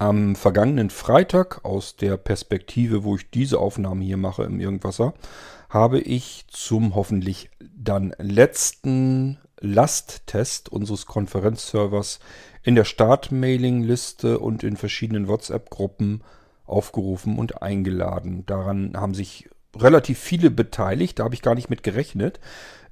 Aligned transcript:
Am 0.00 0.34
vergangenen 0.34 0.88
Freitag, 0.88 1.62
aus 1.62 1.94
der 1.94 2.16
Perspektive, 2.16 3.04
wo 3.04 3.16
ich 3.16 3.28
diese 3.28 3.58
Aufnahme 3.58 4.02
hier 4.02 4.16
mache 4.16 4.44
im 4.44 4.58
Irgendwasser, 4.58 5.12
habe 5.68 6.00
ich 6.00 6.46
zum 6.48 6.94
hoffentlich 6.94 7.50
dann 7.76 8.14
letzten 8.16 9.36
Lasttest 9.60 10.70
unseres 10.70 11.04
Konferenzservers 11.04 12.18
in 12.62 12.76
der 12.76 12.84
Start-Mailing-Liste 12.84 14.38
und 14.38 14.64
in 14.64 14.78
verschiedenen 14.78 15.28
WhatsApp-Gruppen 15.28 16.22
aufgerufen 16.64 17.38
und 17.38 17.60
eingeladen. 17.60 18.46
Daran 18.46 18.94
haben 18.96 19.12
sich 19.12 19.50
relativ 19.76 20.18
viele 20.18 20.50
beteiligt, 20.50 21.18
da 21.18 21.24
habe 21.24 21.34
ich 21.34 21.42
gar 21.42 21.54
nicht 21.54 21.70
mit 21.70 21.82
gerechnet. 21.82 22.40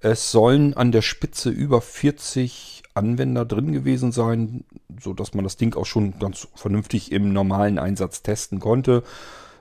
Es 0.00 0.30
sollen 0.30 0.74
an 0.74 0.92
der 0.92 1.02
Spitze 1.02 1.50
über 1.50 1.80
40 1.80 2.82
Anwender 2.94 3.44
drin 3.44 3.72
gewesen 3.72 4.12
sein, 4.12 4.64
so 5.00 5.12
dass 5.12 5.34
man 5.34 5.44
das 5.44 5.56
Ding 5.56 5.74
auch 5.74 5.86
schon 5.86 6.18
ganz 6.18 6.48
vernünftig 6.54 7.12
im 7.12 7.32
normalen 7.32 7.78
Einsatz 7.78 8.22
testen 8.22 8.60
konnte. 8.60 9.02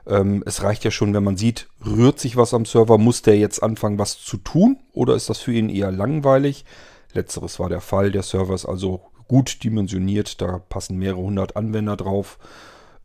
Ähm, 0.06 0.42
es 0.46 0.62
reicht 0.62 0.84
ja 0.84 0.90
schon, 0.90 1.14
wenn 1.14 1.24
man 1.24 1.36
sieht, 1.36 1.68
rührt 1.84 2.18
sich 2.18 2.36
was 2.36 2.54
am 2.54 2.64
Server, 2.64 2.98
muss 2.98 3.22
der 3.22 3.38
jetzt 3.38 3.62
anfangen, 3.62 3.98
was 3.98 4.18
zu 4.18 4.36
tun 4.36 4.78
oder 4.92 5.14
ist 5.14 5.28
das 5.28 5.38
für 5.38 5.52
ihn 5.52 5.68
eher 5.68 5.92
langweilig? 5.92 6.64
Letzteres 7.12 7.58
war 7.58 7.68
der 7.68 7.80
Fall. 7.80 8.10
Der 8.10 8.22
Server 8.22 8.54
ist 8.54 8.66
also 8.66 9.02
gut 9.28 9.62
dimensioniert, 9.62 10.40
da 10.40 10.58
passen 10.58 10.98
mehrere 10.98 11.20
hundert 11.20 11.56
Anwender 11.56 11.96
drauf. 11.96 12.38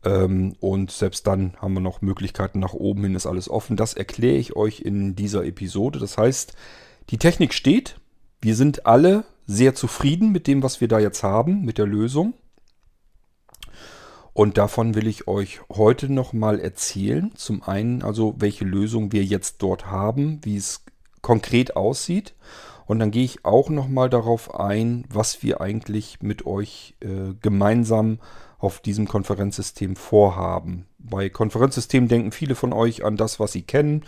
Ähm, 0.04 0.54
und 0.60 0.90
selbst 0.90 1.26
dann 1.26 1.56
haben 1.60 1.74
wir 1.74 1.80
noch 1.80 2.02
Möglichkeiten 2.02 2.60
nach 2.60 2.74
oben 2.74 3.02
hin, 3.04 3.14
ist 3.14 3.26
alles 3.26 3.48
offen. 3.48 3.76
Das 3.76 3.94
erkläre 3.94 4.36
ich 4.36 4.56
euch 4.56 4.80
in 4.80 5.16
dieser 5.16 5.44
Episode. 5.44 5.98
Das 5.98 6.18
heißt, 6.18 6.54
die 7.10 7.18
Technik 7.18 7.54
steht. 7.54 7.96
Wir 8.40 8.54
sind 8.54 8.86
alle 8.86 9.24
sehr 9.46 9.74
zufrieden 9.74 10.32
mit 10.32 10.46
dem, 10.46 10.62
was 10.62 10.80
wir 10.80 10.88
da 10.88 10.98
jetzt 10.98 11.22
haben, 11.22 11.62
mit 11.64 11.78
der 11.78 11.86
Lösung. 11.86 12.34
Und 14.34 14.58
davon 14.58 14.94
will 14.94 15.06
ich 15.06 15.28
euch 15.28 15.60
heute 15.70 16.12
nochmal 16.12 16.58
erzählen. 16.58 17.32
Zum 17.36 17.62
einen 17.62 18.02
also, 18.02 18.34
welche 18.38 18.64
Lösung 18.64 19.12
wir 19.12 19.24
jetzt 19.24 19.62
dort 19.62 19.86
haben, 19.86 20.40
wie 20.42 20.56
es 20.56 20.84
konkret 21.22 21.76
aussieht. 21.76 22.34
Und 22.86 22.98
dann 22.98 23.12
gehe 23.12 23.24
ich 23.24 23.44
auch 23.44 23.70
nochmal 23.70 24.10
darauf 24.10 24.54
ein, 24.54 25.04
was 25.08 25.42
wir 25.42 25.60
eigentlich 25.60 26.20
mit 26.20 26.46
euch 26.46 26.96
äh, 27.00 27.34
gemeinsam 27.40 28.18
auf 28.64 28.80
diesem 28.80 29.06
Konferenzsystem 29.06 29.94
vorhaben. 29.94 30.86
Bei 30.98 31.28
Konferenzsystemen 31.28 32.08
denken 32.08 32.32
viele 32.32 32.54
von 32.54 32.72
euch 32.72 33.04
an 33.04 33.18
das, 33.18 33.38
was 33.38 33.52
sie 33.52 33.62
kennen. 33.62 34.04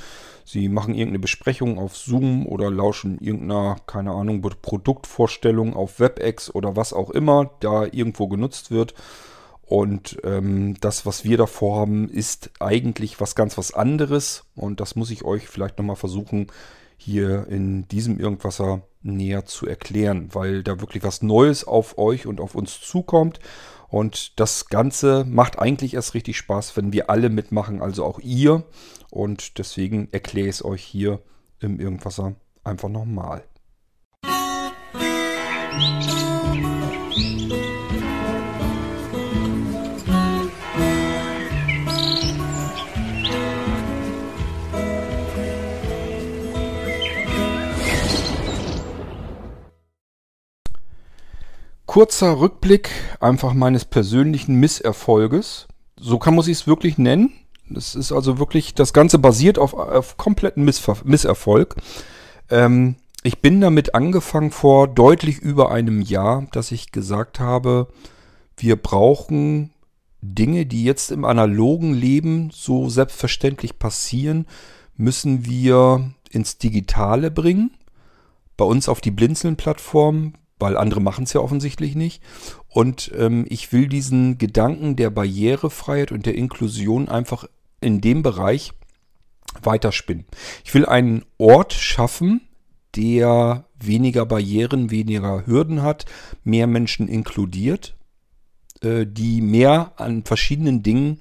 Sie 0.46 0.70
machen 0.70 0.94
irgendeine 0.94 1.18
Besprechung 1.18 1.78
auf 1.78 1.94
Zoom 1.94 2.46
oder 2.46 2.70
lauschen 2.70 3.18
irgendeiner, 3.18 3.76
keine 3.86 4.12
Ahnung, 4.12 4.40
Produktvorstellung 4.40 5.74
auf 5.74 6.00
WebEx 6.00 6.54
oder 6.54 6.74
was 6.74 6.94
auch 6.94 7.10
immer 7.10 7.50
da 7.60 7.84
irgendwo 7.84 8.28
genutzt 8.28 8.70
wird. 8.70 8.94
Und 9.66 10.18
ähm, 10.24 10.76
das, 10.80 11.04
was 11.04 11.24
wir 11.24 11.36
da 11.36 11.46
vorhaben, 11.46 12.08
ist 12.08 12.50
eigentlich 12.58 13.20
was 13.20 13.34
ganz 13.34 13.58
was 13.58 13.74
anderes. 13.74 14.44
Und 14.54 14.80
das 14.80 14.96
muss 14.96 15.10
ich 15.10 15.24
euch 15.24 15.48
vielleicht 15.48 15.76
nochmal 15.76 15.96
versuchen, 15.96 16.46
hier 16.96 17.46
in 17.48 17.86
diesem 17.88 18.18
Irgendwasser 18.18 18.82
näher 19.02 19.44
zu 19.44 19.66
erklären, 19.66 20.28
weil 20.32 20.62
da 20.62 20.80
wirklich 20.80 21.02
was 21.02 21.22
Neues 21.22 21.64
auf 21.64 21.98
euch 21.98 22.26
und 22.26 22.40
auf 22.40 22.54
uns 22.54 22.80
zukommt. 22.80 23.40
Und 23.88 24.40
das 24.40 24.66
Ganze 24.66 25.24
macht 25.24 25.58
eigentlich 25.58 25.94
erst 25.94 26.14
richtig 26.14 26.36
Spaß, 26.36 26.76
wenn 26.76 26.92
wir 26.92 27.08
alle 27.08 27.28
mitmachen, 27.28 27.80
also 27.80 28.04
auch 28.04 28.18
ihr. 28.18 28.64
Und 29.10 29.58
deswegen 29.58 30.08
erkläre 30.12 30.48
ich 30.48 30.56
es 30.56 30.64
euch 30.64 30.82
hier 30.82 31.20
im 31.60 31.78
Irgendwasser 31.78 32.34
einfach 32.64 32.88
nochmal. 32.88 33.44
Kurzer 51.96 52.40
Rückblick 52.40 52.90
einfach 53.20 53.54
meines 53.54 53.86
persönlichen 53.86 54.56
Misserfolges. 54.56 55.66
So 55.98 56.18
kann 56.18 56.34
man 56.34 56.46
es 56.46 56.66
wirklich 56.66 56.98
nennen. 56.98 57.32
Das 57.70 57.94
ist 57.94 58.12
also 58.12 58.38
wirklich, 58.38 58.74
das 58.74 58.92
Ganze 58.92 59.18
basiert 59.18 59.58
auf, 59.58 59.72
auf 59.72 60.18
kompletten 60.18 60.62
Missver 60.62 60.98
Misserfolg. 61.04 61.74
Ähm, 62.50 62.96
ich 63.22 63.40
bin 63.40 63.62
damit 63.62 63.94
angefangen 63.94 64.50
vor 64.50 64.88
deutlich 64.88 65.38
über 65.38 65.70
einem 65.70 66.02
Jahr, 66.02 66.46
dass 66.52 66.70
ich 66.70 66.92
gesagt 66.92 67.40
habe, 67.40 67.88
wir 68.58 68.76
brauchen 68.76 69.70
Dinge, 70.20 70.66
die 70.66 70.84
jetzt 70.84 71.10
im 71.10 71.24
analogen 71.24 71.94
Leben 71.94 72.50
so 72.52 72.90
selbstverständlich 72.90 73.78
passieren, 73.78 74.44
müssen 74.98 75.46
wir 75.46 76.10
ins 76.28 76.58
Digitale 76.58 77.30
bringen. 77.30 77.70
Bei 78.58 78.66
uns 78.66 78.86
auf 78.90 79.00
die 79.00 79.12
Blinzeln-Plattform 79.12 80.34
weil 80.58 80.76
andere 80.76 81.00
machen 81.00 81.24
es 81.24 81.32
ja 81.32 81.40
offensichtlich 81.40 81.94
nicht. 81.94 82.22
Und 82.68 83.12
ähm, 83.16 83.44
ich 83.48 83.72
will 83.72 83.88
diesen 83.88 84.38
Gedanken 84.38 84.96
der 84.96 85.10
Barrierefreiheit 85.10 86.12
und 86.12 86.26
der 86.26 86.34
Inklusion 86.34 87.08
einfach 87.08 87.46
in 87.80 88.00
dem 88.00 88.22
Bereich 88.22 88.72
weiterspinnen. 89.62 90.26
Ich 90.64 90.74
will 90.74 90.86
einen 90.86 91.24
Ort 91.38 91.72
schaffen, 91.72 92.42
der 92.94 93.64
weniger 93.78 94.24
Barrieren, 94.24 94.90
weniger 94.90 95.46
Hürden 95.46 95.82
hat, 95.82 96.06
mehr 96.44 96.66
Menschen 96.66 97.08
inkludiert, 97.08 97.94
äh, 98.80 99.06
die 99.06 99.40
mehr 99.40 99.92
an 99.96 100.24
verschiedenen 100.24 100.82
Dingen 100.82 101.18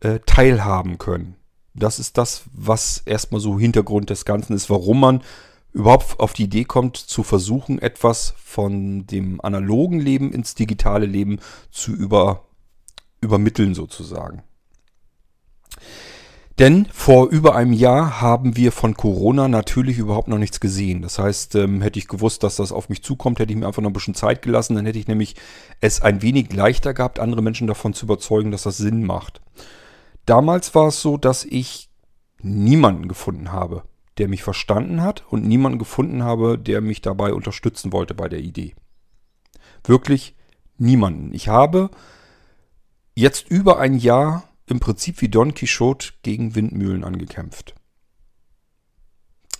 äh, 0.00 0.20
teilhaben 0.24 0.98
können. 0.98 1.36
Das 1.74 1.98
ist 1.98 2.18
das, 2.18 2.44
was 2.52 3.02
erstmal 3.04 3.40
so 3.40 3.58
Hintergrund 3.58 4.10
des 4.10 4.24
Ganzen 4.24 4.54
ist, 4.54 4.70
warum 4.70 5.00
man 5.00 5.22
überhaupt 5.78 6.18
auf 6.18 6.32
die 6.32 6.44
Idee 6.44 6.64
kommt, 6.64 6.96
zu 6.96 7.22
versuchen, 7.22 7.78
etwas 7.78 8.34
von 8.36 9.06
dem 9.06 9.40
analogen 9.40 10.00
Leben 10.00 10.32
ins 10.32 10.56
digitale 10.56 11.06
Leben 11.06 11.38
zu 11.70 11.92
über, 11.92 12.44
übermitteln 13.20 13.74
sozusagen. 13.74 14.42
Denn 16.58 16.86
vor 16.92 17.28
über 17.28 17.54
einem 17.54 17.72
Jahr 17.72 18.20
haben 18.20 18.56
wir 18.56 18.72
von 18.72 18.96
Corona 18.96 19.46
natürlich 19.46 19.98
überhaupt 19.98 20.26
noch 20.26 20.38
nichts 20.38 20.58
gesehen. 20.58 21.02
Das 21.02 21.20
heißt, 21.20 21.54
ähm, 21.54 21.80
hätte 21.82 22.00
ich 22.00 22.08
gewusst, 22.08 22.42
dass 22.42 22.56
das 22.56 22.72
auf 22.72 22.88
mich 22.88 23.04
zukommt, 23.04 23.38
hätte 23.38 23.52
ich 23.52 23.58
mir 23.58 23.68
einfach 23.68 23.80
noch 23.80 23.90
ein 23.90 23.92
bisschen 23.94 24.14
Zeit 24.14 24.42
gelassen. 24.42 24.74
Dann 24.74 24.84
hätte 24.84 24.98
ich 24.98 25.06
nämlich 25.06 25.36
es 25.80 26.02
ein 26.02 26.20
wenig 26.22 26.52
leichter 26.52 26.94
gehabt, 26.94 27.20
andere 27.20 27.42
Menschen 27.42 27.68
davon 27.68 27.94
zu 27.94 28.06
überzeugen, 28.06 28.50
dass 28.50 28.64
das 28.64 28.78
Sinn 28.78 29.06
macht. 29.06 29.40
Damals 30.26 30.74
war 30.74 30.88
es 30.88 31.00
so, 31.00 31.16
dass 31.16 31.44
ich 31.44 31.90
niemanden 32.42 33.06
gefunden 33.06 33.52
habe, 33.52 33.84
der 34.18 34.28
mich 34.28 34.42
verstanden 34.42 35.02
hat 35.02 35.24
und 35.30 35.46
niemanden 35.46 35.78
gefunden 35.78 36.22
habe, 36.22 36.58
der 36.58 36.80
mich 36.80 37.00
dabei 37.00 37.32
unterstützen 37.32 37.92
wollte 37.92 38.14
bei 38.14 38.28
der 38.28 38.40
Idee. 38.40 38.74
Wirklich 39.84 40.36
niemanden. 40.76 41.32
Ich 41.32 41.48
habe 41.48 41.90
jetzt 43.14 43.50
über 43.50 43.78
ein 43.78 43.94
Jahr 43.94 44.44
im 44.66 44.80
Prinzip 44.80 45.20
wie 45.20 45.28
Don 45.28 45.54
Quixote 45.54 46.10
gegen 46.22 46.54
Windmühlen 46.54 47.04
angekämpft. 47.04 47.74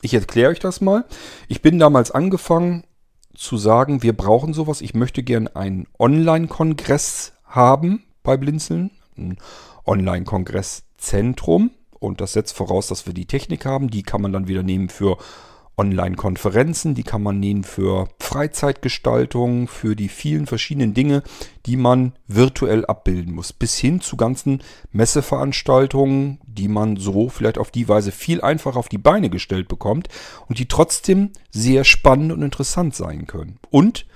Ich 0.02 0.14
erkläre 0.14 0.50
euch 0.50 0.60
das 0.60 0.80
mal. 0.80 1.04
Ich 1.48 1.62
bin 1.62 1.78
damals 1.78 2.10
angefangen 2.10 2.84
zu 3.34 3.56
sagen, 3.56 4.02
wir 4.02 4.12
brauchen 4.12 4.52
sowas. 4.52 4.80
Ich 4.80 4.94
möchte 4.94 5.22
gern 5.22 5.48
einen 5.48 5.86
Online-Kongress 5.98 7.32
haben 7.44 8.04
bei 8.22 8.36
Blinzeln. 8.36 8.91
Ein 9.16 9.38
Online-Kongresszentrum. 9.86 11.70
Und 12.00 12.20
das 12.20 12.32
setzt 12.32 12.56
voraus, 12.56 12.86
dass 12.88 13.06
wir 13.06 13.14
die 13.14 13.26
Technik 13.26 13.64
haben. 13.64 13.88
Die 13.88 14.03
kann 14.03 14.22
man 14.22 14.32
dann 14.32 14.48
wieder 14.48 14.62
nehmen 14.62 14.88
für 14.88 15.19
Online-Konferenzen, 15.78 16.94
die 16.94 17.04
kann 17.04 17.22
man 17.22 17.38
nehmen 17.38 17.62
für 17.62 18.09
Freizeitgestaltung, 18.19 19.69
für 19.69 19.94
die 19.94 20.09
vielen 20.09 20.47
verschiedenen 20.47 20.92
Dinge, 20.92 21.22
die 21.66 21.76
man 21.76 22.14
virtuell 22.26 22.84
abbilden 22.84 23.32
muss. 23.32 23.53
Bis 23.53 23.78
hin 23.78 24.00
zu 24.00 24.16
ganzen 24.16 24.62
Messeveranstaltungen, 24.91 26.41
die 26.47 26.68
man 26.68 26.97
so 26.97 27.28
vielleicht 27.28 27.59
auf 27.59 27.71
die 27.71 27.89
Weise 27.89 28.10
viel 28.10 28.41
einfacher 28.41 28.78
auf 28.78 28.89
die 28.89 28.98
Beine 28.98 29.30
gestellt 29.30 29.68
bekommt 29.68 30.09
und 30.48 30.59
die 30.59 30.66
trotzdem 30.66 31.30
sehr 31.50 31.84
spannend 31.84 32.33
und 32.33 32.42
interessant 32.42 32.95
sein 32.95 33.27
können. 33.27 33.60
Und 33.71 34.06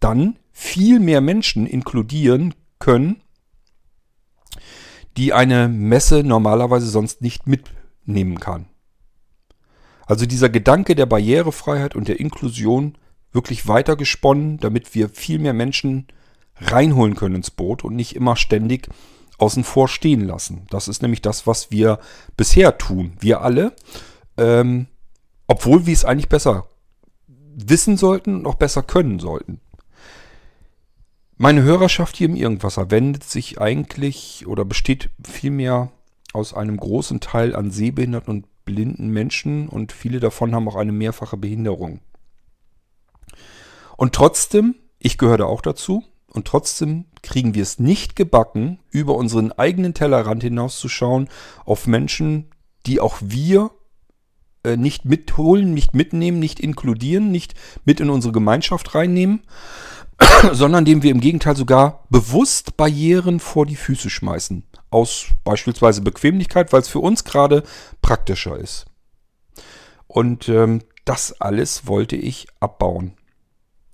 dann 0.00 0.38
viel 0.52 1.00
mehr 1.00 1.20
Menschen 1.20 1.66
inkludieren 1.66 2.54
können, 2.78 3.22
die 5.16 5.32
eine 5.32 5.68
Messe 5.68 6.22
normalerweise 6.22 6.86
sonst 6.86 7.22
nicht 7.22 7.46
mitnehmen 7.46 8.40
kann. 8.40 8.66
Also 10.06 10.26
dieser 10.26 10.48
Gedanke 10.48 10.94
der 10.94 11.06
Barrierefreiheit 11.06 11.94
und 11.94 12.08
der 12.08 12.20
Inklusion 12.20 12.98
wirklich 13.32 13.66
weitergesponnen, 13.66 14.58
damit 14.58 14.94
wir 14.94 15.08
viel 15.08 15.38
mehr 15.38 15.54
Menschen 15.54 16.06
reinholen 16.56 17.16
können 17.16 17.36
ins 17.36 17.50
Boot 17.50 17.84
und 17.84 17.96
nicht 17.96 18.14
immer 18.14 18.36
ständig 18.36 18.88
außen 19.38 19.64
vor 19.64 19.88
stehen 19.88 20.20
lassen. 20.20 20.66
Das 20.70 20.88
ist 20.88 21.02
nämlich 21.02 21.22
das, 21.22 21.46
was 21.46 21.70
wir 21.70 21.98
bisher 22.36 22.78
tun. 22.78 23.14
Wir 23.18 23.40
alle, 23.40 23.74
ähm, 24.36 24.86
obwohl 25.46 25.86
wir 25.86 25.92
es 25.92 26.04
eigentlich 26.04 26.28
besser 26.28 26.68
wissen 27.26 27.96
sollten 27.96 28.36
und 28.36 28.46
auch 28.46 28.54
besser 28.54 28.82
können 28.82 29.18
sollten. 29.18 29.60
Meine 31.36 31.62
Hörerschaft 31.62 32.16
hier 32.16 32.28
im 32.28 32.36
Irgendwasser 32.36 32.92
wendet 32.92 33.24
sich 33.24 33.60
eigentlich 33.60 34.46
oder 34.46 34.64
besteht 34.64 35.10
vielmehr 35.24 35.90
aus 36.32 36.54
einem 36.54 36.76
großen 36.76 37.18
Teil 37.20 37.56
an 37.56 37.72
sehbehinderten 37.72 38.32
und 38.32 38.64
blinden 38.64 39.08
Menschen 39.08 39.68
und 39.68 39.90
viele 39.90 40.20
davon 40.20 40.54
haben 40.54 40.68
auch 40.68 40.76
eine 40.76 40.92
mehrfache 40.92 41.36
Behinderung. 41.36 42.00
Und 43.96 44.14
trotzdem, 44.14 44.76
ich 44.98 45.18
gehöre 45.18 45.38
da 45.38 45.44
auch 45.46 45.60
dazu, 45.60 46.04
und 46.32 46.46
trotzdem 46.46 47.06
kriegen 47.22 47.54
wir 47.54 47.62
es 47.62 47.78
nicht 47.78 48.16
gebacken, 48.16 48.78
über 48.90 49.14
unseren 49.16 49.52
eigenen 49.52 49.94
Tellerrand 49.94 50.42
hinauszuschauen 50.42 51.28
auf 51.64 51.86
Menschen, 51.86 52.50
die 52.86 53.00
auch 53.00 53.18
wir 53.20 53.70
äh, 54.64 54.76
nicht 54.76 55.04
mitholen, 55.04 55.74
nicht 55.74 55.94
mitnehmen, 55.94 56.38
nicht 56.38 56.58
inkludieren, 56.58 57.30
nicht 57.30 57.54
mit 57.84 58.00
in 58.00 58.10
unsere 58.10 58.32
Gemeinschaft 58.32 58.94
reinnehmen, 58.94 59.42
sondern 60.52 60.84
dem 60.84 61.02
wir 61.02 61.10
im 61.10 61.20
Gegenteil 61.20 61.56
sogar 61.56 62.04
bewusst 62.10 62.76
Barrieren 62.76 63.40
vor 63.40 63.66
die 63.66 63.76
Füße 63.76 64.10
schmeißen. 64.10 64.64
Aus 64.90 65.26
beispielsweise 65.42 66.02
Bequemlichkeit, 66.02 66.72
weil 66.72 66.80
es 66.80 66.88
für 66.88 67.00
uns 67.00 67.24
gerade 67.24 67.62
praktischer 68.00 68.56
ist. 68.58 68.86
Und 70.06 70.48
ähm, 70.48 70.82
das 71.04 71.40
alles 71.40 71.86
wollte 71.86 72.16
ich 72.16 72.46
abbauen. 72.60 73.14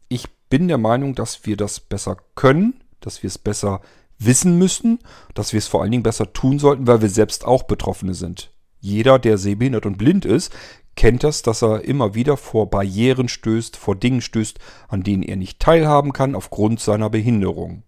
Ich 0.08 0.24
bin 0.50 0.68
der 0.68 0.78
Meinung, 0.78 1.14
dass 1.14 1.46
wir 1.46 1.56
das 1.56 1.80
besser 1.80 2.16
können, 2.34 2.82
dass 3.00 3.22
wir 3.22 3.28
es 3.28 3.38
besser 3.38 3.80
wissen 4.18 4.58
müssen, 4.58 4.98
dass 5.34 5.52
wir 5.52 5.58
es 5.58 5.66
vor 5.66 5.82
allen 5.82 5.90
Dingen 5.90 6.02
besser 6.02 6.32
tun 6.32 6.58
sollten, 6.58 6.86
weil 6.86 7.00
wir 7.00 7.08
selbst 7.08 7.46
auch 7.46 7.62
Betroffene 7.62 8.14
sind. 8.14 8.52
Jeder, 8.80 9.18
der 9.18 9.38
sehbehindert 9.38 9.86
und 9.86 9.98
blind 9.98 10.24
ist, 10.24 10.52
kennt 10.96 11.24
das, 11.24 11.42
dass 11.42 11.62
er 11.62 11.84
immer 11.84 12.14
wieder 12.14 12.36
vor 12.36 12.68
Barrieren 12.68 13.28
stößt, 13.28 13.76
vor 13.76 13.96
Dingen 13.96 14.20
stößt, 14.20 14.58
an 14.88 15.02
denen 15.02 15.22
er 15.22 15.36
nicht 15.36 15.60
teilhaben 15.60 16.12
kann 16.12 16.34
aufgrund 16.34 16.80
seiner 16.80 17.10
Behinderung. 17.10 17.82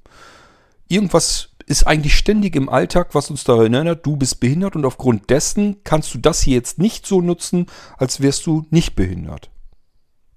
Irgendwas 0.88 1.50
ist 1.66 1.86
eigentlich 1.86 2.16
ständig 2.16 2.56
im 2.56 2.68
Alltag, 2.68 3.14
was 3.14 3.30
uns 3.30 3.44
daran 3.44 3.74
erinnert, 3.74 4.04
du 4.04 4.16
bist 4.16 4.40
behindert 4.40 4.76
und 4.76 4.84
aufgrund 4.84 5.30
dessen 5.30 5.82
kannst 5.84 6.12
du 6.14 6.18
das 6.18 6.42
hier 6.42 6.54
jetzt 6.54 6.78
nicht 6.78 7.06
so 7.06 7.20
nutzen, 7.20 7.66
als 7.96 8.20
wärst 8.20 8.46
du 8.46 8.66
nicht 8.70 8.94
behindert. 8.94 9.50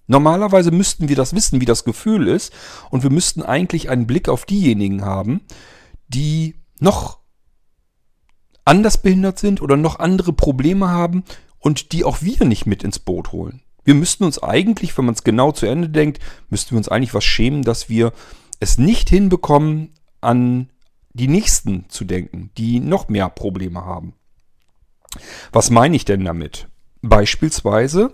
Normalerweise 0.08 0.72
müssten 0.72 1.10
wir 1.10 1.16
das 1.16 1.34
wissen, 1.34 1.62
wie 1.62 1.66
das 1.66 1.84
Gefühl 1.84 2.28
ist, 2.28 2.54
und 2.92 3.04
wir 3.04 3.10
müssten 3.10 3.42
eigentlich 3.42 3.90
einen 3.90 4.06
Blick 4.06 4.30
auf 4.30 4.46
diejenigen 4.46 5.04
haben, 5.04 5.42
die 6.08 6.56
noch 6.80 7.20
anders 8.66 9.02
behindert 9.02 9.40
sind 9.40 9.62
oder 9.62 9.78
noch 9.78 10.00
andere 10.00 10.34
Probleme 10.34 10.90
haben 10.90 11.24
und 11.66 11.94
die 11.94 12.04
auch 12.04 12.22
wir 12.22 12.46
nicht 12.46 12.68
mit 12.68 12.84
ins 12.84 13.00
Boot 13.00 13.32
holen. 13.32 13.64
Wir 13.84 13.96
müssten 13.96 14.24
uns 14.24 14.42
eigentlich, 14.42 14.96
wenn 14.96 15.06
man 15.06 15.16
es 15.16 15.24
genau 15.24 15.52
zu 15.52 15.66
Ende 15.66 15.90
denkt, 15.90 16.20
müssten 16.50 16.72
wir 16.72 16.78
uns 16.78 16.90
eigentlich 16.90 17.16
was 17.16 17.24
schämen, 17.24 17.64
dass 17.64 17.90
wir 17.90 18.14
es 18.60 18.78
nicht 18.78 19.10
hinbekommen, 19.10 19.90
an 20.22 20.70
die 21.14 21.28
Nächsten 21.28 21.86
zu 21.90 22.06
denken, 22.06 22.52
die 22.56 22.80
noch 22.80 23.10
mehr 23.10 23.30
Probleme 23.30 23.84
haben. 23.84 24.14
Was 25.52 25.72
meine 25.72 25.96
ich 25.96 26.06
denn 26.06 26.24
damit? 26.24 26.68
Beispielsweise 27.02 28.14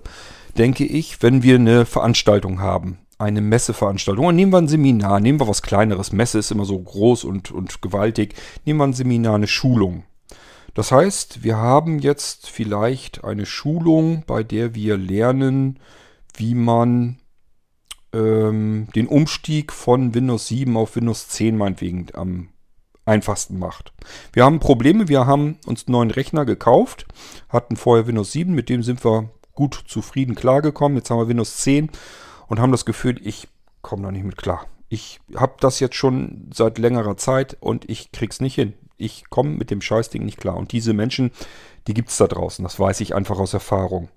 denke 0.58 0.86
ich, 0.86 1.22
wenn 1.22 1.44
wir 1.44 1.56
eine 1.56 1.86
Veranstaltung 1.86 2.62
haben, 2.62 3.00
eine 3.18 3.42
Messeveranstaltung, 3.42 4.34
nehmen 4.34 4.54
wir 4.54 4.60
ein 4.60 4.70
Seminar, 4.70 5.20
nehmen 5.20 5.42
wir 5.42 5.48
was 5.50 5.62
kleineres, 5.62 6.14
Messe 6.14 6.40
ist 6.40 6.52
immer 6.52 6.66
so 6.66 6.80
groß 6.80 7.26
und, 7.26 7.52
und 7.52 7.82
gewaltig, 7.82 8.34
nehmen 8.64 8.80
wir 8.80 8.88
ein 8.88 8.94
Seminar, 8.94 9.36
eine 9.36 9.48
Schulung. 9.48 10.06
Das 10.74 10.92
heißt, 10.92 11.44
wir 11.44 11.58
haben 11.58 12.00
jetzt 12.00 12.50
vielleicht 12.50 13.24
eine 13.24 13.46
Schulung, 13.46 14.24
bei 14.26 14.44
der 14.44 14.74
wir 14.74 14.98
lernen, 14.98 15.80
wie 16.36 16.56
man 16.56 17.18
ähm, 18.14 18.88
den 18.96 19.08
Umstieg 19.08 19.74
von 19.74 20.14
Windows 20.14 20.48
7 20.48 20.78
auf 20.78 20.96
Windows 20.96 21.28
10 21.28 21.58
meinetwegen 21.58 22.08
am 22.14 22.50
einfachsten 23.06 23.60
macht. 23.60 23.94
Wir 24.32 24.46
haben 24.46 24.60
Probleme, 24.60 25.10
wir 25.10 25.26
haben 25.26 25.58
uns 25.66 25.88
einen 25.88 25.94
neuen 25.94 26.12
Rechner 26.12 26.46
gekauft, 26.46 27.06
hatten 27.50 27.76
vorher 27.76 28.08
Windows 28.08 28.32
7, 28.32 28.54
mit 28.54 28.70
dem 28.70 28.84
sind 28.84 29.04
wir 29.04 29.30
gut 29.54 29.84
zufrieden 29.88 30.36
klargekommen. 30.36 30.98
Jetzt 30.98 31.10
haben 31.10 31.18
wir 31.18 31.28
Windows 31.28 31.58
10 31.58 31.90
und 32.48 32.60
haben 32.60 32.72
das 32.72 32.86
Gefühl, 32.86 33.20
ich 33.26 33.50
komme 33.82 34.04
da 34.04 34.12
nicht 34.12 34.24
mit 34.24 34.38
klar. 34.38 34.68
Ich 34.88 35.20
habe 35.36 35.56
das 35.60 35.80
jetzt 35.80 35.96
schon 35.96 36.50
seit 36.54 36.78
längerer 36.78 37.18
Zeit 37.18 37.58
und 37.60 37.90
ich 37.90 38.12
krieg's 38.12 38.40
nicht 38.40 38.56
hin 38.56 38.74
ich 39.02 39.30
komme 39.30 39.52
mit 39.52 39.72
dem 39.72 39.82
Scheißding 39.82 40.24
nicht 40.24 40.38
klar. 40.38 40.58
Und 40.58 40.72
diese 40.72 40.94
Menschen, 40.94 41.32
die 41.88 41.94
gibt 41.94 42.10
es 42.10 42.18
da 42.18 42.28
draußen. 42.28 42.64
Das 42.64 42.80
weiß 42.80 43.02
ich 43.02 43.16
einfach 43.16 43.40
aus 43.40 43.54
Erfahrung. 43.54 44.10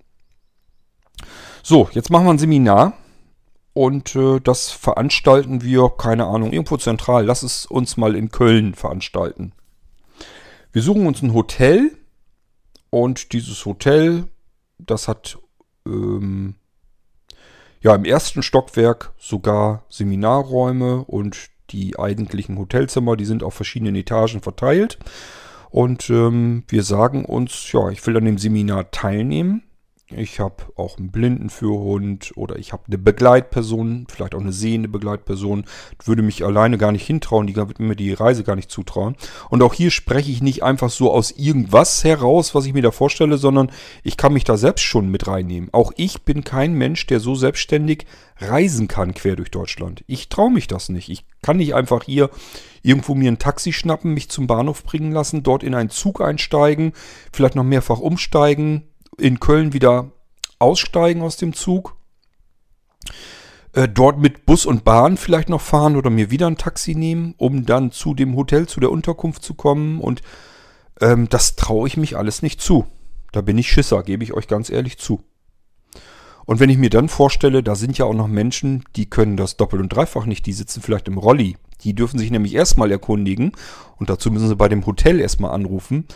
So, 1.63 1.89
jetzt 1.93 2.11
machen 2.11 2.27
wir 2.27 2.33
ein 2.33 2.39
Seminar. 2.39 2.95
Und 3.73 4.15
äh, 4.15 4.41
das 4.41 4.71
veranstalten 4.71 5.63
wir, 5.63 5.91
keine 5.99 6.27
Ahnung, 6.27 6.53
irgendwo 6.53 6.77
zentral. 6.77 7.25
Lass 7.25 7.43
es 7.43 7.67
uns 7.67 7.97
mal 7.97 8.15
in 8.15 8.31
Köln 8.31 8.75
veranstalten. 8.75 9.53
Wir 10.73 10.83
suchen 10.83 11.07
uns 11.07 11.23
ein 11.23 11.35
Hotel. 11.35 11.97
Und 12.91 13.33
dieses 13.33 13.65
Hotel, 13.65 14.29
das 14.79 15.09
hat 15.09 15.39
ähm, 15.87 16.55
ja 17.81 17.95
im 17.95 18.05
ersten 18.05 18.43
Stockwerk 18.43 19.13
sogar 19.19 19.85
Seminarräume 19.89 21.05
und 21.05 21.51
die 21.71 21.99
eigentlichen 21.99 22.59
Hotelzimmer, 22.59 23.17
die 23.17 23.25
sind 23.25 23.43
auf 23.43 23.55
verschiedenen 23.55 23.95
Etagen 23.97 24.41
verteilt. 24.41 24.99
Und 25.71 26.09
ähm, 26.11 26.65
wir 26.69 26.83
sagen 26.83 27.25
uns, 27.25 27.73
ja, 27.73 27.89
ich 27.91 28.07
will 28.07 28.17
an 28.17 28.25
dem 28.25 28.39
Seminar 28.39 28.91
teilnehmen. 28.91 29.65
Ich 30.17 30.41
habe 30.41 30.57
auch 30.77 30.99
einen 30.99 31.11
Blindenführhund 31.11 32.33
oder 32.37 32.57
ich 32.57 32.73
habe 32.73 32.85
eine 32.87 32.99
Begleitperson, 32.99 34.07
vielleicht 34.09 34.35
auch 34.35 34.41
eine 34.41 34.53
sehende 34.53 34.89
Begleitperson. 34.89 35.65
Würde 36.05 36.23
mich 36.23 36.45
alleine 36.45 36.79
gar 36.79 36.93
nicht 36.93 37.07
hintrauen, 37.07 37.47
die 37.47 37.57
würde 37.57 37.83
mir 37.83 37.97
die 37.97 38.13
Reise 38.13 38.45
gar 38.45 38.57
nicht 38.57 38.71
zutrauen. 38.71 39.17
Und 39.51 39.63
auch 39.63 39.75
hier 39.75 39.91
spreche 39.91 40.31
ich 40.31 40.43
nicht 40.43 40.63
einfach 40.63 40.91
so 40.91 41.13
aus 41.13 41.33
irgendwas 41.33 42.05
heraus, 42.05 42.55
was 42.55 42.67
ich 42.67 42.75
mir 42.75 42.83
da 42.83 42.91
vorstelle, 42.91 43.39
sondern 43.39 43.71
ich 44.03 44.17
kann 44.17 44.33
mich 44.33 44.45
da 44.45 44.57
selbst 44.57 44.83
schon 44.83 45.11
mit 45.11 45.27
reinnehmen. 45.27 45.71
Auch 45.73 45.93
ich 45.97 46.23
bin 46.23 46.45
kein 46.45 46.75
Mensch, 46.75 47.07
der 47.07 47.21
so 47.21 47.35
selbstständig 47.35 48.07
reisen 48.39 48.89
kann 48.89 49.15
quer 49.15 49.37
durch 49.37 49.51
Deutschland. 49.51 50.05
Ich 50.07 50.29
traue 50.29 50.51
mich 50.51 50.67
das 50.67 50.89
nicht. 50.89 51.09
Ich 51.09 51.25
kann 51.43 51.57
nicht 51.57 51.75
einfach 51.75 52.05
hier 52.05 52.31
irgendwo 52.83 53.15
mir 53.15 53.31
ein 53.31 53.39
Taxi 53.39 53.73
schnappen, 53.73 54.15
mich 54.15 54.29
zum 54.29 54.47
Bahnhof 54.47 54.85
bringen 54.85 55.13
lassen, 55.13 55.43
dort 55.43 55.63
in 55.63 55.75
einen 55.75 55.91
Zug 55.91 56.21
einsteigen, 56.21 56.93
vielleicht 57.33 57.55
noch 57.55 57.65
mehrfach 57.65 57.99
umsteigen, 57.99 58.83
in 59.19 59.41
Köln 59.41 59.73
wieder 59.73 60.11
aussteigen 60.59 61.23
aus 61.23 61.37
dem 61.37 61.53
Zug, 61.53 61.97
äh, 63.73 63.89
dort 63.89 64.19
mit 64.19 64.47
Bus 64.47 64.67
und 64.67 64.85
Bahn 64.85 65.17
vielleicht 65.17 65.49
noch 65.49 65.61
fahren 65.61 65.97
oder 65.97 66.11
mir 66.11 66.31
wieder 66.31 66.47
ein 66.47 66.57
Taxi 66.57 66.95
nehmen, 66.95 67.35
um 67.39 67.67
dann 67.67 67.91
zu 67.91 68.15
dem 68.15 68.37
Hotel, 68.37 68.67
zu 68.67 68.81
der 68.81 68.91
Unterkunft 68.91 69.43
zu 69.43 69.55
kommen. 69.55 70.01
Und 70.01 70.23
ähm, 71.01 71.29
das 71.29 71.57
traue 71.57 71.89
ich 71.89 71.97
mich 71.97 72.17
alles 72.17 72.43
nicht 72.43 72.61
zu. 72.61 72.87
Da 73.33 73.41
bin 73.41 73.59
ich 73.59 73.69
Schisser, 73.69 74.03
gebe 74.03 74.23
ich 74.23 74.33
euch 74.33 74.47
ganz 74.47 74.71
ehrlich 74.71 74.99
zu. 74.99 75.25
Und 76.47 76.61
wenn 76.61 76.71
ich 76.71 76.79
mir 76.79 76.91
dann 76.91 77.09
vorstelle, 77.09 77.63
da 77.63 77.75
sind 77.75 77.99
ja 77.99 78.05
auch 78.05 78.15
noch 78.15 78.29
Menschen, 78.29 78.85
die 78.97 79.09
können 79.09 79.37
das 79.37 79.57
doppelt 79.57 79.83
und 79.83 79.89
dreifach 79.89 80.27
nicht, 80.27 80.47
die 80.47 80.53
sitzen 80.53 80.83
vielleicht 80.83 81.09
im 81.09 81.19
Rolli. 81.19 81.57
Die 81.81 81.95
dürfen 81.95 82.19
sich 82.19 82.31
nämlich 82.31 82.55
erstmal 82.55 82.91
erkundigen 82.91 83.53
und 83.97 84.11
dazu 84.11 84.31
müssen 84.31 84.49
sie 84.49 84.57
bei 84.57 84.69
dem 84.69 84.87
Hotel 84.87 85.21
erstmal 85.21 85.53
anrufen. 85.53 86.07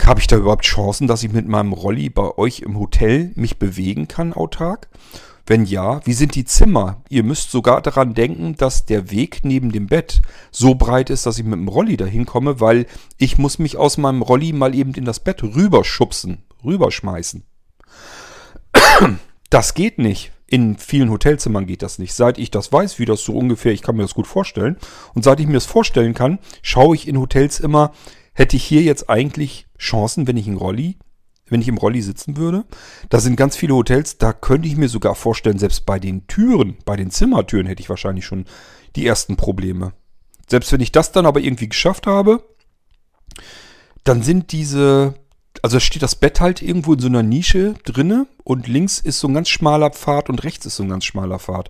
Habe 0.00 0.20
ich 0.20 0.26
da 0.26 0.36
überhaupt 0.36 0.64
Chancen, 0.64 1.06
dass 1.06 1.22
ich 1.22 1.32
mit 1.32 1.46
meinem 1.46 1.72
Rolli 1.72 2.10
bei 2.10 2.36
euch 2.36 2.60
im 2.60 2.78
Hotel 2.78 3.32
mich 3.34 3.58
bewegen 3.58 4.08
kann 4.08 4.32
autark? 4.32 4.88
Wenn 5.46 5.64
ja, 5.64 6.00
wie 6.06 6.12
sind 6.12 6.34
die 6.34 6.44
Zimmer? 6.44 7.02
Ihr 7.08 7.24
müsst 7.24 7.50
sogar 7.50 7.82
daran 7.82 8.14
denken, 8.14 8.54
dass 8.56 8.86
der 8.86 9.10
Weg 9.10 9.40
neben 9.42 9.72
dem 9.72 9.86
Bett 9.86 10.22
so 10.52 10.74
breit 10.76 11.10
ist, 11.10 11.26
dass 11.26 11.38
ich 11.38 11.44
mit 11.44 11.54
dem 11.54 11.68
Rolli 11.68 11.96
dahin 11.96 12.26
komme, 12.26 12.60
weil 12.60 12.86
ich 13.18 13.38
muss 13.38 13.58
mich 13.58 13.76
aus 13.76 13.98
meinem 13.98 14.22
Rolli 14.22 14.52
mal 14.52 14.74
eben 14.74 14.94
in 14.94 15.04
das 15.04 15.20
Bett 15.20 15.42
rüberschubsen, 15.42 16.44
rüberschmeißen. 16.64 17.44
Das 19.50 19.74
geht 19.74 19.98
nicht. 19.98 20.32
In 20.46 20.78
vielen 20.78 21.10
Hotelzimmern 21.10 21.66
geht 21.66 21.82
das 21.82 21.98
nicht. 21.98 22.14
Seit 22.14 22.38
ich 22.38 22.50
das 22.50 22.72
weiß, 22.72 22.98
wie 22.98 23.04
das 23.04 23.22
so 23.22 23.34
ungefähr, 23.34 23.72
ich 23.72 23.82
kann 23.82 23.96
mir 23.96 24.02
das 24.02 24.14
gut 24.14 24.26
vorstellen. 24.26 24.78
Und 25.12 25.24
seit 25.24 25.40
ich 25.40 25.46
mir 25.46 25.52
das 25.52 25.66
vorstellen 25.66 26.14
kann, 26.14 26.38
schaue 26.62 26.94
ich 26.94 27.06
in 27.06 27.18
Hotels 27.18 27.60
immer, 27.60 27.92
hätte 28.32 28.56
ich 28.56 28.64
hier 28.64 28.80
jetzt 28.80 29.10
eigentlich 29.10 29.66
Chancen, 29.82 30.26
wenn 30.26 30.36
ich 30.36 30.46
in 30.46 30.56
Rolli, 30.56 30.96
wenn 31.48 31.60
ich 31.60 31.68
im 31.68 31.76
Rolli 31.76 32.00
sitzen 32.02 32.36
würde. 32.36 32.64
Da 33.10 33.20
sind 33.20 33.36
ganz 33.36 33.56
viele 33.56 33.74
Hotels, 33.74 34.16
da 34.16 34.32
könnte 34.32 34.68
ich 34.68 34.76
mir 34.76 34.88
sogar 34.88 35.14
vorstellen, 35.14 35.58
selbst 35.58 35.84
bei 35.84 35.98
den 35.98 36.26
Türen, 36.26 36.76
bei 36.84 36.96
den 36.96 37.10
Zimmertüren 37.10 37.66
hätte 37.66 37.82
ich 37.82 37.90
wahrscheinlich 37.90 38.24
schon 38.24 38.46
die 38.96 39.06
ersten 39.06 39.36
Probleme. 39.36 39.92
Selbst 40.48 40.72
wenn 40.72 40.80
ich 40.80 40.92
das 40.92 41.12
dann 41.12 41.26
aber 41.26 41.40
irgendwie 41.40 41.68
geschafft 41.68 42.06
habe, 42.06 42.44
dann 44.04 44.22
sind 44.22 44.52
diese, 44.52 45.14
also 45.62 45.80
steht 45.80 46.02
das 46.02 46.14
Bett 46.14 46.40
halt 46.40 46.62
irgendwo 46.62 46.94
in 46.94 47.00
so 47.00 47.08
einer 47.08 47.22
Nische 47.22 47.74
drinne 47.84 48.26
und 48.44 48.68
links 48.68 48.98
ist 48.98 49.18
so 49.18 49.28
ein 49.28 49.34
ganz 49.34 49.48
schmaler 49.48 49.90
Pfad 49.90 50.28
und 50.28 50.44
rechts 50.44 50.66
ist 50.66 50.76
so 50.76 50.82
ein 50.82 50.88
ganz 50.88 51.04
schmaler 51.04 51.38
Pfad. 51.38 51.68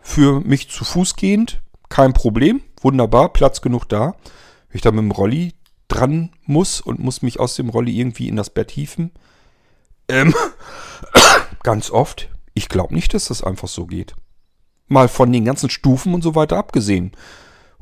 Für 0.00 0.40
mich 0.40 0.70
zu 0.70 0.84
Fuß 0.84 1.16
gehend, 1.16 1.60
kein 1.88 2.12
Problem, 2.12 2.62
wunderbar, 2.80 3.32
Platz 3.32 3.60
genug 3.60 3.88
da. 3.88 4.14
Wenn 4.68 4.76
ich 4.76 4.82
da 4.82 4.90
mit 4.90 5.00
dem 5.00 5.10
Rolli 5.10 5.54
dran 5.88 6.30
muss 6.44 6.80
und 6.80 7.00
muss 7.00 7.22
mich 7.22 7.40
aus 7.40 7.56
dem 7.56 7.68
Rolli 7.68 7.98
irgendwie 7.98 8.28
in 8.28 8.36
das 8.36 8.50
Bett 8.50 8.70
hieven. 8.70 9.10
Ähm, 10.08 10.34
ganz 11.62 11.90
oft. 11.90 12.28
Ich 12.54 12.68
glaube 12.68 12.94
nicht, 12.94 13.14
dass 13.14 13.28
das 13.28 13.42
einfach 13.42 13.68
so 13.68 13.86
geht. 13.86 14.14
Mal 14.86 15.08
von 15.08 15.32
den 15.32 15.44
ganzen 15.44 15.70
Stufen 15.70 16.14
und 16.14 16.22
so 16.22 16.34
weiter 16.34 16.56
abgesehen. 16.56 17.12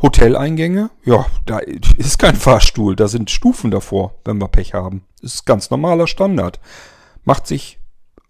Hoteleingänge, 0.03 0.91
ja, 1.05 1.25
da 1.47 1.59
ist 1.59 2.19
kein 2.19 2.37
Fahrstuhl, 2.37 2.97
da 2.97 3.09
sind 3.09 3.31
Stufen 3.31 3.71
davor, 3.71 4.15
wenn 4.27 4.39
wir 4.39 4.49
Pech 4.49 4.75
haben. 4.75 5.05
Das 5.23 5.35
ist 5.35 5.47
ganz 5.47 5.71
normaler 5.71 6.07
Standard. 6.07 6.61
Macht 7.25 7.47
sich 7.47 7.79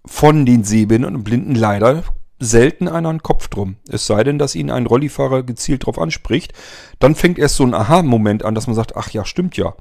von 0.04 0.46
den 0.46 0.62
Sehbehinderten 0.62 1.16
und 1.16 1.24
Blinden 1.24 1.56
leider 1.56 2.04
selten 2.38 2.88
einer 2.88 3.08
einen 3.08 3.22
Kopf 3.22 3.48
drum. 3.48 3.76
Es 3.88 4.06
sei 4.06 4.22
denn, 4.22 4.38
dass 4.38 4.54
ihn 4.54 4.70
ein 4.70 4.86
Rollifahrer 4.86 5.42
gezielt 5.42 5.86
drauf 5.86 5.98
anspricht. 5.98 6.52
Dann 6.98 7.14
fängt 7.14 7.38
erst 7.38 7.56
so 7.56 7.64
ein 7.64 7.74
Aha-Moment 7.74 8.44
an, 8.44 8.54
dass 8.54 8.66
man 8.66 8.76
sagt, 8.76 8.96
ach 8.96 9.10
ja, 9.10 9.24
stimmt 9.24 9.56
ja. 9.56 9.74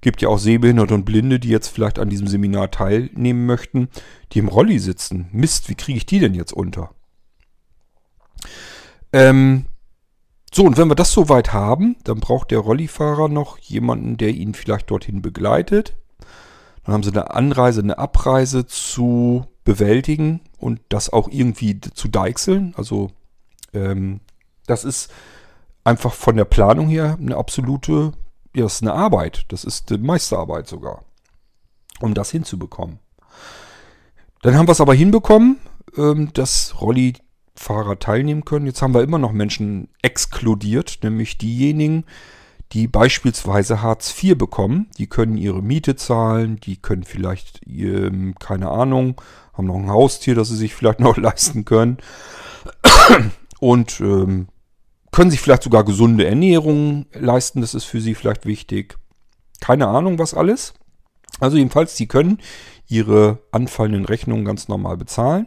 Gibt 0.00 0.20
ja 0.20 0.28
auch 0.28 0.38
Sehbehinderte 0.38 0.94
und 0.94 1.04
Blinde, 1.04 1.38
die 1.38 1.48
jetzt 1.48 1.68
vielleicht 1.68 1.98
an 1.98 2.10
diesem 2.10 2.26
Seminar 2.26 2.70
teilnehmen 2.70 3.46
möchten, 3.46 3.88
die 4.32 4.40
im 4.40 4.48
Rolli 4.48 4.78
sitzen. 4.78 5.28
Mist, 5.32 5.68
wie 5.68 5.74
kriege 5.74 5.96
ich 5.96 6.06
die 6.06 6.18
denn 6.18 6.34
jetzt 6.34 6.52
unter? 6.52 6.90
Ähm, 9.12 9.66
so, 10.52 10.64
und 10.64 10.76
wenn 10.76 10.88
wir 10.88 10.96
das 10.96 11.12
soweit 11.12 11.52
haben, 11.52 11.96
dann 12.04 12.20
braucht 12.20 12.50
der 12.50 12.58
Rollifahrer 12.58 13.28
noch 13.28 13.58
jemanden, 13.58 14.16
der 14.16 14.30
ihn 14.30 14.54
vielleicht 14.54 14.90
dorthin 14.90 15.22
begleitet. 15.22 15.96
Dann 16.84 16.94
haben 16.94 17.02
sie 17.02 17.10
eine 17.10 17.30
Anreise, 17.30 17.80
eine 17.80 17.98
Abreise 17.98 18.66
zu 18.66 19.46
bewältigen 19.64 20.40
und 20.62 20.80
das 20.88 21.10
auch 21.10 21.28
irgendwie 21.28 21.80
zu 21.80 22.08
deichseln. 22.08 22.74
Also 22.76 23.10
ähm, 23.74 24.20
das 24.66 24.84
ist 24.84 25.10
einfach 25.84 26.14
von 26.14 26.36
der 26.36 26.44
Planung 26.44 26.88
her 26.88 27.18
eine 27.20 27.36
absolute, 27.36 28.12
ja, 28.54 28.62
das 28.62 28.74
ist 28.74 28.82
eine 28.82 28.92
Arbeit. 28.92 29.44
Das 29.48 29.64
ist 29.64 29.90
eine 29.90 30.02
Meisterarbeit 30.02 30.68
sogar, 30.68 31.04
um 32.00 32.14
das 32.14 32.30
hinzubekommen. 32.30 33.00
Dann 34.42 34.54
haben 34.54 34.68
wir 34.68 34.72
es 34.72 34.80
aber 34.80 34.94
hinbekommen, 34.94 35.58
ähm, 35.96 36.32
dass 36.32 36.80
Rolli-Fahrer 36.80 37.98
teilnehmen 37.98 38.44
können. 38.44 38.66
Jetzt 38.66 38.82
haben 38.82 38.94
wir 38.94 39.02
immer 39.02 39.18
noch 39.18 39.32
Menschen 39.32 39.88
exkludiert, 40.02 41.00
nämlich 41.02 41.38
diejenigen, 41.38 42.02
die 42.02 42.06
beispielsweise 42.86 43.82
Hartz 43.82 44.14
IV 44.22 44.38
bekommen. 44.38 44.88
Die 44.98 45.06
können 45.06 45.36
ihre 45.36 45.62
Miete 45.62 45.96
zahlen, 45.96 46.58
die 46.58 46.76
können 46.76 47.04
vielleicht, 47.04 47.60
ähm, 47.66 48.34
keine 48.38 48.70
Ahnung, 48.70 49.20
haben 49.52 49.66
noch 49.66 49.76
ein 49.76 49.90
Haustier, 49.90 50.34
das 50.34 50.48
sie 50.48 50.56
sich 50.56 50.74
vielleicht 50.74 51.00
noch 51.00 51.16
leisten 51.18 51.64
können. 51.64 51.98
Und 53.60 54.00
ähm, 54.00 54.48
können 55.10 55.30
sich 55.30 55.40
vielleicht 55.40 55.62
sogar 55.62 55.84
gesunde 55.84 56.26
Ernährung 56.26 57.06
leisten, 57.12 57.60
das 57.60 57.74
ist 57.74 57.84
für 57.84 58.00
sie 58.00 58.14
vielleicht 58.14 58.46
wichtig. 58.46 58.98
Keine 59.60 59.88
Ahnung, 59.88 60.18
was 60.18 60.32
alles. 60.32 60.72
Also 61.40 61.56
jedenfalls, 61.56 61.96
sie 61.96 62.06
können 62.06 62.38
ihre 62.88 63.38
anfallenden 63.52 64.04
Rechnungen 64.04 64.44
ganz 64.44 64.68
normal 64.68 64.96
bezahlen. 64.96 65.46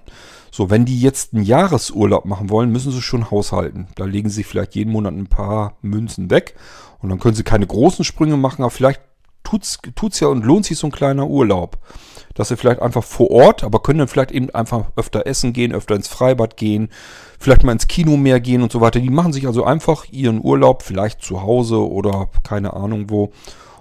So, 0.51 0.70
wenn 0.70 0.86
die 0.86 1.00
jetzt 1.00 1.34
einen 1.34 1.44
Jahresurlaub 1.44 2.25
machen 2.25 2.50
wollen, 2.50 2.72
müssen 2.72 2.91
sie 2.91 3.01
schon 3.01 3.29
haushalten. 3.29 3.88
Da 3.96 4.05
legen 4.05 4.29
sie 4.29 4.44
vielleicht 4.44 4.75
jeden 4.75 4.91
Monat 4.91 5.13
ein 5.13 5.27
paar 5.27 5.77
Münzen 5.82 6.29
weg 6.29 6.55
und 7.05 7.09
dann 7.09 7.19
können 7.19 7.35
sie 7.35 7.43
keine 7.43 7.67
großen 7.67 8.03
Sprünge 8.03 8.38
machen, 8.38 8.63
aber 8.63 8.71
vielleicht 8.71 9.01
tut's, 9.43 9.79
tut's 9.95 10.19
ja 10.19 10.27
und 10.27 10.43
lohnt 10.43 10.65
sich 10.65 10.77
so 10.77 10.88
ein 10.88 10.91
kleiner 10.91 11.27
Urlaub 11.27 11.77
dass 12.35 12.50
sie 12.50 12.57
vielleicht 12.57 12.81
einfach 12.81 13.03
vor 13.03 13.31
Ort, 13.31 13.63
aber 13.63 13.81
können 13.81 14.00
dann 14.00 14.07
vielleicht 14.07 14.31
eben 14.31 14.50
einfach 14.51 14.91
öfter 14.95 15.25
essen 15.25 15.53
gehen, 15.53 15.74
öfter 15.74 15.95
ins 15.95 16.09
Freibad 16.09 16.57
gehen, 16.57 16.89
vielleicht 17.39 17.63
mal 17.63 17.71
ins 17.71 17.88
Kino 17.88 18.17
mehr 18.17 18.39
gehen 18.39 18.62
und 18.62 18.71
so 18.71 18.81
weiter. 18.81 19.00
Die 19.00 19.09
machen 19.09 19.33
sich 19.33 19.47
also 19.47 19.63
einfach 19.63 20.05
ihren 20.12 20.43
Urlaub, 20.43 20.83
vielleicht 20.83 21.21
zu 21.21 21.41
Hause 21.41 21.89
oder 21.89 22.29
keine 22.43 22.74
Ahnung 22.74 23.09
wo, 23.09 23.31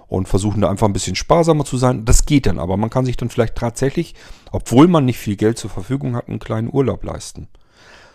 und 0.07 0.27
versuchen 0.27 0.61
da 0.61 0.69
einfach 0.69 0.87
ein 0.87 0.93
bisschen 0.93 1.15
sparsamer 1.15 1.65
zu 1.65 1.77
sein. 1.77 2.05
Das 2.05 2.25
geht 2.25 2.45
dann 2.45 2.59
aber. 2.59 2.77
Man 2.77 2.89
kann 2.89 3.05
sich 3.05 3.17
dann 3.17 3.29
vielleicht 3.29 3.55
tatsächlich, 3.55 4.15
obwohl 4.51 4.87
man 4.87 5.03
nicht 5.03 5.19
viel 5.19 5.35
Geld 5.35 5.57
zur 5.57 5.69
Verfügung 5.69 6.15
hat, 6.15 6.29
einen 6.29 6.39
kleinen 6.39 6.69
Urlaub 6.71 7.03
leisten. 7.03 7.49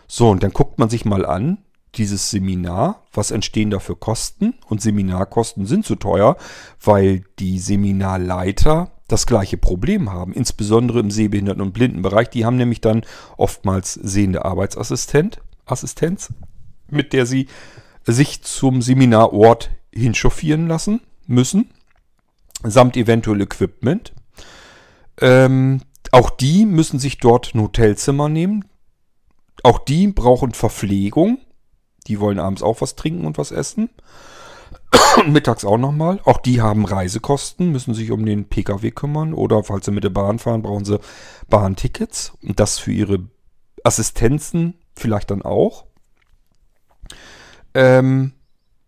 So, 0.07 0.31
und 0.31 0.43
dann 0.43 0.53
guckt 0.53 0.79
man 0.79 0.89
sich 0.89 1.05
mal 1.05 1.27
an, 1.27 1.59
dieses 1.95 2.31
Seminar, 2.31 3.03
was 3.13 3.31
entstehen 3.31 3.71
da 3.71 3.79
für 3.79 3.97
Kosten? 3.97 4.55
Und 4.69 4.81
Seminarkosten 4.81 5.67
sind 5.67 5.85
zu 5.85 5.97
teuer, 5.97 6.37
weil 6.83 7.25
die 7.39 7.59
Seminarleiter 7.59 8.93
das 9.09 9.27
gleiche 9.27 9.57
Problem 9.57 10.13
haben, 10.13 10.33
insbesondere 10.33 11.01
im 11.01 11.11
Sehbehinderten- 11.11 11.63
und 11.63 11.73
Blindenbereich. 11.73 12.31
Die 12.31 12.45
haben 12.45 12.57
nämlich 12.57 12.81
dann 12.81 13.03
oftmals 13.37 13.95
sehende 13.95 14.45
Arbeitsassistent, 14.45 15.41
Assistenz, 15.67 16.33
mit 16.89 17.13
der 17.13 17.27
sie 17.27 17.47
sich 18.05 18.43
zum 18.43 18.83
Seminarort 18.83 19.71
hinchauffieren 19.93 20.69
lassen 20.69 21.01
müssen, 21.27 21.71
samt 22.63 22.97
eventuell 22.97 23.41
Equipment. 23.41 24.13
Ähm, 25.21 25.83
auch 26.13 26.31
die 26.31 26.67
müssen 26.67 26.99
sich 26.99 27.19
dort 27.19 27.55
ein 27.55 27.61
Hotelzimmer 27.61 28.29
nehmen. 28.29 28.65
Auch 29.63 29.79
die 29.79 30.09
brauchen 30.09 30.53
Verpflegung. 30.53 31.39
Die 32.11 32.19
wollen 32.19 32.41
abends 32.41 32.63
auch 32.63 32.81
was 32.81 32.97
trinken 32.97 33.25
und 33.25 33.39
was 33.39 33.53
essen. 33.53 33.89
mittags 35.27 35.65
auch 35.65 35.79
nochmal. 35.79 36.19
Auch 36.25 36.39
die 36.39 36.61
haben 36.61 36.85
Reisekosten, 36.85 37.71
müssen 37.71 37.95
sich 37.95 38.11
um 38.11 38.27
den 38.27 38.49
Pkw 38.49 38.91
kümmern 38.91 39.33
oder 39.33 39.63
falls 39.63 39.85
sie 39.85 39.93
mit 39.93 40.03
der 40.03 40.11
Bahn 40.11 40.41
fahren, 40.41 40.63
brauchen 40.63 40.85
sie 40.85 40.99
Bahntickets 41.49 42.33
und 42.43 42.59
das 42.59 42.81
für 42.81 42.91
ihre 42.91 43.29
Assistenzen 43.85 44.75
vielleicht 44.97 45.31
dann 45.31 45.43
auch. 45.43 45.85
Ähm, 47.75 48.33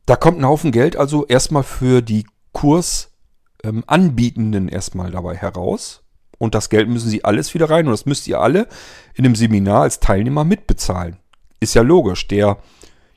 da 0.06 0.16
kommt 0.16 0.40
ein 0.40 0.46
Haufen 0.46 0.72
Geld 0.72 0.96
also 0.96 1.24
erstmal 1.26 1.62
für 1.62 2.02
die 2.02 2.26
Kursanbietenden 2.50 4.66
ähm, 4.68 4.74
erstmal 4.74 5.12
dabei 5.12 5.36
heraus. 5.36 6.02
Und 6.38 6.56
das 6.56 6.70
Geld 6.70 6.88
müssen 6.88 7.08
sie 7.08 7.24
alles 7.24 7.54
wieder 7.54 7.70
rein 7.70 7.86
und 7.86 7.92
das 7.92 8.04
müsst 8.04 8.26
ihr 8.26 8.40
alle 8.40 8.66
in 9.14 9.22
dem 9.22 9.36
Seminar 9.36 9.82
als 9.82 10.00
Teilnehmer 10.00 10.42
mitbezahlen. 10.42 11.18
Ist 11.60 11.74
ja 11.74 11.82
logisch. 11.82 12.26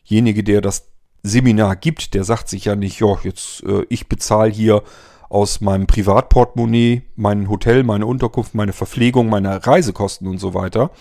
Derjenige, 0.09 0.43
der 0.43 0.61
das 0.61 0.87
Seminar 1.23 1.75
gibt, 1.75 2.13
der 2.13 2.23
sagt 2.23 2.49
sich 2.49 2.65
ja 2.65 2.75
nicht, 2.75 2.99
ja, 2.99 3.17
jetzt 3.23 3.63
äh, 3.63 3.85
ich 3.89 4.07
bezahle 4.07 4.51
hier 4.51 4.83
aus 5.27 5.59
meinem 5.59 5.87
Privatportemonnaie 5.87 7.01
mein 7.15 7.49
Hotel, 7.49 7.83
meine 7.83 8.05
Unterkunft, 8.05 8.53
meine 8.53 8.73
Verpflegung, 8.73 9.27
meine 9.27 9.65
Reisekosten 9.65 10.27
und 10.27 10.37
so 10.37 10.53
weiter. 10.53 10.91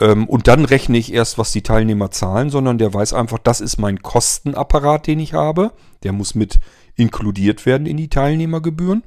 Ähm, 0.00 0.26
und 0.28 0.48
dann 0.48 0.64
rechne 0.64 0.96
ich 0.96 1.12
erst, 1.12 1.36
was 1.36 1.52
die 1.52 1.62
Teilnehmer 1.62 2.10
zahlen, 2.10 2.48
sondern 2.48 2.78
der 2.78 2.94
weiß 2.94 3.12
einfach, 3.12 3.38
das 3.38 3.60
ist 3.60 3.78
mein 3.78 4.02
Kostenapparat, 4.02 5.06
den 5.06 5.20
ich 5.20 5.34
habe. 5.34 5.72
Der 6.02 6.12
muss 6.12 6.34
mit 6.34 6.58
inkludiert 6.96 7.66
werden 7.66 7.86
in 7.86 7.98
die 7.98 8.08
Teilnehmergebühren. 8.08 9.02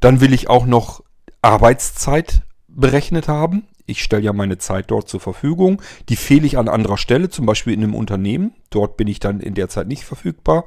Dann 0.00 0.20
will 0.20 0.34
ich 0.34 0.48
auch 0.48 0.66
noch 0.66 1.02
Arbeitszeit 1.40 2.42
berechnet 2.68 3.28
haben 3.28 3.64
ich 3.86 4.02
stelle 4.02 4.22
ja 4.22 4.32
meine 4.32 4.58
Zeit 4.58 4.90
dort 4.90 5.08
zur 5.08 5.20
Verfügung. 5.20 5.80
Die 6.08 6.16
fehle 6.16 6.46
ich 6.46 6.58
an 6.58 6.68
anderer 6.68 6.98
Stelle, 6.98 7.28
zum 7.30 7.46
Beispiel 7.46 7.72
in 7.72 7.82
einem 7.82 7.94
Unternehmen. 7.94 8.52
Dort 8.70 8.96
bin 8.96 9.08
ich 9.08 9.20
dann 9.20 9.40
in 9.40 9.54
der 9.54 9.68
Zeit 9.68 9.86
nicht 9.86 10.04
verfügbar. 10.04 10.64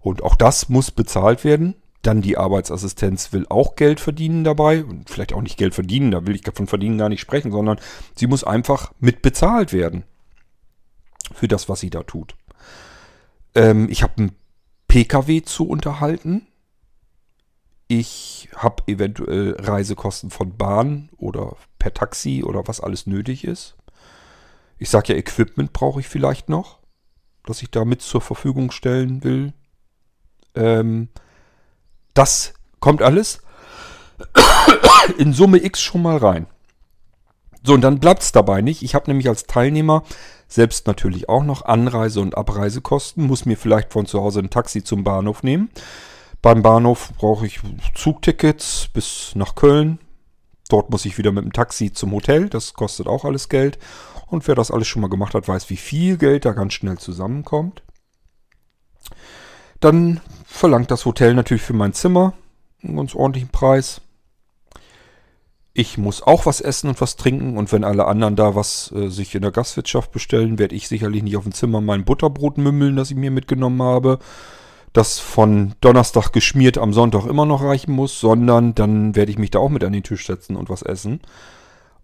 Und 0.00 0.22
auch 0.22 0.36
das 0.36 0.68
muss 0.68 0.90
bezahlt 0.90 1.44
werden. 1.44 1.74
Dann 2.02 2.22
die 2.22 2.36
Arbeitsassistenz 2.36 3.32
will 3.32 3.46
auch 3.48 3.76
Geld 3.76 4.00
verdienen 4.00 4.44
dabei. 4.44 4.84
Und 4.84 5.08
vielleicht 5.08 5.32
auch 5.32 5.42
nicht 5.42 5.56
Geld 5.56 5.74
verdienen, 5.74 6.10
da 6.10 6.26
will 6.26 6.34
ich 6.34 6.42
von 6.54 6.66
verdienen 6.66 6.98
gar 6.98 7.08
nicht 7.08 7.20
sprechen, 7.20 7.50
sondern 7.50 7.78
sie 8.14 8.26
muss 8.26 8.44
einfach 8.44 8.92
mit 9.00 9.22
bezahlt 9.22 9.72
werden. 9.72 10.04
Für 11.32 11.48
das, 11.48 11.68
was 11.68 11.80
sie 11.80 11.90
da 11.90 12.02
tut. 12.02 12.34
Ähm, 13.54 13.88
ich 13.88 14.02
habe 14.02 14.14
einen 14.18 14.32
Pkw 14.88 15.42
zu 15.42 15.68
unterhalten. 15.68 16.46
Ich 17.92 18.48
habe 18.54 18.84
eventuell 18.86 19.56
Reisekosten 19.58 20.30
von 20.30 20.56
Bahn 20.56 21.08
oder 21.16 21.56
per 21.80 21.92
Taxi 21.92 22.44
oder 22.44 22.68
was 22.68 22.80
alles 22.80 23.08
nötig 23.08 23.42
ist. 23.42 23.74
Ich 24.78 24.90
sage 24.90 25.12
ja, 25.12 25.18
Equipment 25.18 25.72
brauche 25.72 25.98
ich 25.98 26.06
vielleicht 26.06 26.48
noch, 26.48 26.78
das 27.44 27.62
ich 27.62 27.70
da 27.72 27.84
mit 27.84 28.00
zur 28.00 28.20
Verfügung 28.20 28.70
stellen 28.70 29.24
will. 29.24 29.54
Ähm, 30.54 31.08
das 32.14 32.54
kommt 32.78 33.02
alles 33.02 33.42
in 35.18 35.32
Summe 35.32 35.60
X 35.64 35.80
schon 35.80 36.02
mal 36.02 36.18
rein. 36.18 36.46
So, 37.64 37.74
und 37.74 37.80
dann 37.80 37.98
bleibt 37.98 38.22
es 38.22 38.30
dabei 38.30 38.62
nicht. 38.62 38.84
Ich 38.84 38.94
habe 38.94 39.10
nämlich 39.10 39.28
als 39.28 39.48
Teilnehmer 39.48 40.04
selbst 40.46 40.86
natürlich 40.86 41.28
auch 41.28 41.42
noch 41.42 41.64
Anreise- 41.64 42.20
und 42.20 42.36
Abreisekosten, 42.36 43.26
muss 43.26 43.46
mir 43.46 43.56
vielleicht 43.56 43.92
von 43.92 44.06
zu 44.06 44.20
Hause 44.20 44.38
ein 44.38 44.50
Taxi 44.50 44.84
zum 44.84 45.02
Bahnhof 45.02 45.42
nehmen. 45.42 45.70
Beim 46.42 46.62
Bahnhof 46.62 47.12
brauche 47.18 47.46
ich 47.46 47.60
Zugtickets 47.94 48.88
bis 48.94 49.32
nach 49.34 49.54
Köln. 49.54 49.98
Dort 50.70 50.88
muss 50.88 51.04
ich 51.04 51.18
wieder 51.18 51.32
mit 51.32 51.44
dem 51.44 51.52
Taxi 51.52 51.92
zum 51.92 52.12
Hotel. 52.12 52.48
Das 52.48 52.72
kostet 52.72 53.06
auch 53.08 53.24
alles 53.24 53.50
Geld. 53.50 53.78
Und 54.26 54.48
wer 54.48 54.54
das 54.54 54.70
alles 54.70 54.88
schon 54.88 55.02
mal 55.02 55.10
gemacht 55.10 55.34
hat, 55.34 55.48
weiß, 55.48 55.68
wie 55.68 55.76
viel 55.76 56.16
Geld 56.16 56.46
da 56.46 56.52
ganz 56.52 56.72
schnell 56.72 56.96
zusammenkommt. 56.96 57.82
Dann 59.80 60.20
verlangt 60.46 60.90
das 60.90 61.04
Hotel 61.04 61.34
natürlich 61.34 61.62
für 61.62 61.74
mein 61.74 61.92
Zimmer 61.92 62.32
einen 62.82 62.96
ganz 62.96 63.14
ordentlichen 63.14 63.50
Preis. 63.50 64.00
Ich 65.74 65.98
muss 65.98 66.22
auch 66.22 66.46
was 66.46 66.60
essen 66.62 66.88
und 66.88 67.00
was 67.02 67.16
trinken. 67.16 67.58
Und 67.58 67.70
wenn 67.70 67.84
alle 67.84 68.06
anderen 68.06 68.36
da 68.36 68.54
was 68.54 68.92
äh, 68.92 69.08
sich 69.08 69.34
in 69.34 69.42
der 69.42 69.50
Gastwirtschaft 69.50 70.10
bestellen, 70.10 70.58
werde 70.58 70.74
ich 70.74 70.88
sicherlich 70.88 71.22
nicht 71.22 71.36
auf 71.36 71.44
dem 71.44 71.52
Zimmer 71.52 71.82
mein 71.82 72.06
Butterbrot 72.06 72.56
mümmeln, 72.56 72.96
das 72.96 73.10
ich 73.10 73.16
mir 73.16 73.30
mitgenommen 73.30 73.82
habe 73.82 74.20
das 74.92 75.18
von 75.18 75.74
Donnerstag 75.80 76.32
geschmiert 76.32 76.78
am 76.78 76.92
Sonntag 76.92 77.26
immer 77.26 77.46
noch 77.46 77.62
reichen 77.62 77.92
muss, 77.92 78.18
sondern 78.18 78.74
dann 78.74 79.14
werde 79.14 79.30
ich 79.30 79.38
mich 79.38 79.50
da 79.50 79.60
auch 79.60 79.68
mit 79.68 79.84
an 79.84 79.92
den 79.92 80.02
Tisch 80.02 80.26
setzen 80.26 80.56
und 80.56 80.68
was 80.68 80.82
essen. 80.82 81.20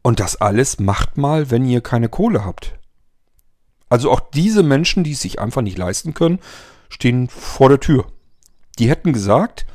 Und 0.02 0.20
das 0.20 0.36
alles 0.36 0.78
macht 0.78 1.16
mal, 1.16 1.50
wenn 1.50 1.66
ihr 1.66 1.80
keine 1.80 2.08
Kohle 2.08 2.44
habt. 2.44 2.78
Also 3.88 4.10
auch 4.10 4.20
diese 4.20 4.62
Menschen, 4.62 5.04
die 5.04 5.12
es 5.12 5.20
sich 5.20 5.40
einfach 5.40 5.62
nicht 5.62 5.78
leisten 5.78 6.14
können, 6.14 6.38
stehen 6.88 7.28
vor 7.28 7.68
der 7.68 7.80
Tür. 7.80 8.06
Die 8.78 8.88
hätten 8.88 9.12
gesagt, 9.12 9.66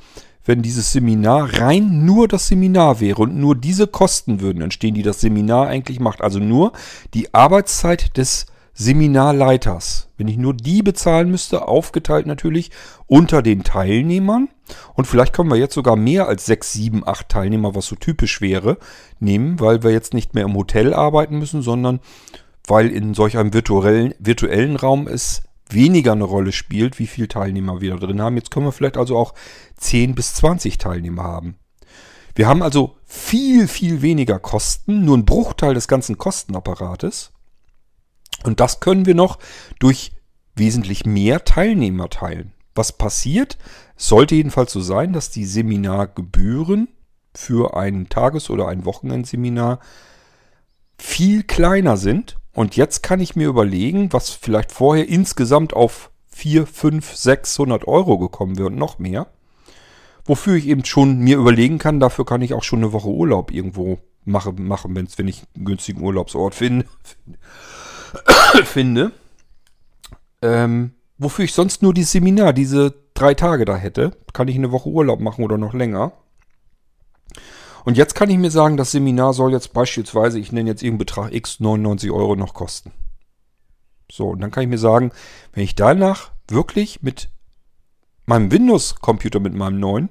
wenn 0.45 0.61
dieses 0.61 0.91
Seminar 0.91 1.59
rein 1.59 2.05
nur 2.05 2.27
das 2.27 2.47
Seminar 2.47 2.99
wäre 2.99 3.21
und 3.21 3.37
nur 3.37 3.55
diese 3.55 3.87
Kosten 3.87 4.41
würden 4.41 4.61
entstehen, 4.61 4.95
die 4.95 5.03
das 5.03 5.21
Seminar 5.21 5.67
eigentlich 5.67 5.99
macht, 5.99 6.21
also 6.21 6.39
nur 6.39 6.71
die 7.13 7.33
Arbeitszeit 7.33 8.17
des 8.17 8.47
Seminarleiters, 8.73 10.09
wenn 10.17 10.27
ich 10.27 10.37
nur 10.37 10.53
die 10.53 10.81
bezahlen 10.81 11.29
müsste, 11.29 11.67
aufgeteilt 11.67 12.25
natürlich 12.25 12.71
unter 13.05 13.41
den 13.41 13.63
Teilnehmern 13.63 14.49
und 14.93 15.05
vielleicht 15.05 15.33
können 15.33 15.49
wir 15.49 15.57
jetzt 15.57 15.73
sogar 15.73 15.95
mehr 15.95 16.27
als 16.27 16.45
sechs, 16.45 16.71
sieben, 16.71 17.05
acht 17.05 17.29
Teilnehmer, 17.29 17.75
was 17.75 17.87
so 17.87 17.95
typisch 17.95 18.41
wäre, 18.41 18.77
nehmen, 19.19 19.59
weil 19.59 19.83
wir 19.83 19.91
jetzt 19.91 20.13
nicht 20.13 20.33
mehr 20.33 20.45
im 20.45 20.55
Hotel 20.55 20.93
arbeiten 20.93 21.37
müssen, 21.37 21.61
sondern 21.61 21.99
weil 22.67 22.89
in 22.89 23.13
solch 23.13 23.37
einem 23.37 23.53
virtuellen, 23.53 24.13
virtuellen 24.19 24.75
Raum 24.75 25.07
es 25.07 25.43
weniger 25.69 26.11
eine 26.13 26.23
Rolle 26.23 26.51
spielt, 26.51 26.99
wie 26.99 27.07
viele 27.07 27.27
Teilnehmer 27.27 27.81
wir 27.81 27.91
da 27.91 28.05
drin 28.05 28.21
haben. 28.21 28.35
Jetzt 28.35 28.51
können 28.51 28.65
wir 28.65 28.71
vielleicht 28.71 28.97
also 28.97 29.17
auch 29.17 29.33
10 29.77 30.15
bis 30.15 30.35
20 30.35 30.77
Teilnehmer 30.77 31.23
haben. 31.23 31.55
Wir 32.35 32.47
haben 32.47 32.61
also 32.61 32.95
viel, 33.05 33.67
viel 33.67 34.01
weniger 34.01 34.39
Kosten, 34.39 35.03
nur 35.03 35.17
ein 35.17 35.25
Bruchteil 35.25 35.73
des 35.73 35.87
ganzen 35.87 36.17
Kostenapparates. 36.17 37.33
Und 38.43 38.59
das 38.59 38.79
können 38.79 39.05
wir 39.05 39.15
noch 39.15 39.39
durch 39.79 40.11
wesentlich 40.55 41.05
mehr 41.05 41.43
Teilnehmer 41.43 42.09
teilen. 42.09 42.53
Was 42.75 42.91
passiert? 42.91 43.57
Es 43.95 44.07
sollte 44.07 44.35
jedenfalls 44.35 44.71
so 44.71 44.81
sein, 44.81 45.13
dass 45.13 45.29
die 45.29 45.45
Seminargebühren 45.45 46.89
für 47.33 47.75
ein 47.77 48.09
Tages- 48.09 48.49
oder 48.49 48.67
ein 48.67 48.85
Wochenendseminar 48.85 49.79
viel 50.97 51.43
kleiner 51.43 51.97
sind 51.97 52.37
und 52.53 52.75
jetzt 52.75 53.01
kann 53.01 53.19
ich 53.19 53.35
mir 53.35 53.47
überlegen, 53.47 54.11
was 54.11 54.29
vielleicht 54.29 54.71
vorher 54.71 55.07
insgesamt 55.07 55.73
auf 55.73 56.11
4, 56.27 56.67
5, 56.67 57.15
600 57.15 57.87
Euro 57.87 58.17
gekommen 58.17 58.57
wäre 58.57 58.67
und 58.67 58.75
noch 58.75 58.99
mehr. 58.99 59.27
Wofür 60.25 60.55
ich 60.55 60.67
eben 60.67 60.85
schon 60.85 61.19
mir 61.19 61.37
überlegen 61.37 61.77
kann, 61.77 61.99
dafür 61.99 62.25
kann 62.25 62.41
ich 62.41 62.53
auch 62.53 62.63
schon 62.63 62.79
eine 62.79 62.93
Woche 62.93 63.09
Urlaub 63.09 63.51
irgendwo 63.51 63.99
machen, 64.23 64.67
machen 64.67 64.95
wenn 64.95 65.27
ich 65.27 65.43
einen 65.55 65.65
günstigen 65.65 66.03
Urlaubsort 66.03 66.55
finde. 66.55 66.85
finde. 68.63 69.11
Ähm, 70.41 70.93
wofür 71.17 71.45
ich 71.45 71.53
sonst 71.53 71.81
nur 71.81 71.93
dieses 71.93 72.11
Seminar, 72.11 72.53
diese 72.53 72.93
drei 73.13 73.33
Tage 73.33 73.65
da 73.65 73.75
hätte, 73.75 74.17
kann 74.33 74.47
ich 74.47 74.55
eine 74.55 74.71
Woche 74.71 74.89
Urlaub 74.89 75.19
machen 75.19 75.43
oder 75.43 75.57
noch 75.57 75.73
länger. 75.73 76.13
Und 77.83 77.97
jetzt 77.97 78.13
kann 78.15 78.29
ich 78.29 78.37
mir 78.37 78.51
sagen, 78.51 78.77
das 78.77 78.91
Seminar 78.91 79.33
soll 79.33 79.51
jetzt 79.51 79.73
beispielsweise, 79.73 80.39
ich 80.39 80.51
nenne 80.51 80.69
jetzt 80.69 80.83
irgendeinen 80.83 81.05
Betrag 81.05 81.33
X 81.33 81.59
99 81.59 82.11
Euro 82.11 82.35
noch 82.35 82.53
kosten. 82.53 82.91
So, 84.11 84.29
und 84.29 84.41
dann 84.41 84.51
kann 84.51 84.63
ich 84.63 84.69
mir 84.69 84.77
sagen, 84.77 85.11
wenn 85.53 85.63
ich 85.63 85.75
danach 85.75 86.31
wirklich 86.47 87.01
mit 87.01 87.29
meinem 88.25 88.51
Windows-Computer, 88.51 89.39
mit 89.39 89.53
meinem 89.53 89.79
neuen, 89.79 90.09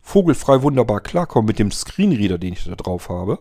vogelfrei 0.00 0.62
wunderbar 0.62 1.00
klarkomme 1.00 1.46
mit 1.46 1.58
dem 1.58 1.70
Screenreader, 1.70 2.38
den 2.38 2.52
ich 2.52 2.64
da 2.64 2.74
drauf 2.74 3.08
habe, 3.08 3.38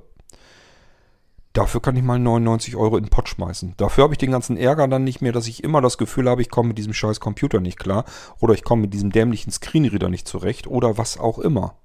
dafür 1.55 1.81
kann 1.81 1.95
ich 1.95 2.03
mal 2.03 2.19
99 2.19 2.75
Euro 2.75 2.97
in 2.97 3.05
den 3.05 3.09
Pott 3.09 3.29
schmeißen. 3.29 3.73
Dafür 3.77 4.03
habe 4.03 4.13
ich 4.13 4.17
den 4.17 4.31
ganzen 4.31 4.57
Ärger 4.57 4.87
dann 4.87 5.03
nicht 5.03 5.21
mehr, 5.21 5.31
dass 5.31 5.47
ich 5.47 5.63
immer 5.63 5.81
das 5.81 5.97
Gefühl 5.97 6.29
habe, 6.29 6.41
ich 6.41 6.49
komme 6.49 6.69
mit 6.69 6.77
diesem 6.77 6.93
scheiß 6.93 7.19
Computer 7.19 7.59
nicht 7.59 7.79
klar 7.79 8.05
oder 8.39 8.53
ich 8.53 8.63
komme 8.63 8.83
mit 8.83 8.93
diesem 8.93 9.11
dämlichen 9.11 9.51
Screenreader 9.51 10.09
nicht 10.09 10.27
zurecht 10.27 10.67
oder 10.67 10.97
was 10.97 11.17
auch 11.17 11.39
immer. 11.39 11.75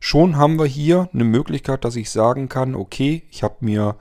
Schon 0.00 0.36
haben 0.36 0.58
wir 0.58 0.66
hier 0.66 1.08
eine 1.12 1.24
Möglichkeit, 1.24 1.84
dass 1.84 1.96
ich 1.96 2.10
sagen 2.10 2.48
kann, 2.48 2.76
okay, 2.76 3.24
ich 3.30 3.42
habe 3.42 3.56
mir 3.60 3.96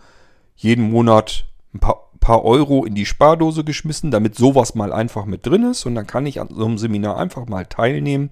jeden 0.55 0.91
Monat 0.91 1.45
ein 1.73 1.79
paar, 1.79 2.11
paar, 2.19 2.43
Euro 2.43 2.85
in 2.85 2.93
die 2.93 3.05
Spardose 3.05 3.63
geschmissen, 3.63 4.11
damit 4.11 4.35
sowas 4.35 4.75
mal 4.75 4.93
einfach 4.93 5.25
mit 5.25 5.45
drin 5.45 5.63
ist. 5.63 5.85
Und 5.85 5.95
dann 5.95 6.05
kann 6.05 6.25
ich 6.25 6.39
an 6.39 6.49
so 6.51 6.65
einem 6.65 6.77
Seminar 6.77 7.17
einfach 7.17 7.47
mal 7.47 7.65
teilnehmen 7.65 8.29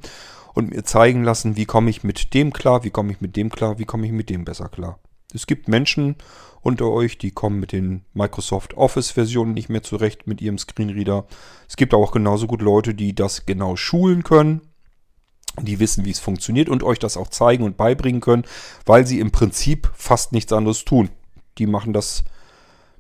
und 0.56 0.72
mir 0.72 0.84
zeigen 0.84 1.24
lassen, 1.24 1.56
wie 1.56 1.66
komme 1.66 1.90
ich 1.92 2.04
mit 2.04 2.34
dem 2.34 2.52
klar, 2.52 2.84
wie 2.84 2.90
komme 2.90 3.12
ich 3.12 3.22
mit 3.22 3.36
dem 3.36 3.52
klar, 3.52 3.78
wie 3.78 3.86
komme 3.86 4.08
ich 4.08 4.12
mit 4.12 4.30
dem 4.32 4.46
besser 4.46 4.70
klar. 4.70 5.00
Es 5.34 5.46
gibt 5.46 5.68
Menschen 5.68 6.16
unter 6.62 6.90
euch, 6.90 7.20
die 7.20 7.30
kommen 7.30 7.60
mit 7.60 7.72
den 7.72 8.06
Microsoft 8.14 8.74
Office-Versionen 8.76 9.54
nicht 9.54 9.70
mehr 9.70 9.84
zurecht 9.84 10.26
mit 10.26 10.42
ihrem 10.42 10.58
Screenreader. 10.58 11.28
Es 11.68 11.76
gibt 11.76 11.94
auch 11.94 12.12
genauso 12.12 12.48
gut 12.48 12.62
Leute, 12.62 12.96
die 12.96 13.14
das 13.14 13.46
genau 13.46 13.76
schulen 13.76 14.24
können 14.24 14.62
die 15.62 15.80
wissen, 15.80 16.06
wie 16.06 16.12
es 16.12 16.20
funktioniert 16.20 16.70
und 16.70 16.84
euch 16.84 17.00
das 17.00 17.18
auch 17.18 17.30
zeigen 17.30 17.64
und 17.64 17.78
beibringen 17.78 18.22
können, 18.22 18.44
weil 18.86 19.08
sie 19.08 19.20
im 19.20 19.32
Prinzip 19.32 19.90
fast 19.94 20.32
nichts 20.32 20.52
anderes 20.52 20.86
tun. 20.86 21.10
Die 21.58 21.68
machen 21.68 21.94
das 21.94 22.24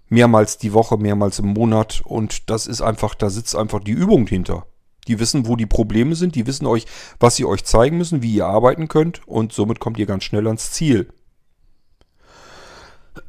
mehrmals 0.07 0.57
die 0.57 0.73
Woche, 0.73 0.97
mehrmals 0.97 1.39
im 1.39 1.47
Monat 1.47 2.01
und 2.05 2.49
das 2.49 2.67
ist 2.67 2.81
einfach, 2.81 3.15
da 3.15 3.29
sitzt 3.29 3.55
einfach 3.55 3.79
die 3.79 3.91
Übung 3.91 4.27
hinter. 4.27 4.65
Die 5.07 5.19
wissen, 5.19 5.47
wo 5.47 5.55
die 5.55 5.65
Probleme 5.65 6.15
sind, 6.15 6.35
die 6.35 6.47
wissen 6.47 6.65
euch, 6.65 6.85
was 7.19 7.35
sie 7.35 7.45
euch 7.45 7.63
zeigen 7.63 7.97
müssen, 7.97 8.21
wie 8.21 8.35
ihr 8.35 8.47
arbeiten 8.47 8.87
könnt 8.87 9.27
und 9.27 9.53
somit 9.53 9.79
kommt 9.79 9.99
ihr 9.99 10.05
ganz 10.05 10.23
schnell 10.23 10.47
ans 10.47 10.71
Ziel. 10.71 11.09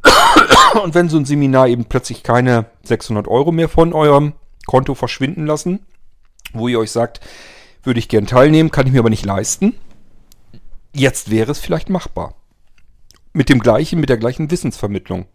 Und 0.83 0.95
wenn 0.95 1.09
so 1.09 1.17
ein 1.17 1.25
Seminar 1.25 1.69
eben 1.69 1.85
plötzlich 1.85 2.23
keine 2.23 2.67
600 2.83 3.29
Euro 3.29 3.53
mehr 3.53 3.69
von 3.69 3.93
eurem 3.93 4.35
Konto 4.67 4.95
verschwinden 4.95 5.47
lassen, 5.47 5.81
wo 6.53 6.69
ihr 6.69 6.79
euch 6.79 6.91
sagt, 6.91 7.21
würde 7.83 8.01
ich 8.01 8.09
gern 8.09 8.27
teilnehmen, 8.27 8.71
kann 8.71 8.87
ich 8.87 8.93
mir 8.93 9.01
aber 9.01 9.11
nicht 9.11 9.25
leisten. 9.25 9.75
Jetzt 10.93 11.31
wäre 11.31 11.53
es 11.53 11.59
vielleicht 11.59 11.89
machbar. 11.89 12.35
Mit 13.33 13.49
dem 13.49 13.61
gleichen, 13.61 14.01
mit 14.01 14.09
der 14.09 14.17
gleichen 14.17 14.51
Wissensvermittlung. 14.51 15.27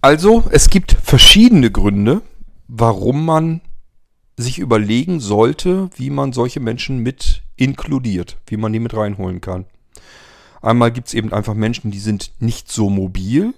Also, 0.00 0.44
es 0.50 0.70
gibt 0.70 0.92
verschiedene 0.92 1.70
Gründe, 1.70 2.22
warum 2.68 3.24
man 3.24 3.60
sich 4.36 4.58
überlegen 4.58 5.20
sollte, 5.20 5.88
wie 5.96 6.10
man 6.10 6.32
solche 6.32 6.60
Menschen 6.60 6.98
mit 6.98 7.42
inkludiert, 7.56 8.36
wie 8.46 8.56
man 8.56 8.72
die 8.72 8.80
mit 8.80 8.94
reinholen 8.94 9.40
kann. 9.40 9.64
Einmal 10.60 10.92
gibt 10.92 11.08
es 11.08 11.14
eben 11.14 11.32
einfach 11.32 11.54
Menschen, 11.54 11.90
die 11.90 11.98
sind 11.98 12.32
nicht 12.38 12.70
so 12.70 12.90
mobil 12.90 13.54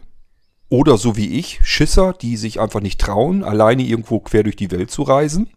oder 0.68 0.98
so 0.98 1.16
wie 1.16 1.38
ich, 1.38 1.60
Schisser, 1.62 2.12
die 2.12 2.36
sich 2.36 2.60
einfach 2.60 2.80
nicht 2.80 3.00
trauen, 3.00 3.42
alleine 3.42 3.82
irgendwo 3.82 4.20
quer 4.20 4.42
durch 4.42 4.56
die 4.56 4.70
Welt 4.70 4.90
zu 4.90 5.02
reisen. 5.02 5.50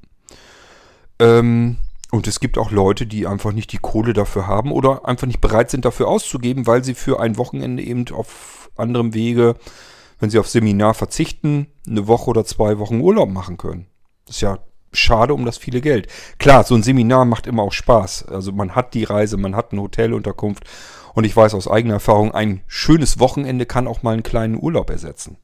Ähm, 1.20 1.78
und 2.12 2.28
es 2.28 2.40
gibt 2.40 2.58
auch 2.58 2.72
Leute, 2.72 3.06
die 3.06 3.28
einfach 3.28 3.52
nicht 3.52 3.72
die 3.72 3.78
Kohle 3.78 4.14
dafür 4.14 4.48
haben 4.48 4.72
oder 4.72 5.06
einfach 5.08 5.28
nicht 5.28 5.42
bereit 5.42 5.70
sind, 5.70 5.86
dafür 5.86 6.08
auszugeben, 6.08 6.68
weil 6.68 6.84
sie 6.84 6.94
für 6.94 7.20
ein 7.20 7.38
Wochenende 7.38 7.84
eben 7.84 8.06
auf 8.12 8.72
anderem 8.76 9.14
Wege, 9.14 9.56
wenn 10.20 10.30
sie 10.30 10.40
auf 10.40 10.48
Seminar 10.48 10.94
verzichten, 10.94 11.68
eine 11.88 12.08
Woche 12.08 12.30
oder 12.30 12.46
zwei 12.46 12.80
Wochen 12.80 13.02
Urlaub 13.02 13.30
machen 13.30 13.58
können. 13.58 13.88
Das 14.26 14.38
ist 14.38 14.42
ja 14.42 14.60
schade 14.94 15.34
um 15.34 15.46
das 15.46 15.58
viele 15.58 15.82
Geld. 15.82 16.08
Klar, 16.38 16.64
so 16.64 16.76
ein 16.76 16.84
Seminar 16.84 17.26
macht 17.26 17.48
immer 17.48 17.64
auch 17.64 17.74
Spaß. 17.74 18.28
Also 18.28 18.52
man 18.52 18.76
hat 18.76 18.94
die 18.94 19.04
Reise, 19.04 19.38
man 19.38 19.56
hat 19.56 19.72
eine 19.72 19.82
Hotelunterkunft 19.82 20.64
und 21.14 21.24
ich 21.24 21.36
weiß 21.36 21.54
aus 21.54 21.68
eigener 21.68 21.96
Erfahrung, 21.96 22.34
ein 22.34 22.62
schönes 22.68 23.20
Wochenende 23.20 23.66
kann 23.66 23.88
auch 23.88 24.04
mal 24.04 24.14
einen 24.14 24.24
kleinen 24.24 24.58
Urlaub 24.62 24.90
ersetzen. 24.90 25.38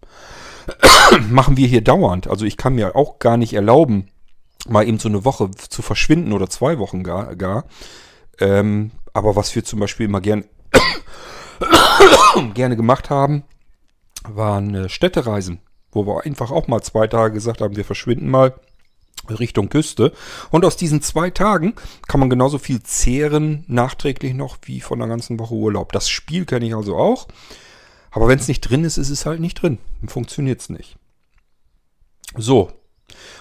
Machen 1.30 1.58
wir 1.58 1.68
hier 1.68 1.84
dauernd. 1.84 2.28
Also 2.28 2.46
ich 2.46 2.58
kann 2.58 2.76
mir 2.76 2.96
auch 2.96 3.20
gar 3.20 3.38
nicht 3.38 3.54
erlauben, 3.54 4.10
mal 4.68 4.88
eben 4.88 5.00
so 5.00 5.10
eine 5.10 5.26
Woche 5.26 5.52
zu 5.52 5.82
verschwinden 5.82 6.34
oder 6.34 6.50
zwei 6.50 6.80
Wochen 6.80 7.04
gar. 7.04 7.36
gar. 7.36 7.66
Ähm, 8.40 8.92
aber 9.14 9.36
was 9.36 9.56
wir 9.56 9.64
zum 9.64 9.80
Beispiel 9.80 10.06
immer 10.06 10.22
gern, 10.22 10.46
gerne 12.54 12.76
gemacht 12.76 13.10
haben, 13.10 13.44
waren 14.28 14.76
äh, 14.76 14.90
Städtereisen, 14.90 15.60
wo 15.92 16.06
wir 16.06 16.26
einfach 16.26 16.52
auch 16.52 16.68
mal 16.68 16.82
zwei 16.82 17.08
Tage 17.08 17.34
gesagt 17.34 17.62
haben, 17.62 17.76
wir 17.76 17.86
verschwinden 17.86 18.30
mal 18.30 18.54
Richtung 19.30 19.70
Küste. 19.70 20.13
Und 20.52 20.66
aus 20.66 20.78
diesen 20.78 21.02
zwei 21.02 21.30
Tagen 21.30 21.76
kann 22.08 22.20
man 22.20 22.30
genauso 22.30 22.58
viel 22.58 22.82
zehren, 22.84 23.63
nachträglich 23.68 24.34
noch, 24.34 24.58
wie 24.63 24.82
von 24.82 25.00
der 25.00 25.08
ganzen 25.08 25.40
Woche 25.40 25.54
Urlaub. 25.54 25.92
Das 25.92 26.10
Spiel 26.10 26.46
kenne 26.46 26.68
ich 26.68 26.76
also 26.76 26.96
auch. 26.96 27.28
Aber 28.12 28.28
wenn 28.28 28.40
es 28.40 28.48
nicht 28.48 28.62
drin 28.62 28.84
ist, 28.84 28.98
ist 28.98 29.10
es 29.10 29.26
halt 29.26 29.40
nicht 29.40 29.62
drin. 29.62 29.78
Dann 30.02 30.10
funktioniert 30.10 30.62
es 30.62 30.70
nicht. 30.70 30.98
So, 32.36 32.72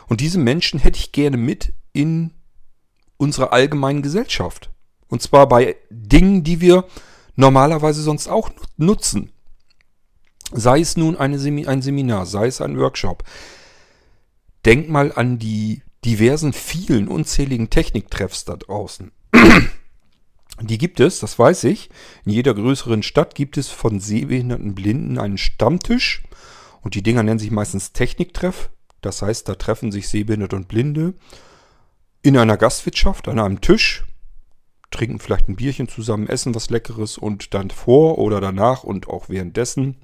und 0.08 0.20
diese 0.20 0.38
Menschen 0.38 0.80
hätte 0.80 0.98
ich 0.98 1.12
gerne 1.12 1.36
mit 1.36 1.72
in 1.92 2.32
unserer 3.16 3.52
allgemeinen 3.52 4.02
Gesellschaft. 4.02 4.70
Und 5.08 5.22
zwar 5.22 5.48
bei 5.48 5.76
Dingen, 5.90 6.44
die 6.44 6.60
wir 6.60 6.84
normalerweise 7.36 8.02
sonst 8.02 8.28
auch 8.28 8.50
nutzen. 8.76 9.32
Sei 10.52 10.80
es 10.80 10.96
nun 10.96 11.16
Semi 11.38 11.66
ein 11.66 11.82
Seminar, 11.82 12.26
sei 12.26 12.46
es 12.46 12.60
ein 12.60 12.78
Workshop. 12.78 13.24
Denk 14.66 14.88
mal 14.88 15.12
an 15.12 15.38
die 15.38 15.82
diversen, 16.04 16.52
vielen, 16.52 17.06
unzähligen 17.06 17.70
Techniktreffs 17.70 18.44
da 18.44 18.56
draußen. 18.56 19.12
Die 20.60 20.78
gibt 20.78 20.98
es, 20.98 21.20
das 21.20 21.38
weiß 21.38 21.64
ich. 21.64 21.88
In 22.24 22.32
jeder 22.32 22.52
größeren 22.52 23.04
Stadt 23.04 23.36
gibt 23.36 23.58
es 23.58 23.68
von 23.68 24.00
sehbehinderten 24.00 24.74
Blinden 24.74 25.18
einen 25.18 25.38
Stammtisch. 25.38 26.24
Und 26.82 26.96
die 26.96 27.02
Dinger 27.02 27.22
nennen 27.22 27.38
sich 27.38 27.52
meistens 27.52 27.92
Techniktreff. 27.92 28.70
Das 29.02 29.22
heißt, 29.22 29.48
da 29.48 29.54
treffen 29.54 29.92
sich 29.92 30.08
Sehbehinderte 30.08 30.56
und 30.56 30.66
Blinde 30.66 31.14
in 32.22 32.36
einer 32.36 32.56
Gastwirtschaft 32.56 33.28
an 33.28 33.38
einem 33.38 33.60
Tisch, 33.60 34.04
trinken 34.90 35.20
vielleicht 35.20 35.48
ein 35.48 35.54
Bierchen 35.54 35.88
zusammen, 35.88 36.28
essen 36.28 36.56
was 36.56 36.70
Leckeres 36.70 37.18
und 37.18 37.54
dann 37.54 37.70
vor 37.70 38.18
oder 38.18 38.40
danach 38.40 38.82
und 38.82 39.06
auch 39.08 39.28
währenddessen 39.28 39.96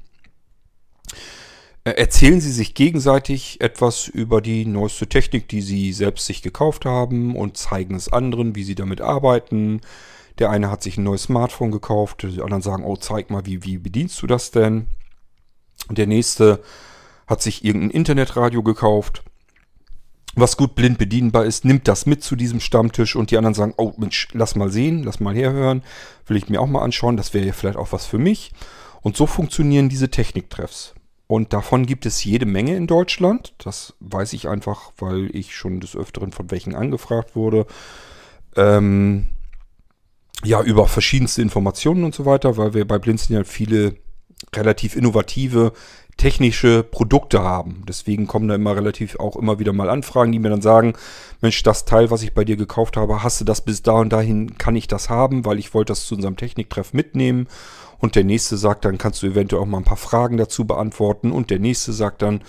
äh, 1.10 1.41
erzählen 1.84 2.40
sie 2.40 2.52
sich 2.52 2.74
gegenseitig 2.74 3.60
etwas 3.60 4.06
über 4.06 4.40
die 4.40 4.64
neueste 4.66 5.08
Technik, 5.08 5.48
die 5.48 5.62
sie 5.62 5.92
selbst 5.92 6.26
sich 6.26 6.42
gekauft 6.42 6.84
haben 6.84 7.36
und 7.36 7.56
zeigen 7.56 7.94
es 7.96 8.12
anderen, 8.12 8.54
wie 8.54 8.64
sie 8.64 8.74
damit 8.74 9.00
arbeiten. 9.00 9.80
Der 10.38 10.50
eine 10.50 10.70
hat 10.70 10.82
sich 10.82 10.96
ein 10.96 11.04
neues 11.04 11.24
Smartphone 11.24 11.72
gekauft, 11.72 12.22
die 12.22 12.40
anderen 12.40 12.62
sagen, 12.62 12.84
oh, 12.84 12.96
zeig 12.96 13.30
mal, 13.30 13.46
wie, 13.46 13.64
wie 13.64 13.78
bedienst 13.78 14.22
du 14.22 14.26
das 14.26 14.50
denn? 14.50 14.86
Der 15.90 16.06
nächste 16.06 16.62
hat 17.26 17.42
sich 17.42 17.64
irgendein 17.64 17.90
Internetradio 17.90 18.62
gekauft, 18.62 19.22
was 20.34 20.56
gut 20.56 20.74
blind 20.74 20.98
bedienbar 20.98 21.44
ist, 21.44 21.64
nimmt 21.64 21.88
das 21.88 22.06
mit 22.06 22.22
zu 22.22 22.36
diesem 22.36 22.60
Stammtisch 22.60 23.16
und 23.16 23.30
die 23.30 23.36
anderen 23.36 23.54
sagen, 23.54 23.74
oh 23.76 23.92
Mensch, 23.98 24.28
lass 24.32 24.56
mal 24.56 24.70
sehen, 24.70 25.02
lass 25.02 25.20
mal 25.20 25.34
herhören, 25.34 25.82
will 26.26 26.36
ich 26.38 26.48
mir 26.48 26.60
auch 26.60 26.66
mal 26.66 26.82
anschauen, 26.82 27.18
das 27.18 27.34
wäre 27.34 27.46
ja 27.46 27.52
vielleicht 27.52 27.76
auch 27.76 27.92
was 27.92 28.06
für 28.06 28.18
mich. 28.18 28.52
Und 29.02 29.16
so 29.16 29.26
funktionieren 29.26 29.88
diese 29.88 30.10
Techniktreffs. 30.10 30.94
Und 31.32 31.54
davon 31.54 31.86
gibt 31.86 32.04
es 32.04 32.22
jede 32.24 32.44
Menge 32.44 32.76
in 32.76 32.86
Deutschland. 32.86 33.54
Das 33.56 33.94
weiß 34.00 34.34
ich 34.34 34.48
einfach, 34.48 34.92
weil 34.98 35.34
ich 35.34 35.56
schon 35.56 35.80
des 35.80 35.96
Öfteren 35.96 36.30
von 36.30 36.50
welchen 36.50 36.74
angefragt 36.74 37.34
wurde. 37.34 37.64
Ähm, 38.54 39.28
ja, 40.44 40.60
über 40.60 40.86
verschiedenste 40.88 41.40
Informationen 41.40 42.04
und 42.04 42.14
so 42.14 42.26
weiter, 42.26 42.58
weil 42.58 42.74
wir 42.74 42.86
bei 42.86 42.98
Blinzeln 42.98 43.38
ja 43.38 43.44
viele 43.44 43.96
relativ 44.54 44.94
innovative 44.94 45.72
technische 46.18 46.82
Produkte 46.82 47.42
haben. 47.42 47.84
Deswegen 47.88 48.26
kommen 48.26 48.48
da 48.48 48.54
immer 48.54 48.76
relativ 48.76 49.18
auch 49.18 49.36
immer 49.36 49.58
wieder 49.58 49.72
mal 49.72 49.88
Anfragen, 49.88 50.32
die 50.32 50.38
mir 50.38 50.50
dann 50.50 50.60
sagen, 50.60 50.92
Mensch, 51.40 51.62
das 51.62 51.86
Teil, 51.86 52.10
was 52.10 52.22
ich 52.22 52.34
bei 52.34 52.44
dir 52.44 52.56
gekauft 52.56 52.98
habe, 52.98 53.22
hast 53.22 53.40
du 53.40 53.46
das 53.46 53.64
bis 53.64 53.80
da 53.80 53.92
und 53.92 54.12
dahin, 54.12 54.58
kann 54.58 54.76
ich 54.76 54.86
das 54.86 55.08
haben, 55.08 55.46
weil 55.46 55.58
ich 55.58 55.72
wollte 55.72 55.92
das 55.92 56.04
zu 56.04 56.14
unserem 56.14 56.36
Techniktreff 56.36 56.92
mitnehmen. 56.92 57.48
Und 58.02 58.16
der 58.16 58.24
nächste 58.24 58.56
sagt 58.56 58.84
dann, 58.84 58.98
kannst 58.98 59.22
du 59.22 59.28
eventuell 59.28 59.62
auch 59.62 59.66
mal 59.66 59.78
ein 59.78 59.84
paar 59.84 59.96
Fragen 59.96 60.36
dazu 60.36 60.64
beantworten. 60.64 61.30
Und 61.30 61.50
der 61.50 61.60
nächste 61.60 61.92
sagt 61.92 62.20
dann, 62.22 62.42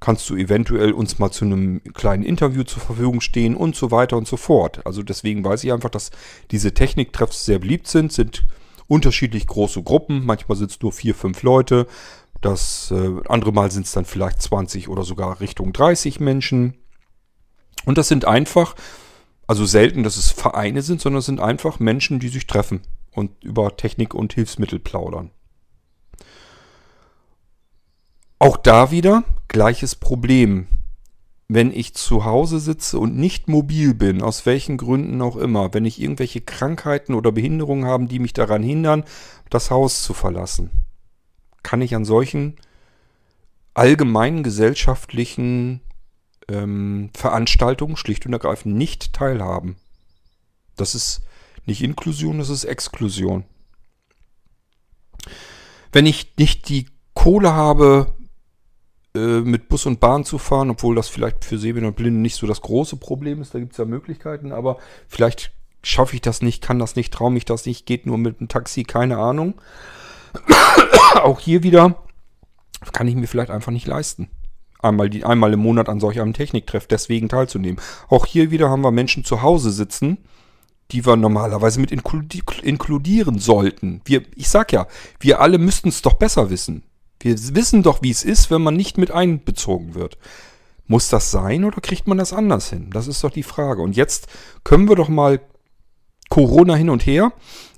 kannst 0.00 0.28
du 0.28 0.36
eventuell 0.36 0.92
uns 0.92 1.18
mal 1.18 1.30
zu 1.30 1.46
einem 1.46 1.82
kleinen 1.94 2.22
Interview 2.22 2.62
zur 2.62 2.82
Verfügung 2.82 3.22
stehen 3.22 3.56
und 3.56 3.74
so 3.74 3.90
weiter 3.90 4.18
und 4.18 4.28
so 4.28 4.36
fort. 4.36 4.84
Also 4.84 5.02
deswegen 5.02 5.42
weiß 5.42 5.64
ich 5.64 5.72
einfach, 5.72 5.88
dass 5.88 6.10
diese 6.50 6.74
Techniktreffs 6.74 7.46
sehr 7.46 7.58
beliebt 7.58 7.88
sind, 7.88 8.12
sind 8.12 8.44
unterschiedlich 8.86 9.46
große 9.46 9.82
Gruppen. 9.82 10.26
Manchmal 10.26 10.58
sind 10.58 10.72
es 10.72 10.80
nur 10.82 10.92
vier, 10.92 11.14
fünf 11.14 11.42
Leute. 11.42 11.86
Das 12.42 12.90
äh, 12.90 13.10
andere 13.30 13.52
Mal 13.52 13.70
sind 13.70 13.86
es 13.86 13.92
dann 13.92 14.04
vielleicht 14.04 14.42
20 14.42 14.90
oder 14.90 15.04
sogar 15.04 15.40
Richtung 15.40 15.72
30 15.72 16.20
Menschen. 16.20 16.74
Und 17.86 17.96
das 17.96 18.08
sind 18.08 18.26
einfach, 18.26 18.74
also 19.46 19.64
selten, 19.64 20.02
dass 20.02 20.18
es 20.18 20.30
Vereine 20.32 20.82
sind, 20.82 21.00
sondern 21.00 21.20
es 21.20 21.26
sind 21.26 21.40
einfach 21.40 21.80
Menschen, 21.80 22.20
die 22.20 22.28
sich 22.28 22.46
treffen 22.46 22.82
und 23.18 23.44
über 23.44 23.76
Technik 23.76 24.14
und 24.14 24.32
Hilfsmittel 24.32 24.78
plaudern. 24.78 25.30
Auch 28.38 28.56
da 28.56 28.90
wieder 28.90 29.24
gleiches 29.48 29.96
Problem. 29.96 30.68
Wenn 31.48 31.72
ich 31.72 31.94
zu 31.94 32.24
Hause 32.24 32.60
sitze 32.60 32.98
und 32.98 33.16
nicht 33.16 33.48
mobil 33.48 33.94
bin, 33.94 34.22
aus 34.22 34.44
welchen 34.44 34.76
Gründen 34.76 35.20
auch 35.22 35.36
immer, 35.36 35.72
wenn 35.72 35.86
ich 35.86 36.00
irgendwelche 36.00 36.42
Krankheiten 36.42 37.14
oder 37.14 37.32
Behinderungen 37.32 37.86
habe, 37.86 38.04
die 38.04 38.18
mich 38.18 38.34
daran 38.34 38.62
hindern, 38.62 39.04
das 39.48 39.70
Haus 39.70 40.02
zu 40.02 40.12
verlassen, 40.12 40.70
kann 41.62 41.80
ich 41.80 41.94
an 41.94 42.04
solchen 42.04 42.56
allgemeinen 43.72 44.42
gesellschaftlichen 44.42 45.80
ähm, 46.48 47.10
Veranstaltungen 47.14 47.96
schlicht 47.96 48.26
und 48.26 48.34
ergreifend 48.34 48.76
nicht 48.76 49.14
teilhaben. 49.14 49.76
Das 50.76 50.94
ist 50.94 51.22
nicht 51.68 51.82
Inklusion, 51.82 52.38
das 52.38 52.48
ist 52.48 52.64
Exklusion. 52.64 53.44
Wenn 55.92 56.06
ich 56.06 56.34
nicht 56.38 56.68
die 56.68 56.86
Kohle 57.14 57.52
habe, 57.52 58.14
äh, 59.14 59.40
mit 59.40 59.68
Bus 59.68 59.86
und 59.86 60.00
Bahn 60.00 60.24
zu 60.24 60.38
fahren, 60.38 60.70
obwohl 60.70 60.94
das 60.94 61.08
vielleicht 61.08 61.44
für 61.44 61.58
Sehbehinderte 61.58 61.88
und 61.88 61.96
Blinde 61.96 62.20
nicht 62.20 62.36
so 62.36 62.46
das 62.46 62.60
große 62.60 62.96
Problem 62.96 63.40
ist, 63.40 63.54
da 63.54 63.58
gibt 63.58 63.72
es 63.72 63.78
ja 63.78 63.84
Möglichkeiten, 63.84 64.52
aber 64.52 64.78
vielleicht 65.06 65.52
schaffe 65.82 66.14
ich 66.14 66.20
das 66.20 66.42
nicht, 66.42 66.62
kann 66.62 66.78
das 66.78 66.96
nicht, 66.96 67.12
traue 67.12 67.30
mich 67.30 67.44
das 67.44 67.64
nicht, 67.66 67.86
geht 67.86 68.06
nur 68.06 68.18
mit 68.18 68.38
einem 68.38 68.48
Taxi, 68.48 68.84
keine 68.84 69.18
Ahnung. 69.18 69.60
Auch 71.22 71.40
hier 71.40 71.62
wieder 71.62 72.02
kann 72.92 73.08
ich 73.08 73.14
mir 73.14 73.26
vielleicht 73.26 73.50
einfach 73.50 73.72
nicht 73.72 73.86
leisten. 73.86 74.28
Einmal, 74.80 75.10
die, 75.10 75.24
einmal 75.24 75.52
im 75.52 75.60
Monat 75.60 75.88
an 75.88 75.98
solch 75.98 76.20
einem 76.20 76.34
Techniktreff 76.34 76.86
deswegen 76.86 77.28
teilzunehmen. 77.28 77.80
Auch 78.08 78.26
hier 78.26 78.50
wieder 78.50 78.70
haben 78.70 78.82
wir 78.82 78.92
Menschen 78.92 79.24
zu 79.24 79.42
Hause 79.42 79.72
sitzen, 79.72 80.18
die 80.90 81.04
wir 81.04 81.16
normalerweise 81.16 81.80
mit 81.80 81.92
inkludieren 81.92 83.38
sollten. 83.38 84.00
Wir, 84.04 84.22
ich 84.34 84.48
sag 84.48 84.72
ja, 84.72 84.86
wir 85.20 85.40
alle 85.40 85.58
müssten 85.58 85.88
es 85.88 86.02
doch 86.02 86.14
besser 86.14 86.50
wissen. 86.50 86.82
Wir 87.20 87.34
wissen 87.54 87.82
doch, 87.82 88.02
wie 88.02 88.10
es 88.10 88.24
ist, 88.24 88.50
wenn 88.50 88.62
man 88.62 88.76
nicht 88.76 88.96
mit 88.96 89.10
einbezogen 89.10 89.94
wird. 89.94 90.18
Muss 90.86 91.08
das 91.08 91.30
sein 91.30 91.64
oder 91.64 91.80
kriegt 91.80 92.06
man 92.06 92.16
das 92.16 92.32
anders 92.32 92.70
hin? 92.70 92.90
Das 92.90 93.08
ist 93.08 93.22
doch 93.22 93.30
die 93.30 93.42
Frage. 93.42 93.82
Und 93.82 93.96
jetzt 93.96 94.28
können 94.64 94.88
wir 94.88 94.96
doch 94.96 95.08
mal 95.08 95.40
Corona 96.30 96.74
hin 96.74 96.90
und 96.90 97.04
her 97.04 97.32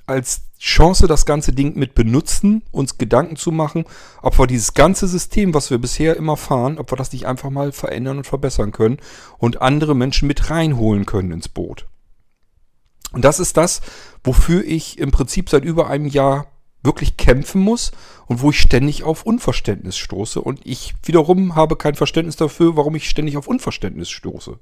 als 0.06 0.42
Chance, 0.58 1.06
das 1.06 1.24
ganze 1.24 1.52
Ding 1.52 1.76
mit 1.76 1.94
benutzen, 1.94 2.62
uns 2.70 2.98
Gedanken 2.98 3.36
zu 3.36 3.50
machen, 3.50 3.84
ob 4.20 4.38
wir 4.38 4.46
dieses 4.46 4.74
ganze 4.74 5.08
System, 5.08 5.54
was 5.54 5.70
wir 5.70 5.78
bisher 5.78 6.16
immer 6.16 6.36
fahren, 6.36 6.78
ob 6.78 6.92
wir 6.92 6.96
das 6.96 7.12
nicht 7.12 7.26
einfach 7.26 7.48
mal 7.48 7.72
verändern 7.72 8.18
und 8.18 8.26
verbessern 8.26 8.70
können 8.70 8.98
und 9.38 9.62
andere 9.62 9.96
Menschen 9.96 10.28
mit 10.28 10.50
reinholen 10.50 11.06
können 11.06 11.32
ins 11.32 11.48
Boot. 11.48 11.86
Und 13.12 13.24
das 13.24 13.40
ist 13.40 13.56
das, 13.56 13.80
wofür 14.22 14.64
ich 14.64 14.98
im 14.98 15.10
Prinzip 15.10 15.48
seit 15.50 15.64
über 15.64 15.88
einem 15.88 16.06
Jahr 16.06 16.46
wirklich 16.82 17.16
kämpfen 17.16 17.60
muss 17.60 17.92
und 18.26 18.40
wo 18.40 18.50
ich 18.50 18.60
ständig 18.60 19.04
auf 19.04 19.24
Unverständnis 19.24 19.96
stoße. 19.96 20.40
Und 20.40 20.60
ich 20.64 20.94
wiederum 21.02 21.54
habe 21.54 21.76
kein 21.76 21.94
Verständnis 21.94 22.36
dafür, 22.36 22.76
warum 22.76 22.94
ich 22.94 23.08
ständig 23.08 23.36
auf 23.36 23.48
Unverständnis 23.48 24.10
stoße. 24.10 24.58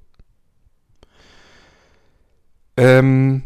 Ähm, 2.76 3.42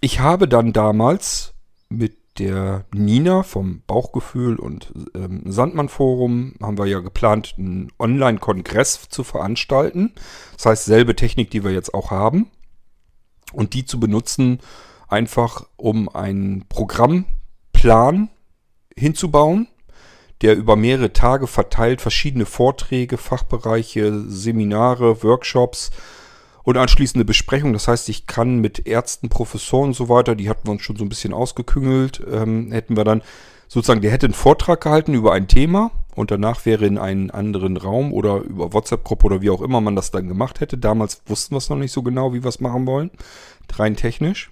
ich 0.00 0.20
habe 0.20 0.48
dann 0.48 0.72
damals 0.72 1.54
mit 1.88 2.16
der 2.38 2.84
Nina 2.92 3.42
vom 3.42 3.82
Bauchgefühl 3.86 4.56
und 4.56 4.92
ähm, 5.14 5.42
Sandmann 5.46 5.88
Forum 5.88 6.54
haben 6.60 6.76
wir 6.76 6.84
ja 6.84 7.00
geplant, 7.00 7.54
einen 7.56 7.90
Online-Kongress 7.98 9.08
zu 9.08 9.24
veranstalten. 9.24 10.12
Das 10.54 10.66
heißt, 10.66 10.84
selbe 10.84 11.16
Technik, 11.16 11.50
die 11.50 11.64
wir 11.64 11.72
jetzt 11.72 11.94
auch 11.94 12.10
haben 12.10 12.50
und 13.56 13.74
die 13.74 13.84
zu 13.84 13.98
benutzen, 13.98 14.60
einfach 15.08 15.66
um 15.76 16.08
einen 16.08 16.66
Programmplan 16.68 18.28
hinzubauen, 18.96 19.68
der 20.42 20.56
über 20.56 20.76
mehrere 20.76 21.12
Tage 21.12 21.46
verteilt 21.46 22.00
verschiedene 22.00 22.46
Vorträge, 22.46 23.16
Fachbereiche, 23.16 24.24
Seminare, 24.28 25.22
Workshops 25.22 25.90
und 26.62 26.76
anschließende 26.76 27.24
Besprechung. 27.24 27.72
Das 27.72 27.88
heißt, 27.88 28.08
ich 28.08 28.26
kann 28.26 28.60
mit 28.60 28.86
Ärzten, 28.86 29.28
Professoren 29.28 29.88
und 29.88 29.96
so 29.96 30.08
weiter, 30.08 30.34
die 30.34 30.50
hatten 30.50 30.66
wir 30.66 30.72
uns 30.72 30.82
schon 30.82 30.96
so 30.96 31.04
ein 31.04 31.08
bisschen 31.08 31.32
ausgeküngelt, 31.32 32.22
ähm, 32.30 32.72
hätten 32.72 32.96
wir 32.96 33.04
dann 33.04 33.22
sozusagen, 33.68 34.02
der 34.02 34.10
hätte 34.10 34.26
einen 34.26 34.34
Vortrag 34.34 34.82
gehalten 34.82 35.14
über 35.14 35.32
ein 35.32 35.48
Thema 35.48 35.90
und 36.16 36.30
danach 36.30 36.64
wäre 36.64 36.86
in 36.86 36.98
einen 36.98 37.30
anderen 37.30 37.76
Raum 37.76 38.12
oder 38.12 38.38
über 38.38 38.72
WhatsApp-Gruppe 38.72 39.26
oder 39.26 39.42
wie 39.42 39.50
auch 39.50 39.60
immer 39.60 39.80
man 39.82 39.94
das 39.94 40.10
dann 40.10 40.28
gemacht 40.28 40.60
hätte. 40.60 40.78
Damals 40.78 41.22
wussten 41.26 41.54
wir 41.54 41.58
es 41.58 41.68
noch 41.68 41.76
nicht 41.76 41.92
so 41.92 42.02
genau, 42.02 42.32
wie 42.32 42.42
wir 42.42 42.48
es 42.48 42.58
machen 42.58 42.86
wollen. 42.86 43.10
Rein 43.74 43.96
technisch. 43.96 44.50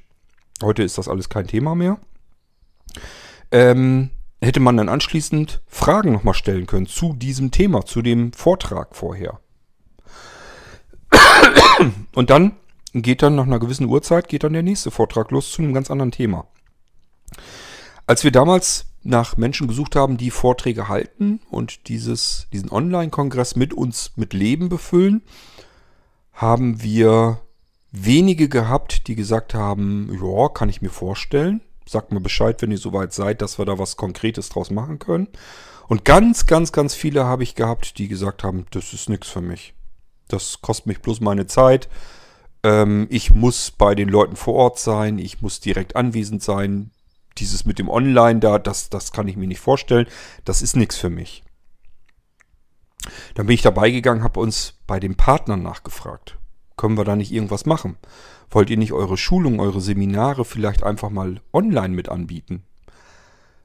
Heute 0.63 0.83
ist 0.83 0.99
das 0.99 1.09
alles 1.09 1.31
kein 1.31 1.47
Thema 1.47 1.75
mehr. 1.75 1.99
Ähm, 3.51 4.11
hätte 4.43 4.61
man 4.61 4.77
dann 4.77 4.91
anschließend 4.91 5.63
Fragen 5.67 6.13
nochmal 6.13 6.35
stellen 6.35 6.67
können 6.67 6.87
zu 6.87 7.15
diesem 7.15 7.51
Thema, 7.51 7.87
zu 7.87 8.03
dem 8.03 8.35
Vortrag 8.35 8.95
vorher. 8.95 9.41
Und 12.15 12.29
dann 12.29 12.53
geht 12.93 13.23
dann 13.23 13.37
nach 13.37 13.47
einer 13.47 13.59
gewissen 13.59 13.87
Uhrzeit, 13.87 14.29
geht 14.29 14.45
dann 14.45 14.53
der 14.53 14.63
nächste 14.63 14.91
Vortrag 14.91 15.31
los 15.31 15.51
zu 15.51 15.63
einem 15.63 15.73
ganz 15.73 15.91
anderen 15.91 16.13
Thema. 16.13 16.47
Als 18.07 18.23
wir 18.23 18.33
damals 18.33 18.87
nach 19.05 19.37
Menschen 19.37 19.69
gesucht 19.69 19.97
haben, 19.97 20.17
die 20.17 20.31
Vorträge 20.31 20.89
halten 20.89 21.41
und 21.51 21.89
dieses, 21.89 22.49
diesen 22.53 22.71
Online-Kongress 22.71 23.55
mit 23.55 23.75
uns 23.75 24.13
mit 24.17 24.33
Leben 24.33 24.69
befüllen, 24.69 25.23
haben 26.33 26.83
wir 26.83 27.41
wenige 27.93 28.49
gehabt, 28.49 29.07
die 29.07 29.15
gesagt 29.15 29.55
haben, 29.55 30.11
ja, 30.21 30.49
kann 30.49 30.69
ich 30.69 30.83
mir 30.83 30.91
vorstellen. 30.91 31.61
Sagt 31.87 32.13
mir 32.13 32.21
Bescheid, 32.21 32.61
wenn 32.63 32.71
ihr 32.71 32.79
soweit 32.79 33.13
seid, 33.13 33.43
dass 33.43 33.59
wir 33.59 33.67
da 33.67 33.79
was 33.79 33.97
Konkretes 33.97 34.49
draus 34.49 34.71
machen 34.71 34.99
können. 34.99 35.29
Und 35.87 36.05
ganz, 36.05 36.47
ganz, 36.47 36.73
ganz 36.73 36.95
viele 36.95 37.25
habe 37.25 37.43
ich 37.43 37.55
gehabt, 37.55 37.99
die 37.99 38.09
gesagt 38.09 38.43
haben, 38.43 38.65
das 38.71 38.95
ist 38.95 39.11
nichts 39.11 39.29
für 39.29 39.43
mich. 39.43 39.75
Das 40.29 40.63
kostet 40.63 40.87
mich 40.87 41.03
bloß 41.03 41.21
meine 41.21 41.47
Zeit. 41.47 41.89
Ähm, 42.63 43.07
ich 43.11 43.35
muss 43.35 43.71
bei 43.71 43.95
den 43.95 44.09
Leuten 44.09 44.37
vor 44.37 44.55
Ort 44.55 44.79
sein. 44.79 45.19
Ich 45.19 45.43
muss 45.43 45.61
direkt 45.61 45.95
anwesend 45.95 46.43
sein 46.43 46.91
dieses 47.39 47.65
mit 47.65 47.79
dem 47.79 47.89
Online 47.89 48.41
da, 48.41 48.59
das, 48.59 48.91
das 48.91 49.13
kann 49.13 49.29
ich 49.29 49.37
mir 49.37 49.47
nicht 49.47 49.61
vorstellen. 49.61 50.07
Das 50.45 50.63
ist 50.63 50.77
nichts 50.77 50.97
für 50.97 51.11
mich. 51.11 51.45
Dann 53.35 53.47
bin 53.47 53.55
ich 53.55 53.63
dabei 53.63 53.91
gegangen, 53.91 54.23
habe 54.23 54.41
uns 54.41 54.75
bei 54.87 55.01
den 55.01 55.15
Partnern 55.15 55.63
nachgefragt. 55.63 56.39
Können 56.77 56.97
wir 56.97 57.05
da 57.05 57.17
nicht 57.17 57.33
irgendwas 57.33 57.67
machen? 57.67 57.97
Wollt 58.51 58.71
ihr 58.71 58.77
nicht 58.77 58.93
eure 58.93 59.17
Schulungen, 59.17 59.61
eure 59.61 59.81
Seminare 59.81 60.45
vielleicht 60.45 60.83
einfach 60.83 61.11
mal 61.11 61.41
online 61.53 61.95
mit 61.95 62.09
anbieten? 62.09 62.65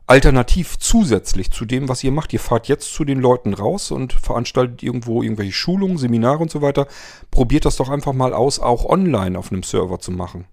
alternativ 0.10 0.80
zusätzlich 0.80 1.52
zu 1.52 1.66
dem, 1.66 1.88
was 1.88 2.04
ihr 2.04 2.12
macht. 2.12 2.34
Ihr 2.34 2.40
fahrt 2.40 2.68
jetzt 2.68 2.92
zu 2.94 3.06
den 3.06 3.20
Leuten 3.20 3.54
raus 3.54 3.92
und 3.92 4.14
veranstaltet 4.14 4.82
irgendwo 4.82 5.22
irgendwelche 5.22 5.52
Schulungen, 5.52 6.00
Seminare 6.00 6.40
und 6.40 6.50
so 6.50 6.64
weiter. 6.64 6.88
Probiert 7.30 7.66
das 7.66 7.76
doch 7.76 7.90
einfach 7.90 8.14
mal 8.14 8.34
aus, 8.34 8.60
auch 8.60 8.86
online 8.86 9.38
auf 9.38 9.52
einem 9.52 9.62
Server 9.62 10.00
zu 10.00 10.12
machen. 10.12 10.46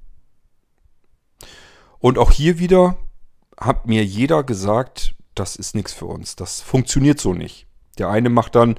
Und 1.99 2.19
auch 2.19 2.33
hier 2.33 2.59
wieder 2.59 2.99
hat 3.59 3.87
mir 3.87 4.05
jeder 4.05 4.43
gesagt, 4.43 5.15
das 5.35 5.57
ist 5.57 5.75
nichts 5.75 5.93
für 5.93 6.07
uns. 6.07 6.37
Das 6.37 6.61
funktioniert 6.61 7.21
so 7.21 7.35
nicht. 7.35 7.67
Der 7.99 8.09
eine 8.09 8.31
macht 8.31 8.55
dann 8.55 8.79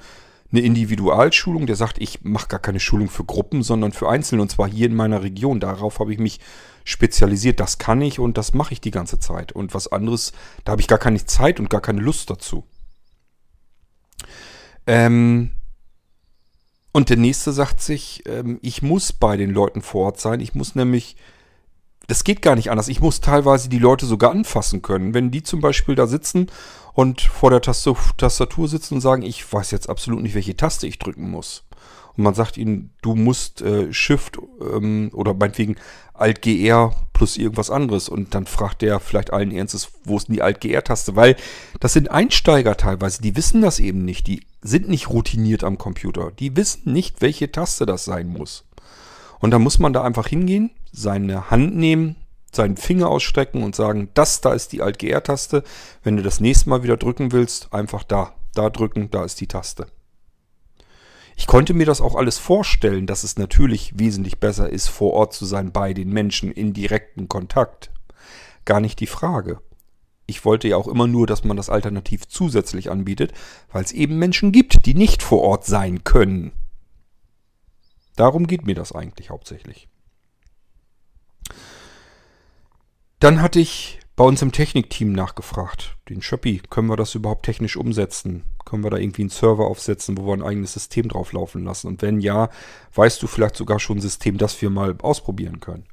eine 0.52 0.62
Individualschulung, 0.62 1.66
der 1.66 1.76
sagt, 1.76 2.00
ich 2.00 2.24
mache 2.24 2.48
gar 2.48 2.60
keine 2.60 2.80
Schulung 2.80 3.10
für 3.10 3.26
Gruppen, 3.26 3.64
sondern 3.64 3.92
für 3.92 4.08
Einzelne 4.10 4.42
und 4.42 4.50
zwar 4.50 4.70
hier 4.70 4.88
in 4.88 4.96
meiner 4.96 5.24
Region. 5.24 5.60
Darauf 5.60 6.00
habe 6.00 6.14
ich 6.14 6.20
mich 6.20 6.40
spezialisiert. 6.84 7.60
Das 7.60 7.78
kann 7.80 8.02
ich 8.02 8.20
und 8.20 8.38
das 8.38 8.54
mache 8.54 8.74
ich 8.74 8.82
die 8.82 8.92
ganze 8.92 9.20
Zeit. 9.20 9.52
Und 9.52 9.74
was 9.74 9.92
anderes, 9.92 10.32
da 10.64 10.72
habe 10.72 10.82
ich 10.82 10.88
gar 10.88 11.00
keine 11.00 11.24
Zeit 11.26 11.60
und 11.60 11.70
gar 11.70 11.82
keine 11.82 12.02
Lust 12.02 12.30
dazu. 12.30 12.64
Ähm 14.86 15.52
und 16.94 17.10
der 17.10 17.18
nächste 17.18 17.52
sagt 17.52 17.82
sich, 17.82 18.24
ähm, 18.26 18.58
ich 18.62 18.82
muss 18.82 19.14
bei 19.14 19.38
den 19.38 19.52
Leuten 19.52 19.82
vor 19.82 20.06
Ort 20.06 20.20
sein. 20.20 20.40
Ich 20.40 20.56
muss 20.56 20.76
nämlich, 20.76 21.18
das 22.08 22.24
geht 22.24 22.42
gar 22.42 22.56
nicht 22.56 22.72
anders. 22.72 22.88
Ich 22.88 23.02
muss 23.02 23.22
teilweise 23.22 23.70
die 23.70 23.80
Leute 23.80 24.06
sogar 24.06 24.32
anfassen 24.32 24.82
können. 24.82 25.14
Wenn 25.14 25.30
die 25.30 25.44
zum 25.44 25.60
Beispiel 25.60 25.96
da 25.96 26.08
sitzen 26.08 26.48
und 26.94 27.22
vor 27.22 27.52
der 27.52 27.62
Tastatur 27.62 28.68
sitzen 28.68 28.96
und 28.96 29.02
sagen, 29.02 29.24
ich 29.24 29.52
weiß 29.52 29.72
jetzt 29.72 29.90
absolut 29.90 30.22
nicht, 30.22 30.34
welche 30.34 30.56
Taste 30.56 30.88
ich 30.88 31.00
drücken 31.00 31.30
muss. 31.30 31.64
Und 32.16 32.24
man 32.24 32.34
sagt 32.34 32.58
ihnen, 32.58 32.92
du 33.02 33.14
musst 33.14 33.62
äh, 33.62 33.94
Shift 33.94 34.40
ähm, 34.62 35.12
oder 35.14 35.34
meinetwegen 35.36 35.76
Alt-GR 36.14 36.96
plus 37.14 37.38
irgendwas 37.38 37.70
anderes. 37.70 38.10
Und 38.10 38.34
dann 38.34 38.48
fragt 38.48 38.82
der 38.82 39.00
vielleicht 39.00 39.32
allen 39.32 39.52
Ernstes, 39.52 39.90
wo 40.04 40.18
ist 40.18 40.28
denn 40.28 40.36
die 40.36 40.42
Alt-GR-Taste? 40.42 41.16
Weil 41.16 41.36
das 41.80 41.94
sind 41.94 42.10
Einsteiger 42.10 42.76
teilweise, 42.78 43.22
die 43.22 43.36
wissen 43.36 43.62
das 43.62 43.80
eben 43.80 44.04
nicht. 44.04 44.26
Die 44.28 44.42
sind 44.62 44.90
nicht 44.90 45.10
routiniert 45.10 45.64
am 45.64 45.78
Computer. 45.78 46.32
Die 46.32 46.56
wissen 46.56 46.92
nicht, 46.92 47.22
welche 47.22 47.52
Taste 47.52 47.86
das 47.86 48.06
sein 48.06 48.30
muss. 48.30 48.64
Und 49.40 49.52
dann 49.52 49.62
muss 49.62 49.78
man 49.78 49.94
da 49.94 50.04
einfach 50.04 50.28
hingehen, 50.28 50.72
seine 50.98 51.52
Hand 51.52 51.76
nehmen, 51.76 52.16
seinen 52.52 52.76
Finger 52.76 53.10
ausstrecken 53.10 53.64
und 53.64 53.76
sagen, 53.76 54.10
das 54.16 54.42
da 54.42 54.54
ist 54.54 54.72
die 54.74 54.82
Alt-GR-Taste. 54.82 55.64
Wenn 56.04 56.18
du 56.18 56.24
das 56.24 56.40
nächste 56.40 56.70
Mal 56.70 56.84
wieder 56.84 56.98
drücken 56.98 57.32
willst, 57.32 57.74
einfach 57.74 58.04
da. 58.04 58.34
Da 58.56 58.70
drücken, 58.70 59.12
da 59.12 59.24
ist 59.24 59.40
die 59.40 59.48
Taste. 59.48 59.88
Ich 61.36 61.46
konnte 61.46 61.76
mir 61.76 61.86
das 61.86 62.02
auch 62.02 62.16
alles 62.16 62.40
vorstellen, 62.40 63.06
dass 63.06 63.24
es 63.24 63.38
natürlich 63.38 64.00
wesentlich 64.00 64.40
besser 64.40 64.70
ist, 64.70 64.88
vor 64.88 65.14
Ort 65.14 65.34
zu 65.34 65.46
sein 65.46 65.72
bei 65.72 65.94
den 65.94 66.10
Menschen 66.10 66.52
in 66.52 66.74
direkten 66.74 67.28
Kontakt. 67.28 67.92
Gar 68.66 68.80
nicht 68.80 69.00
die 69.00 69.08
Frage. 69.08 69.60
Ich 70.26 70.44
wollte 70.44 70.68
ja 70.68 70.78
auch 70.78 70.88
immer 70.88 71.06
nur, 71.06 71.28
dass 71.28 71.44
man 71.44 71.56
das 71.56 71.70
alternativ 71.70 72.28
zusätzlich 72.28 72.90
anbietet, 72.90 73.34
weil 73.72 73.84
es 73.84 73.92
eben 73.92 74.18
Menschen 74.18 74.52
gibt, 74.52 74.88
die 74.88 74.96
nicht 74.96 75.22
vor 75.22 75.44
Ort 75.44 75.64
sein 75.66 76.04
können. 76.04 76.52
Darum 78.16 78.48
geht 78.48 78.66
mir 78.66 78.76
das 78.76 78.92
eigentlich 78.92 79.30
hauptsächlich. 79.30 79.88
Dann 83.20 83.42
hatte 83.42 83.60
ich 83.60 84.00
bei 84.16 84.24
uns 84.24 84.42
im 84.42 84.52
Technikteam 84.52 85.12
nachgefragt. 85.12 85.96
Den 86.10 86.22
Schöppi, 86.22 86.62
können 86.70 86.88
wir 86.88 86.98
das 86.98 87.16
überhaupt 87.16 87.46
technisch 87.46 87.76
umsetzen? 87.76 88.44
Können 88.64 88.84
wir 88.84 88.92
da 88.92 88.98
irgendwie 88.98 89.24
einen 89.24 89.30
Server 89.30 89.66
aufsetzen, 89.66 90.18
wo 90.18 90.28
wir 90.28 90.34
ein 90.34 90.44
eigenes 90.44 90.74
System 90.74 91.08
drauf 91.08 91.34
laufen 91.34 91.64
lassen? 91.64 91.88
Und 91.88 92.02
wenn 92.02 92.20
ja, 92.20 92.50
weißt 92.94 93.22
du 93.22 93.28
vielleicht 93.28 93.56
sogar 93.56 93.80
schon 93.80 93.98
ein 93.98 94.02
System, 94.02 94.38
das 94.38 94.62
wir 94.62 94.70
mal 94.70 94.96
ausprobieren 95.02 95.60
können? 95.60 95.86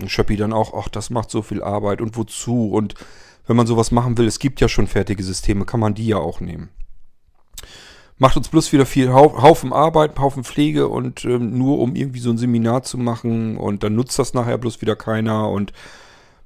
Und 0.00 0.10
Schöppi 0.10 0.36
dann 0.36 0.52
auch, 0.52 0.72
ach, 0.74 0.88
das 0.88 1.10
macht 1.10 1.30
so 1.30 1.42
viel 1.42 1.62
Arbeit 1.62 2.00
und 2.00 2.16
wozu? 2.16 2.70
Und 2.70 2.94
wenn 3.46 3.56
man 3.56 3.66
sowas 3.66 3.90
machen 3.90 4.16
will, 4.16 4.26
es 4.26 4.38
gibt 4.38 4.60
ja 4.60 4.68
schon 4.68 4.86
fertige 4.86 5.22
Systeme, 5.22 5.64
kann 5.64 5.80
man 5.80 5.94
die 5.94 6.06
ja 6.06 6.18
auch 6.18 6.40
nehmen. 6.40 6.70
Macht 8.18 8.36
uns 8.36 8.48
bloß 8.48 8.72
wieder 8.72 8.84
viel 8.84 9.12
Haufen 9.12 9.72
Arbeit, 9.72 10.18
Haufen 10.18 10.42
Pflege 10.42 10.88
und 10.88 11.24
ähm, 11.24 11.56
nur 11.56 11.78
um 11.78 11.94
irgendwie 11.94 12.18
so 12.18 12.30
ein 12.30 12.38
Seminar 12.38 12.82
zu 12.82 12.98
machen 12.98 13.56
und 13.56 13.84
dann 13.84 13.94
nutzt 13.94 14.18
das 14.18 14.34
nachher 14.34 14.58
bloß 14.58 14.80
wieder 14.80 14.96
keiner 14.96 15.48
und 15.48 15.72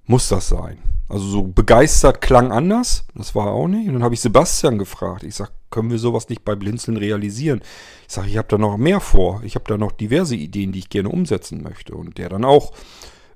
muss 0.07 0.29
das 0.29 0.49
sein? 0.49 0.79
Also 1.09 1.27
so 1.27 1.43
begeistert 1.43 2.21
klang 2.21 2.53
anders, 2.53 3.07
das 3.15 3.35
war 3.35 3.49
auch 3.49 3.69
nicht. 3.69 3.87
Und 3.87 3.95
dann 3.95 4.03
habe 4.03 4.15
ich 4.15 4.21
Sebastian 4.21 4.79
gefragt. 4.79 5.25
Ich 5.25 5.35
sage, 5.35 5.51
können 5.71 5.91
wir 5.91 5.99
sowas 5.99 6.29
nicht 6.29 6.45
bei 6.45 6.55
Blinzeln 6.55 6.97
realisieren? 6.97 7.61
Ich 8.07 8.15
sage, 8.15 8.29
ich 8.29 8.39
habe 8.39 8.49
da 8.49 8.59
noch 8.59 8.77
mehr 8.79 9.01
vor. 9.01 9.43
Ich 9.45 9.55
habe 9.55 9.67
da 9.69 9.77
noch 9.77 9.93
diverse 9.93 10.37
Ideen, 10.37 10.73
die 10.73 10.79
ich 10.79 10.89
gerne 10.89 11.11
umsetzen 11.11 11.63
möchte. 11.63 11.95
Und 11.95 12.17
der 12.17 12.31
dann 12.31 12.45
auch. 12.45 12.73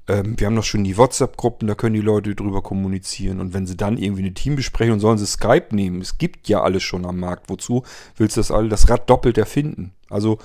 Ähm, 0.09 0.38
wir 0.38 0.47
haben 0.47 0.57
doch 0.57 0.64
schon 0.64 0.85
die 0.85 0.97
WhatsApp-Gruppen, 0.97 1.66
da 1.66 1.75
können 1.75 1.95
die 1.95 2.01
Leute 2.01 2.35
drüber 2.35 2.62
kommunizieren. 2.62 3.40
Und 3.40 3.55
wenn 3.55 3.66
sie 3.66 3.77
dann 3.77 3.99
irgendwie 3.99 4.23
eine 4.23 4.35
Teambesprechung, 4.35 5.01
sollen 5.01 5.19
sie 5.19 5.27
Skype 5.27 5.75
nehmen. 5.75 6.01
Es 6.01 6.19
gibt 6.19 6.49
ja 6.49 6.62
alles 6.62 6.83
schon 6.83 7.05
am 7.07 7.19
Markt. 7.19 7.49
Wozu 7.49 7.83
willst 8.16 8.37
du 8.37 8.40
das 8.40 8.51
all 8.51 8.69
das 8.69 8.88
Rad 8.88 9.11
doppelt 9.11 9.38
erfinden? 9.38 9.92
Also 10.09 10.38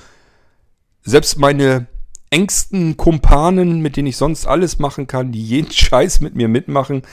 selbst 1.03 1.37
meine 1.37 1.87
engsten 2.29 2.97
Kumpanen, 2.97 3.81
mit 3.81 3.97
denen 3.97 4.07
ich 4.07 4.17
sonst 4.17 4.47
alles 4.47 4.79
machen 4.79 5.07
kann, 5.07 5.31
die 5.31 5.43
jeden 5.43 5.71
Scheiß 5.71 6.21
mit 6.21 6.35
mir 6.35 6.47
mitmachen, 6.47 7.03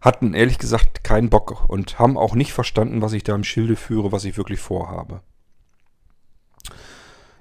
hatten 0.00 0.34
ehrlich 0.34 0.58
gesagt 0.58 1.04
keinen 1.04 1.30
Bock 1.30 1.68
und 1.68 1.98
haben 1.98 2.18
auch 2.18 2.34
nicht 2.34 2.52
verstanden, 2.52 3.02
was 3.02 3.12
ich 3.12 3.24
da 3.24 3.34
im 3.34 3.44
Schilde 3.44 3.76
führe, 3.76 4.12
was 4.12 4.24
ich 4.24 4.36
wirklich 4.36 4.60
vorhabe. 4.60 5.20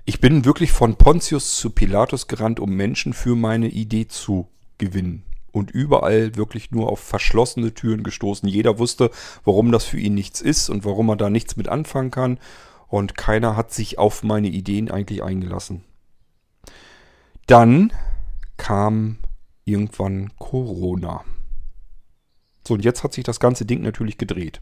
Ich 0.07 0.19
bin 0.19 0.45
wirklich 0.45 0.71
von 0.71 0.97
Pontius 0.97 1.55
zu 1.55 1.71
Pilatus 1.71 2.27
gerannt, 2.27 2.59
um 2.59 2.69
Menschen 2.75 3.13
für 3.13 3.35
meine 3.35 3.69
Idee 3.69 4.07
zu 4.07 4.47
gewinnen. 4.77 5.23
Und 5.51 5.71
überall 5.71 6.35
wirklich 6.35 6.69
nur 6.69 6.91
auf 6.91 6.99
verschlossene 6.99 7.73
Türen 7.73 8.03
gestoßen. 8.03 8.47
Jeder 8.47 8.77
wusste, 8.77 9.09
warum 9.45 9.71
das 9.71 9.85
für 9.85 9.97
ihn 9.97 10.13
nichts 10.13 10.41
ist 10.41 10.69
und 10.69 10.85
warum 10.85 11.09
er 11.09 11.15
da 11.15 11.31
nichts 11.31 11.55
mit 11.55 11.69
anfangen 11.69 12.11
kann. 12.11 12.39
Und 12.87 13.17
keiner 13.17 13.55
hat 13.55 13.73
sich 13.73 13.97
auf 13.97 14.21
meine 14.21 14.49
Ideen 14.49 14.91
eigentlich 14.91 15.23
eingelassen. 15.23 15.83
Dann 17.47 17.91
kam 18.57 19.17
irgendwann 19.63 20.31
Corona. 20.37 21.23
So, 22.67 22.75
und 22.75 22.85
jetzt 22.85 23.03
hat 23.03 23.13
sich 23.13 23.23
das 23.23 23.39
ganze 23.39 23.65
Ding 23.65 23.81
natürlich 23.81 24.19
gedreht. 24.19 24.61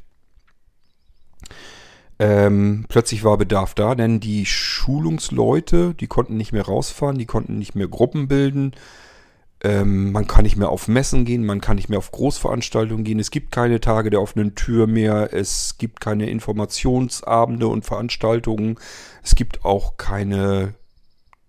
Ähm, 2.19 2.85
plötzlich 2.87 3.23
war 3.23 3.37
Bedarf 3.37 3.73
da, 3.73 3.95
denn 3.95 4.19
die 4.19 4.45
Schulungsleute, 4.45 5.93
die 5.93 6.07
konnten 6.07 6.37
nicht 6.37 6.53
mehr 6.53 6.65
rausfahren, 6.65 7.17
die 7.17 7.25
konnten 7.25 7.57
nicht 7.57 7.75
mehr 7.75 7.87
Gruppen 7.87 8.27
bilden. 8.27 8.73
Ähm, 9.63 10.11
man 10.11 10.27
kann 10.27 10.43
nicht 10.43 10.57
mehr 10.57 10.69
auf 10.69 10.87
Messen 10.87 11.25
gehen, 11.25 11.45
man 11.45 11.61
kann 11.61 11.77
nicht 11.77 11.89
mehr 11.89 11.99
auf 11.99 12.11
Großveranstaltungen 12.11 13.03
gehen. 13.03 13.19
Es 13.19 13.31
gibt 13.31 13.51
keine 13.51 13.79
Tage 13.79 14.09
der 14.09 14.21
offenen 14.21 14.55
Tür 14.55 14.87
mehr. 14.87 15.33
Es 15.33 15.77
gibt 15.77 16.01
keine 16.01 16.29
Informationsabende 16.29 17.67
und 17.67 17.85
Veranstaltungen. 17.85 18.75
Es 19.23 19.35
gibt 19.35 19.63
auch 19.63 19.97
keine 19.97 20.75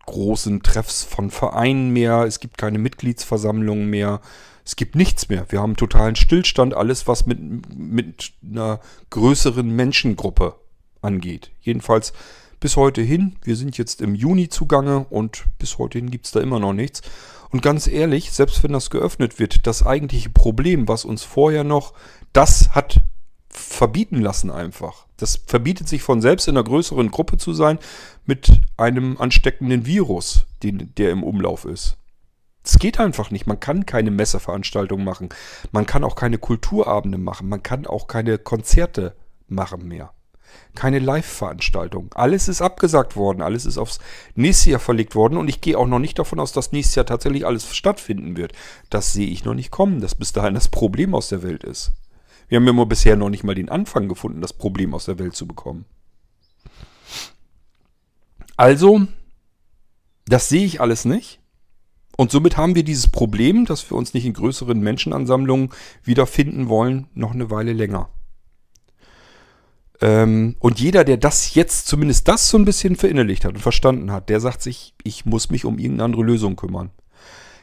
großen 0.06 0.62
Treffs 0.62 1.02
von 1.02 1.30
Vereinen 1.30 1.90
mehr, 1.90 2.24
es 2.24 2.40
gibt 2.40 2.58
keine 2.58 2.78
Mitgliedsversammlungen 2.78 3.88
mehr, 3.88 4.20
es 4.64 4.76
gibt 4.76 4.94
nichts 4.94 5.28
mehr. 5.28 5.46
Wir 5.50 5.60
haben 5.60 5.76
totalen 5.76 6.16
Stillstand, 6.16 6.74
alles 6.74 7.06
was 7.06 7.26
mit, 7.26 7.38
mit 7.76 8.32
einer 8.42 8.80
größeren 9.10 9.68
Menschengruppe 9.68 10.56
angeht. 11.02 11.50
Jedenfalls 11.60 12.14
bis 12.60 12.76
heute 12.76 13.02
hin. 13.02 13.36
Wir 13.44 13.56
sind 13.56 13.76
jetzt 13.76 14.00
im 14.00 14.14
Juni 14.14 14.48
zugange 14.48 15.04
und 15.10 15.44
bis 15.58 15.76
heute 15.76 15.98
hin 15.98 16.10
gibt 16.10 16.24
es 16.24 16.32
da 16.32 16.40
immer 16.40 16.60
noch 16.60 16.72
nichts. 16.72 17.02
Und 17.50 17.60
ganz 17.60 17.86
ehrlich, 17.86 18.32
selbst 18.32 18.62
wenn 18.64 18.72
das 18.72 18.88
geöffnet 18.88 19.38
wird, 19.38 19.66
das 19.66 19.84
eigentliche 19.84 20.30
Problem, 20.30 20.88
was 20.88 21.04
uns 21.04 21.22
vorher 21.22 21.62
noch, 21.62 21.92
das 22.32 22.70
hat 22.70 23.02
verbieten 23.50 24.20
lassen 24.20 24.50
einfach. 24.50 25.06
Das 25.18 25.42
verbietet 25.46 25.88
sich 25.88 26.02
von 26.02 26.20
selbst 26.20 26.48
in 26.48 26.56
einer 26.56 26.64
größeren 26.64 27.10
Gruppe 27.10 27.36
zu 27.36 27.52
sein 27.52 27.78
mit 28.24 28.60
einem 28.76 29.18
ansteckenden 29.18 29.86
Virus, 29.86 30.46
den, 30.62 30.92
der 30.96 31.10
im 31.10 31.22
Umlauf 31.22 31.66
ist. 31.66 31.98
Es 32.64 32.78
geht 32.78 32.98
einfach 32.98 33.30
nicht. 33.30 33.46
Man 33.46 33.60
kann 33.60 33.84
keine 33.84 34.10
Messeveranstaltungen 34.10 35.04
machen. 35.04 35.28
Man 35.70 35.84
kann 35.84 36.02
auch 36.02 36.16
keine 36.16 36.38
Kulturabende 36.38 37.18
machen. 37.18 37.48
Man 37.48 37.62
kann 37.62 37.86
auch 37.86 38.06
keine 38.06 38.38
Konzerte 38.38 39.14
machen 39.48 39.86
mehr. 39.86 40.14
Keine 40.74 40.98
Live-Veranstaltungen. 40.98 42.10
Alles 42.14 42.48
ist 42.48 42.62
abgesagt 42.62 43.16
worden. 43.16 43.42
Alles 43.42 43.66
ist 43.66 43.76
aufs 43.76 43.98
nächste 44.34 44.70
Jahr 44.70 44.80
verlegt 44.80 45.14
worden. 45.14 45.36
Und 45.36 45.48
ich 45.48 45.60
gehe 45.60 45.78
auch 45.78 45.86
noch 45.86 45.98
nicht 45.98 46.18
davon 46.18 46.40
aus, 46.40 46.52
dass 46.52 46.72
nächstes 46.72 46.94
Jahr 46.94 47.04
tatsächlich 47.04 47.44
alles 47.44 47.76
stattfinden 47.76 48.38
wird. 48.38 48.54
Das 48.88 49.12
sehe 49.12 49.28
ich 49.28 49.44
noch 49.44 49.54
nicht 49.54 49.70
kommen, 49.70 50.00
dass 50.00 50.14
bis 50.14 50.32
dahin 50.32 50.54
das 50.54 50.68
Problem 50.68 51.14
aus 51.14 51.28
der 51.28 51.42
Welt 51.42 51.64
ist. 51.64 51.92
Wir 52.48 52.56
haben 52.56 52.68
immer 52.68 52.86
bisher 52.86 53.16
noch 53.16 53.30
nicht 53.30 53.44
mal 53.44 53.54
den 53.54 53.68
Anfang 53.68 54.08
gefunden, 54.08 54.40
das 54.40 54.52
Problem 54.54 54.94
aus 54.94 55.04
der 55.04 55.18
Welt 55.18 55.36
zu 55.36 55.46
bekommen. 55.46 55.84
Also, 58.56 59.06
das 60.26 60.48
sehe 60.48 60.64
ich 60.64 60.80
alles 60.80 61.04
nicht. 61.04 61.40
Und 62.16 62.30
somit 62.30 62.56
haben 62.56 62.74
wir 62.74 62.84
dieses 62.84 63.08
Problem, 63.08 63.64
dass 63.66 63.90
wir 63.90 63.96
uns 63.96 64.14
nicht 64.14 64.26
in 64.26 64.34
größeren 64.34 64.78
Menschenansammlungen 64.78 65.70
wiederfinden 66.02 66.68
wollen, 66.68 67.08
noch 67.14 67.32
eine 67.32 67.50
Weile 67.50 67.72
länger. 67.72 68.08
Ähm, 70.00 70.56
und 70.58 70.80
jeder, 70.80 71.04
der 71.04 71.16
das 71.16 71.54
jetzt, 71.54 71.86
zumindest 71.86 72.28
das 72.28 72.48
so 72.48 72.58
ein 72.58 72.64
bisschen 72.64 72.96
verinnerlicht 72.96 73.44
hat 73.44 73.54
und 73.54 73.60
verstanden 73.60 74.12
hat, 74.12 74.28
der 74.28 74.40
sagt 74.40 74.62
sich, 74.62 74.94
ich 75.02 75.24
muss 75.24 75.50
mich 75.50 75.64
um 75.64 75.78
irgendeine 75.78 76.04
andere 76.04 76.22
Lösung 76.22 76.56
kümmern. 76.56 76.90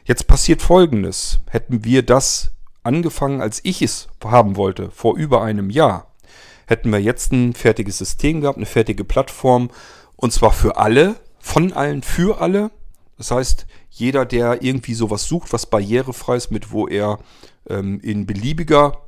Jetzt 0.04 0.26
passiert 0.26 0.62
Folgendes. 0.62 1.40
Hätten 1.48 1.84
wir 1.84 2.02
das 2.02 2.52
angefangen, 2.82 3.40
als 3.40 3.60
ich 3.62 3.82
es 3.82 4.08
haben 4.24 4.56
wollte, 4.56 4.90
vor 4.90 5.16
über 5.16 5.42
einem 5.42 5.70
Jahr, 5.70 6.12
hätten 6.66 6.90
wir 6.90 7.00
jetzt 7.00 7.32
ein 7.32 7.52
fertiges 7.52 7.98
System 7.98 8.40
gehabt, 8.40 8.56
eine 8.56 8.66
fertige 8.66 9.04
Plattform. 9.04 9.70
Und 10.16 10.32
zwar 10.32 10.52
für 10.52 10.76
alle, 10.76 11.16
von 11.38 11.72
allen, 11.72 12.02
für 12.02 12.40
alle. 12.40 12.70
Das 13.22 13.30
heißt, 13.30 13.66
jeder, 13.88 14.26
der 14.26 14.64
irgendwie 14.64 14.94
sowas 14.94 15.28
sucht, 15.28 15.52
was 15.52 15.66
barrierefrei 15.66 16.34
ist, 16.34 16.50
mit 16.50 16.72
wo 16.72 16.88
er 16.88 17.20
ähm, 17.68 18.00
in 18.00 18.26
beliebiger, 18.26 19.00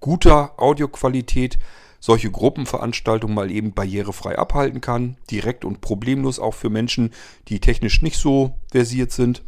guter 0.00 0.60
Audioqualität 0.60 1.58
solche 1.98 2.30
Gruppenveranstaltungen 2.30 3.34
mal 3.34 3.50
eben 3.50 3.72
barrierefrei 3.72 4.36
abhalten 4.38 4.82
kann. 4.82 5.16
Direkt 5.30 5.64
und 5.64 5.80
problemlos 5.80 6.38
auch 6.38 6.52
für 6.52 6.68
Menschen, 6.68 7.14
die 7.48 7.58
technisch 7.58 8.02
nicht 8.02 8.18
so 8.18 8.58
versiert 8.70 9.12
sind. 9.12 9.42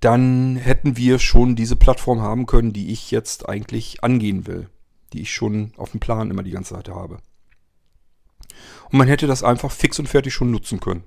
Dann 0.00 0.56
hätten 0.56 0.96
wir 0.96 1.18
schon 1.18 1.56
diese 1.56 1.76
Plattform 1.76 2.22
haben 2.22 2.46
können, 2.46 2.72
die 2.72 2.90
ich 2.90 3.10
jetzt 3.10 3.50
eigentlich 3.50 4.02
angehen 4.02 4.46
will. 4.46 4.70
Die 5.12 5.20
ich 5.20 5.34
schon 5.34 5.74
auf 5.76 5.90
dem 5.90 6.00
Plan 6.00 6.30
immer 6.30 6.42
die 6.42 6.52
ganze 6.52 6.72
Zeit 6.72 6.88
habe. 6.88 7.18
Und 8.90 8.96
man 8.98 9.08
hätte 9.08 9.26
das 9.26 9.42
einfach 9.42 9.72
fix 9.72 9.98
und 9.98 10.08
fertig 10.08 10.32
schon 10.32 10.50
nutzen 10.50 10.80
können. 10.80 11.04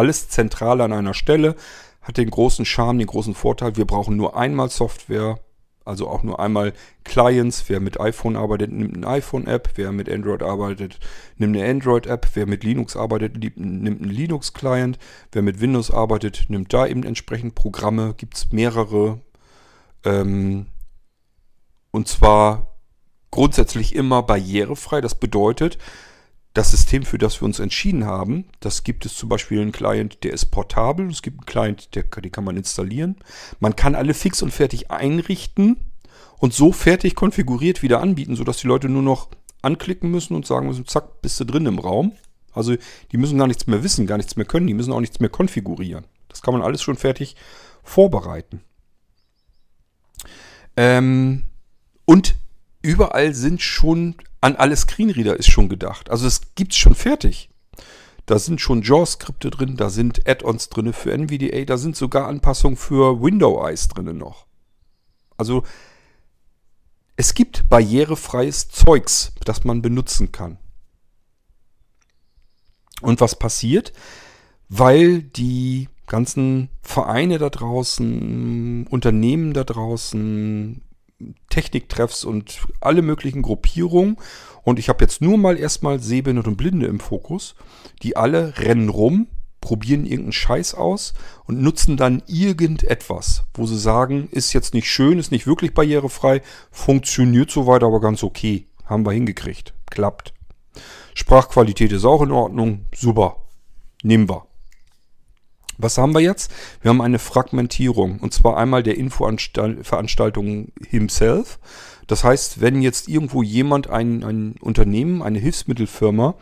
Alles 0.00 0.30
zentral 0.30 0.80
an 0.80 0.94
einer 0.94 1.12
Stelle 1.12 1.56
hat 2.00 2.16
den 2.16 2.30
großen 2.30 2.64
Charme, 2.64 3.00
den 3.00 3.06
großen 3.06 3.34
Vorteil, 3.34 3.76
wir 3.76 3.84
brauchen 3.84 4.16
nur 4.16 4.34
einmal 4.34 4.70
Software, 4.70 5.38
also 5.84 6.08
auch 6.08 6.22
nur 6.22 6.40
einmal 6.40 6.72
Clients. 7.04 7.64
Wer 7.68 7.80
mit 7.80 8.00
iPhone 8.00 8.34
arbeitet, 8.34 8.72
nimmt 8.72 8.96
eine 8.96 9.06
iPhone-App. 9.06 9.72
Wer 9.74 9.92
mit 9.92 10.08
Android 10.08 10.42
arbeitet, 10.42 11.00
nimmt 11.36 11.54
eine 11.54 11.68
Android-App. 11.68 12.28
Wer 12.32 12.46
mit 12.46 12.64
Linux 12.64 12.96
arbeitet, 12.96 13.36
nimmt 13.36 13.58
einen 13.58 14.08
Linux-Client. 14.08 14.98
Wer 15.32 15.42
mit 15.42 15.60
Windows 15.60 15.90
arbeitet, 15.90 16.46
nimmt 16.48 16.72
da 16.72 16.86
eben 16.86 17.02
entsprechend 17.02 17.54
Programme. 17.54 18.14
Gibt 18.16 18.38
es 18.38 18.52
mehrere. 18.52 19.20
Ähm, 20.06 20.64
und 21.90 22.08
zwar 22.08 22.78
grundsätzlich 23.30 23.94
immer 23.94 24.22
barrierefrei. 24.22 25.02
Das 25.02 25.14
bedeutet, 25.14 25.76
das 26.54 26.72
System, 26.72 27.04
für 27.04 27.18
das 27.18 27.40
wir 27.40 27.46
uns 27.46 27.60
entschieden 27.60 28.04
haben, 28.04 28.44
das 28.58 28.82
gibt 28.82 29.06
es 29.06 29.14
zum 29.14 29.28
Beispiel 29.28 29.60
einen 29.60 29.72
Client, 29.72 30.24
der 30.24 30.32
ist 30.32 30.46
portabel. 30.46 31.08
Es 31.08 31.22
gibt 31.22 31.38
einen 31.38 31.46
Client, 31.46 31.94
der, 31.94 32.02
den 32.02 32.32
kann 32.32 32.44
man 32.44 32.56
installieren. 32.56 33.16
Man 33.60 33.76
kann 33.76 33.94
alle 33.94 34.14
fix 34.14 34.42
und 34.42 34.50
fertig 34.50 34.90
einrichten 34.90 35.76
und 36.38 36.52
so 36.52 36.72
fertig 36.72 37.14
konfiguriert 37.14 37.82
wieder 37.82 38.00
anbieten, 38.00 38.34
sodass 38.34 38.58
die 38.58 38.66
Leute 38.66 38.88
nur 38.88 39.02
noch 39.02 39.28
anklicken 39.62 40.10
müssen 40.10 40.34
und 40.34 40.46
sagen 40.46 40.66
müssen, 40.66 40.86
zack, 40.86 41.22
bist 41.22 41.38
du 41.38 41.44
drin 41.44 41.66
im 41.66 41.78
Raum. 41.78 42.12
Also 42.52 42.74
die 43.12 43.16
müssen 43.16 43.38
gar 43.38 43.46
nichts 43.46 43.66
mehr 43.66 43.84
wissen, 43.84 44.06
gar 44.06 44.16
nichts 44.16 44.36
mehr 44.36 44.46
können, 44.46 44.66
die 44.66 44.74
müssen 44.74 44.92
auch 44.92 45.00
nichts 45.00 45.20
mehr 45.20 45.30
konfigurieren. 45.30 46.04
Das 46.28 46.42
kann 46.42 46.54
man 46.54 46.62
alles 46.62 46.82
schon 46.82 46.96
fertig 46.96 47.36
vorbereiten. 47.84 48.60
Ähm, 50.76 51.44
und 52.06 52.34
überall 52.82 53.34
sind 53.34 53.62
schon 53.62 54.16
an 54.40 54.56
alle 54.56 54.76
Screenreader 54.76 55.36
ist 55.36 55.50
schon 55.50 55.68
gedacht. 55.68 56.10
Also 56.10 56.26
es 56.26 56.54
gibt's 56.54 56.76
schon 56.76 56.94
fertig. 56.94 57.50
Da 58.26 58.38
sind 58.38 58.60
schon 58.60 58.82
JAWS-Skripte 58.82 59.50
drin, 59.50 59.76
da 59.76 59.90
sind 59.90 60.28
Add-ons 60.28 60.68
drin 60.68 60.92
für 60.92 61.12
NVDA, 61.12 61.64
da 61.64 61.76
sind 61.76 61.96
sogar 61.96 62.28
Anpassungen 62.28 62.76
für 62.76 63.20
Window 63.20 63.66
Eyes 63.66 63.88
drin 63.88 64.16
noch. 64.16 64.46
Also 65.36 65.64
es 67.16 67.34
gibt 67.34 67.68
barrierefreies 67.68 68.68
Zeugs, 68.68 69.32
das 69.44 69.64
man 69.64 69.82
benutzen 69.82 70.32
kann. 70.32 70.58
Und 73.00 73.20
was 73.20 73.38
passiert? 73.38 73.92
Weil 74.68 75.22
die 75.22 75.88
ganzen 76.06 76.68
Vereine 76.82 77.38
da 77.38 77.50
draußen, 77.50 78.86
Unternehmen 78.86 79.54
da 79.54 79.64
draußen, 79.64 80.82
Techniktreffs 81.48 82.24
und 82.24 82.60
alle 82.80 83.02
möglichen 83.02 83.42
Gruppierungen. 83.42 84.16
Und 84.62 84.78
ich 84.78 84.88
habe 84.88 85.04
jetzt 85.04 85.20
nur 85.20 85.38
mal 85.38 85.58
erstmal 85.58 86.00
Sehbehinderte 86.00 86.50
und 86.50 86.56
Blinde 86.56 86.86
im 86.86 87.00
Fokus. 87.00 87.54
Die 88.02 88.16
alle 88.16 88.58
rennen 88.58 88.88
rum, 88.88 89.28
probieren 89.60 90.04
irgendeinen 90.04 90.32
Scheiß 90.32 90.74
aus 90.74 91.14
und 91.44 91.60
nutzen 91.60 91.96
dann 91.96 92.22
irgendetwas, 92.26 93.44
wo 93.54 93.66
sie 93.66 93.78
sagen, 93.78 94.28
ist 94.30 94.52
jetzt 94.52 94.74
nicht 94.74 94.90
schön, 94.90 95.18
ist 95.18 95.32
nicht 95.32 95.46
wirklich 95.46 95.74
barrierefrei, 95.74 96.42
funktioniert 96.70 97.50
soweit 97.50 97.82
aber 97.82 98.00
ganz 98.00 98.22
okay. 98.22 98.66
Haben 98.84 99.06
wir 99.06 99.12
hingekriegt. 99.12 99.72
Klappt. 99.88 100.34
Sprachqualität 101.14 101.92
ist 101.92 102.04
auch 102.04 102.22
in 102.22 102.32
Ordnung. 102.32 102.86
Super. 102.94 103.36
Nehmen 104.02 104.28
wir. 104.28 104.49
Was 105.82 105.98
haben 105.98 106.14
wir 106.14 106.20
jetzt? 106.20 106.52
Wir 106.82 106.90
haben 106.90 107.00
eine 107.00 107.18
Fragmentierung. 107.18 108.18
Und 108.18 108.34
zwar 108.34 108.56
einmal 108.56 108.82
der 108.82 108.96
Infoveranstaltung 108.96 110.68
himself. 110.86 111.58
Das 112.06 112.24
heißt, 112.24 112.60
wenn 112.60 112.82
jetzt 112.82 113.08
irgendwo 113.08 113.42
jemand 113.42 113.88
ein, 113.88 114.24
ein 114.24 114.54
Unternehmen, 114.60 115.22
eine 115.22 115.38
Hilfsmittelfirma, 115.38 116.34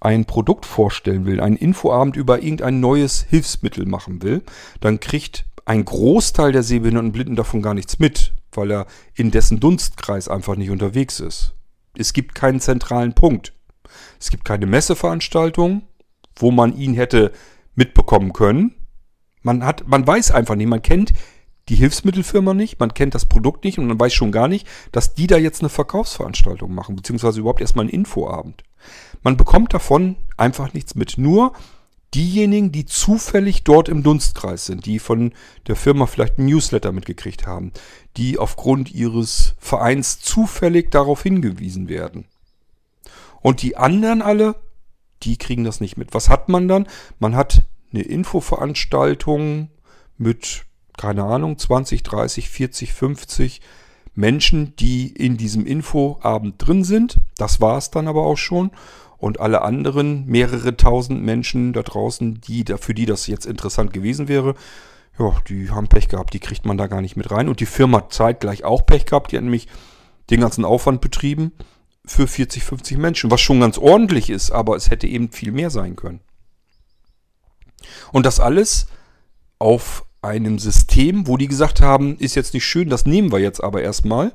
ein 0.00 0.24
Produkt 0.24 0.66
vorstellen 0.66 1.26
will, 1.26 1.40
einen 1.40 1.56
Infoabend 1.56 2.16
über 2.16 2.42
irgendein 2.42 2.80
neues 2.80 3.26
Hilfsmittel 3.28 3.86
machen 3.86 4.22
will, 4.22 4.42
dann 4.80 5.00
kriegt 5.00 5.46
ein 5.64 5.84
Großteil 5.84 6.52
der 6.52 6.62
Sehbehinderten 6.62 7.08
und 7.08 7.12
Blinden 7.12 7.36
davon 7.36 7.60
gar 7.60 7.74
nichts 7.74 7.98
mit, 7.98 8.32
weil 8.52 8.70
er 8.70 8.86
in 9.14 9.32
dessen 9.32 9.58
Dunstkreis 9.58 10.28
einfach 10.28 10.54
nicht 10.54 10.70
unterwegs 10.70 11.18
ist. 11.18 11.54
Es 11.98 12.12
gibt 12.12 12.34
keinen 12.34 12.60
zentralen 12.60 13.14
Punkt. 13.14 13.52
Es 14.20 14.30
gibt 14.30 14.44
keine 14.44 14.66
Messeveranstaltung, 14.66 15.82
wo 16.36 16.52
man 16.52 16.76
ihn 16.76 16.94
hätte 16.94 17.32
mitbekommen 17.74 18.32
können. 18.32 18.75
Man 19.46 19.64
hat, 19.64 19.86
man 19.86 20.04
weiß 20.04 20.32
einfach 20.32 20.56
nicht, 20.56 20.66
man 20.66 20.82
kennt 20.82 21.12
die 21.68 21.76
Hilfsmittelfirma 21.76 22.52
nicht, 22.52 22.80
man 22.80 22.94
kennt 22.94 23.14
das 23.14 23.26
Produkt 23.26 23.62
nicht 23.62 23.78
und 23.78 23.86
man 23.86 23.98
weiß 23.98 24.12
schon 24.12 24.32
gar 24.32 24.48
nicht, 24.48 24.66
dass 24.90 25.14
die 25.14 25.28
da 25.28 25.36
jetzt 25.36 25.60
eine 25.60 25.68
Verkaufsveranstaltung 25.68 26.74
machen, 26.74 26.96
beziehungsweise 26.96 27.38
überhaupt 27.38 27.60
erstmal 27.60 27.84
einen 27.84 27.94
Infoabend. 27.94 28.64
Man 29.22 29.36
bekommt 29.36 29.72
davon 29.72 30.16
einfach 30.36 30.74
nichts 30.74 30.96
mit. 30.96 31.16
Nur 31.16 31.52
diejenigen, 32.12 32.72
die 32.72 32.86
zufällig 32.86 33.62
dort 33.62 33.88
im 33.88 34.02
Dunstkreis 34.02 34.66
sind, 34.66 34.84
die 34.84 34.98
von 34.98 35.32
der 35.68 35.76
Firma 35.76 36.06
vielleicht 36.06 36.38
ein 36.38 36.46
Newsletter 36.46 36.90
mitgekriegt 36.90 37.46
haben, 37.46 37.70
die 38.16 38.38
aufgrund 38.38 38.92
ihres 38.92 39.54
Vereins 39.58 40.18
zufällig 40.18 40.90
darauf 40.90 41.22
hingewiesen 41.22 41.88
werden. 41.88 42.24
Und 43.42 43.62
die 43.62 43.76
anderen 43.76 44.22
alle, 44.22 44.56
die 45.22 45.36
kriegen 45.36 45.62
das 45.62 45.80
nicht 45.80 45.96
mit. 45.96 46.14
Was 46.14 46.28
hat 46.28 46.48
man 46.48 46.66
dann? 46.66 46.88
Man 47.20 47.36
hat 47.36 47.62
eine 47.96 48.04
Infoveranstaltung 48.04 49.70
mit, 50.18 50.64
keine 50.96 51.24
Ahnung, 51.24 51.58
20, 51.58 52.02
30, 52.02 52.48
40, 52.50 52.92
50 52.92 53.60
Menschen, 54.14 54.74
die 54.76 55.08
in 55.08 55.36
diesem 55.36 55.66
Infoabend 55.66 56.54
drin 56.58 56.84
sind. 56.84 57.18
Das 57.36 57.60
war 57.60 57.78
es 57.78 57.90
dann 57.90 58.08
aber 58.08 58.24
auch 58.24 58.38
schon. 58.38 58.70
Und 59.18 59.40
alle 59.40 59.62
anderen, 59.62 60.26
mehrere 60.26 60.76
tausend 60.76 61.22
Menschen 61.22 61.72
da 61.72 61.82
draußen, 61.82 62.40
die, 62.42 62.64
für 62.78 62.94
die 62.94 63.06
das 63.06 63.26
jetzt 63.26 63.46
interessant 63.46 63.92
gewesen 63.92 64.28
wäre, 64.28 64.54
ja, 65.18 65.34
die 65.48 65.70
haben 65.70 65.88
Pech 65.88 66.08
gehabt, 66.08 66.34
die 66.34 66.40
kriegt 66.40 66.66
man 66.66 66.76
da 66.76 66.86
gar 66.86 67.00
nicht 67.00 67.16
mit 67.16 67.30
rein. 67.30 67.48
Und 67.48 67.60
die 67.60 67.66
Firma 67.66 67.98
hat 67.98 68.12
zeitgleich 68.12 68.64
auch 68.64 68.84
Pech 68.84 69.06
gehabt, 69.06 69.32
die 69.32 69.36
hat 69.36 69.44
nämlich 69.44 69.68
den 70.28 70.40
ganzen 70.40 70.66
Aufwand 70.66 71.00
betrieben 71.00 71.52
für 72.04 72.26
40, 72.26 72.62
50 72.62 72.98
Menschen, 72.98 73.30
was 73.30 73.40
schon 73.40 73.60
ganz 73.60 73.78
ordentlich 73.78 74.28
ist, 74.28 74.50
aber 74.50 74.76
es 74.76 74.90
hätte 74.90 75.06
eben 75.06 75.30
viel 75.30 75.52
mehr 75.52 75.70
sein 75.70 75.96
können. 75.96 76.20
Und 78.12 78.26
das 78.26 78.40
alles 78.40 78.86
auf 79.58 80.04
einem 80.22 80.58
System, 80.58 81.26
wo 81.26 81.36
die 81.36 81.48
gesagt 81.48 81.80
haben, 81.80 82.18
ist 82.18 82.34
jetzt 82.34 82.54
nicht 82.54 82.64
schön, 82.64 82.88
das 82.88 83.06
nehmen 83.06 83.32
wir 83.32 83.38
jetzt 83.38 83.62
aber 83.62 83.82
erstmal. 83.82 84.32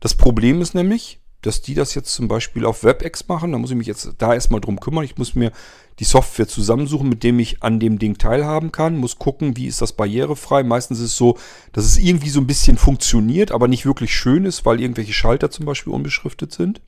Das 0.00 0.14
Problem 0.14 0.60
ist 0.60 0.74
nämlich, 0.74 1.20
dass 1.42 1.60
die 1.60 1.74
das 1.74 1.94
jetzt 1.94 2.14
zum 2.14 2.28
Beispiel 2.28 2.64
auf 2.64 2.84
WebEx 2.84 3.28
machen. 3.28 3.52
Da 3.52 3.58
muss 3.58 3.70
ich 3.70 3.76
mich 3.76 3.86
jetzt 3.86 4.14
da 4.18 4.32
erstmal 4.32 4.60
drum 4.60 4.78
kümmern. 4.78 5.04
Ich 5.04 5.18
muss 5.18 5.34
mir 5.34 5.52
die 5.98 6.04
Software 6.04 6.48
zusammensuchen, 6.48 7.08
mit 7.08 7.24
dem 7.24 7.38
ich 7.40 7.62
an 7.62 7.80
dem 7.80 7.98
Ding 7.98 8.16
teilhaben 8.16 8.72
kann. 8.72 8.96
Muss 8.96 9.18
gucken, 9.18 9.56
wie 9.56 9.66
ist 9.66 9.82
das 9.82 9.92
barrierefrei. 9.92 10.62
Meistens 10.62 11.00
ist 11.00 11.06
es 11.06 11.16
so, 11.16 11.36
dass 11.72 11.84
es 11.84 11.98
irgendwie 11.98 12.30
so 12.30 12.40
ein 12.40 12.46
bisschen 12.46 12.76
funktioniert, 12.76 13.50
aber 13.50 13.68
nicht 13.68 13.86
wirklich 13.86 14.14
schön 14.14 14.44
ist, 14.44 14.64
weil 14.64 14.80
irgendwelche 14.80 15.12
Schalter 15.12 15.50
zum 15.50 15.66
Beispiel 15.66 15.92
unbeschriftet 15.92 16.52
sind. 16.52 16.80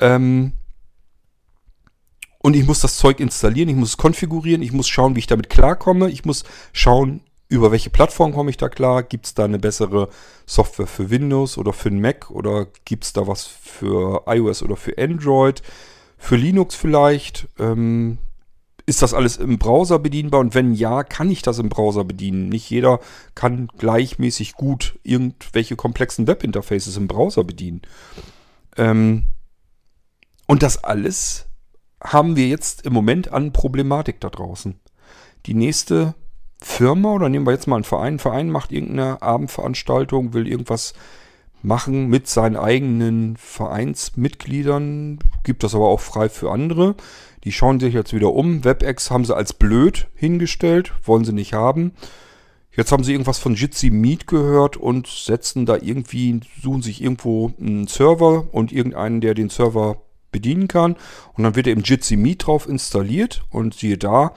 Ähm, 0.00 0.52
und 2.44 2.54
ich 2.54 2.66
muss 2.66 2.80
das 2.80 2.98
Zeug 2.98 3.20
installieren, 3.20 3.70
ich 3.70 3.74
muss 3.74 3.88
es 3.88 3.96
konfigurieren, 3.96 4.60
ich 4.60 4.70
muss 4.70 4.86
schauen, 4.86 5.16
wie 5.16 5.20
ich 5.20 5.26
damit 5.26 5.48
klarkomme, 5.48 6.10
ich 6.10 6.26
muss 6.26 6.44
schauen, 6.74 7.22
über 7.48 7.72
welche 7.72 7.88
Plattform 7.88 8.34
komme 8.34 8.50
ich 8.50 8.58
da 8.58 8.68
klar, 8.68 9.02
gibt 9.02 9.24
es 9.24 9.32
da 9.32 9.46
eine 9.46 9.58
bessere 9.58 10.10
Software 10.44 10.86
für 10.86 11.08
Windows 11.08 11.56
oder 11.56 11.72
für 11.72 11.88
den 11.88 12.02
Mac 12.02 12.30
oder 12.30 12.66
gibt 12.84 13.04
es 13.04 13.14
da 13.14 13.26
was 13.26 13.46
für 13.46 14.24
iOS 14.26 14.62
oder 14.62 14.76
für 14.76 14.98
Android, 14.98 15.62
für 16.18 16.36
Linux 16.36 16.74
vielleicht. 16.74 17.48
Ähm, 17.58 18.18
ist 18.84 19.00
das 19.00 19.14
alles 19.14 19.38
im 19.38 19.58
Browser 19.58 19.98
bedienbar? 19.98 20.40
Und 20.40 20.54
wenn 20.54 20.74
ja, 20.74 21.02
kann 21.02 21.30
ich 21.30 21.40
das 21.40 21.58
im 21.58 21.70
Browser 21.70 22.04
bedienen? 22.04 22.50
Nicht 22.50 22.68
jeder 22.68 23.00
kann 23.34 23.68
gleichmäßig 23.78 24.52
gut 24.52 24.98
irgendwelche 25.02 25.76
komplexen 25.76 26.26
Webinterfaces 26.26 26.98
im 26.98 27.08
Browser 27.08 27.42
bedienen. 27.42 27.80
Ähm, 28.76 29.28
und 30.46 30.62
das 30.62 30.84
alles 30.84 31.46
haben 32.04 32.36
wir 32.36 32.46
jetzt 32.46 32.84
im 32.86 32.92
Moment 32.92 33.32
an 33.32 33.52
Problematik 33.52 34.20
da 34.20 34.30
draußen. 34.30 34.78
Die 35.46 35.54
nächste 35.54 36.14
Firma 36.60 37.12
oder 37.12 37.28
nehmen 37.28 37.46
wir 37.46 37.52
jetzt 37.52 37.66
mal 37.66 37.76
einen 37.76 37.84
Verein. 37.84 38.14
Ein 38.14 38.18
Verein 38.18 38.50
macht 38.50 38.72
irgendeine 38.72 39.20
Abendveranstaltung, 39.22 40.32
will 40.32 40.46
irgendwas 40.48 40.94
machen 41.62 42.08
mit 42.08 42.28
seinen 42.28 42.56
eigenen 42.56 43.36
Vereinsmitgliedern, 43.36 45.18
gibt 45.42 45.62
das 45.62 45.74
aber 45.74 45.88
auch 45.88 46.00
frei 46.00 46.28
für 46.28 46.50
andere. 46.50 46.94
Die 47.44 47.52
schauen 47.52 47.80
sich 47.80 47.94
jetzt 47.94 48.14
wieder 48.14 48.32
um. 48.32 48.64
WebEx 48.64 49.10
haben 49.10 49.24
sie 49.24 49.34
als 49.34 49.52
blöd 49.52 50.08
hingestellt, 50.14 50.92
wollen 51.02 51.24
sie 51.24 51.32
nicht 51.32 51.54
haben. 51.54 51.92
Jetzt 52.76 52.90
haben 52.90 53.04
sie 53.04 53.12
irgendwas 53.12 53.38
von 53.38 53.54
Jitsi 53.54 53.90
Meet 53.90 54.26
gehört 54.26 54.76
und 54.76 55.06
setzen 55.06 55.64
da 55.64 55.76
irgendwie, 55.76 56.40
suchen 56.60 56.82
sich 56.82 57.02
irgendwo 57.02 57.52
einen 57.60 57.86
Server 57.86 58.48
und 58.52 58.72
irgendeinen, 58.72 59.20
der 59.20 59.34
den 59.34 59.48
Server 59.48 60.03
bedienen 60.34 60.68
kann. 60.68 60.96
Und 61.32 61.44
dann 61.44 61.56
wird 61.56 61.66
eben 61.66 61.82
Jitsi 61.82 62.16
Meet 62.16 62.46
drauf 62.46 62.68
installiert 62.68 63.44
und 63.50 63.72
siehe 63.72 63.96
da, 63.96 64.34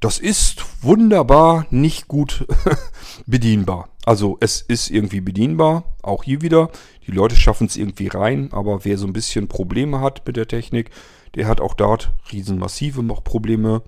das 0.00 0.18
ist 0.18 0.64
wunderbar 0.82 1.66
nicht 1.70 2.08
gut 2.08 2.46
bedienbar. 3.26 3.90
Also 4.04 4.36
es 4.40 4.60
ist 4.60 4.90
irgendwie 4.90 5.20
bedienbar, 5.20 5.94
auch 6.02 6.24
hier 6.24 6.42
wieder. 6.42 6.70
Die 7.06 7.12
Leute 7.12 7.36
schaffen 7.36 7.68
es 7.68 7.76
irgendwie 7.76 8.08
rein, 8.08 8.52
aber 8.52 8.84
wer 8.84 8.98
so 8.98 9.06
ein 9.06 9.12
bisschen 9.12 9.48
Probleme 9.48 10.00
hat 10.00 10.26
mit 10.26 10.36
der 10.36 10.48
Technik, 10.48 10.90
der 11.36 11.46
hat 11.46 11.60
auch 11.60 11.74
dort 11.74 12.10
riesenmassive 12.32 13.02
Probleme. 13.02 13.82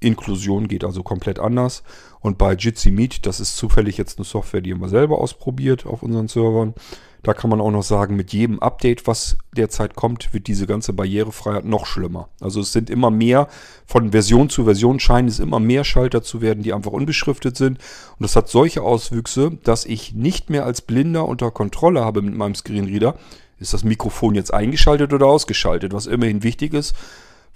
Inklusion 0.00 0.68
geht 0.68 0.84
also 0.84 1.02
komplett 1.02 1.38
anders. 1.38 1.82
Und 2.20 2.38
bei 2.38 2.54
Jitsi 2.54 2.90
Meet, 2.90 3.26
das 3.26 3.40
ist 3.40 3.56
zufällig 3.56 3.96
jetzt 3.96 4.18
eine 4.18 4.24
Software, 4.24 4.60
die 4.60 4.74
wir 4.74 4.88
selber 4.88 5.18
ausprobiert 5.18 5.86
auf 5.86 6.02
unseren 6.02 6.28
Servern. 6.28 6.74
Da 7.22 7.34
kann 7.34 7.50
man 7.50 7.60
auch 7.60 7.72
noch 7.72 7.82
sagen, 7.82 8.14
mit 8.14 8.32
jedem 8.32 8.60
Update, 8.60 9.08
was 9.08 9.36
derzeit 9.56 9.96
kommt, 9.96 10.32
wird 10.32 10.46
diese 10.46 10.66
ganze 10.66 10.92
Barrierefreiheit 10.92 11.64
noch 11.64 11.84
schlimmer. 11.84 12.28
Also 12.40 12.60
es 12.60 12.72
sind 12.72 12.88
immer 12.88 13.10
mehr, 13.10 13.48
von 13.84 14.12
Version 14.12 14.48
zu 14.48 14.64
Version 14.64 15.00
scheinen 15.00 15.26
es 15.26 15.40
immer 15.40 15.58
mehr 15.58 15.82
Schalter 15.82 16.22
zu 16.22 16.40
werden, 16.40 16.62
die 16.62 16.72
einfach 16.72 16.92
unbeschriftet 16.92 17.56
sind. 17.56 17.78
Und 17.78 18.22
das 18.22 18.36
hat 18.36 18.48
solche 18.48 18.82
Auswüchse, 18.82 19.58
dass 19.64 19.84
ich 19.84 20.14
nicht 20.14 20.50
mehr 20.50 20.64
als 20.64 20.82
Blinder 20.82 21.26
unter 21.26 21.50
Kontrolle 21.50 22.04
habe 22.04 22.22
mit 22.22 22.36
meinem 22.36 22.54
Screenreader. 22.54 23.16
Ist 23.58 23.72
das 23.72 23.82
Mikrofon 23.82 24.36
jetzt 24.36 24.54
eingeschaltet 24.54 25.12
oder 25.12 25.26
ausgeschaltet? 25.26 25.92
Was 25.92 26.06
immerhin 26.06 26.44
wichtig 26.44 26.74
ist, 26.74 26.94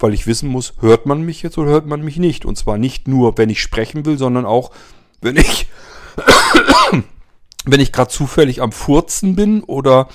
weil 0.02 0.14
ich 0.14 0.26
wissen 0.26 0.48
muss, 0.48 0.74
hört 0.80 1.06
man 1.06 1.22
mich 1.22 1.42
jetzt 1.42 1.58
oder 1.58 1.70
hört 1.70 1.86
man 1.86 2.02
mich 2.02 2.16
nicht? 2.16 2.44
Und 2.44 2.56
zwar 2.56 2.78
nicht 2.78 3.08
nur, 3.08 3.38
wenn 3.38 3.50
ich 3.50 3.60
sprechen 3.60 4.04
will, 4.04 4.18
sondern 4.18 4.46
auch, 4.46 4.70
wenn 5.20 5.36
ich 5.36 5.66
wenn 7.64 7.80
ich 7.80 7.92
gerade 7.92 8.10
zufällig 8.10 8.62
am 8.62 8.72
Furzen 8.72 9.36
bin 9.36 9.62
oder 9.62 10.08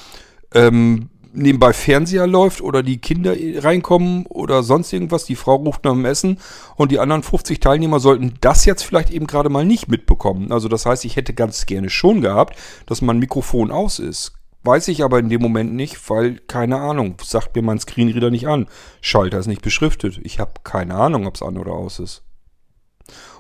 ähm, 0.54 1.10
nebenbei 1.36 1.74
Fernseher 1.74 2.28
läuft 2.28 2.62
oder 2.62 2.82
die 2.82 2.98
Kinder 2.98 3.36
reinkommen 3.36 4.26
oder 4.28 4.64
sonst 4.64 4.92
irgendwas, 4.94 5.26
die 5.26 5.36
Frau 5.36 5.56
ruft 5.56 5.84
nach 5.84 5.94
dem 5.94 6.06
Essen 6.06 6.40
und 6.76 6.92
die 6.92 7.00
anderen 7.00 7.24
50 7.24 7.60
Teilnehmer 7.60 8.00
sollten 8.00 8.36
das 8.42 8.66
jetzt 8.66 8.84
vielleicht 8.84 9.12
eben 9.12 9.28
gerade 9.28 9.50
mal 9.50 9.66
nicht 9.66 9.88
mitbekommen. 9.88 10.52
Also 10.52 10.68
das 10.70 10.86
heißt, 10.86 11.06
ich 11.06 11.16
hätte 11.16 11.34
ganz 11.34 11.66
gerne 11.66 11.90
schon 11.90 12.22
gehabt, 12.22 12.58
dass 12.86 13.02
mein 13.02 13.20
Mikrofon 13.20 13.72
aus 13.72 14.00
ist. 14.00 14.34
Weiß 14.66 14.88
ich 14.88 15.04
aber 15.04 15.20
in 15.20 15.30
dem 15.30 15.44
Moment 15.44 15.76
nicht, 15.76 16.10
weil 16.10 16.40
keine 16.40 16.78
Ahnung, 16.78 17.18
sagt 17.24 17.56
mir 17.56 17.62
mein 17.62 17.80
Screenreader 17.80 18.32
nicht 18.32 18.48
an. 18.48 18.68
Schalter 19.00 19.38
ist 19.38 19.46
nicht 19.46 19.62
beschriftet. 19.62 20.20
Ich 20.24 20.40
habe 20.40 20.54
keine 20.64 20.96
Ahnung, 20.96 21.28
ob 21.28 21.36
es 21.36 21.44
an 21.44 21.60
oder 21.60 21.74
aus 21.74 22.00
ist. 22.00 22.24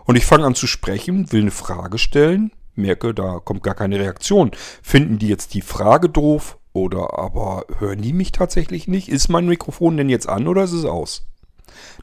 Und 0.05 0.17
ich 0.17 0.25
fange 0.27 0.45
an 0.45 0.53
zu 0.53 0.67
sprechen, 0.67 1.31
will 1.31 1.41
eine 1.41 1.49
Frage 1.49 1.97
stellen, 1.97 2.51
merke, 2.75 3.15
da 3.15 3.39
kommt 3.39 3.63
gar 3.63 3.73
keine 3.73 3.99
Reaktion. 3.99 4.51
Finden 4.83 5.17
die 5.17 5.27
jetzt 5.27 5.55
die 5.55 5.63
Frage 5.63 6.09
doof 6.09 6.59
oder 6.73 7.17
aber 7.17 7.65
hören 7.79 8.03
die 8.03 8.13
mich 8.13 8.31
tatsächlich 8.31 8.87
nicht? 8.87 9.09
Ist 9.09 9.27
mein 9.27 9.47
Mikrofon 9.47 9.97
denn 9.97 10.09
jetzt 10.09 10.29
an 10.29 10.47
oder 10.47 10.65
ist 10.65 10.73
es 10.73 10.85
aus? 10.85 11.25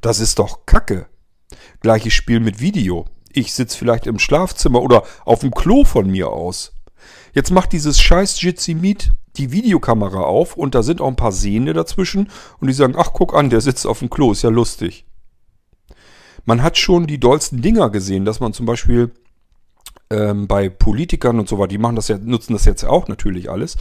Das 0.00 0.18
ist 0.18 0.40
doch 0.40 0.66
Kacke. 0.66 1.06
Gleiches 1.80 2.12
Spiel 2.12 2.40
mit 2.40 2.58
Video. 2.58 3.04
Ich 3.30 3.54
sitze 3.54 3.78
vielleicht 3.78 4.08
im 4.08 4.18
Schlafzimmer 4.18 4.82
oder 4.82 5.04
auf 5.24 5.40
dem 5.40 5.52
Klo 5.52 5.84
von 5.84 6.10
mir 6.10 6.28
aus. 6.30 6.72
Jetzt 7.32 7.50
macht 7.50 7.72
dieses 7.72 8.00
scheiß 8.00 8.40
Jitsi 8.40 8.74
Meet 8.74 9.12
die 9.36 9.50
Videokamera 9.50 10.20
auf 10.20 10.56
und 10.56 10.74
da 10.74 10.82
sind 10.82 11.00
auch 11.00 11.08
ein 11.08 11.16
paar 11.16 11.32
Sehende 11.32 11.72
dazwischen 11.72 12.28
und 12.60 12.68
die 12.68 12.74
sagen, 12.74 12.94
ach 12.96 13.12
guck 13.12 13.34
an, 13.34 13.50
der 13.50 13.60
sitzt 13.60 13.86
auf 13.86 14.00
dem 14.00 14.10
Klo, 14.10 14.32
ist 14.32 14.42
ja 14.42 14.50
lustig. 14.50 15.06
Man 16.44 16.62
hat 16.62 16.76
schon 16.76 17.06
die 17.06 17.20
dollsten 17.20 17.62
Dinger 17.62 17.88
gesehen, 17.90 18.24
dass 18.24 18.40
man 18.40 18.52
zum 18.52 18.66
Beispiel 18.66 19.12
ähm, 20.10 20.46
bei 20.48 20.68
Politikern 20.68 21.38
und 21.38 21.48
so 21.48 21.58
weiter, 21.58 21.68
die 21.68 21.78
machen 21.78 21.96
das 21.96 22.08
ja, 22.08 22.18
nutzen 22.18 22.52
das 22.52 22.64
jetzt 22.64 22.84
auch 22.84 23.08
natürlich 23.08 23.50
alles. 23.50 23.76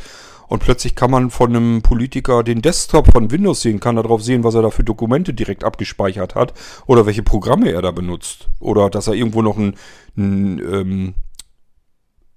Und 0.47 0.59
plötzlich 0.59 0.95
kann 0.95 1.11
man 1.11 1.29
von 1.29 1.55
einem 1.55 1.81
Politiker 1.81 2.43
den 2.43 2.61
Desktop 2.61 3.09
von 3.11 3.31
Windows 3.31 3.61
sehen, 3.61 3.79
kann 3.79 3.95
darauf 3.95 4.21
sehen, 4.21 4.43
was 4.43 4.53
er 4.53 4.61
da 4.61 4.69
für 4.69 4.83
Dokumente 4.83 5.33
direkt 5.33 5.63
abgespeichert 5.63 6.35
hat 6.35 6.53
oder 6.87 7.05
welche 7.05 7.23
Programme 7.23 7.71
er 7.71 7.81
da 7.81 7.91
benutzt. 7.91 8.49
Oder 8.59 8.89
dass 8.89 9.07
er 9.07 9.13
irgendwo 9.13 9.41
noch 9.41 9.57
einen, 9.57 9.75
einen 10.17 10.59
ähm, 10.59 11.13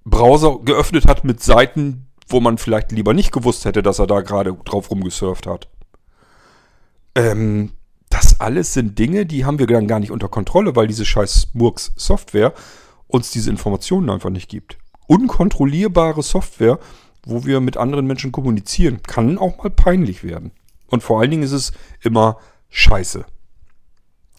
Browser 0.04 0.58
geöffnet 0.64 1.06
hat 1.06 1.24
mit 1.24 1.42
Seiten, 1.42 2.08
wo 2.28 2.40
man 2.40 2.58
vielleicht 2.58 2.92
lieber 2.92 3.14
nicht 3.14 3.32
gewusst 3.32 3.64
hätte, 3.64 3.82
dass 3.82 3.98
er 3.98 4.06
da 4.06 4.20
gerade 4.20 4.54
drauf 4.64 4.90
rumgesurft 4.90 5.46
hat. 5.46 5.68
Ähm, 7.14 7.72
das 8.10 8.40
alles 8.40 8.74
sind 8.74 8.98
Dinge, 8.98 9.26
die 9.26 9.44
haben 9.44 9.58
wir 9.58 9.66
dann 9.66 9.88
gar 9.88 10.00
nicht 10.00 10.10
unter 10.10 10.28
Kontrolle, 10.28 10.76
weil 10.76 10.86
diese 10.86 11.04
scheiß 11.04 11.48
Murks 11.52 11.92
Software 11.96 12.52
uns 13.08 13.30
diese 13.30 13.50
Informationen 13.50 14.10
einfach 14.10 14.30
nicht 14.30 14.48
gibt. 14.48 14.78
Unkontrollierbare 15.06 16.22
Software, 16.22 16.78
wo 17.24 17.44
wir 17.44 17.60
mit 17.60 17.76
anderen 17.76 18.06
Menschen 18.06 18.32
kommunizieren, 18.32 19.02
kann 19.02 19.38
auch 19.38 19.58
mal 19.58 19.70
peinlich 19.70 20.22
werden. 20.24 20.52
Und 20.88 21.02
vor 21.02 21.20
allen 21.20 21.30
Dingen 21.30 21.42
ist 21.42 21.52
es 21.52 21.72
immer 22.02 22.38
scheiße. 22.70 23.24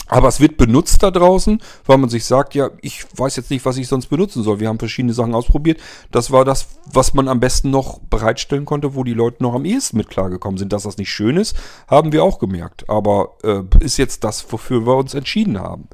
Aber 0.07 0.27
es 0.27 0.39
wird 0.39 0.57
benutzt 0.57 1.01
da 1.01 1.09
draußen, 1.09 1.61
weil 1.85 1.97
man 1.97 2.09
sich 2.09 2.25
sagt, 2.25 2.53
ja, 2.53 2.69
ich 2.81 3.05
weiß 3.15 3.35
jetzt 3.37 3.49
nicht, 3.49 3.65
was 3.65 3.77
ich 3.77 3.87
sonst 3.87 4.07
benutzen 4.07 4.43
soll. 4.43 4.59
Wir 4.59 4.67
haben 4.67 4.77
verschiedene 4.77 5.13
Sachen 5.13 5.33
ausprobiert. 5.33 5.79
Das 6.11 6.31
war 6.31 6.45
das, 6.45 6.67
was 6.91 7.15
man 7.15 7.27
am 7.27 7.39
besten 7.39 7.71
noch 7.71 7.99
bereitstellen 8.01 8.65
konnte, 8.65 8.93
wo 8.93 9.03
die 9.03 9.13
Leute 9.13 9.41
noch 9.41 9.55
am 9.55 9.65
ehesten 9.65 9.97
mit 9.97 10.09
klargekommen 10.09 10.59
sind. 10.59 10.73
Dass 10.73 10.83
das 10.83 10.97
nicht 10.97 11.09
schön 11.09 11.37
ist, 11.37 11.55
haben 11.87 12.11
wir 12.11 12.23
auch 12.23 12.37
gemerkt. 12.37 12.87
Aber 12.87 13.37
äh, 13.43 13.63
ist 13.79 13.97
jetzt 13.97 14.23
das, 14.23 14.45
wofür 14.51 14.85
wir 14.85 14.95
uns 14.95 15.15
entschieden 15.15 15.59
haben. 15.59 15.87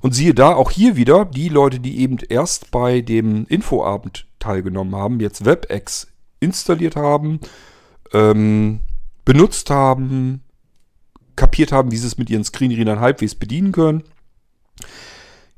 Und 0.00 0.14
siehe 0.14 0.34
da, 0.34 0.54
auch 0.54 0.70
hier 0.70 0.94
wieder, 0.94 1.24
die 1.24 1.48
Leute, 1.48 1.80
die 1.80 1.98
eben 1.98 2.18
erst 2.28 2.70
bei 2.70 3.00
dem 3.00 3.46
Infoabend 3.46 4.26
teilgenommen 4.38 4.94
haben, 4.94 5.18
jetzt 5.18 5.44
WebEx 5.44 6.06
installiert 6.38 6.94
haben, 6.94 7.40
ähm, 8.12 8.80
benutzt 9.24 9.70
haben, 9.70 10.42
kapiert 11.36 11.72
haben, 11.72 11.90
wie 11.90 11.96
sie 11.96 12.06
es 12.06 12.18
mit 12.18 12.30
ihren 12.30 12.44
Screenreadern 12.44 13.00
halbwegs 13.00 13.34
bedienen 13.34 13.72
können. 13.72 14.02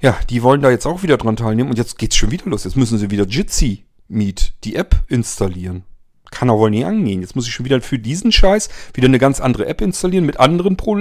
Ja, 0.01 0.17
die 0.31 0.43
wollen 0.43 0.61
da 0.61 0.71
jetzt 0.71 0.87
auch 0.87 1.03
wieder 1.03 1.17
dran 1.17 1.37
teilnehmen 1.37 1.71
und 1.71 1.79
jetzt 1.79 1.99
geht's 1.99 2.17
schon 2.17 2.31
wieder 2.31 2.47
los. 2.47 2.65
Jetzt 2.65 2.77
müssen 2.77 2.99
sie 2.99 3.11
wieder 3.11 3.27
Jitsi 3.27 3.85
Meet, 4.09 4.55
die 4.65 4.77
App, 4.77 5.05
installieren. 5.09 5.85
Kann 6.31 6.51
auch 6.51 6.59
wohl 6.59 6.71
nie 6.71 6.85
angehen. 6.85 7.21
Jetzt 7.21 7.37
muss 7.37 7.47
ich 7.47 7.53
schon 7.53 7.65
wieder 7.65 7.81
für 7.81 7.99
diesen 7.99 8.33
Scheiß 8.33 8.69
wieder 8.95 9.09
eine 9.09 9.19
ganz 9.19 9.41
andere 9.41 9.67
App 9.67 9.81
installieren 9.81 10.27
mit 10.27 10.41
anderen 10.41 10.77
Pro 10.77 10.95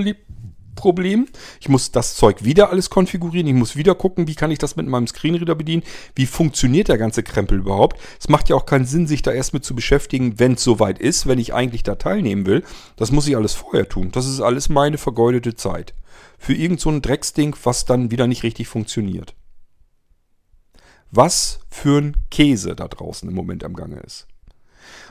Problem. 0.78 1.28
Ich 1.60 1.68
muss 1.68 1.92
das 1.92 2.16
Zeug 2.16 2.46
wieder 2.46 2.70
alles 2.70 2.90
konfigurieren. 2.90 3.48
Ich 3.48 3.54
muss 3.54 3.76
wieder 3.76 3.96
gucken, 3.96 4.28
wie 4.28 4.36
kann 4.36 4.52
ich 4.52 4.60
das 4.60 4.78
mit 4.78 4.88
meinem 4.88 5.08
Screenreader 5.08 5.56
bedienen. 5.56 5.84
Wie 6.16 6.26
funktioniert 6.26 6.88
der 6.88 6.98
ganze 6.98 7.24
Krempel 7.24 7.58
überhaupt? 7.58 8.00
Es 8.18 8.30
macht 8.30 8.48
ja 8.48 8.56
auch 8.56 8.66
keinen 8.66 8.86
Sinn, 8.86 9.08
sich 9.08 9.22
da 9.22 9.32
erst 9.32 9.54
mit 9.54 9.66
zu 9.66 9.76
beschäftigen, 9.76 10.40
wenn 10.40 10.54
es 10.54 10.64
soweit 10.64 11.00
ist, 11.00 11.28
wenn 11.28 11.40
ich 11.40 11.54
eigentlich 11.54 11.84
da 11.84 11.96
teilnehmen 11.96 12.46
will. 12.46 12.64
Das 12.96 13.12
muss 13.12 13.28
ich 13.28 13.36
alles 13.36 13.54
vorher 13.54 13.90
tun. 13.90 14.12
Das 14.14 14.26
ist 14.26 14.40
alles 14.40 14.70
meine 14.70 14.98
vergeudete 14.98 15.56
Zeit. 15.56 15.94
Für 16.38 16.54
irgend 16.54 16.80
so 16.80 16.90
ein 16.90 17.02
Drecksding, 17.02 17.56
was 17.64 17.84
dann 17.84 18.12
wieder 18.12 18.28
nicht 18.28 18.44
richtig 18.44 18.70
funktioniert. 18.70 19.34
Was 21.12 21.60
für 21.70 22.00
ein 22.00 22.18
Käse 22.32 22.76
da 22.76 22.88
draußen 22.88 23.28
im 23.28 23.36
Moment 23.36 23.64
am 23.64 23.74
Gange 23.74 24.00
ist. 24.00 24.28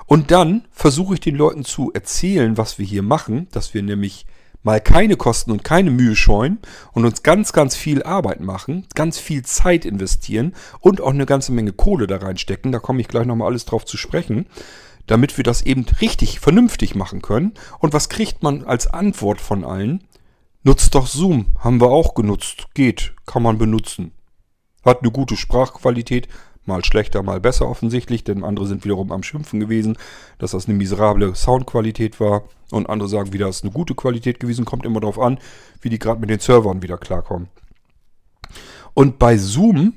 Und 0.07 0.31
dann 0.31 0.67
versuche 0.71 1.15
ich 1.15 1.21
den 1.21 1.35
Leuten 1.35 1.65
zu 1.65 1.93
erzählen, 1.93 2.57
was 2.57 2.79
wir 2.79 2.87
hier 2.87 3.03
machen, 3.03 3.49
dass 3.51 3.75
wir 3.75 3.83
nämlich 3.83 4.27
mal 4.67 4.81
keine 4.81 5.17
Kosten 5.17 5.53
und 5.53 5.63
keine 5.63 5.93
Mühe 5.93 6.17
scheuen 6.17 6.59
und 6.93 7.05
uns 7.05 7.23
ganz, 7.23 7.53
ganz 7.53 7.77
viel 7.77 8.03
Arbeit 8.03 8.41
machen, 8.41 8.85
ganz 8.97 9.17
viel 9.17 9.45
Zeit 9.45 9.85
investieren 9.85 10.55
und 10.81 11.01
auch 11.01 11.13
eine 11.13 11.25
ganze 11.25 11.53
Menge 11.53 11.73
Kohle 11.73 12.09
da 12.09 12.17
reinstecken, 12.17 12.73
da 12.73 12.81
komme 12.81 13.01
ich 13.01 13.07
gleich 13.07 13.27
nochmal 13.27 13.47
alles 13.47 13.65
drauf 13.65 13.85
zu 13.85 13.97
sprechen, 13.97 14.47
damit 15.07 15.37
wir 15.37 15.45
das 15.45 15.63
eben 15.63 15.87
richtig, 16.01 16.41
vernünftig 16.41 16.97
machen 16.97 17.23
können. 17.23 17.55
Und 17.79 17.95
was 17.95 18.09
kriegt 18.09 18.43
man 18.43 18.65
als 18.65 18.89
Antwort 18.89 19.41
von 19.41 19.63
allen? 19.63 20.03
Nutzt 20.65 20.97
doch 20.97 21.07
Zoom, 21.07 21.47
haben 21.61 21.81
wir 21.81 21.93
auch 21.93 22.15
genutzt, 22.15 22.67
geht, 22.75 23.15
kann 23.25 23.45
man 23.45 23.59
benutzen. 23.59 24.11
Hat 24.85 25.03
eine 25.03 25.13
gute 25.13 25.37
Sprachqualität, 25.37 26.27
Mal 26.67 26.85
schlechter, 26.85 27.23
mal 27.23 27.41
besser 27.41 27.69
offensichtlich, 27.69 28.25
denn 28.25 28.45
andere 28.45 28.67
sind 28.67 28.85
wiederum 28.85 29.13
am 29.13 29.23
Schimpfen 29.23 29.61
gewesen, 29.61 29.97
dass 30.39 30.51
das 30.51 30.67
eine 30.67 30.77
miserable 30.77 31.35
Soundqualität 31.35 32.21
war. 32.21 32.43
Und 32.71 32.89
andere 32.89 33.09
sagen 33.09 33.33
wieder, 33.33 33.49
es 33.49 33.57
ist 33.57 33.65
eine 33.65 33.73
gute 33.73 33.95
Qualität 33.95 34.41
gewesen. 34.41 34.65
Kommt 34.65 34.85
immer 34.85 35.01
darauf 35.01 35.19
an, 35.19 35.39
wie 35.81 35.91
die 35.91 35.99
gerade 35.99 36.21
mit 36.21 36.31
den 36.31 36.41
Servern 36.41 36.83
wieder 36.83 36.99
klarkommen. 36.99 37.49
Und 38.95 39.19
bei 39.19 39.37
Zoom 39.37 39.95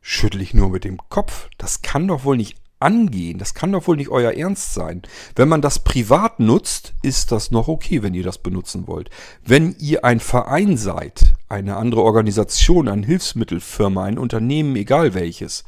schüttel 0.00 0.40
ich 0.40 0.54
nur 0.54 0.70
mit 0.70 0.84
dem 0.84 0.98
Kopf. 1.08 1.48
Das 1.58 1.82
kann 1.82 2.08
doch 2.08 2.24
wohl 2.24 2.36
nicht 2.36 2.56
angehen. 2.80 3.38
Das 3.38 3.54
kann 3.54 3.72
doch 3.72 3.86
wohl 3.86 3.96
nicht 3.96 4.08
euer 4.08 4.32
Ernst 4.32 4.74
sein. 4.74 5.02
Wenn 5.36 5.48
man 5.48 5.62
das 5.62 5.80
privat 5.80 6.40
nutzt, 6.40 6.94
ist 7.02 7.32
das 7.32 7.50
noch 7.50 7.68
okay, 7.68 8.02
wenn 8.02 8.14
ihr 8.14 8.22
das 8.22 8.38
benutzen 8.38 8.86
wollt. 8.86 9.10
Wenn 9.44 9.76
ihr 9.78 10.04
ein 10.04 10.20
Verein 10.20 10.76
seid, 10.76 11.34
eine 11.48 11.76
andere 11.76 12.02
Organisation, 12.02 12.88
eine 12.88 13.06
Hilfsmittelfirma, 13.06 14.04
ein 14.04 14.18
Unternehmen, 14.18 14.76
egal 14.76 15.14
welches, 15.14 15.64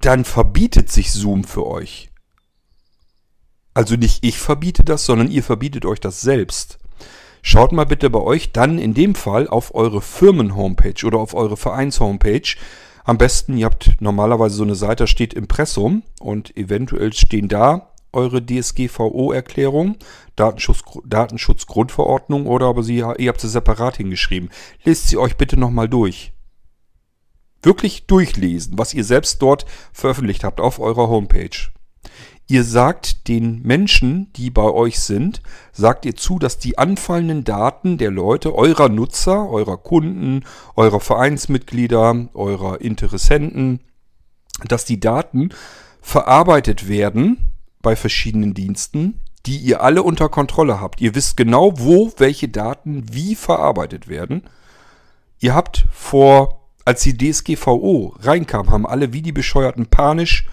dann 0.00 0.24
verbietet 0.24 0.90
sich 0.90 1.12
Zoom 1.12 1.44
für 1.44 1.66
euch. 1.66 2.10
Also 3.74 3.96
nicht 3.96 4.24
ich 4.24 4.38
verbiete 4.38 4.82
das, 4.82 5.04
sondern 5.06 5.30
ihr 5.30 5.42
verbietet 5.42 5.84
euch 5.84 6.00
das 6.00 6.20
selbst. 6.20 6.78
Schaut 7.42 7.72
mal 7.72 7.86
bitte 7.86 8.10
bei 8.10 8.20
euch 8.20 8.52
dann 8.52 8.78
in 8.78 8.94
dem 8.94 9.14
Fall 9.14 9.48
auf 9.48 9.74
eure 9.74 10.02
Firmen-Homepage 10.02 11.06
oder 11.06 11.18
auf 11.18 11.34
eure 11.34 11.56
Vereins-Homepage. 11.56 12.56
Am 13.04 13.16
besten, 13.16 13.56
ihr 13.56 13.66
habt 13.66 13.96
normalerweise 14.00 14.56
so 14.56 14.62
eine 14.62 14.74
Seite, 14.74 15.04
da 15.04 15.06
steht 15.06 15.32
Impressum 15.32 16.02
und 16.20 16.56
eventuell 16.56 17.12
stehen 17.12 17.48
da 17.48 17.90
eure 18.12 18.44
DSGVO-Erklärung, 18.44 19.96
Datenschutz, 20.36 20.82
Datenschutzgrundverordnung 21.06 22.46
oder 22.46 22.66
aber 22.66 22.82
sie, 22.82 22.96
ihr 22.96 23.28
habt 23.28 23.40
sie 23.40 23.48
separat 23.48 23.96
hingeschrieben. 23.96 24.50
Lest 24.84 25.08
sie 25.08 25.16
euch 25.16 25.36
bitte 25.36 25.58
nochmal 25.58 25.88
durch. 25.88 26.32
Wirklich 27.62 28.06
durchlesen, 28.06 28.78
was 28.78 28.94
ihr 28.94 29.04
selbst 29.04 29.42
dort 29.42 29.66
veröffentlicht 29.92 30.44
habt 30.44 30.60
auf 30.60 30.78
eurer 30.78 31.08
Homepage. 31.08 31.70
Ihr 32.50 32.64
sagt 32.64 33.28
den 33.28 33.62
Menschen, 33.62 34.32
die 34.32 34.50
bei 34.50 34.64
euch 34.64 34.98
sind, 34.98 35.40
sagt 35.70 36.04
ihr 36.04 36.16
zu, 36.16 36.40
dass 36.40 36.58
die 36.58 36.78
anfallenden 36.78 37.44
Daten 37.44 37.96
der 37.96 38.10
Leute, 38.10 38.56
eurer 38.56 38.88
Nutzer, 38.88 39.48
eurer 39.48 39.76
Kunden, 39.76 40.44
eurer 40.74 40.98
Vereinsmitglieder, 40.98 42.28
eurer 42.34 42.80
Interessenten, 42.80 43.78
dass 44.66 44.84
die 44.84 44.98
Daten 44.98 45.50
verarbeitet 46.00 46.88
werden 46.88 47.52
bei 47.82 47.94
verschiedenen 47.94 48.52
Diensten, 48.52 49.20
die 49.46 49.58
ihr 49.58 49.82
alle 49.82 50.02
unter 50.02 50.28
Kontrolle 50.28 50.80
habt. 50.80 51.00
Ihr 51.00 51.14
wisst 51.14 51.36
genau, 51.36 51.78
wo 51.78 52.12
welche 52.16 52.48
Daten 52.48 53.04
wie 53.12 53.36
verarbeitet 53.36 54.08
werden. 54.08 54.42
Ihr 55.38 55.54
habt 55.54 55.86
vor, 55.92 56.59
als 56.84 57.02
die 57.02 57.16
DSGVO 57.16 58.16
reinkam, 58.20 58.70
haben 58.70 58.86
alle 58.86 59.12
wie 59.12 59.22
die 59.22 59.32
Bescheuerten 59.32 59.86
panisch 59.86 60.46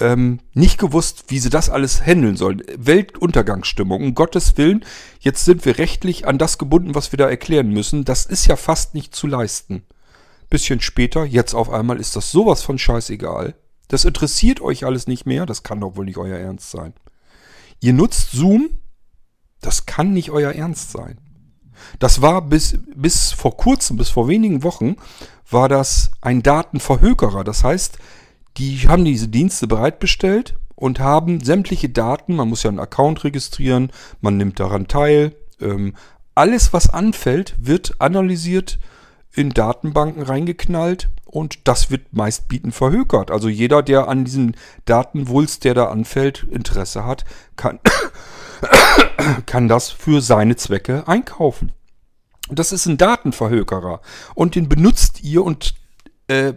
ähm, 0.00 0.40
nicht 0.54 0.78
gewusst, 0.78 1.24
wie 1.28 1.38
sie 1.38 1.50
das 1.50 1.70
alles 1.70 2.04
handeln 2.04 2.36
sollen. 2.36 2.62
Weltuntergangsstimmung, 2.76 4.02
um 4.02 4.14
Gottes 4.14 4.56
Willen, 4.56 4.84
jetzt 5.20 5.44
sind 5.44 5.64
wir 5.64 5.78
rechtlich 5.78 6.26
an 6.26 6.38
das 6.38 6.58
gebunden, 6.58 6.94
was 6.94 7.12
wir 7.12 7.16
da 7.16 7.28
erklären 7.28 7.70
müssen. 7.70 8.04
Das 8.04 8.26
ist 8.26 8.46
ja 8.46 8.56
fast 8.56 8.94
nicht 8.94 9.14
zu 9.14 9.26
leisten. 9.26 9.82
Bisschen 10.50 10.80
später, 10.80 11.24
jetzt 11.24 11.54
auf 11.54 11.70
einmal 11.70 11.98
ist 11.98 12.16
das 12.16 12.30
sowas 12.30 12.62
von 12.62 12.78
scheißegal. 12.78 13.54
Das 13.88 14.04
interessiert 14.04 14.60
euch 14.60 14.84
alles 14.84 15.06
nicht 15.06 15.26
mehr, 15.26 15.46
das 15.46 15.62
kann 15.62 15.80
doch 15.80 15.96
wohl 15.96 16.04
nicht 16.04 16.18
euer 16.18 16.38
Ernst 16.38 16.70
sein. 16.70 16.94
Ihr 17.80 17.92
nutzt 17.92 18.32
Zoom, 18.32 18.70
das 19.60 19.86
kann 19.86 20.12
nicht 20.12 20.30
euer 20.30 20.52
Ernst 20.52 20.92
sein. 20.92 21.18
Das 21.98 22.22
war 22.22 22.42
bis, 22.42 22.78
bis 22.94 23.32
vor 23.32 23.56
kurzem, 23.56 23.96
bis 23.96 24.08
vor 24.10 24.28
wenigen 24.28 24.62
Wochen, 24.62 24.96
war 25.50 25.68
das 25.68 26.10
ein 26.20 26.42
Datenverhökerer. 26.42 27.44
Das 27.44 27.64
heißt, 27.64 27.98
die 28.56 28.88
haben 28.88 29.04
diese 29.04 29.28
Dienste 29.28 29.66
bereitgestellt 29.66 30.56
und 30.74 31.00
haben 31.00 31.40
sämtliche 31.40 31.88
Daten, 31.88 32.36
man 32.36 32.48
muss 32.48 32.62
ja 32.62 32.70
einen 32.70 32.80
Account 32.80 33.24
registrieren, 33.24 33.90
man 34.20 34.36
nimmt 34.36 34.60
daran 34.60 34.88
teil, 34.88 35.34
ähm, 35.60 35.94
alles 36.34 36.72
was 36.72 36.90
anfällt, 36.90 37.54
wird 37.58 38.00
analysiert, 38.00 38.78
in 39.34 39.50
Datenbanken 39.50 40.22
reingeknallt 40.22 41.10
und 41.24 41.68
das 41.68 41.90
wird 41.90 42.12
meistbietend 42.12 42.74
verhökert. 42.74 43.30
Also 43.30 43.48
jeder, 43.48 43.82
der 43.82 44.08
an 44.08 44.24
diesen 44.24 44.56
Datenwulst, 44.84 45.64
der 45.64 45.74
da 45.74 45.86
anfällt, 45.86 46.46
Interesse 46.50 47.04
hat, 47.04 47.24
kann, 47.56 47.78
kann 49.46 49.68
das 49.68 49.90
für 49.90 50.20
seine 50.20 50.56
Zwecke 50.56 51.06
einkaufen. 51.06 51.72
Das 52.50 52.72
ist 52.72 52.86
ein 52.86 52.98
Datenverhökerer 52.98 54.00
und 54.34 54.54
den 54.54 54.68
benutzt 54.68 55.22
ihr 55.22 55.44
und 55.44 55.74
äh, 56.28 56.54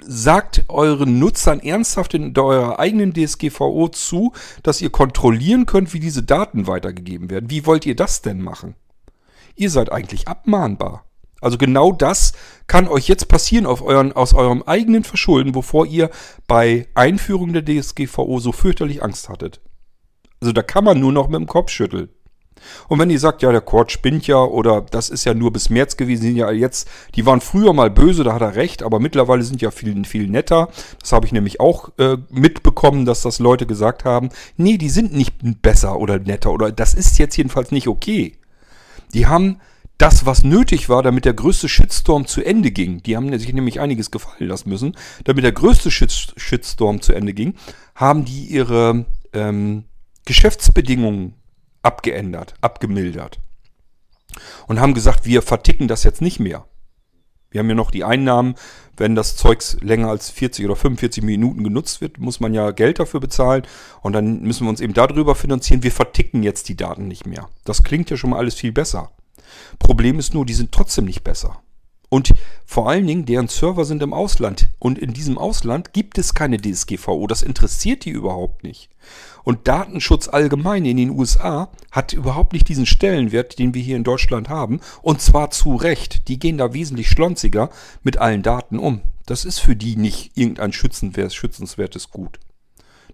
sagt 0.00 0.64
euren 0.68 1.18
Nutzern 1.18 1.60
ernsthaft 1.60 2.14
in 2.14 2.36
eurer 2.38 2.78
eigenen 2.78 3.12
DSGVO 3.12 3.88
zu, 3.88 4.32
dass 4.62 4.80
ihr 4.80 4.90
kontrollieren 4.90 5.66
könnt, 5.66 5.92
wie 5.92 6.00
diese 6.00 6.22
Daten 6.22 6.66
weitergegeben 6.66 7.30
werden. 7.30 7.50
Wie 7.50 7.66
wollt 7.66 7.84
ihr 7.84 7.96
das 7.96 8.22
denn 8.22 8.40
machen? 8.40 8.74
Ihr 9.56 9.70
seid 9.70 9.90
eigentlich 9.90 10.28
abmahnbar. 10.28 11.04
Also 11.40 11.58
genau 11.58 11.92
das 11.92 12.32
kann 12.66 12.88
euch 12.88 13.08
jetzt 13.08 13.28
passieren 13.28 13.66
auf 13.66 13.82
euren, 13.82 14.12
aus 14.12 14.34
eurem 14.34 14.62
eigenen 14.62 15.04
Verschulden, 15.04 15.54
wovor 15.54 15.86
ihr 15.86 16.10
bei 16.46 16.88
Einführung 16.94 17.52
der 17.52 17.64
DSGVO 17.64 18.40
so 18.40 18.52
fürchterlich 18.52 19.02
Angst 19.02 19.28
hattet. 19.28 19.60
Also 20.40 20.52
da 20.52 20.62
kann 20.62 20.84
man 20.84 21.00
nur 21.00 21.12
noch 21.12 21.28
mit 21.28 21.40
dem 21.40 21.46
Kopf 21.46 21.70
schütteln. 21.70 22.08
Und 22.88 22.98
wenn 22.98 23.10
ihr 23.10 23.18
sagt, 23.18 23.42
ja, 23.42 23.52
der 23.52 23.60
Court 23.60 23.92
spinnt 23.92 24.26
ja 24.26 24.42
oder 24.42 24.80
das 24.80 25.10
ist 25.10 25.24
ja 25.24 25.34
nur 25.34 25.52
bis 25.52 25.70
März 25.70 25.96
gewesen, 25.96 26.22
sind 26.22 26.36
ja 26.36 26.50
jetzt, 26.50 26.88
die 27.14 27.26
waren 27.26 27.40
früher 27.40 27.72
mal 27.72 27.90
böse, 27.90 28.24
da 28.24 28.34
hat 28.34 28.42
er 28.42 28.56
recht, 28.56 28.82
aber 28.82 29.00
mittlerweile 29.00 29.42
sind 29.42 29.62
ja 29.62 29.70
viel, 29.70 30.04
viel 30.04 30.28
netter. 30.28 30.68
Das 31.00 31.12
habe 31.12 31.26
ich 31.26 31.32
nämlich 31.32 31.60
auch 31.60 31.90
äh, 31.98 32.16
mitbekommen, 32.30 33.04
dass 33.04 33.22
das 33.22 33.38
Leute 33.38 33.66
gesagt 33.66 34.04
haben, 34.04 34.30
nee, 34.56 34.78
die 34.78 34.90
sind 34.90 35.14
nicht 35.14 35.36
besser 35.62 35.98
oder 35.98 36.18
netter 36.18 36.52
oder 36.52 36.72
das 36.72 36.94
ist 36.94 37.18
jetzt 37.18 37.36
jedenfalls 37.36 37.70
nicht 37.70 37.88
okay. 37.88 38.34
Die 39.14 39.26
haben 39.26 39.60
das, 39.96 40.26
was 40.26 40.44
nötig 40.44 40.88
war, 40.88 41.02
damit 41.02 41.24
der 41.24 41.34
größte 41.34 41.68
Shitstorm 41.68 42.26
zu 42.26 42.44
Ende 42.44 42.70
ging, 42.70 43.02
die 43.02 43.16
haben 43.16 43.36
sich 43.36 43.52
nämlich 43.52 43.80
einiges 43.80 44.12
gefallen 44.12 44.48
lassen 44.48 44.68
müssen, 44.68 44.96
damit 45.24 45.42
der 45.42 45.52
größte 45.52 45.90
Shitstorm 45.90 47.00
zu 47.00 47.12
Ende 47.12 47.34
ging, 47.34 47.54
haben 47.96 48.24
die 48.24 48.46
ihre 48.46 49.06
ähm, 49.32 49.84
Geschäftsbedingungen 50.28 51.32
abgeändert, 51.82 52.52
abgemildert. 52.60 53.40
Und 54.66 54.78
haben 54.78 54.92
gesagt, 54.92 55.24
wir 55.24 55.40
verticken 55.40 55.88
das 55.88 56.04
jetzt 56.04 56.20
nicht 56.20 56.38
mehr. 56.38 56.66
Wir 57.50 57.60
haben 57.60 57.68
ja 57.70 57.74
noch 57.74 57.90
die 57.90 58.04
Einnahmen, 58.04 58.56
wenn 58.98 59.14
das 59.14 59.36
Zeugs 59.36 59.78
länger 59.80 60.08
als 60.08 60.28
40 60.28 60.66
oder 60.66 60.76
45 60.76 61.24
Minuten 61.24 61.64
genutzt 61.64 62.02
wird, 62.02 62.18
muss 62.18 62.40
man 62.40 62.52
ja 62.52 62.72
Geld 62.72 62.98
dafür 62.98 63.20
bezahlen 63.20 63.62
und 64.02 64.12
dann 64.12 64.42
müssen 64.42 64.66
wir 64.66 64.70
uns 64.70 64.82
eben 64.82 64.92
darüber 64.92 65.34
finanzieren. 65.34 65.82
Wir 65.82 65.92
verticken 65.92 66.42
jetzt 66.42 66.68
die 66.68 66.76
Daten 66.76 67.08
nicht 67.08 67.26
mehr. 67.26 67.48
Das 67.64 67.82
klingt 67.82 68.10
ja 68.10 68.18
schon 68.18 68.30
mal 68.30 68.38
alles 68.38 68.54
viel 68.54 68.72
besser. 68.72 69.12
Problem 69.78 70.18
ist 70.18 70.34
nur, 70.34 70.44
die 70.44 70.52
sind 70.52 70.72
trotzdem 70.72 71.06
nicht 71.06 71.24
besser. 71.24 71.62
Und 72.10 72.32
vor 72.64 72.88
allen 72.88 73.06
Dingen, 73.06 73.26
deren 73.26 73.48
Server 73.48 73.84
sind 73.84 74.02
im 74.02 74.14
Ausland. 74.14 74.68
Und 74.78 74.98
in 74.98 75.12
diesem 75.12 75.36
Ausland 75.36 75.92
gibt 75.92 76.16
es 76.18 76.34
keine 76.34 76.58
DSGVO. 76.58 77.26
Das 77.26 77.42
interessiert 77.42 78.04
die 78.04 78.10
überhaupt 78.10 78.64
nicht. 78.64 78.88
Und 79.44 79.68
Datenschutz 79.68 80.28
allgemein 80.28 80.84
in 80.84 80.96
den 80.96 81.10
USA 81.10 81.70
hat 81.90 82.12
überhaupt 82.12 82.52
nicht 82.52 82.68
diesen 82.68 82.86
Stellenwert, 82.86 83.58
den 83.58 83.74
wir 83.74 83.82
hier 83.82 83.96
in 83.96 84.04
Deutschland 84.04 84.48
haben. 84.48 84.80
Und 85.02 85.20
zwar 85.20 85.50
zu 85.50 85.76
Recht. 85.76 86.28
Die 86.28 86.38
gehen 86.38 86.58
da 86.58 86.72
wesentlich 86.72 87.08
schlonziger 87.08 87.70
mit 88.02 88.18
allen 88.18 88.42
Daten 88.42 88.78
um. 88.78 89.02
Das 89.26 89.44
ist 89.44 89.58
für 89.58 89.76
die 89.76 89.96
nicht 89.96 90.36
irgendein 90.36 90.72
schützenswertes 90.72 92.10
Gut. 92.10 92.40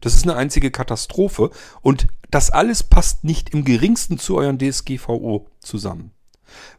Das 0.00 0.14
ist 0.14 0.24
eine 0.24 0.36
einzige 0.36 0.70
Katastrophe. 0.70 1.50
Und 1.82 2.06
das 2.30 2.50
alles 2.50 2.84
passt 2.84 3.24
nicht 3.24 3.50
im 3.50 3.64
geringsten 3.64 4.18
zu 4.18 4.36
euren 4.36 4.58
DSGVO 4.58 5.46
zusammen. 5.60 6.13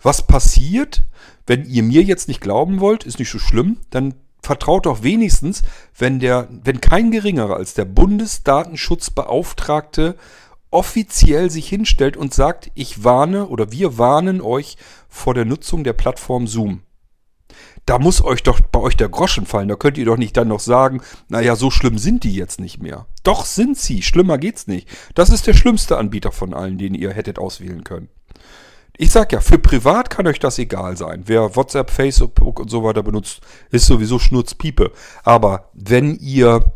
Was 0.02 0.28
passiert, 0.28 1.04
wenn 1.48 1.66
ihr 1.66 1.84
mir 1.84 2.04
jetzt 2.04 2.28
nicht 2.28 2.42
glauben 2.42 2.80
wollt, 2.80 3.04
ist 3.04 3.20
nicht 3.20 3.30
so 3.30 3.38
schlimm, 3.40 3.78
dann 3.90 4.14
vertraut 4.42 4.86
doch 4.86 5.04
wenigstens, 5.04 5.64
wenn 5.98 6.20
der, 6.20 6.48
wenn 6.50 6.82
kein 6.82 7.12
geringerer 7.12 7.56
als 7.58 7.74
der 7.74 7.86
Bundesdatenschutzbeauftragte 7.86 10.16
offiziell 10.72 11.50
sich 11.50 11.70
hinstellt 11.70 12.18
und 12.18 12.34
sagt, 12.34 12.72
ich 12.76 13.04
warne 13.04 13.48
oder 13.48 13.72
wir 13.72 13.98
warnen 13.98 14.42
euch 14.42 14.78
vor 15.08 15.34
der 15.34 15.46
Nutzung 15.46 15.84
der 15.84 15.94
Plattform 15.94 16.48
Zoom. 16.48 16.82
Da 17.86 18.00
muss 18.00 18.24
euch 18.24 18.44
doch 18.44 18.60
bei 18.60 18.80
euch 18.80 18.98
der 18.98 19.10
Groschen 19.10 19.46
fallen. 19.46 19.68
Da 19.68 19.76
könnt 19.76 19.98
ihr 19.98 20.06
doch 20.06 20.18
nicht 20.18 20.36
dann 20.36 20.48
noch 20.48 20.60
sagen, 20.60 21.02
naja, 21.30 21.56
so 21.56 21.70
schlimm 21.70 22.00
sind 22.00 22.24
die 22.24 22.34
jetzt 22.34 22.60
nicht 22.60 22.82
mehr. 22.82 23.06
Doch 23.24 23.46
sind 23.46 23.78
sie. 23.78 24.02
Schlimmer 24.02 24.40
geht's 24.40 24.68
nicht. 24.68 24.90
Das 25.14 25.30
ist 25.30 25.48
der 25.48 25.54
schlimmste 25.54 25.98
Anbieter 25.98 26.32
von 26.32 26.54
allen, 26.54 26.78
den 26.78 26.96
ihr 26.96 27.14
hättet 27.14 27.40
auswählen 27.40 27.84
können 27.84 28.10
ich 28.98 29.12
sag 29.12 29.34
ja, 29.34 29.42
für 29.42 29.58
privat 29.58 30.10
kann 30.10 30.28
euch 30.28 30.40
das 30.40 30.60
egal 30.60 30.96
sein. 30.98 31.24
Wer 31.26 31.56
WhatsApp, 31.56 31.92
Facebook 31.92 32.60
und 32.60 32.70
so 32.70 32.84
weiter 32.84 33.04
benutzt, 33.04 33.42
ist 33.70 33.86
sowieso 33.86 34.20
Schnurzpiepe. 34.20 34.92
Aber 35.24 35.70
wenn 35.74 36.16
ihr 36.16 36.74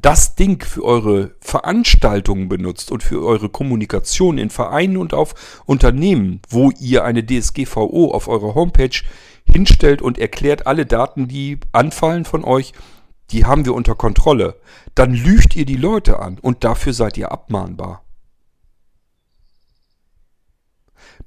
das 0.00 0.34
Ding 0.36 0.62
für 0.64 0.84
eure 0.84 1.34
Veranstaltungen 1.40 2.48
benutzt 2.48 2.90
und 2.90 3.02
für 3.02 3.24
eure 3.24 3.48
Kommunikation 3.48 4.38
in 4.38 4.50
Vereinen 4.50 4.96
und 4.96 5.14
auf 5.14 5.62
Unternehmen, 5.66 6.40
wo 6.48 6.70
ihr 6.80 7.04
eine 7.04 7.24
DSGVO 7.24 8.10
auf 8.12 8.28
eurer 8.28 8.54
Homepage 8.54 9.02
hinstellt 9.44 10.00
und 10.00 10.18
erklärt 10.18 10.66
alle 10.66 10.86
Daten, 10.86 11.28
die 11.28 11.58
anfallen 11.72 12.24
von 12.24 12.44
euch, 12.44 12.72
die 13.30 13.44
haben 13.44 13.64
wir 13.64 13.74
unter 13.74 13.94
Kontrolle, 13.94 14.56
dann 14.94 15.12
lügt 15.12 15.56
ihr 15.56 15.64
die 15.64 15.76
Leute 15.76 16.18
an 16.20 16.38
und 16.40 16.64
dafür 16.64 16.92
seid 16.92 17.18
ihr 17.18 17.32
abmahnbar. 17.32 18.02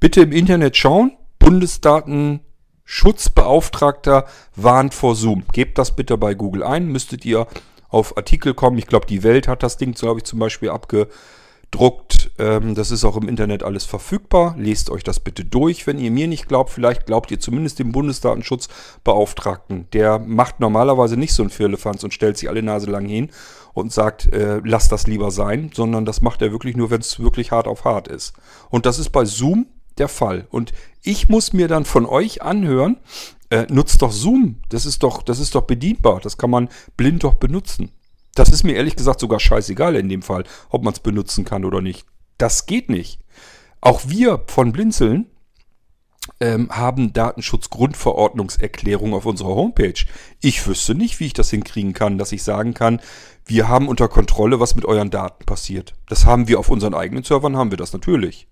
Bitte 0.05 0.21
im 0.21 0.31
Internet 0.33 0.77
schauen. 0.77 1.17
Bundesdatenschutzbeauftragter 1.39 4.25
warnt 4.55 4.93
vor 4.93 5.15
Zoom. 5.15 5.45
Gebt 5.51 5.79
das 5.79 5.95
bitte 5.95 6.15
bei 6.15 6.35
Google 6.35 6.61
ein. 6.61 6.91
Müsstet 6.91 7.25
ihr 7.25 7.47
auf 7.89 8.15
Artikel 8.15 8.53
kommen. 8.53 8.77
Ich 8.77 8.85
glaube, 8.85 9.07
die 9.07 9.23
Welt 9.23 9.47
hat 9.47 9.63
das 9.63 9.77
Ding, 9.77 9.95
glaube 9.95 10.19
ich, 10.19 10.25
zum 10.25 10.37
Beispiel 10.37 10.69
abge, 10.69 11.07
druckt. 11.71 12.29
Ähm, 12.37 12.75
das 12.75 12.91
ist 12.91 13.03
auch 13.03 13.17
im 13.17 13.27
Internet 13.27 13.63
alles 13.63 13.85
verfügbar. 13.85 14.53
Lest 14.59 14.91
euch 14.91 15.03
das 15.03 15.19
bitte 15.19 15.43
durch. 15.43 15.87
Wenn 15.87 15.97
ihr 15.97 16.11
mir 16.11 16.27
nicht 16.27 16.47
glaubt, 16.47 16.69
vielleicht 16.69 17.07
glaubt 17.07 17.31
ihr 17.31 17.39
zumindest 17.39 17.79
dem 17.79 17.91
Bundesdatenschutzbeauftragten. 17.91 19.89
Der 19.91 20.19
macht 20.19 20.59
normalerweise 20.59 21.17
nicht 21.17 21.33
so 21.33 21.41
ein 21.41 21.49
Firlefanz 21.49 22.03
und 22.03 22.13
stellt 22.13 22.37
sich 22.37 22.47
alle 22.47 22.61
Nase 22.61 22.91
lang 22.91 23.07
hin 23.07 23.31
und 23.73 23.91
sagt, 23.91 24.31
äh, 24.31 24.61
lasst 24.63 24.91
das 24.91 25.07
lieber 25.07 25.31
sein, 25.31 25.71
sondern 25.73 26.05
das 26.05 26.21
macht 26.21 26.43
er 26.43 26.51
wirklich 26.51 26.77
nur, 26.77 26.91
wenn 26.91 27.01
es 27.01 27.19
wirklich 27.19 27.51
hart 27.51 27.67
auf 27.67 27.85
hart 27.85 28.07
ist. 28.07 28.33
Und 28.69 28.85
das 28.85 28.99
ist 28.99 29.09
bei 29.09 29.25
Zoom 29.25 29.65
der 29.97 30.07
Fall. 30.07 30.47
Und 30.49 30.73
ich 31.01 31.29
muss 31.29 31.53
mir 31.53 31.67
dann 31.67 31.85
von 31.85 32.05
euch 32.05 32.41
anhören, 32.41 32.97
äh, 33.49 33.65
nutzt 33.69 34.01
doch 34.01 34.11
Zoom. 34.11 34.61
Das 34.69 34.85
ist 34.85 35.03
doch, 35.03 35.23
das 35.23 35.39
ist 35.39 35.55
doch 35.55 35.63
bedienbar. 35.63 36.19
Das 36.21 36.37
kann 36.37 36.49
man 36.49 36.69
blind 36.97 37.23
doch 37.23 37.35
benutzen. 37.35 37.91
Das 38.33 38.49
ist 38.49 38.63
mir 38.63 38.75
ehrlich 38.75 38.95
gesagt 38.95 39.19
sogar 39.19 39.39
scheißegal 39.39 39.95
in 39.95 40.09
dem 40.09 40.21
Fall, 40.21 40.43
ob 40.69 40.83
man 40.83 40.93
es 40.93 40.99
benutzen 40.99 41.45
kann 41.45 41.63
oder 41.63 41.81
nicht. 41.81 42.05
Das 42.37 42.65
geht 42.65 42.89
nicht. 42.89 43.19
Auch 43.81 44.01
wir 44.07 44.43
von 44.47 44.73
Blinzeln 44.73 45.27
ähm, 46.39 46.69
haben 46.71 47.13
Datenschutzgrundverordnungserklärung 47.13 49.13
auf 49.13 49.25
unserer 49.25 49.55
Homepage. 49.55 50.05
Ich 50.41 50.65
wüsste 50.67 50.95
nicht, 50.95 51.19
wie 51.19 51.27
ich 51.27 51.33
das 51.33 51.49
hinkriegen 51.49 51.93
kann, 51.93 52.17
dass 52.17 52.31
ich 52.31 52.43
sagen 52.43 52.73
kann, 52.73 52.99
wir 53.45 53.69
haben 53.69 53.87
unter 53.87 54.07
Kontrolle, 54.07 54.59
was 54.59 54.75
mit 54.75 54.85
euren 54.85 55.11
Daten 55.11 55.45
passiert. 55.45 55.93
Das 56.07 56.25
haben 56.25 56.47
wir 56.47 56.59
auf 56.59 56.69
unseren 56.69 56.95
eigenen 56.95 57.23
Servern, 57.23 57.55
haben 57.55 57.71
wir 57.71 57.77
das 57.77 57.93
natürlich. 57.93 58.47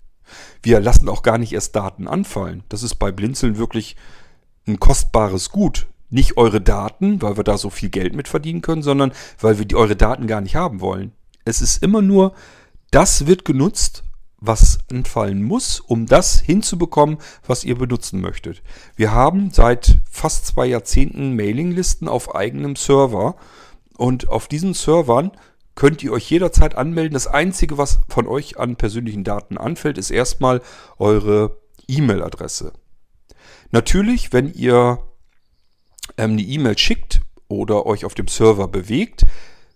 Wir 0.61 0.79
lassen 0.79 1.09
auch 1.09 1.23
gar 1.23 1.37
nicht 1.37 1.53
erst 1.53 1.75
Daten 1.75 2.07
anfallen. 2.07 2.63
Das 2.69 2.83
ist 2.83 2.95
bei 2.95 3.11
Blinzeln 3.11 3.57
wirklich 3.57 3.95
ein 4.65 4.79
kostbares 4.79 5.49
Gut 5.49 5.87
nicht 6.13 6.37
eure 6.37 6.61
Daten, 6.61 7.21
weil 7.21 7.37
wir 7.37 7.43
da 7.43 7.57
so 7.57 7.71
viel 7.71 7.89
Geld 7.89 8.15
mit 8.15 8.27
verdienen 8.27 8.61
können, 8.61 8.83
sondern 8.83 9.11
weil 9.41 9.57
wir 9.57 9.65
die, 9.65 9.75
eure 9.75 9.95
Daten 9.95 10.27
gar 10.27 10.41
nicht 10.41 10.55
haben 10.55 10.79
wollen. 10.79 11.11
Es 11.43 11.59
ist 11.59 11.81
immer 11.81 12.01
nur, 12.03 12.33
das 12.91 13.25
wird 13.25 13.43
genutzt, 13.43 14.03
was 14.37 14.77
anfallen 14.91 15.41
muss, 15.41 15.79
um 15.79 16.05
das 16.05 16.39
hinzubekommen, 16.39 17.17
was 17.47 17.63
ihr 17.63 17.77
benutzen 17.77 18.21
möchtet. 18.21 18.61
Wir 18.95 19.11
haben 19.11 19.49
seit 19.51 19.99
fast 20.09 20.45
zwei 20.45 20.67
Jahrzehnten 20.67 21.35
Mailinglisten 21.35 22.07
auf 22.07 22.35
eigenem 22.35 22.75
Server 22.75 23.35
und 23.97 24.29
auf 24.29 24.47
diesen 24.47 24.75
Servern 24.75 25.31
könnt 25.75 26.03
ihr 26.03 26.11
euch 26.11 26.29
jederzeit 26.29 26.75
anmelden. 26.75 27.13
Das 27.13 27.27
Einzige, 27.27 27.77
was 27.77 27.99
von 28.07 28.27
euch 28.27 28.59
an 28.59 28.75
persönlichen 28.75 29.23
Daten 29.23 29.57
anfällt, 29.57 29.97
ist 29.97 30.11
erstmal 30.11 30.61
eure 30.97 31.57
E-Mail-Adresse. 31.87 32.73
Natürlich, 33.71 34.33
wenn 34.33 34.53
ihr 34.53 34.99
ähm, 36.17 36.31
eine 36.33 36.41
E-Mail 36.41 36.77
schickt 36.77 37.21
oder 37.47 37.85
euch 37.85 38.05
auf 38.05 38.13
dem 38.13 38.27
Server 38.27 38.67
bewegt, 38.67 39.23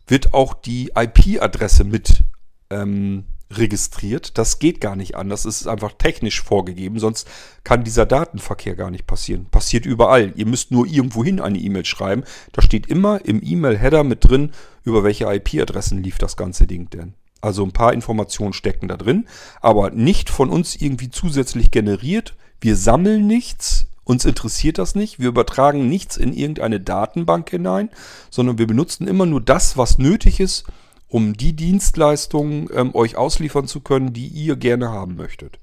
wird 0.06 0.34
auch 0.34 0.54
die 0.54 0.92
IP-Adresse 0.96 1.84
mit 1.84 2.24
ähm, 2.70 3.26
registriert. 3.52 4.38
Das 4.38 4.60
geht 4.60 4.82
gar 4.82 4.96
nicht 4.96 5.16
anders. 5.16 5.46
Es 5.46 5.62
ist 5.62 5.68
einfach 5.68 5.94
technisch 5.94 6.42
vorgegeben, 6.42 7.00
sonst 7.00 7.28
kann 7.64 7.84
dieser 7.84 8.06
Datenverkehr 8.06 8.76
gar 8.76 8.92
nicht 8.92 9.08
passieren. 9.08 9.46
Passiert 9.46 9.86
überall. 9.86 10.34
Ihr 10.36 10.46
müsst 10.46 10.72
nur 10.72 10.86
irgendwohin 10.86 11.40
eine 11.40 11.58
E-Mail 11.58 11.86
schreiben. 11.86 12.24
Da 12.52 12.62
steht 12.62 12.88
immer 12.88 13.24
im 13.26 13.42
E-Mail-Header 13.44 14.04
mit 14.04 14.28
drin, 14.28 14.52
über 14.84 15.04
welche 15.04 15.26
IP-Adressen 15.26 16.04
lief 16.04 16.18
das 16.18 16.38
ganze 16.38 16.68
Ding 16.68 16.90
denn. 16.90 17.14
Also 17.42 17.64
ein 17.64 17.72
paar 17.72 17.94
Informationen 17.94 18.54
stecken 18.54 18.88
da 18.88 18.98
drin, 18.98 19.26
aber 19.62 19.92
nicht 19.92 20.30
von 20.30 20.50
uns 20.50 20.76
irgendwie 20.76 21.10
zusätzlich 21.10 21.72
generiert. 21.72 22.36
Wir 22.60 22.76
sammeln 22.76 23.28
nichts, 23.28 23.88
uns 24.04 24.26
interessiert 24.26 24.80
das 24.80 24.96
nicht. 24.96 25.20
Wir 25.20 25.28
übertragen 25.28 25.88
nichts 25.88 26.18
in 26.18 26.34
irgendeine 26.34 26.80
Datenbank 26.80 27.50
hinein, 27.50 27.90
sondern 28.30 28.58
wir 28.58 28.66
benutzen 28.66 29.08
immer 29.08 29.26
nur 29.26 29.42
das, 29.42 29.78
was 29.78 29.98
nötig 29.98 30.40
ist, 30.40 30.66
um 31.08 31.34
die 31.34 31.54
Dienstleistungen 31.54 32.70
ähm, 32.74 32.94
euch 32.94 33.16
ausliefern 33.16 33.68
zu 33.68 33.82
können, 33.82 34.14
die 34.14 34.28
ihr 34.28 34.56
gerne 34.56 34.90
haben 34.90 35.16
möchtet. 35.16 35.60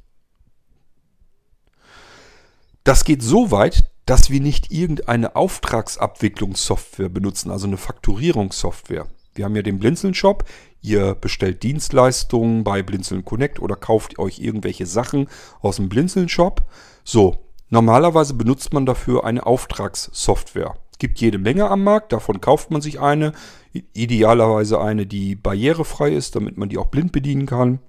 Das 2.83 3.05
geht 3.05 3.23
so 3.23 3.51
weit, 3.51 3.91
dass 4.07 4.31
wir 4.31 4.41
nicht 4.41 4.71
irgendeine 4.71 5.37
Auftragsabwicklungssoftware 5.37 7.09
benutzen, 7.09 7.51
also 7.51 7.67
eine 7.67 7.79
Fakturierungssoftware. 7.79 9.07
Wir 9.35 9.45
haben 9.45 9.57
ja 9.57 9.63
den 9.63 9.79
Blinzeln-Shop. 9.79 10.45
Ihr 10.81 11.15
bestellt 11.15 11.63
Dienstleistungen 11.63 12.63
bei 12.63 12.83
Blinzeln 12.83 13.25
Connect 13.25 13.59
oder 13.59 13.75
kauft 13.75 14.19
euch 14.19 14.39
irgendwelche 14.39 14.87
Sachen 14.87 15.29
aus 15.61 15.77
dem 15.77 15.89
Blinzeln-Shop. 15.89 16.63
So, 17.05 17.45
Normalerweise 17.75 18.35
benutzt 18.35 18.73
man 18.73 18.87
dafür 18.87 19.25
eine 19.25 19.47
Auftragssoftware. 19.47 20.77
Es 20.95 20.99
gibt 20.99 21.21
jede 21.21 21.39
Menge 21.39 21.69
am 21.69 21.83
Markt, 21.83 22.13
davon 22.13 22.41
kauft 22.41 22.71
man 22.71 22.81
sich 22.81 23.01
eine. 23.01 23.33
Idealerweise 23.73 24.81
eine, 24.81 25.07
die 25.07 25.35
barrierefrei 25.35 26.13
ist, 26.13 26.37
damit 26.37 26.57
man 26.57 26.69
die 26.69 26.79
auch 26.79 26.87
blind 26.87 27.11
bedienen 27.11 27.47
kann. 27.47 27.81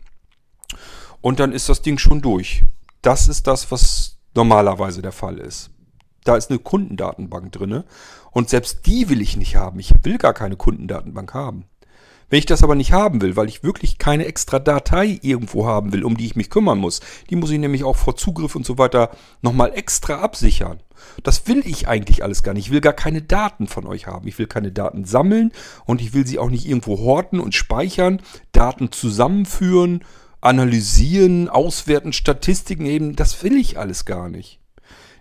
Und 1.21 1.39
dann 1.39 1.51
ist 1.51 1.69
das 1.69 1.83
Ding 1.83 1.99
schon 1.99 2.23
durch. 2.23 2.63
Das 3.03 3.27
ist 3.27 3.45
das, 3.45 3.69
was 3.69 4.17
normalerweise 4.33 5.03
der 5.03 5.11
Fall 5.11 5.37
ist. 5.37 5.69
Da 6.23 6.35
ist 6.35 6.49
eine 6.49 6.57
Kundendatenbank 6.57 7.51
drin. 7.51 7.83
Und 8.31 8.49
selbst 8.49 8.87
die 8.87 9.07
will 9.07 9.21
ich 9.21 9.37
nicht 9.37 9.55
haben. 9.55 9.79
Ich 9.79 9.93
will 10.01 10.17
gar 10.17 10.33
keine 10.33 10.55
Kundendatenbank 10.55 11.31
haben. 11.35 11.65
Wenn 12.29 12.39
ich 12.39 12.45
das 12.45 12.63
aber 12.63 12.75
nicht 12.75 12.91
haben 12.91 13.21
will, 13.21 13.35
weil 13.35 13.47
ich 13.47 13.63
wirklich 13.63 13.97
keine 13.97 14.25
extra 14.25 14.59
Datei 14.59 15.19
irgendwo 15.21 15.67
haben 15.67 15.93
will, 15.93 16.03
um 16.03 16.17
die 16.17 16.25
ich 16.25 16.35
mich 16.35 16.49
kümmern 16.49 16.79
muss, 16.79 17.01
die 17.29 17.35
muss 17.35 17.51
ich 17.51 17.59
nämlich 17.59 17.83
auch 17.83 17.95
vor 17.95 18.15
Zugriff 18.15 18.55
und 18.55 18.65
so 18.65 18.77
weiter 18.77 19.11
nochmal 19.41 19.73
extra 19.75 20.19
absichern. 20.19 20.79
Das 21.23 21.47
will 21.47 21.61
ich 21.65 21.87
eigentlich 21.87 22.23
alles 22.23 22.41
gar 22.41 22.53
nicht. 22.53 22.67
Ich 22.67 22.71
will 22.71 22.81
gar 22.81 22.93
keine 22.93 23.21
Daten 23.21 23.67
von 23.67 23.85
euch 23.85 24.07
haben. 24.07 24.27
Ich 24.27 24.39
will 24.39 24.47
keine 24.47 24.71
Daten 24.71 25.05
sammeln 25.05 25.51
und 25.85 26.01
ich 26.01 26.13
will 26.13 26.25
sie 26.25 26.39
auch 26.39 26.49
nicht 26.49 26.65
irgendwo 26.65 26.97
horten 26.99 27.39
und 27.39 27.53
speichern, 27.53 28.21
Daten 28.51 28.91
zusammenführen, 28.91 30.03
analysieren, 30.41 31.49
auswerten, 31.49 32.13
Statistiken 32.13 32.85
heben. 32.85 33.15
Das 33.15 33.43
will 33.43 33.55
ich 33.55 33.77
alles 33.77 34.05
gar 34.05 34.29
nicht. 34.29 34.59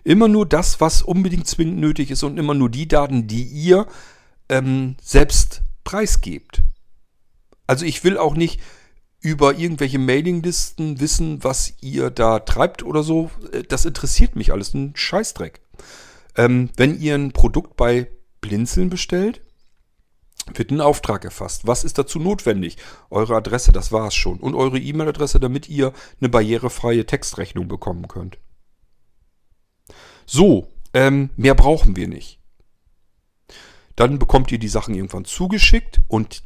Immer 0.03 0.27
nur 0.27 0.45
das, 0.45 0.81
was 0.81 1.01
unbedingt 1.01 1.47
zwingend 1.47 1.79
nötig 1.79 2.11
ist 2.11 2.23
und 2.23 2.37
immer 2.37 2.53
nur 2.53 2.69
die 2.69 2.87
Daten, 2.87 3.27
die 3.27 3.43
ihr 3.43 3.87
ähm, 4.49 4.95
selbst 5.01 5.63
preisgebt. 5.83 6.61
Also 7.67 7.85
ich 7.85 8.03
will 8.03 8.17
auch 8.17 8.35
nicht 8.35 8.59
über 9.21 9.57
irgendwelche 9.57 9.97
Mailinglisten 9.97 10.99
wissen, 10.99 11.43
was 11.43 11.73
ihr 11.81 12.11
da 12.11 12.39
treibt 12.39 12.83
oder 12.83 13.01
so. 13.01 13.31
Äh, 13.51 13.63
das 13.63 13.85
interessiert 13.85 14.35
mich 14.35 14.51
alles. 14.51 14.73
Ein 14.73 14.93
Scheißdreck. 14.95 15.61
Ähm, 16.35 16.69
wenn 16.77 16.99
ihr 16.99 17.15
ein 17.15 17.31
Produkt 17.31 17.75
bei 17.75 18.07
Blinzeln 18.41 18.89
bestellt, 18.89 19.41
wird 20.53 20.69
ein 20.69 20.81
Auftrag 20.81 21.25
erfasst. 21.25 21.65
Was 21.65 21.83
ist 21.83 21.97
dazu 21.97 22.19
notwendig? 22.19 22.77
Eure 23.09 23.35
Adresse, 23.35 23.71
das 23.71 23.91
war 23.91 24.07
es 24.07 24.15
schon. 24.15 24.39
Und 24.39 24.53
eure 24.53 24.77
E-Mail-Adresse, 24.77 25.39
damit 25.39 25.69
ihr 25.69 25.91
eine 26.19 26.29
barrierefreie 26.29 27.05
Textrechnung 27.05 27.67
bekommen 27.67 28.07
könnt. 28.07 28.37
So, 30.27 30.67
ähm, 30.93 31.31
mehr 31.35 31.55
brauchen 31.55 31.95
wir 31.95 32.07
nicht. 32.07 32.39
Dann 33.95 34.19
bekommt 34.19 34.51
ihr 34.51 34.59
die 34.59 34.67
Sachen 34.67 34.93
irgendwann 34.93 35.25
zugeschickt 35.25 36.01
und 36.07 36.43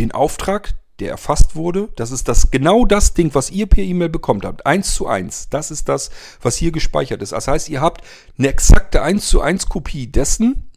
den 0.00 0.12
Auftrag, 0.12 0.74
der 0.98 1.10
erfasst 1.10 1.56
wurde. 1.56 1.88
Das 1.96 2.10
ist 2.10 2.28
das 2.28 2.50
genau 2.50 2.84
das 2.84 3.14
Ding, 3.14 3.34
was 3.34 3.50
ihr 3.50 3.66
per 3.66 3.84
E-Mail 3.84 4.08
bekommt 4.08 4.44
habt. 4.44 4.66
Eins 4.66 4.94
zu 4.94 5.06
eins. 5.06 5.48
Das 5.48 5.70
ist 5.70 5.88
das, 5.88 6.10
was 6.40 6.56
hier 6.56 6.72
gespeichert 6.72 7.22
ist. 7.22 7.32
Das 7.32 7.48
heißt, 7.48 7.68
ihr 7.68 7.80
habt 7.80 8.04
eine 8.38 8.48
exakte 8.48 9.02
eins 9.02 9.28
zu 9.28 9.40
eins 9.40 9.68
Kopie 9.68 10.06
dessen, 10.06 10.70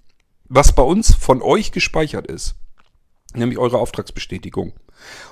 was 0.45 0.73
bei 0.73 0.83
uns 0.83 1.15
von 1.15 1.41
euch 1.41 1.71
gespeichert 1.71 2.27
ist. 2.27 2.55
Nämlich 3.33 3.57
eure 3.57 3.79
Auftragsbestätigung. 3.79 4.73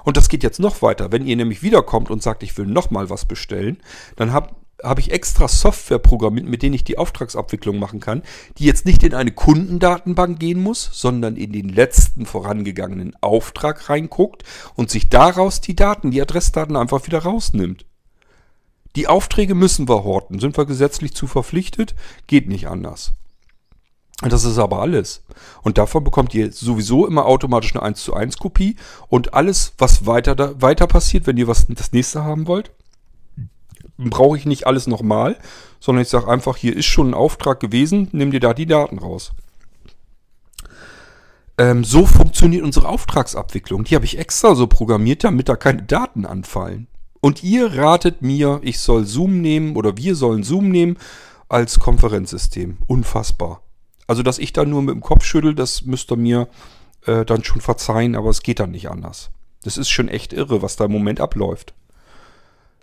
Und 0.03 0.17
das 0.17 0.27
geht 0.27 0.43
jetzt 0.43 0.59
noch 0.59 0.81
weiter. 0.81 1.11
Wenn 1.11 1.25
ihr 1.25 1.35
nämlich 1.35 1.61
wiederkommt 1.61 2.09
und 2.09 2.23
sagt, 2.23 2.43
ich 2.43 2.57
will 2.57 2.65
nochmal 2.65 3.09
was 3.09 3.25
bestellen, 3.25 3.77
dann 4.15 4.33
habt 4.33 4.55
habe 4.84 5.01
ich 5.01 5.11
extra 5.11 5.47
Software 5.47 5.99
programmiert, 5.99 6.47
mit 6.47 6.61
denen 6.63 6.75
ich 6.75 6.84
die 6.84 6.97
Auftragsabwicklung 6.97 7.79
machen 7.79 7.99
kann, 7.99 8.23
die 8.57 8.65
jetzt 8.65 8.86
nicht 8.86 9.03
in 9.03 9.13
eine 9.13 9.32
Kundendatenbank 9.32 10.39
gehen 10.39 10.61
muss, 10.61 10.89
sondern 10.93 11.36
in 11.36 11.51
den 11.51 11.69
letzten 11.69 12.25
vorangegangenen 12.25 13.15
Auftrag 13.21 13.89
reinguckt 13.89 14.43
und 14.75 14.89
sich 14.89 15.09
daraus 15.09 15.61
die 15.61 15.75
Daten, 15.75 16.11
die 16.11 16.21
Adressdaten 16.21 16.75
einfach 16.75 17.05
wieder 17.05 17.19
rausnimmt. 17.19 17.86
Die 18.95 19.07
Aufträge 19.07 19.55
müssen 19.55 19.88
wir 19.88 20.03
horten, 20.03 20.39
sind 20.39 20.57
wir 20.57 20.65
gesetzlich 20.65 21.13
zu 21.13 21.27
verpflichtet, 21.27 21.95
geht 22.27 22.47
nicht 22.47 22.67
anders. 22.67 23.13
Das 24.21 24.43
ist 24.43 24.59
aber 24.59 24.82
alles. 24.82 25.23
Und 25.63 25.77
davon 25.77 26.03
bekommt 26.03 26.36
ihr 26.36 26.51
sowieso 26.51 27.07
immer 27.07 27.25
automatisch 27.25 27.73
eine 27.75 27.84
1 27.84 28.03
zu 28.03 28.13
1 28.13 28.38
Kopie 28.38 28.75
und 29.07 29.34
alles, 29.34 29.73
was 29.79 30.05
weiter, 30.05 30.36
da, 30.36 30.61
weiter 30.61 30.86
passiert, 30.86 31.25
wenn 31.25 31.38
ihr 31.38 31.47
was 31.47 31.65
das 31.67 31.91
nächste 31.91 32.23
haben 32.23 32.45
wollt, 32.47 32.71
brauche 34.09 34.37
ich 34.37 34.45
nicht 34.45 34.67
alles 34.67 34.87
nochmal, 34.87 35.37
sondern 35.79 36.01
ich 36.01 36.09
sage 36.09 36.27
einfach, 36.27 36.57
hier 36.57 36.75
ist 36.75 36.85
schon 36.85 37.11
ein 37.11 37.13
Auftrag 37.13 37.59
gewesen, 37.59 38.09
nimm 38.11 38.31
dir 38.31 38.39
da 38.39 38.53
die 38.53 38.65
Daten 38.65 38.99
raus. 38.99 39.33
Ähm, 41.57 41.83
so 41.83 42.05
funktioniert 42.05 42.63
unsere 42.63 42.87
Auftragsabwicklung. 42.87 43.83
Die 43.83 43.95
habe 43.95 44.05
ich 44.05 44.17
extra 44.17 44.55
so 44.55 44.67
programmiert, 44.67 45.23
damit 45.23 45.49
da 45.49 45.55
keine 45.55 45.83
Daten 45.83 46.25
anfallen. 46.25 46.87
Und 47.19 47.43
ihr 47.43 47.77
ratet 47.77 48.21
mir, 48.21 48.59
ich 48.63 48.79
soll 48.79 49.05
Zoom 49.05 49.41
nehmen 49.41 49.75
oder 49.75 49.95
wir 49.95 50.15
sollen 50.15 50.43
Zoom 50.43 50.69
nehmen 50.69 50.97
als 51.49 51.79
Konferenzsystem. 51.79 52.79
Unfassbar. 52.87 53.61
Also, 54.07 54.23
dass 54.23 54.39
ich 54.39 54.53
da 54.53 54.65
nur 54.65 54.81
mit 54.81 54.95
dem 54.95 55.01
Kopf 55.01 55.23
schüttel, 55.23 55.53
das 55.53 55.83
müsst 55.83 56.11
ihr 56.11 56.17
mir 56.17 56.47
äh, 57.05 57.25
dann 57.25 57.43
schon 57.43 57.61
verzeihen, 57.61 58.15
aber 58.15 58.29
es 58.29 58.41
geht 58.41 58.59
dann 58.59 58.71
nicht 58.71 58.89
anders. 58.89 59.29
Das 59.63 59.77
ist 59.77 59.89
schon 59.89 60.07
echt 60.07 60.33
irre, 60.33 60.61
was 60.61 60.75
da 60.75 60.85
im 60.85 60.91
Moment 60.91 61.21
abläuft. 61.21 61.75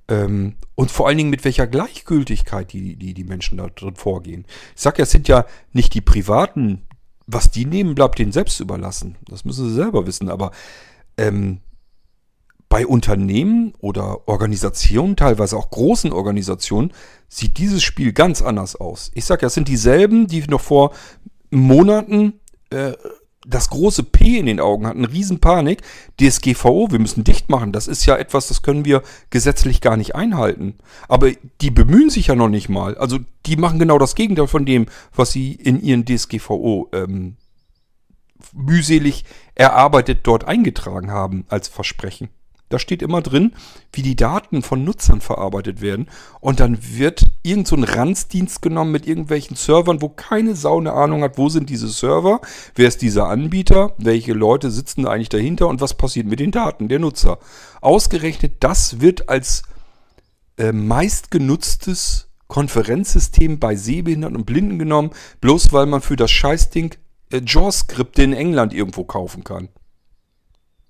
Ähm, 0.08 0.54
und 0.74 0.90
vor 0.90 1.06
allen 1.06 1.18
Dingen 1.18 1.30
mit 1.30 1.44
welcher 1.44 1.66
Gleichgültigkeit 1.66 2.72
die, 2.72 2.96
die, 2.96 3.14
die 3.14 3.24
Menschen 3.24 3.58
da 3.58 3.68
drin 3.68 3.96
vorgehen. 3.96 4.46
Ich 4.74 4.82
sag 4.82 4.98
ja, 4.98 5.02
es 5.02 5.10
sind 5.10 5.28
ja 5.28 5.44
nicht 5.72 5.94
die 5.94 6.00
Privaten, 6.00 6.86
was 7.26 7.50
die 7.50 7.66
nehmen, 7.66 7.94
bleibt 7.94 8.18
denen 8.18 8.32
selbst 8.32 8.58
überlassen. 8.60 9.16
Das 9.26 9.44
müssen 9.44 9.68
sie 9.68 9.74
selber 9.74 10.06
wissen. 10.06 10.30
Aber 10.30 10.50
ähm, 11.18 11.60
bei 12.68 12.86
Unternehmen 12.86 13.74
oder 13.80 14.28
Organisationen, 14.28 15.16
teilweise 15.16 15.56
auch 15.56 15.70
großen 15.70 16.12
Organisationen, 16.12 16.92
sieht 17.28 17.58
dieses 17.58 17.82
Spiel 17.82 18.12
ganz 18.12 18.42
anders 18.42 18.76
aus. 18.76 19.10
Ich 19.14 19.24
sag 19.24 19.42
ja, 19.42 19.48
es 19.48 19.54
sind 19.54 19.68
dieselben, 19.68 20.26
die 20.26 20.42
noch 20.48 20.60
vor 20.60 20.92
Monaten 21.50 22.40
äh, 22.70 22.92
das 23.48 23.70
große 23.70 24.02
P 24.02 24.38
in 24.38 24.46
den 24.46 24.60
Augen 24.60 24.86
hatten, 24.86 25.04
Riesenpanik. 25.04 25.80
DSGVO, 26.20 26.90
wir 26.90 26.98
müssen 26.98 27.24
dicht 27.24 27.48
machen. 27.48 27.72
Das 27.72 27.88
ist 27.88 28.04
ja 28.04 28.16
etwas, 28.16 28.48
das 28.48 28.62
können 28.62 28.84
wir 28.84 29.02
gesetzlich 29.30 29.80
gar 29.80 29.96
nicht 29.96 30.14
einhalten. 30.14 30.74
Aber 31.08 31.30
die 31.62 31.70
bemühen 31.70 32.10
sich 32.10 32.26
ja 32.26 32.34
noch 32.34 32.50
nicht 32.50 32.68
mal. 32.68 32.96
Also 32.98 33.18
die 33.46 33.56
machen 33.56 33.78
genau 33.78 33.98
das 33.98 34.14
Gegenteil 34.14 34.48
von 34.48 34.66
dem, 34.66 34.86
was 35.14 35.32
sie 35.32 35.52
in 35.52 35.80
ihren 35.82 36.04
DSGVO 36.04 36.90
ähm, 36.92 37.36
mühselig 38.52 39.24
erarbeitet 39.54 40.20
dort 40.24 40.44
eingetragen 40.44 41.10
haben 41.10 41.46
als 41.48 41.68
Versprechen. 41.68 42.28
Da 42.68 42.78
steht 42.78 43.02
immer 43.02 43.22
drin, 43.22 43.54
wie 43.92 44.02
die 44.02 44.16
Daten 44.16 44.62
von 44.62 44.84
Nutzern 44.84 45.20
verarbeitet 45.20 45.80
werden. 45.80 46.08
Und 46.40 46.60
dann 46.60 46.78
wird 46.82 47.24
irgend 47.42 47.66
so 47.66 47.76
ein 47.76 47.84
Ranzdienst 47.84 48.60
genommen 48.60 48.92
mit 48.92 49.06
irgendwelchen 49.06 49.56
Servern, 49.56 50.02
wo 50.02 50.08
keine 50.10 50.54
Sau 50.54 50.78
eine 50.78 50.92
Ahnung 50.92 51.22
hat, 51.22 51.38
wo 51.38 51.48
sind 51.48 51.70
diese 51.70 51.88
Server, 51.88 52.40
wer 52.74 52.88
ist 52.88 53.00
dieser 53.00 53.28
Anbieter, 53.28 53.94
welche 53.96 54.34
Leute 54.34 54.70
sitzen 54.70 55.04
da 55.04 55.10
eigentlich 55.10 55.30
dahinter 55.30 55.68
und 55.68 55.80
was 55.80 55.94
passiert 55.94 56.26
mit 56.26 56.40
den 56.40 56.50
Daten 56.50 56.88
der 56.88 56.98
Nutzer. 56.98 57.38
Ausgerechnet 57.80 58.56
das 58.60 59.00
wird 59.00 59.28
als 59.28 59.62
äh, 60.58 60.72
meistgenutztes 60.72 62.28
Konferenzsystem 62.48 63.58
bei 63.58 63.76
Sehbehinderten 63.76 64.36
und 64.36 64.46
Blinden 64.46 64.78
genommen, 64.78 65.10
bloß 65.40 65.72
weil 65.72 65.86
man 65.86 66.00
für 66.00 66.16
das 66.16 66.30
Scheißding 66.30 66.94
äh, 67.30 67.40
JAWS-Skripte 67.44 68.22
in 68.22 68.32
England 68.32 68.74
irgendwo 68.74 69.04
kaufen 69.04 69.44
kann 69.44 69.68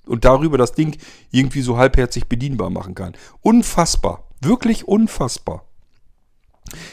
und 0.08 0.24
darüber 0.24 0.58
das 0.58 0.72
Ding 0.72 0.96
irgendwie 1.30 1.62
so 1.62 1.76
halbherzig 1.76 2.26
bedienbar 2.26 2.70
machen 2.70 2.94
kann. 2.94 3.14
Unfassbar. 3.40 4.24
Wirklich 4.40 4.86
unfassbar. 4.86 5.64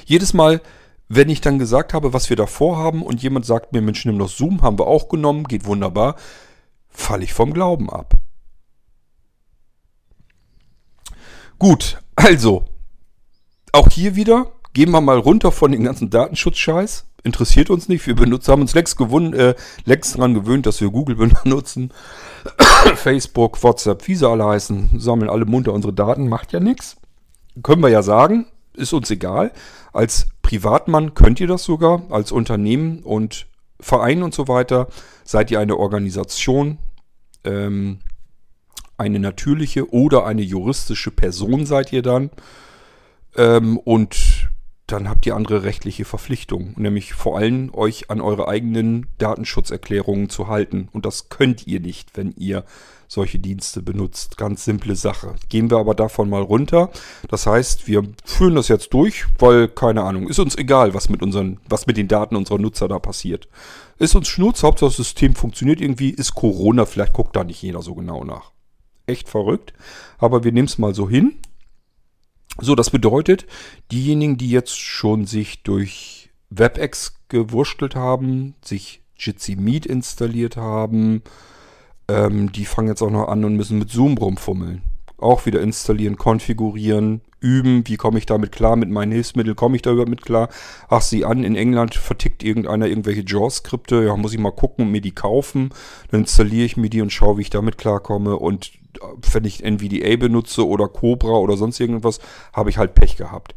Jedes 0.06 0.34
Mal, 0.34 0.62
wenn 1.08 1.30
ich 1.30 1.42
dann 1.42 1.60
gesagt 1.60 1.94
habe, 1.94 2.14
was 2.14 2.30
wir 2.30 2.38
da 2.38 2.48
vorhaben 2.48 3.04
und 3.04 3.22
jemand 3.22 3.46
sagt 3.46 3.74
mir, 3.74 3.82
Mensch, 3.82 4.06
nimm 4.06 4.18
doch 4.18 4.30
Zoom, 4.30 4.62
haben 4.62 4.80
wir 4.80 4.88
auch 4.88 5.10
genommen, 5.10 5.44
geht 5.44 5.66
wunderbar, 5.66 6.16
falle 6.90 7.24
ich 7.24 7.34
vom 7.34 7.54
Glauben 7.54 7.90
ab. 7.90 8.16
Gut, 11.60 12.02
also, 12.16 12.66
auch 13.72 13.90
hier 13.90 14.16
wieder, 14.16 14.52
gehen 14.74 14.92
wir 14.92 15.02
mal 15.02 15.18
runter 15.18 15.52
von 15.52 15.72
den 15.72 15.84
ganzen 15.84 16.10
Datenschutzscheiß. 16.10 17.06
Interessiert 17.26 17.72
uns 17.72 17.90
nicht. 17.90 18.06
Wir 18.06 18.16
benutzen, 18.16 18.52
haben 18.52 18.62
uns 18.62 18.76
längst, 18.76 18.98
gewohnt, 18.98 19.34
äh, 19.34 19.56
längst 19.86 20.16
daran 20.16 20.36
gewöhnt, 20.36 20.68
dass 20.68 20.80
wir 20.80 20.92
Google 20.92 21.16
benutzen. 21.44 21.92
Facebook, 22.96 23.64
WhatsApp, 23.64 24.08
wie 24.08 24.14
sie 24.14 24.30
alle 24.30 24.46
heißen, 24.46 25.00
sammeln 25.00 25.32
alle 25.32 25.46
munter 25.46 25.74
unsere 25.74 25.92
Daten, 25.92 26.30
macht 26.30 26.54
ja 26.54 26.60
nichts. 26.60 26.98
Können 27.64 27.82
wir 27.82 27.90
ja 27.90 28.04
sagen, 28.04 28.46
ist 28.76 28.94
uns 28.94 29.10
egal. 29.10 29.52
Als 29.92 30.28
Privatmann 30.44 31.16
könnt 31.16 31.40
ihr 31.40 31.48
das 31.48 31.64
sogar, 31.64 32.04
als 32.12 32.32
Unternehmen 32.32 33.00
und 33.00 33.48
Verein 33.80 34.22
und 34.22 34.36
so 34.36 34.48
weiter 34.48 34.88
seid 35.24 35.50
ihr 35.50 35.60
eine 35.60 35.78
Organisation, 35.78 36.78
ähm, 37.44 38.02
eine 38.98 39.18
natürliche 39.18 39.92
oder 39.92 40.28
eine 40.28 40.44
juristische 40.44 41.10
Person 41.10 41.66
seid 41.66 41.92
ihr 41.92 42.04
dann. 42.04 42.30
Ähm, 43.36 43.80
und 43.80 44.48
dann 44.88 45.10
habt 45.10 45.26
ihr 45.26 45.36
andere 45.36 45.64
rechtliche 45.64 46.06
Verpflichtungen, 46.06 46.76
nämlich 46.78 47.14
vor 47.14 47.38
allem 47.38 47.74
euch 47.74 48.12
an 48.12 48.22
eure 48.22 48.48
eigenen 48.48 49.08
Datenschutzerklärungen 49.18 50.30
zu 50.30 50.48
halten. 50.48 50.90
Und 50.92 51.06
das 51.06 51.30
könnt 51.30 51.66
ihr 51.66 51.80
nicht, 51.80 52.16
wenn 52.16 52.34
ihr 52.38 52.66
solche 53.08 53.40
Dienste 53.40 53.82
benutzt. 53.82 54.38
Ganz 54.38 54.64
simple 54.64 54.96
Sache. 54.96 55.36
Gehen 55.50 55.72
wir 55.72 55.78
aber 55.78 55.96
davon 55.96 56.30
mal 56.30 56.42
runter. 56.42 56.92
Das 57.30 57.48
heißt, 57.48 57.88
wir 57.88 58.04
führen 58.24 58.56
das 58.56 58.68
jetzt 58.68 58.94
durch, 58.94 59.26
weil, 59.40 59.68
keine 59.68 60.04
Ahnung, 60.04 60.28
ist 60.28 60.40
uns 60.40 60.56
egal, 60.56 60.94
was 60.94 61.10
mit 61.10 61.24
unseren, 61.24 61.60
was 61.68 61.88
mit 61.88 61.98
den 61.98 62.08
Daten 62.08 62.36
unserer 62.36 62.60
Nutzer 62.60 62.88
da 62.88 63.00
passiert. 63.00 63.48
Ist 63.98 64.16
uns 64.16 64.28
Schnurz, 64.28 64.62
Hauptsache 64.62 64.90
das 64.90 64.98
System 64.98 65.36
funktioniert 65.36 65.82
irgendwie, 65.82 66.10
ist 66.10 66.36
Corona, 66.36 66.86
vielleicht 66.86 67.14
guckt 67.14 67.36
da 67.36 67.44
nicht 67.44 67.62
jeder 67.62 67.82
so 67.82 67.96
genau 67.96 68.24
nach. 68.24 68.52
Echt 69.08 69.30
verrückt. 69.30 69.74
Aber 70.18 70.44
wir 70.44 70.52
nehmen 70.52 70.68
es 70.68 70.78
mal 70.78 70.94
so 70.94 71.10
hin 71.10 71.38
so, 72.60 72.76
das 72.76 72.90
bedeutet, 72.90 73.46
diejenigen, 73.92 74.38
die 74.38 74.50
jetzt 74.50 74.80
schon 74.80 75.26
sich 75.26 75.64
durch 75.64 76.30
WebEx 76.50 77.20
gewurschtelt 77.28 77.96
haben, 77.96 78.56
sich 78.64 79.02
Jitsi 79.18 79.56
Meet 79.56 79.86
installiert 79.86 80.58
haben, 80.58 81.22
ähm, 82.08 82.52
die 82.52 82.66
fangen 82.66 82.88
jetzt 82.88 83.02
auch 83.02 83.10
noch 83.10 83.28
an 83.28 83.44
und 83.46 83.56
müssen 83.56 83.80
mit 83.80 83.90
Zoom 83.90 84.18
rumfummeln. 84.18 84.82
Auch 85.18 85.46
wieder 85.46 85.62
installieren, 85.62 86.18
konfigurieren, 86.18 87.22
üben, 87.40 87.84
wie 87.88 87.96
komme 87.96 88.18
ich 88.18 88.26
damit 88.26 88.52
klar, 88.52 88.76
mit 88.76 88.90
meinen 88.90 89.12
Hilfsmitteln 89.12 89.56
komme 89.56 89.76
ich 89.76 89.82
da 89.82 89.92
überhaupt 89.92 90.10
mit 90.10 90.24
klar. 90.24 90.50
Ach, 90.90 91.02
sieh 91.02 91.26
an, 91.26 91.44
in 91.44 91.56
England 91.56 91.94
vertickt 91.96 92.44
irgendeiner 92.44 92.88
irgendwelche 92.88 93.24
JAWS-Skripte, 93.26 94.04
ja, 94.04 94.18
muss 94.18 94.34
ich 94.34 94.40
mal 94.40 94.52
gucken 94.52 94.86
und 94.86 94.92
mir 94.92 95.02
die 95.02 95.14
kaufen. 95.14 95.70
Dann 96.10 96.22
installiere 96.22 96.66
ich 96.66 96.76
mir 96.76 96.90
die 96.90 97.02
und 97.02 97.14
schaue, 97.14 97.38
wie 97.38 97.44
ich 97.44 97.50
damit 97.50 97.78
klarkomme 97.78 98.36
und 98.36 98.72
wenn 99.32 99.44
ich 99.46 99.64
NVDA 99.64 100.16
benutze 100.16 100.68
oder 100.68 100.88
Cobra 100.88 101.34
oder 101.38 101.58
sonst 101.58 101.80
irgendwas, 101.80 102.20
habe 102.54 102.70
ich 102.70 102.78
halt 102.78 102.96
Pech 102.96 103.18
gehabt. 103.18 103.56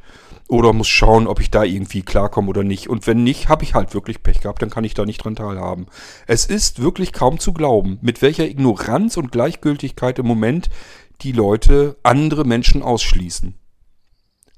Oder 0.49 0.73
muss 0.73 0.89
schauen, 0.89 1.27
ob 1.27 1.41
ich 1.41 1.51
da 1.51 1.63
irgendwie 1.63 2.03
klarkomme 2.03 2.49
oder 2.49 2.65
nicht. 2.65 2.89
Und 2.89 3.07
wenn 3.07 3.23
nicht, 3.23 3.49
habe 3.49 3.65
ich 3.65 3.75
halt 3.75 3.93
wirklich 3.93 4.23
Pech 4.23 4.41
gehabt, 4.41 4.63
dann 4.63 4.71
kann 4.71 4.85
ich 4.85 4.95
da 4.95 5.05
nicht 5.05 5.23
dran 5.23 5.37
teilhaben. 5.37 5.87
Es 6.27 6.47
ist 6.47 6.81
wirklich 6.81 7.13
kaum 7.13 7.39
zu 7.39 7.53
glauben, 7.53 7.99
mit 8.01 8.23
welcher 8.23 8.49
Ignoranz 8.49 9.19
und 9.19 9.31
Gleichgültigkeit 9.31 10.19
im 10.19 10.27
Moment 10.27 10.71
die 11.23 11.33
Leute 11.33 11.97
andere 12.03 12.45
Menschen 12.45 12.83
ausschließen. 12.83 13.55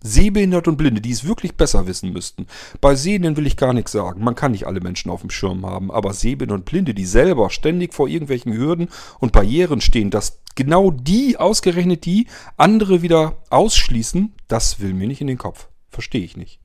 Sehbehindert 0.02 0.66
und 0.66 0.76
Blinde, 0.76 1.00
die 1.00 1.10
es 1.10 1.26
wirklich 1.26 1.56
besser 1.56 1.86
wissen 1.86 2.12
müssten. 2.12 2.46
Bei 2.80 2.94
Sehenden 2.94 3.36
will 3.36 3.46
ich 3.46 3.58
gar 3.58 3.74
nichts 3.74 3.92
sagen. 3.92 4.24
Man 4.24 4.34
kann 4.34 4.52
nicht 4.52 4.66
alle 4.66 4.80
Menschen 4.80 5.10
auf 5.10 5.20
dem 5.20 5.30
Schirm 5.30 5.66
haben. 5.66 5.90
Aber 5.90 6.14
Sehbehinderte 6.14 6.60
und 6.60 6.64
Blinde, 6.64 6.94
die 6.94 7.04
selber 7.04 7.50
ständig 7.50 7.92
vor 7.92 8.08
irgendwelchen 8.08 8.54
Hürden 8.54 8.88
und 9.18 9.32
Barrieren 9.32 9.82
stehen, 9.82 10.10
dass 10.10 10.40
genau 10.54 10.90
die, 10.90 11.36
ausgerechnet 11.36 12.06
die, 12.06 12.28
andere 12.56 13.02
wieder 13.02 13.42
ausschließen, 13.50 14.32
das 14.48 14.80
will 14.80 14.94
mir 14.94 15.06
nicht 15.06 15.20
in 15.20 15.26
den 15.26 15.38
Kopf. 15.38 15.68
Verstehe 15.90 16.24
ich 16.24 16.36
nicht. 16.36 16.60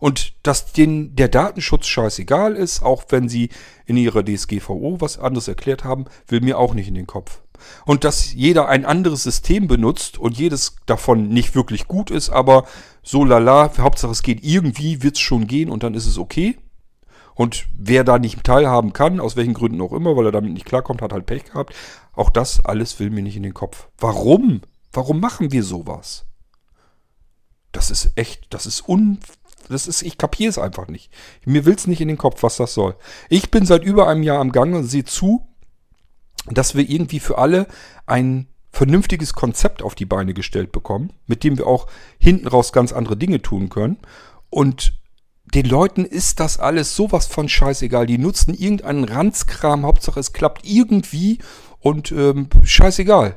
Und 0.00 0.34
dass 0.42 0.72
denen 0.72 1.16
der 1.16 1.28
Datenschutz 1.28 1.86
scheißegal 1.86 2.54
ist, 2.56 2.82
auch 2.82 3.04
wenn 3.10 3.28
sie 3.28 3.50
in 3.86 3.96
ihrer 3.96 4.24
DSGVO 4.24 5.00
was 5.00 5.18
anderes 5.18 5.48
erklärt 5.48 5.84
haben, 5.84 6.06
will 6.26 6.40
mir 6.40 6.58
auch 6.58 6.74
nicht 6.74 6.88
in 6.88 6.94
den 6.94 7.06
Kopf. 7.06 7.42
Und 7.84 8.04
dass 8.04 8.32
jeder 8.32 8.68
ein 8.68 8.84
anderes 8.84 9.22
System 9.22 9.68
benutzt 9.68 10.18
und 10.18 10.38
jedes 10.38 10.76
davon 10.86 11.28
nicht 11.28 11.54
wirklich 11.54 11.86
gut 11.86 12.10
ist, 12.10 12.30
aber 12.30 12.64
so 13.02 13.24
lala, 13.24 13.72
Hauptsache 13.78 14.12
es 14.12 14.22
geht 14.22 14.44
irgendwie, 14.44 15.02
wird 15.02 15.16
es 15.16 15.20
schon 15.20 15.46
gehen 15.46 15.70
und 15.70 15.82
dann 15.82 15.94
ist 15.94 16.06
es 16.06 16.18
okay. 16.18 16.58
Und 17.34 17.66
wer 17.76 18.02
da 18.02 18.18
nicht 18.18 18.42
teilhaben 18.42 18.92
kann, 18.92 19.20
aus 19.20 19.36
welchen 19.36 19.54
Gründen 19.54 19.80
auch 19.80 19.92
immer, 19.92 20.16
weil 20.16 20.26
er 20.26 20.32
damit 20.32 20.52
nicht 20.52 20.66
klarkommt, 20.66 21.02
hat 21.02 21.12
halt 21.12 21.26
Pech 21.26 21.44
gehabt. 21.44 21.74
Auch 22.12 22.30
das 22.30 22.64
alles 22.64 22.98
will 22.98 23.10
mir 23.10 23.22
nicht 23.22 23.36
in 23.36 23.44
den 23.44 23.54
Kopf. 23.54 23.88
Warum? 23.98 24.62
Warum 24.92 25.20
machen 25.20 25.52
wir 25.52 25.62
sowas? 25.62 26.26
Das 27.70 27.90
ist 27.92 28.12
echt, 28.16 28.46
das 28.50 28.66
ist 28.66 28.88
un, 28.88 29.20
das 29.68 29.86
ist, 29.86 30.02
ich 30.02 30.18
kapiere 30.18 30.50
es 30.50 30.58
einfach 30.58 30.88
nicht. 30.88 31.12
Mir 31.44 31.64
will 31.64 31.74
es 31.74 31.86
nicht 31.86 32.00
in 32.00 32.08
den 32.08 32.18
Kopf, 32.18 32.42
was 32.42 32.56
das 32.56 32.74
soll. 32.74 32.96
Ich 33.28 33.50
bin 33.50 33.66
seit 33.66 33.84
über 33.84 34.08
einem 34.08 34.22
Jahr 34.22 34.40
am 34.40 34.52
Gange 34.52 34.78
und 34.78 34.84
sehe 34.84 35.04
zu, 35.04 35.46
dass 36.46 36.74
wir 36.74 36.88
irgendwie 36.88 37.20
für 37.20 37.38
alle 37.38 37.66
ein 38.06 38.48
vernünftiges 38.70 39.32
Konzept 39.32 39.82
auf 39.82 39.94
die 39.94 40.06
Beine 40.06 40.34
gestellt 40.34 40.72
bekommen, 40.72 41.12
mit 41.26 41.42
dem 41.44 41.58
wir 41.58 41.66
auch 41.66 41.86
hinten 42.18 42.46
raus 42.46 42.72
ganz 42.72 42.92
andere 42.92 43.16
Dinge 43.16 43.42
tun 43.42 43.68
können. 43.68 43.98
Und 44.50 44.94
den 45.54 45.66
Leuten 45.66 46.04
ist 46.04 46.40
das 46.40 46.58
alles 46.58 46.94
sowas 46.94 47.26
von 47.26 47.48
scheißegal. 47.48 48.06
Die 48.06 48.18
nutzen 48.18 48.54
irgendeinen 48.54 49.04
Ranzkram, 49.04 49.84
Hauptsache 49.84 50.20
es 50.20 50.32
klappt 50.32 50.66
irgendwie 50.66 51.38
und 51.80 52.12
ähm, 52.12 52.48
scheißegal. 52.62 53.34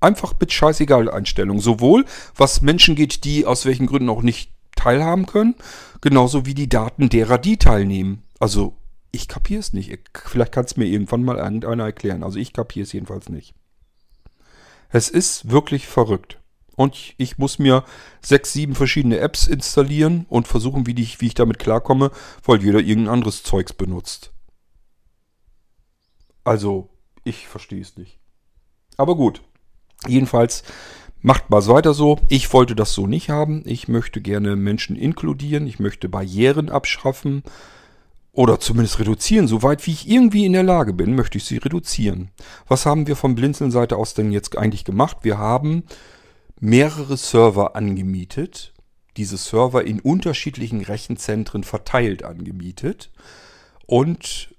Einfach 0.00 0.34
mit 0.38 0.52
scheißegal 0.52 1.10
Einstellung. 1.10 1.60
Sowohl 1.60 2.04
was 2.36 2.60
Menschen 2.60 2.96
geht, 2.96 3.24
die 3.24 3.46
aus 3.46 3.64
welchen 3.64 3.86
Gründen 3.86 4.10
auch 4.10 4.22
nicht 4.22 4.50
teilhaben 4.76 5.26
können, 5.26 5.54
genauso 6.00 6.46
wie 6.46 6.54
die 6.54 6.68
Daten 6.68 7.08
derer, 7.08 7.38
die 7.38 7.56
teilnehmen. 7.56 8.24
Also 8.40 8.76
ich 9.14 9.28
kapiere 9.28 9.60
es 9.60 9.72
nicht. 9.72 9.96
Vielleicht 10.24 10.52
kann 10.52 10.64
es 10.64 10.76
mir 10.76 10.86
irgendwann 10.86 11.22
mal 11.22 11.38
irgendeiner 11.38 11.84
erklären. 11.84 12.22
Also 12.22 12.38
ich 12.38 12.52
kapiere 12.52 12.82
es 12.84 12.92
jedenfalls 12.92 13.28
nicht. 13.28 13.54
Es 14.90 15.08
ist 15.08 15.50
wirklich 15.50 15.86
verrückt. 15.86 16.38
Und 16.76 17.14
ich 17.18 17.38
muss 17.38 17.60
mir 17.60 17.84
sechs, 18.20 18.52
sieben 18.52 18.74
verschiedene 18.74 19.18
Apps 19.18 19.46
installieren 19.46 20.26
und 20.28 20.48
versuchen, 20.48 20.86
wie 20.86 21.00
ich, 21.00 21.20
wie 21.20 21.28
ich 21.28 21.34
damit 21.34 21.60
klarkomme, 21.60 22.10
weil 22.44 22.62
jeder 22.62 22.80
irgendein 22.80 23.14
anderes 23.14 23.44
Zeugs 23.44 23.72
benutzt. 23.72 24.32
Also, 26.42 26.90
ich 27.22 27.46
verstehe 27.46 27.80
es 27.80 27.96
nicht. 27.96 28.18
Aber 28.96 29.16
gut. 29.16 29.42
Jedenfalls 30.06 30.64
macht 31.22 31.48
mal 31.48 31.64
weiter 31.68 31.94
so. 31.94 32.18
Ich 32.28 32.52
wollte 32.52 32.74
das 32.74 32.92
so 32.92 33.06
nicht 33.06 33.30
haben. 33.30 33.62
Ich 33.66 33.86
möchte 33.86 34.20
gerne 34.20 34.56
Menschen 34.56 34.96
inkludieren. 34.96 35.66
Ich 35.68 35.78
möchte 35.78 36.08
Barrieren 36.08 36.68
abschaffen. 36.68 37.44
Oder 38.34 38.58
zumindest 38.58 38.98
reduzieren. 38.98 39.46
Soweit 39.46 39.86
wie 39.86 39.92
ich 39.92 40.08
irgendwie 40.08 40.44
in 40.44 40.52
der 40.52 40.64
Lage 40.64 40.92
bin, 40.92 41.14
möchte 41.14 41.38
ich 41.38 41.44
sie 41.44 41.58
reduzieren. 41.58 42.30
Was 42.66 42.84
haben 42.84 43.06
wir 43.06 43.14
von 43.14 43.36
Blinzeln-Seite 43.36 43.96
aus 43.96 44.14
denn 44.14 44.32
jetzt 44.32 44.58
eigentlich 44.58 44.84
gemacht? 44.84 45.18
Wir 45.22 45.38
haben 45.38 45.84
mehrere 46.58 47.16
Server 47.16 47.76
angemietet. 47.76 48.74
Diese 49.16 49.36
Server 49.36 49.84
in 49.84 50.00
unterschiedlichen 50.00 50.80
Rechenzentren 50.80 51.62
verteilt 51.62 52.24
angemietet. 52.24 53.12
Und 53.86 54.52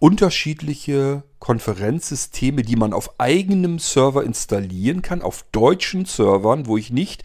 unterschiedliche 0.00 1.22
Konferenzsysteme, 1.38 2.62
die 2.62 2.76
man 2.76 2.92
auf 2.92 3.20
eigenem 3.20 3.78
Server 3.78 4.24
installieren 4.24 5.00
kann, 5.00 5.22
auf 5.22 5.44
deutschen 5.52 6.06
Servern, 6.06 6.66
wo 6.66 6.76
ich 6.76 6.90
nicht 6.90 7.22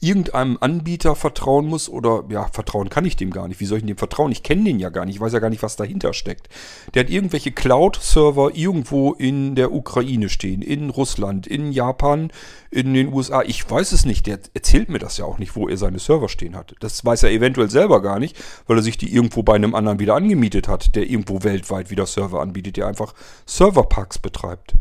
irgendeinem 0.00 0.56
Anbieter 0.60 1.14
vertrauen 1.14 1.66
muss 1.66 1.88
oder 1.88 2.24
ja, 2.30 2.48
vertrauen 2.48 2.88
kann 2.88 3.04
ich 3.04 3.16
dem 3.16 3.30
gar 3.30 3.48
nicht. 3.48 3.60
Wie 3.60 3.66
soll 3.66 3.78
ich 3.78 3.84
dem 3.84 3.98
vertrauen? 3.98 4.32
Ich 4.32 4.42
kenne 4.42 4.64
den 4.64 4.78
ja 4.78 4.88
gar 4.88 5.04
nicht, 5.04 5.16
ich 5.16 5.20
weiß 5.20 5.32
ja 5.32 5.38
gar 5.38 5.50
nicht, 5.50 5.62
was 5.62 5.76
dahinter 5.76 6.14
steckt. 6.14 6.48
Der 6.94 7.04
hat 7.04 7.10
irgendwelche 7.10 7.52
Cloud-Server 7.52 8.52
irgendwo 8.54 9.12
in 9.12 9.54
der 9.54 9.72
Ukraine 9.72 10.28
stehen, 10.28 10.62
in 10.62 10.90
Russland, 10.90 11.46
in 11.46 11.72
Japan, 11.72 12.32
in 12.70 12.94
den 12.94 13.12
USA. 13.12 13.42
Ich 13.42 13.68
weiß 13.70 13.92
es 13.92 14.06
nicht, 14.06 14.26
der 14.26 14.40
erzählt 14.54 14.88
mir 14.88 14.98
das 14.98 15.18
ja 15.18 15.26
auch 15.26 15.38
nicht, 15.38 15.54
wo 15.54 15.68
er 15.68 15.76
seine 15.76 15.98
Server 15.98 16.28
stehen 16.28 16.56
hat. 16.56 16.74
Das 16.80 17.04
weiß 17.04 17.24
er 17.24 17.30
eventuell 17.30 17.68
selber 17.68 18.00
gar 18.00 18.18
nicht, 18.18 18.36
weil 18.66 18.78
er 18.78 18.82
sich 18.82 18.96
die 18.96 19.12
irgendwo 19.12 19.42
bei 19.42 19.54
einem 19.54 19.74
anderen 19.74 19.98
wieder 19.98 20.14
angemietet 20.14 20.66
hat, 20.66 20.96
der 20.96 21.08
irgendwo 21.08 21.42
weltweit 21.42 21.90
wieder 21.90 22.06
Server 22.06 22.40
anbietet, 22.40 22.78
der 22.78 22.86
einfach 22.86 23.14
Serverparks 23.44 24.18
betreibt. 24.18 24.74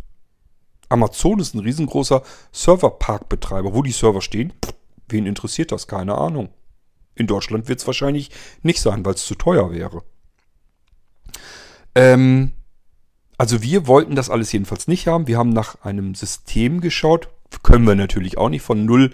Amazon 0.90 1.40
ist 1.40 1.54
ein 1.54 1.60
riesengroßer 1.60 2.24
Serverparkbetreiber. 2.52 3.76
Wo 3.76 3.84
die 3.84 3.92
Server 3.92 4.22
stehen, 4.22 4.54
Wen 5.10 5.26
interessiert 5.26 5.72
das? 5.72 5.88
Keine 5.88 6.18
Ahnung. 6.18 6.50
In 7.16 7.28
Deutschland 7.28 7.68
wird 7.68 7.80
es 7.80 7.88
wahrscheinlich 7.88 8.32
nicht 8.62 8.82
sein, 8.82 9.04
weil 9.06 9.16
es 9.16 9.26
zu 9.26 9.36
teuer 9.36 9.72
wäre. 9.72 10.04
Ähm, 11.96 12.52
also 13.38 13.62
wir 13.62 13.88
wollten 13.88 14.16
das 14.16 14.30
alles 14.30 14.52
jedenfalls 14.52 14.88
nicht 14.88 15.08
haben. 15.08 15.28
Wir 15.28 15.38
haben 15.38 15.50
nach 15.50 15.82
einem 15.84 16.16
System 16.16 16.82
geschaut. 16.82 17.30
Können 17.64 17.86
wir 17.86 17.96
natürlich 17.96 18.38
auch 18.38 18.50
nicht 18.50 18.62
von 18.62 18.86
null 18.86 19.12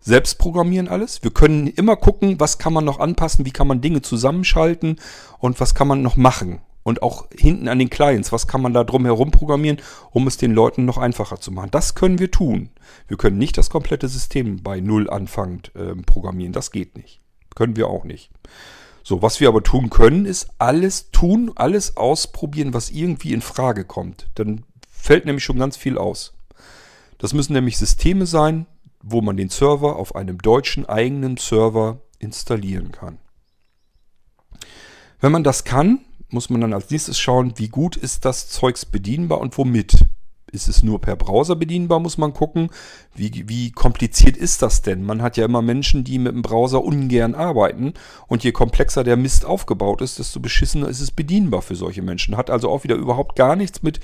selbst 0.00 0.38
programmieren 0.38 0.88
alles. 0.88 1.22
Wir 1.22 1.30
können 1.30 1.66
immer 1.66 1.96
gucken, 1.96 2.40
was 2.40 2.58
kann 2.58 2.72
man 2.72 2.84
noch 2.84 2.98
anpassen, 2.98 3.46
wie 3.46 3.52
kann 3.52 3.66
man 3.66 3.80
Dinge 3.80 4.02
zusammenschalten 4.02 5.00
und 5.38 5.60
was 5.60 5.74
kann 5.74 5.88
man 5.88 6.02
noch 6.02 6.16
machen 6.16 6.60
und 6.84 7.02
auch 7.02 7.26
hinten 7.36 7.66
an 7.66 7.80
den 7.80 7.90
Clients, 7.90 8.30
was 8.30 8.46
kann 8.46 8.62
man 8.62 8.72
da 8.72 8.84
drum 8.84 9.04
herum 9.04 9.32
programmieren, 9.32 9.80
um 10.12 10.28
es 10.28 10.36
den 10.36 10.52
Leuten 10.52 10.84
noch 10.84 10.98
einfacher 10.98 11.40
zu 11.40 11.50
machen. 11.50 11.70
Das 11.72 11.96
können 11.96 12.20
wir 12.20 12.30
tun. 12.30 12.70
Wir 13.08 13.16
können 13.16 13.38
nicht 13.38 13.58
das 13.58 13.70
komplette 13.70 14.06
System 14.06 14.62
bei 14.62 14.78
Null 14.80 15.10
anfangend 15.10 15.72
äh, 15.74 15.96
programmieren. 15.96 16.52
Das 16.52 16.70
geht 16.70 16.96
nicht. 16.96 17.20
Können 17.56 17.76
wir 17.76 17.88
auch 17.88 18.04
nicht. 18.04 18.30
So, 19.02 19.22
was 19.22 19.40
wir 19.40 19.48
aber 19.48 19.62
tun 19.62 19.90
können, 19.90 20.26
ist 20.26 20.48
alles 20.58 21.10
tun, 21.10 21.52
alles 21.56 21.96
ausprobieren, 21.96 22.74
was 22.74 22.90
irgendwie 22.90 23.32
in 23.32 23.42
Frage 23.42 23.84
kommt. 23.84 24.28
Dann 24.34 24.64
fällt 24.90 25.26
nämlich 25.26 25.44
schon 25.44 25.58
ganz 25.58 25.76
viel 25.76 25.98
aus. 25.98 26.34
Das 27.18 27.32
müssen 27.32 27.54
nämlich 27.54 27.78
Systeme 27.78 28.26
sein, 28.26 28.66
wo 29.02 29.20
man 29.20 29.36
den 29.36 29.50
Server 29.50 29.96
auf 29.96 30.14
einem 30.14 30.38
deutschen 30.38 30.86
eigenen 30.86 31.36
Server 31.36 32.00
installieren 32.18 32.92
kann. 32.92 33.18
Wenn 35.20 35.32
man 35.32 35.44
das 35.44 35.64
kann, 35.64 36.00
muss 36.34 36.50
man 36.50 36.60
dann 36.60 36.74
als 36.74 36.90
nächstes 36.90 37.18
schauen, 37.18 37.54
wie 37.56 37.68
gut 37.68 37.96
ist 37.96 38.24
das 38.24 38.48
Zeugs 38.50 38.84
bedienbar 38.84 39.40
und 39.40 39.56
womit. 39.56 40.04
Ist 40.52 40.68
es 40.68 40.82
nur 40.82 41.00
per 41.00 41.16
Browser 41.16 41.56
bedienbar, 41.56 41.98
muss 41.98 42.18
man 42.18 42.32
gucken. 42.32 42.70
Wie, 43.14 43.48
wie 43.48 43.72
kompliziert 43.72 44.36
ist 44.36 44.62
das 44.62 44.82
denn? 44.82 45.02
Man 45.02 45.22
hat 45.22 45.36
ja 45.36 45.46
immer 45.46 45.62
Menschen, 45.62 46.04
die 46.04 46.18
mit 46.18 46.32
dem 46.32 46.42
Browser 46.42 46.84
ungern 46.84 47.34
arbeiten. 47.34 47.94
Und 48.28 48.44
je 48.44 48.52
komplexer 48.52 49.02
der 49.02 49.16
Mist 49.16 49.44
aufgebaut 49.44 50.00
ist, 50.00 50.18
desto 50.18 50.38
beschissener 50.38 50.88
ist 50.88 51.00
es 51.00 51.10
bedienbar 51.10 51.62
für 51.62 51.74
solche 51.74 52.02
Menschen. 52.02 52.36
Hat 52.36 52.50
also 52.50 52.68
auch 52.68 52.84
wieder 52.84 52.94
überhaupt 52.94 53.34
gar 53.34 53.56
nichts 53.56 53.82
mit 53.82 53.98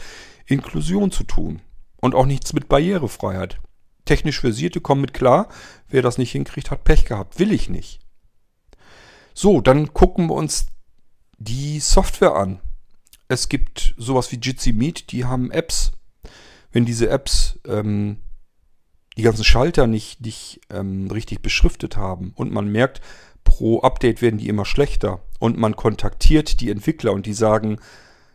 Inklusion 0.46 1.12
zu 1.12 1.22
tun. 1.24 1.60
Und 2.00 2.14
auch 2.14 2.26
nichts 2.26 2.52
mit 2.52 2.68
Barrierefreiheit. 2.68 3.60
Technisch 4.04 4.40
Versierte 4.40 4.80
kommen 4.80 5.02
mit 5.02 5.14
klar. 5.14 5.48
Wer 5.88 6.02
das 6.02 6.18
nicht 6.18 6.32
hinkriegt, 6.32 6.70
hat 6.72 6.82
Pech 6.82 7.04
gehabt. 7.04 7.38
Will 7.38 7.52
ich 7.52 7.68
nicht. 7.68 8.00
So, 9.34 9.60
dann 9.60 9.92
gucken 9.92 10.26
wir 10.28 10.34
uns 10.34 10.66
die 11.40 11.80
Software 11.80 12.36
an. 12.36 12.60
Es 13.26 13.48
gibt 13.48 13.94
sowas 13.96 14.30
wie 14.30 14.36
Jitsi 14.36 14.72
Meet, 14.72 15.10
die 15.10 15.24
haben 15.24 15.50
Apps. 15.50 15.92
Wenn 16.70 16.84
diese 16.84 17.08
Apps 17.08 17.58
ähm, 17.66 18.18
die 19.16 19.22
ganzen 19.22 19.44
Schalter 19.44 19.86
nicht, 19.86 20.20
nicht 20.20 20.60
ähm, 20.70 21.10
richtig 21.10 21.42
beschriftet 21.42 21.96
haben 21.96 22.32
und 22.36 22.52
man 22.52 22.70
merkt, 22.70 23.00
pro 23.42 23.80
Update 23.80 24.22
werden 24.22 24.38
die 24.38 24.48
immer 24.48 24.64
schlechter 24.64 25.20
und 25.38 25.58
man 25.58 25.74
kontaktiert 25.74 26.60
die 26.60 26.70
Entwickler 26.70 27.12
und 27.12 27.26
die 27.26 27.32
sagen, 27.32 27.78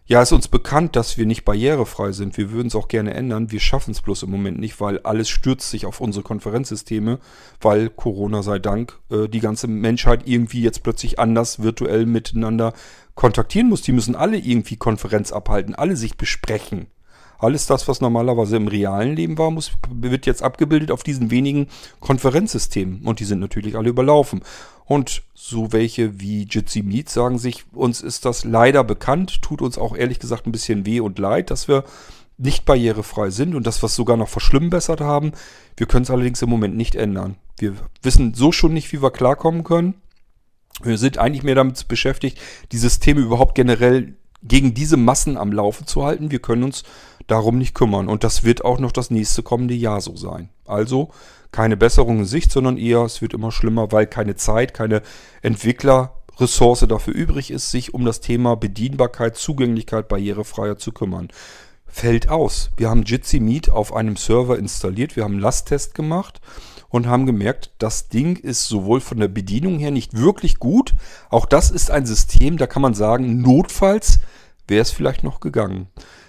ja, 0.07 0.21
ist 0.21 0.31
uns 0.31 0.47
bekannt, 0.47 0.95
dass 0.95 1.17
wir 1.17 1.25
nicht 1.25 1.45
barrierefrei 1.45 2.11
sind. 2.11 2.37
Wir 2.37 2.51
würden 2.51 2.67
es 2.67 2.75
auch 2.75 2.87
gerne 2.87 3.15
ändern. 3.15 3.51
Wir 3.51 3.59
schaffen 3.59 3.89
es 3.89 4.01
bloß 4.01 4.23
im 4.23 4.29
Moment 4.29 4.59
nicht, 4.59 4.79
weil 4.79 4.99
alles 4.99 5.29
stürzt 5.29 5.71
sich 5.71 5.87
auf 5.87 5.99
unsere 5.99 6.23
Konferenzsysteme, 6.23 7.19
weil 7.59 7.89
Corona 7.89 8.43
sei 8.43 8.59
Dank 8.59 8.99
äh, 9.09 9.27
die 9.27 9.39
ganze 9.39 9.67
Menschheit 9.67 10.27
irgendwie 10.27 10.61
jetzt 10.61 10.83
plötzlich 10.83 11.17
anders 11.17 11.63
virtuell 11.63 12.05
miteinander 12.05 12.73
kontaktieren 13.15 13.69
muss. 13.69 13.81
Die 13.81 13.93
müssen 13.93 14.15
alle 14.15 14.37
irgendwie 14.37 14.77
Konferenz 14.77 15.31
abhalten, 15.31 15.73
alle 15.73 15.95
sich 15.95 16.17
besprechen. 16.17 16.85
Alles 17.39 17.65
das, 17.65 17.87
was 17.87 18.01
normalerweise 18.01 18.57
im 18.57 18.67
realen 18.67 19.15
Leben 19.15 19.37
war, 19.37 19.51
muss, 19.51 19.71
wird 19.89 20.25
jetzt 20.25 20.43
abgebildet 20.43 20.91
auf 20.91 21.03
diesen 21.03 21.31
wenigen 21.31 21.67
Konferenzsystemen. 21.99 23.01
Und 23.03 23.19
die 23.19 23.25
sind 23.25 23.39
natürlich 23.39 23.75
alle 23.75 23.89
überlaufen. 23.89 24.41
Und 24.85 25.23
so 25.33 25.73
welche 25.73 26.19
wie 26.19 26.43
Jitsi 26.43 26.83
Meet 26.83 27.09
sagen 27.09 27.39
sich, 27.39 27.65
uns 27.73 28.01
ist 28.01 28.25
das 28.25 28.43
leider 28.43 28.83
bekannt, 28.83 29.41
tut 29.41 29.61
uns 29.61 29.77
auch 29.77 29.95
ehrlich 29.95 30.19
gesagt 30.19 30.45
ein 30.45 30.51
bisschen 30.51 30.85
weh 30.85 30.99
und 30.99 31.17
leid, 31.17 31.49
dass 31.49 31.67
wir 31.67 31.83
nicht 32.37 32.65
barrierefrei 32.65 33.29
sind 33.29 33.55
und 33.55 33.65
das, 33.65 33.81
was 33.81 33.95
sogar 33.95 34.17
noch 34.17 34.29
verschlimmbessert 34.29 35.01
haben. 35.01 35.31
Wir 35.77 35.87
können 35.87 36.03
es 36.03 36.11
allerdings 36.11 36.41
im 36.41 36.49
Moment 36.49 36.75
nicht 36.75 36.95
ändern. 36.95 37.35
Wir 37.57 37.73
wissen 38.01 38.33
so 38.33 38.51
schon 38.51 38.73
nicht, 38.73 38.91
wie 38.91 39.01
wir 39.01 39.11
klarkommen 39.11 39.63
können. 39.63 39.95
Wir 40.83 40.97
sind 40.97 41.17
eigentlich 41.17 41.43
mehr 41.43 41.55
damit 41.55 41.87
beschäftigt, 41.87 42.37
die 42.71 42.77
Systeme 42.77 43.21
überhaupt 43.21 43.55
generell 43.55 44.15
gegen 44.43 44.73
diese 44.73 44.97
Massen 44.97 45.37
am 45.37 45.51
Laufe 45.51 45.85
zu 45.85 46.03
halten. 46.03 46.31
Wir 46.31 46.39
können 46.39 46.63
uns 46.63 46.83
darum 47.27 47.57
nicht 47.57 47.73
kümmern. 47.73 48.07
Und 48.07 48.23
das 48.23 48.43
wird 48.43 48.63
auch 48.63 48.79
noch 48.79 48.91
das 48.91 49.11
nächste 49.11 49.43
kommende 49.43 49.73
Jahr 49.73 50.01
so 50.01 50.15
sein. 50.15 50.49
Also 50.65 51.11
keine 51.51 51.77
Besserung 51.77 52.19
in 52.19 52.25
Sicht, 52.25 52.51
sondern 52.51 52.77
eher, 52.77 53.01
es 53.01 53.21
wird 53.21 53.33
immer 53.33 53.51
schlimmer, 53.51 53.91
weil 53.91 54.07
keine 54.07 54.35
Zeit, 54.35 54.73
keine 54.73 55.01
Entwicklerressource 55.41 56.85
dafür 56.87 57.13
übrig 57.13 57.49
ist, 57.49 57.71
sich 57.71 57.93
um 57.93 58.03
das 58.03 58.19
Thema 58.19 58.55
Bedienbarkeit, 58.55 59.37
Zugänglichkeit, 59.37 60.09
Barrierefreiheit 60.09 60.81
zu 60.81 60.91
kümmern. 60.91 61.29
Fällt 61.87 62.27
aus. 62.27 62.71
Wir 62.75 62.89
haben 62.89 63.03
Jitsi 63.03 63.39
Meet 63.39 63.69
auf 63.69 63.93
einem 63.93 64.17
Server 64.17 64.59
installiert, 64.59 65.15
wir 65.15 65.23
haben 65.23 65.35
einen 65.35 65.41
Lasttest 65.41 65.95
gemacht 65.95 66.41
und 66.89 67.07
haben 67.07 67.25
gemerkt, 67.25 67.71
das 67.77 68.09
Ding 68.09 68.35
ist 68.35 68.67
sowohl 68.67 68.99
von 68.99 69.19
der 69.19 69.29
Bedienung 69.29 69.79
her 69.79 69.91
nicht 69.91 70.17
wirklich 70.17 70.59
gut. 70.59 70.93
Auch 71.29 71.45
das 71.45 71.71
ist 71.71 71.89
ein 71.89 72.05
System, 72.05 72.57
da 72.57 72.67
kann 72.67 72.81
man 72.81 72.95
sagen, 72.95 73.41
notfalls 73.41 74.19
wäre 74.67 74.81
es 74.81 74.91
vielleicht 74.91 75.23
noch 75.23 75.39
gegangen. 75.39 75.87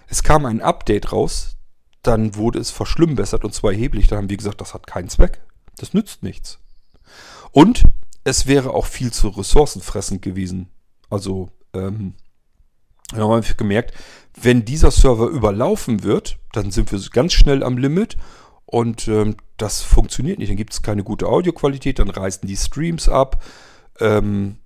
Es 0.09 0.23
kam 0.23 0.47
ein 0.47 0.61
Update 0.61 1.13
raus, 1.13 1.57
dann 2.03 2.37
wurde 2.37 2.59
es 2.59 2.71
verschlimmbessert 2.71 3.45
und 3.45 3.53
zwar 3.53 3.73
erheblich. 3.73 4.07
Da 4.07 4.17
haben 4.17 4.31
wir 4.31 4.37
gesagt, 4.37 4.61
das 4.61 4.75
hat 4.75 4.87
keinen 4.87 5.09
Zweck. 5.09 5.43
Das 5.77 5.93
nützt 5.93 6.23
nichts. 6.23 6.59
Und 7.51 7.85
es 8.25 8.47
wäre 8.47 8.73
auch 8.73 8.87
viel 8.87 9.13
zu 9.13 9.29
ressourcenfressend 9.29 10.23
gewesen. 10.23 10.69
Also, 11.11 11.51
ähm, 11.75 12.15
dann 13.11 13.21
haben 13.21 13.47
wir 13.47 13.55
gemerkt, 13.55 13.95
wenn 14.35 14.65
dieser 14.65 14.91
Server 14.91 15.29
überlaufen 15.29 16.03
wird, 16.03 16.39
dann 16.53 16.71
sind 16.71 16.91
wir 16.91 17.01
ganz 17.11 17.33
schnell 17.33 17.63
am 17.63 17.79
Limit 17.79 18.17
und 18.65 19.07
ähm, 19.07 19.37
das 19.57 19.83
funktioniert 19.83 20.39
nicht. 20.39 20.51
Dann 20.51 20.57
gibt 20.57 20.73
es 20.73 20.83
keine 20.83 21.05
gute 21.05 21.27
Audioqualität, 21.27 22.01
dann 22.01 22.11
reißen 22.11 22.49
die 22.49 22.57
Streams 22.57 23.09
ab. 23.09 23.43
Ähm, 24.01 24.59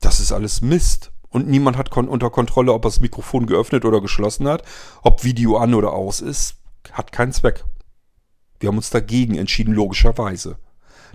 das 0.00 0.20
ist 0.20 0.32
alles 0.32 0.62
Mist 0.62 1.12
und 1.30 1.48
niemand 1.48 1.76
hat 1.76 1.90
kon 1.90 2.08
unter 2.08 2.30
Kontrolle, 2.30 2.72
ob 2.72 2.82
das 2.82 3.00
Mikrofon 3.00 3.46
geöffnet 3.46 3.84
oder 3.84 4.00
geschlossen 4.00 4.48
hat, 4.48 4.64
ob 5.02 5.24
Video 5.24 5.56
an 5.56 5.74
oder 5.74 5.92
aus 5.92 6.20
ist, 6.20 6.56
hat 6.92 7.12
keinen 7.12 7.32
Zweck. 7.32 7.64
Wir 8.58 8.68
haben 8.68 8.76
uns 8.76 8.90
dagegen 8.90 9.36
entschieden, 9.36 9.72
logischerweise. 9.72 10.58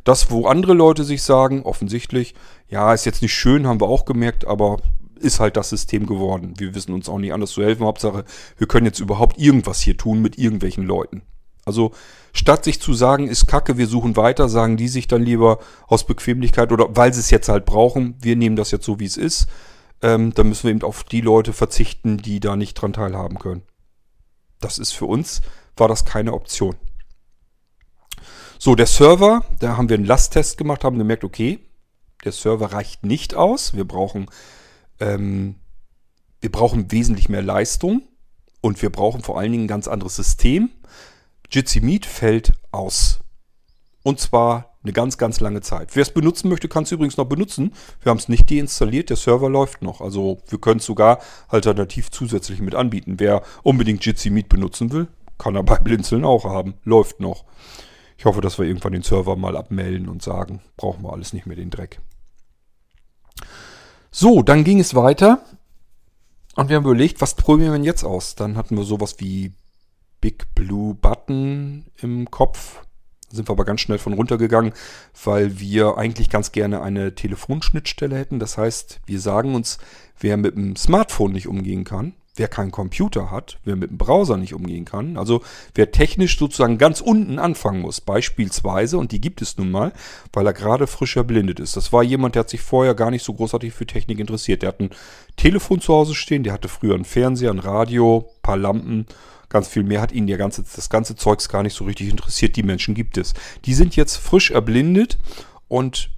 Das, 0.03 0.31
wo 0.31 0.47
andere 0.47 0.73
Leute 0.73 1.03
sich 1.03 1.23
sagen, 1.23 1.63
offensichtlich, 1.63 2.35
ja, 2.67 2.93
ist 2.93 3.05
jetzt 3.05 3.21
nicht 3.21 3.33
schön, 3.33 3.67
haben 3.67 3.81
wir 3.81 3.87
auch 3.87 4.05
gemerkt, 4.05 4.45
aber 4.45 4.77
ist 5.19 5.39
halt 5.39 5.57
das 5.57 5.69
System 5.69 6.05
geworden. 6.05 6.53
Wir 6.57 6.75
wissen 6.75 6.93
uns 6.93 7.09
auch 7.09 7.17
nicht 7.17 7.33
anders 7.33 7.51
zu 7.51 7.63
helfen. 7.63 7.85
Hauptsache, 7.85 8.25
wir 8.57 8.67
können 8.67 8.85
jetzt 8.85 8.99
überhaupt 8.99 9.37
irgendwas 9.37 9.79
hier 9.79 9.97
tun 9.97 10.21
mit 10.21 10.37
irgendwelchen 10.37 10.85
Leuten. 10.85 11.23
Also 11.65 11.91
statt 12.33 12.63
sich 12.63 12.79
zu 12.79 12.93
sagen, 12.93 13.27
ist 13.27 13.47
kacke, 13.47 13.77
wir 13.77 13.87
suchen 13.87 14.15
weiter, 14.15 14.49
sagen 14.49 14.77
die 14.77 14.87
sich 14.87 15.07
dann 15.07 15.23
lieber 15.23 15.59
aus 15.87 16.05
Bequemlichkeit 16.05 16.71
oder 16.71 16.95
weil 16.95 17.13
sie 17.13 17.21
es 17.21 17.31
jetzt 17.31 17.49
halt 17.49 17.65
brauchen, 17.65 18.15
wir 18.21 18.35
nehmen 18.35 18.55
das 18.55 18.71
jetzt 18.71 18.85
so, 18.85 18.99
wie 18.99 19.05
es 19.05 19.17
ist 19.17 19.47
ähm, 20.05 20.35
dann 20.35 20.49
müssen 20.49 20.65
wir 20.65 20.71
eben 20.71 20.83
auf 20.83 21.03
die 21.03 21.21
Leute 21.21 21.51
verzichten, 21.51 22.19
die 22.19 22.39
da 22.39 22.55
nicht 22.55 22.75
dran 22.75 22.93
teilhaben 22.93 23.39
können. 23.39 23.63
Das 24.61 24.77
ist 24.77 24.91
für 24.91 25.07
uns 25.07 25.41
war 25.75 25.87
das 25.87 26.05
keine 26.05 26.33
Option. 26.33 26.75
So, 28.59 28.75
der 28.75 28.85
Server, 28.85 29.43
da 29.59 29.77
haben 29.77 29.89
wir 29.89 29.97
einen 29.97 30.05
Lasttest 30.05 30.59
gemacht, 30.59 30.83
haben 30.83 30.99
gemerkt, 30.99 31.23
okay, 31.23 31.59
der 32.23 32.31
Server 32.31 32.71
reicht 32.71 33.03
nicht 33.03 33.33
aus. 33.33 33.73
Wir 33.73 33.85
brauchen, 33.85 34.27
ähm, 34.99 35.55
wir 36.39 36.51
brauchen 36.51 36.91
wesentlich 36.91 37.27
mehr 37.27 37.41
Leistung 37.41 38.03
und 38.61 38.81
wir 38.83 38.91
brauchen 38.91 39.23
vor 39.23 39.39
allen 39.39 39.51
Dingen 39.51 39.65
ein 39.65 39.67
ganz 39.67 39.87
anderes 39.87 40.15
System. 40.15 40.69
Jitsi 41.49 41.81
Meet 41.81 42.05
fällt 42.05 42.53
aus. 42.71 43.21
Und 44.03 44.19
zwar 44.19 44.74
eine 44.85 44.93
ganz, 44.93 45.17
ganz 45.17 45.39
lange 45.39 45.61
Zeit. 45.61 45.95
Wer 45.95 46.03
es 46.03 46.11
benutzen 46.11 46.49
möchte, 46.49 46.67
kann 46.67 46.83
es 46.83 46.91
übrigens 46.91 47.17
noch 47.17 47.25
benutzen. 47.25 47.73
Wir 48.01 48.11
haben 48.11 48.17
es 48.17 48.29
nicht 48.29 48.49
deinstalliert, 48.49 49.09
der 49.09 49.17
Server 49.17 49.49
läuft 49.49 49.81
noch. 49.81 49.99
Also 49.99 50.37
wir 50.47 50.59
können 50.59 50.79
es 50.79 50.85
sogar 50.85 51.19
alternativ 51.47 52.11
zusätzlich 52.11 52.61
mit 52.61 52.75
anbieten. 52.75 53.15
Wer 53.17 53.41
unbedingt 53.63 54.05
Jitsi 54.05 54.29
Meet 54.29 54.47
benutzen 54.47 54.91
will, 54.91 55.07
kann 55.37 55.55
er 55.55 55.63
bei 55.63 55.75
Blinzeln 55.83 56.23
auch 56.23 56.45
haben. 56.45 56.75
Läuft 56.83 57.19
noch. 57.19 57.45
Ich 58.17 58.25
hoffe, 58.25 58.41
dass 58.41 58.57
wir 58.57 58.65
irgendwann 58.65 58.93
den 58.93 59.01
Server 59.01 59.35
mal 59.35 59.57
abmelden 59.57 60.07
und 60.07 60.21
sagen, 60.21 60.61
brauchen 60.77 61.03
wir 61.03 61.11
alles 61.11 61.33
nicht 61.33 61.45
mehr 61.45 61.57
den 61.57 61.69
Dreck. 61.69 61.99
So, 64.11 64.43
dann 64.43 64.63
ging 64.63 64.79
es 64.79 64.95
weiter. 64.95 65.43
Und 66.55 66.69
wir 66.69 66.77
haben 66.77 66.85
überlegt, 66.85 67.19
was 67.19 67.33
probieren 67.33 67.71
wir 67.71 67.77
denn 67.77 67.83
jetzt 67.83 68.05
aus? 68.05 68.35
Dann 68.35 68.55
hatten 68.55 68.77
wir 68.77 68.85
sowas 68.85 69.15
wie 69.17 69.51
Big 70.21 70.55
Blue 70.55 70.95
Button 70.95 71.85
im 71.97 72.31
Kopf 72.31 72.84
sind 73.31 73.47
wir 73.49 73.53
aber 73.53 73.65
ganz 73.65 73.81
schnell 73.81 73.97
von 73.97 74.13
runtergegangen, 74.13 74.73
weil 75.23 75.59
wir 75.59 75.97
eigentlich 75.97 76.29
ganz 76.29 76.51
gerne 76.51 76.81
eine 76.81 77.15
Telefonschnittstelle 77.15 78.17
hätten. 78.17 78.39
Das 78.39 78.57
heißt, 78.57 79.01
wir 79.05 79.19
sagen 79.19 79.55
uns, 79.55 79.77
wer 80.19 80.37
mit 80.37 80.55
dem 80.55 80.75
Smartphone 80.75 81.33
nicht 81.33 81.47
umgehen 81.47 81.83
kann, 81.83 82.13
wer 82.35 82.47
keinen 82.47 82.71
Computer 82.71 83.31
hat, 83.31 83.57
wer 83.63 83.75
mit 83.75 83.91
dem 83.91 83.97
Browser 83.97 84.37
nicht 84.37 84.53
umgehen 84.53 84.85
kann, 84.85 85.17
also 85.17 85.41
wer 85.73 85.91
technisch 85.91 86.37
sozusagen 86.37 86.77
ganz 86.77 87.01
unten 87.01 87.39
anfangen 87.39 87.81
muss, 87.81 88.01
beispielsweise, 88.01 88.97
und 88.97 89.11
die 89.11 89.21
gibt 89.21 89.41
es 89.41 89.57
nun 89.57 89.71
mal, 89.71 89.93
weil 90.33 90.45
er 90.45 90.53
gerade 90.53 90.87
frisch 90.87 91.15
erblindet 91.15 91.59
ist. 91.59 91.77
Das 91.77 91.93
war 91.93 92.03
jemand, 92.03 92.35
der 92.35 92.41
hat 92.41 92.49
sich 92.49 92.61
vorher 92.61 92.93
gar 92.93 93.11
nicht 93.11 93.23
so 93.23 93.33
großartig 93.33 93.73
für 93.73 93.85
Technik 93.85 94.19
interessiert. 94.19 94.61
Der 94.61 94.69
hat 94.69 94.79
ein 94.79 94.89
Telefon 95.37 95.79
zu 95.79 95.93
Hause 95.93 96.15
stehen, 96.15 96.43
der 96.43 96.53
hatte 96.53 96.67
früher 96.67 96.95
einen 96.95 97.05
Fernseher, 97.05 97.51
ein 97.51 97.59
Radio, 97.59 98.29
paar 98.41 98.57
Lampen 98.57 99.07
Ganz 99.49 99.67
viel 99.67 99.83
mehr 99.83 100.01
hat 100.01 100.11
ihnen 100.11 100.27
der 100.27 100.37
ganze, 100.37 100.63
das 100.63 100.89
ganze 100.89 101.15
Zeugs 101.15 101.49
gar 101.49 101.63
nicht 101.63 101.75
so 101.75 101.85
richtig 101.85 102.09
interessiert. 102.09 102.55
Die 102.55 102.63
Menschen 102.63 102.95
gibt 102.95 103.17
es. 103.17 103.33
Die 103.65 103.73
sind 103.73 103.95
jetzt 103.95 104.17
frisch 104.17 104.51
erblindet 104.51 105.17
und 105.67 106.09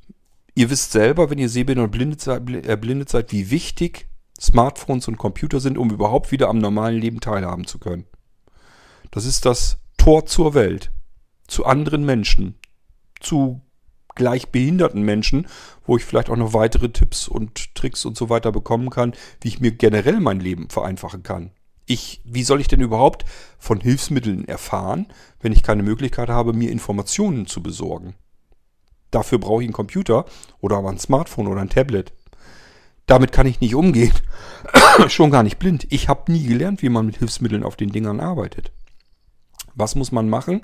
ihr 0.55 0.69
wisst 0.69 0.91
selber, 0.91 1.29
wenn 1.29 1.37
ihr 1.37 1.49
sehbehindert 1.49 1.93
und 1.93 2.65
erblindet 2.65 3.09
seid, 3.09 3.31
wie 3.31 3.51
wichtig 3.51 4.07
Smartphones 4.39 5.07
und 5.07 5.17
Computer 5.17 5.59
sind, 5.59 5.77
um 5.77 5.89
überhaupt 5.89 6.31
wieder 6.31 6.49
am 6.49 6.59
normalen 6.59 6.99
Leben 6.99 7.19
teilhaben 7.19 7.65
zu 7.65 7.79
können. 7.79 8.05
Das 9.11 9.25
ist 9.25 9.45
das 9.45 9.79
Tor 9.97 10.25
zur 10.25 10.53
Welt, 10.53 10.91
zu 11.47 11.65
anderen 11.65 12.05
Menschen, 12.05 12.55
zu 13.19 13.61
gleich 14.15 14.49
behinderten 14.49 15.03
Menschen, 15.03 15.47
wo 15.85 15.97
ich 15.97 16.03
vielleicht 16.03 16.29
auch 16.29 16.35
noch 16.35 16.53
weitere 16.53 16.89
Tipps 16.89 17.27
und 17.27 17.75
Tricks 17.75 18.05
und 18.05 18.17
so 18.17 18.29
weiter 18.29 18.51
bekommen 18.51 18.89
kann, 18.89 19.13
wie 19.41 19.47
ich 19.47 19.59
mir 19.59 19.71
generell 19.71 20.19
mein 20.19 20.39
Leben 20.39 20.69
vereinfachen 20.69 21.23
kann 21.23 21.51
ich, 21.87 22.21
wie 22.25 22.43
soll 22.43 22.61
ich 22.61 22.67
denn 22.67 22.81
überhaupt 22.81 23.25
von 23.57 23.79
Hilfsmitteln 23.79 24.47
erfahren, 24.47 25.07
wenn 25.39 25.53
ich 25.53 25.63
keine 25.63 25.83
Möglichkeit 25.83 26.29
habe, 26.29 26.53
mir 26.53 26.69
Informationen 26.69 27.47
zu 27.47 27.63
besorgen? 27.63 28.13
Dafür 29.09 29.39
brauche 29.39 29.63
ich 29.63 29.67
einen 29.67 29.73
Computer 29.73 30.25
oder 30.59 30.77
aber 30.77 30.89
ein 30.89 30.99
Smartphone 30.99 31.47
oder 31.47 31.61
ein 31.61 31.69
Tablet. 31.69 32.11
Damit 33.05 33.31
kann 33.31 33.47
ich 33.47 33.61
nicht 33.61 33.73
umgehen. 33.73 34.11
Schon 35.07 35.31
gar 35.31 35.43
nicht 35.43 35.59
blind. 35.59 35.87
Ich 35.89 36.09
habe 36.09 36.29
nie 36.31 36.43
gelernt, 36.43 36.81
wie 36.81 36.89
man 36.89 37.05
mit 37.05 37.17
Hilfsmitteln 37.17 37.63
auf 37.63 37.77
den 37.77 37.91
Dingern 37.91 38.19
arbeitet. 38.19 38.71
Was 39.75 39.95
muss 39.95 40.11
man 40.11 40.27
machen? 40.27 40.61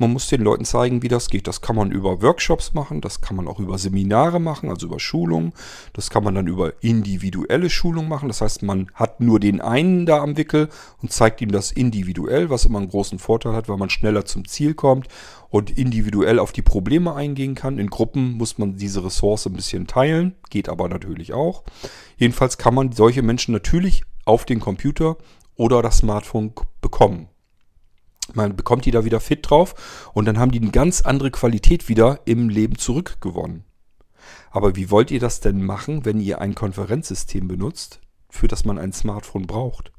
Man 0.00 0.14
muss 0.14 0.28
den 0.28 0.40
Leuten 0.40 0.64
zeigen, 0.64 1.02
wie 1.02 1.08
das 1.08 1.28
geht. 1.28 1.46
Das 1.46 1.60
kann 1.60 1.76
man 1.76 1.92
über 1.92 2.22
Workshops 2.22 2.72
machen, 2.72 3.02
das 3.02 3.20
kann 3.20 3.36
man 3.36 3.46
auch 3.46 3.58
über 3.58 3.76
Seminare 3.76 4.40
machen, 4.40 4.70
also 4.70 4.86
über 4.86 4.98
Schulungen. 4.98 5.52
Das 5.92 6.08
kann 6.08 6.24
man 6.24 6.34
dann 6.34 6.46
über 6.46 6.72
individuelle 6.82 7.68
Schulungen 7.68 8.08
machen. 8.08 8.28
Das 8.28 8.40
heißt, 8.40 8.62
man 8.62 8.90
hat 8.94 9.20
nur 9.20 9.40
den 9.40 9.60
einen 9.60 10.06
da 10.06 10.22
am 10.22 10.38
Wickel 10.38 10.70
und 11.02 11.12
zeigt 11.12 11.42
ihm 11.42 11.52
das 11.52 11.70
individuell, 11.70 12.48
was 12.48 12.64
immer 12.64 12.78
einen 12.78 12.88
großen 12.88 13.18
Vorteil 13.18 13.52
hat, 13.52 13.68
weil 13.68 13.76
man 13.76 13.90
schneller 13.90 14.24
zum 14.24 14.48
Ziel 14.48 14.72
kommt 14.72 15.06
und 15.50 15.76
individuell 15.76 16.38
auf 16.38 16.52
die 16.52 16.62
Probleme 16.62 17.14
eingehen 17.14 17.54
kann. 17.54 17.78
In 17.78 17.90
Gruppen 17.90 18.38
muss 18.38 18.56
man 18.56 18.76
diese 18.76 19.04
Ressource 19.04 19.46
ein 19.48 19.52
bisschen 19.52 19.86
teilen, 19.86 20.34
geht 20.48 20.70
aber 20.70 20.88
natürlich 20.88 21.34
auch. 21.34 21.62
Jedenfalls 22.16 22.56
kann 22.56 22.74
man 22.74 22.92
solche 22.92 23.20
Menschen 23.20 23.52
natürlich 23.52 24.04
auf 24.24 24.46
den 24.46 24.60
Computer 24.60 25.18
oder 25.56 25.82
das 25.82 25.98
Smartphone 25.98 26.54
bekommen. 26.80 27.28
Man 28.34 28.56
bekommt 28.56 28.84
die 28.84 28.90
da 28.90 29.04
wieder 29.04 29.20
fit 29.20 29.48
drauf 29.48 30.10
und 30.14 30.24
dann 30.26 30.38
haben 30.38 30.52
die 30.52 30.60
eine 30.60 30.70
ganz 30.70 31.00
andere 31.02 31.30
Qualität 31.30 31.88
wieder 31.88 32.20
im 32.24 32.48
Leben 32.48 32.76
zurückgewonnen. 32.76 33.64
Aber 34.50 34.76
wie 34.76 34.90
wollt 34.90 35.10
ihr 35.10 35.20
das 35.20 35.40
denn 35.40 35.62
machen, 35.62 36.04
wenn 36.04 36.20
ihr 36.20 36.40
ein 36.40 36.54
Konferenzsystem 36.54 37.48
benutzt, 37.48 38.00
für 38.28 38.48
das 38.48 38.64
man 38.64 38.78
ein 38.78 38.92
Smartphone 38.92 39.46
braucht? 39.46 39.92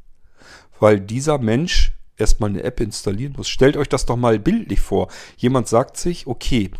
Weil 0.79 0.99
dieser 0.99 1.37
Mensch 1.37 1.93
erstmal 2.17 2.49
eine 2.49 2.63
App 2.63 2.79
installieren 2.79 3.33
muss. 3.35 3.49
Stellt 3.49 3.77
euch 3.77 3.89
das 3.89 4.05
doch 4.05 4.15
mal 4.15 4.39
bildlich 4.39 4.79
vor. 4.79 5.09
Jemand 5.37 5.67
sagt 5.67 5.97
sich, 5.97 6.27
okay, 6.27 6.71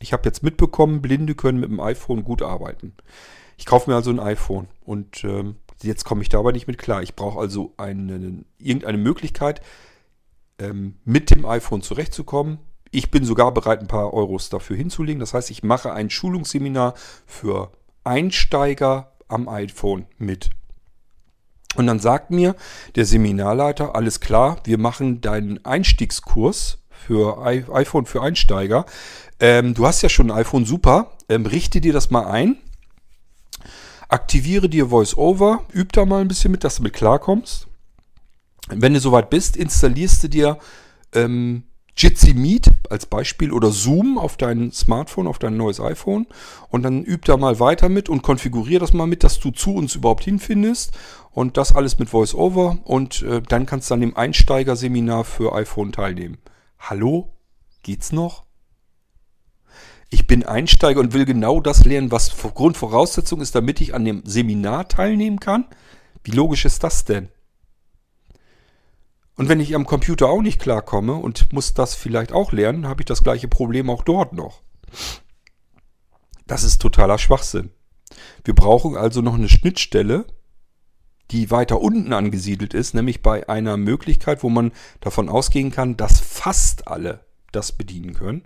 ich 0.00 0.12
habe 0.12 0.24
jetzt 0.24 0.42
mitbekommen, 0.42 1.02
Blinde 1.02 1.34
können 1.34 1.60
mit 1.60 1.70
dem 1.70 1.80
iPhone 1.80 2.24
gut 2.24 2.42
arbeiten. 2.42 2.94
Ich 3.56 3.66
kaufe 3.66 3.90
mir 3.90 3.96
also 3.96 4.10
ein 4.10 4.20
iPhone 4.20 4.68
und 4.84 5.24
ähm, 5.24 5.56
jetzt 5.82 6.04
komme 6.04 6.22
ich 6.22 6.28
dabei 6.28 6.52
nicht 6.52 6.66
mit 6.66 6.78
klar. 6.78 7.02
Ich 7.02 7.16
brauche 7.16 7.38
also 7.38 7.72
eine, 7.76 8.44
irgendeine 8.58 8.98
Möglichkeit, 8.98 9.60
ähm, 10.58 10.96
mit 11.04 11.30
dem 11.30 11.44
iPhone 11.46 11.82
zurechtzukommen. 11.82 12.58
Ich 12.90 13.10
bin 13.10 13.24
sogar 13.24 13.52
bereit, 13.52 13.80
ein 13.80 13.86
paar 13.86 14.14
Euros 14.14 14.48
dafür 14.48 14.76
hinzulegen. 14.76 15.20
Das 15.20 15.34
heißt, 15.34 15.50
ich 15.50 15.62
mache 15.62 15.92
ein 15.92 16.10
Schulungsseminar 16.10 16.94
für 17.26 17.72
Einsteiger 18.04 19.12
am 19.28 19.48
iPhone 19.48 20.06
mit. 20.16 20.50
Und 21.76 21.86
dann 21.86 22.00
sagt 22.00 22.30
mir 22.30 22.56
der 22.96 23.04
Seminarleiter, 23.04 23.94
alles 23.94 24.20
klar, 24.20 24.58
wir 24.64 24.78
machen 24.78 25.20
deinen 25.20 25.64
Einstiegskurs 25.64 26.78
für 26.88 27.44
iPhone 27.46 28.06
für 28.06 28.22
Einsteiger. 28.22 28.86
Ähm, 29.38 29.74
du 29.74 29.86
hast 29.86 30.02
ja 30.02 30.08
schon 30.08 30.30
ein 30.30 30.38
iPhone, 30.38 30.64
super. 30.64 31.12
Ähm, 31.28 31.46
richte 31.46 31.80
dir 31.80 31.92
das 31.92 32.10
mal 32.10 32.26
ein. 32.26 32.56
Aktiviere 34.08 34.68
dir 34.68 34.90
VoiceOver, 34.90 35.64
üb 35.74 35.92
da 35.92 36.06
mal 36.06 36.22
ein 36.22 36.28
bisschen 36.28 36.50
mit, 36.50 36.64
dass 36.64 36.76
du 36.76 36.82
mit 36.82 36.94
klarkommst. 36.94 37.67
Wenn 38.70 38.94
du 38.94 39.00
soweit 39.00 39.30
bist, 39.30 39.56
installierst 39.56 40.24
du 40.24 40.28
dir 40.28 40.58
ähm, 41.14 41.64
Jitsi 41.96 42.32
Meet 42.32 42.70
als 42.90 43.06
Beispiel 43.06 43.52
oder 43.52 43.72
Zoom 43.72 44.18
auf 44.18 44.36
dein 44.36 44.70
Smartphone, 44.70 45.26
auf 45.26 45.40
dein 45.40 45.56
neues 45.56 45.80
iPhone 45.80 46.26
und 46.68 46.84
dann 46.84 47.04
üb 47.04 47.24
da 47.24 47.36
mal 47.36 47.58
weiter 47.58 47.88
mit 47.88 48.08
und 48.08 48.22
konfigurier 48.22 48.78
das 48.78 48.92
mal 48.92 49.08
mit, 49.08 49.24
dass 49.24 49.40
du 49.40 49.50
zu 49.50 49.74
uns 49.74 49.96
überhaupt 49.96 50.22
hinfindest 50.22 50.92
und 51.32 51.56
das 51.56 51.74
alles 51.74 51.98
mit 51.98 52.12
VoiceOver 52.12 52.78
und 52.84 53.22
äh, 53.22 53.42
dann 53.42 53.66
kannst 53.66 53.90
du 53.90 53.94
an 53.94 54.00
dem 54.00 54.16
Einsteigerseminar 54.16 55.24
für 55.24 55.54
iPhone 55.54 55.90
teilnehmen. 55.90 56.38
Hallo? 56.78 57.32
Geht's 57.82 58.12
noch? 58.12 58.44
Ich 60.10 60.26
bin 60.26 60.44
Einsteiger 60.44 61.00
und 61.00 61.12
will 61.12 61.24
genau 61.24 61.60
das 61.60 61.84
lernen, 61.84 62.12
was 62.12 62.32
Grundvoraussetzung 62.54 63.40
ist, 63.40 63.54
damit 63.54 63.80
ich 63.80 63.94
an 63.94 64.04
dem 64.04 64.22
Seminar 64.24 64.88
teilnehmen 64.88 65.40
kann. 65.40 65.66
Wie 66.22 66.30
logisch 66.30 66.64
ist 66.64 66.84
das 66.84 67.04
denn? 67.04 67.28
Und 69.38 69.48
wenn 69.48 69.60
ich 69.60 69.76
am 69.76 69.86
Computer 69.86 70.28
auch 70.28 70.42
nicht 70.42 70.60
klarkomme 70.60 71.14
und 71.14 71.52
muss 71.52 71.72
das 71.72 71.94
vielleicht 71.94 72.32
auch 72.32 72.50
lernen, 72.50 72.88
habe 72.88 73.02
ich 73.02 73.06
das 73.06 73.22
gleiche 73.22 73.46
Problem 73.46 73.88
auch 73.88 74.02
dort 74.02 74.32
noch. 74.32 74.62
Das 76.48 76.64
ist 76.64 76.82
totaler 76.82 77.18
Schwachsinn. 77.18 77.70
Wir 78.42 78.54
brauchen 78.54 78.96
also 78.96 79.22
noch 79.22 79.34
eine 79.34 79.48
Schnittstelle, 79.48 80.26
die 81.30 81.52
weiter 81.52 81.80
unten 81.80 82.12
angesiedelt 82.12 82.74
ist, 82.74 82.94
nämlich 82.94 83.22
bei 83.22 83.48
einer 83.48 83.76
Möglichkeit, 83.76 84.42
wo 84.42 84.48
man 84.48 84.72
davon 85.00 85.28
ausgehen 85.28 85.70
kann, 85.70 85.96
dass 85.96 86.18
fast 86.18 86.88
alle 86.88 87.24
das 87.52 87.70
bedienen 87.70 88.14
können. 88.14 88.42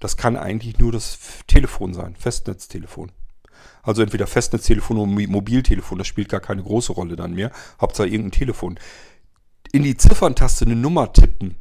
Das 0.00 0.18
kann 0.18 0.36
eigentlich 0.36 0.78
nur 0.78 0.92
das 0.92 1.18
Telefon 1.46 1.94
sein, 1.94 2.14
Festnetztelefon. 2.14 3.10
Also 3.82 4.02
entweder 4.02 4.26
Festnetztelefon 4.26 4.98
oder 4.98 5.28
Mobiltelefon, 5.28 5.96
das 5.96 6.06
spielt 6.06 6.28
gar 6.28 6.40
keine 6.40 6.62
große 6.62 6.92
Rolle 6.92 7.16
dann 7.16 7.32
mehr. 7.32 7.52
Hauptsache 7.80 8.08
irgendein 8.08 8.32
Telefon 8.32 8.78
in 9.72 9.82
die 9.82 9.96
Zifferntaste 9.96 10.64
eine 10.64 10.76
Nummer 10.76 11.12
tippen 11.12 11.56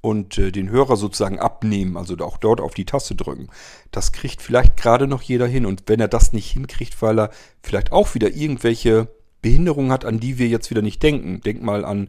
und 0.00 0.38
äh, 0.38 0.52
den 0.52 0.70
Hörer 0.70 0.96
sozusagen 0.96 1.38
abnehmen, 1.38 1.96
also 1.96 2.16
auch 2.18 2.36
dort 2.36 2.60
auf 2.60 2.74
die 2.74 2.84
Taste 2.84 3.14
drücken, 3.14 3.48
das 3.90 4.12
kriegt 4.12 4.42
vielleicht 4.42 4.76
gerade 4.76 5.06
noch 5.06 5.22
jeder 5.22 5.46
hin. 5.46 5.66
Und 5.66 5.84
wenn 5.86 6.00
er 6.00 6.08
das 6.08 6.32
nicht 6.32 6.50
hinkriegt, 6.50 7.00
weil 7.02 7.18
er 7.18 7.30
vielleicht 7.62 7.92
auch 7.92 8.14
wieder 8.14 8.34
irgendwelche 8.34 9.08
Behinderungen 9.46 9.92
hat, 9.92 10.04
an 10.04 10.18
die 10.18 10.38
wir 10.38 10.48
jetzt 10.48 10.70
wieder 10.70 10.82
nicht 10.82 11.02
denken. 11.04 11.40
Denk 11.40 11.62
mal 11.62 11.84
an 11.84 12.08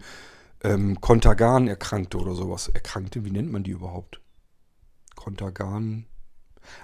ähm, 0.64 1.00
Kontergan-Erkrankte 1.00 2.18
oder 2.18 2.34
sowas. 2.34 2.68
Erkrankte, 2.68 3.26
wie 3.26 3.30
nennt 3.32 3.52
man 3.52 3.62
die 3.62 3.70
überhaupt? 3.70 4.22
Kontergan. 5.16 6.08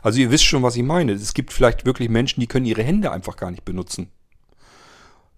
Also 0.04 0.20
ihr 0.20 0.30
wisst 0.30 0.46
schon, 0.46 0.62
was 0.62 0.76
ich 0.76 0.84
meine. 0.84 1.14
Es 1.14 1.34
gibt 1.34 1.52
vielleicht 1.52 1.86
wirklich 1.86 2.08
Menschen, 2.08 2.40
die 2.40 2.46
können 2.46 2.68
ihre 2.68 2.84
Hände 2.84 3.12
einfach 3.12 3.36
gar 3.36 3.50
nicht 3.50 3.66
benutzen. 3.66 4.12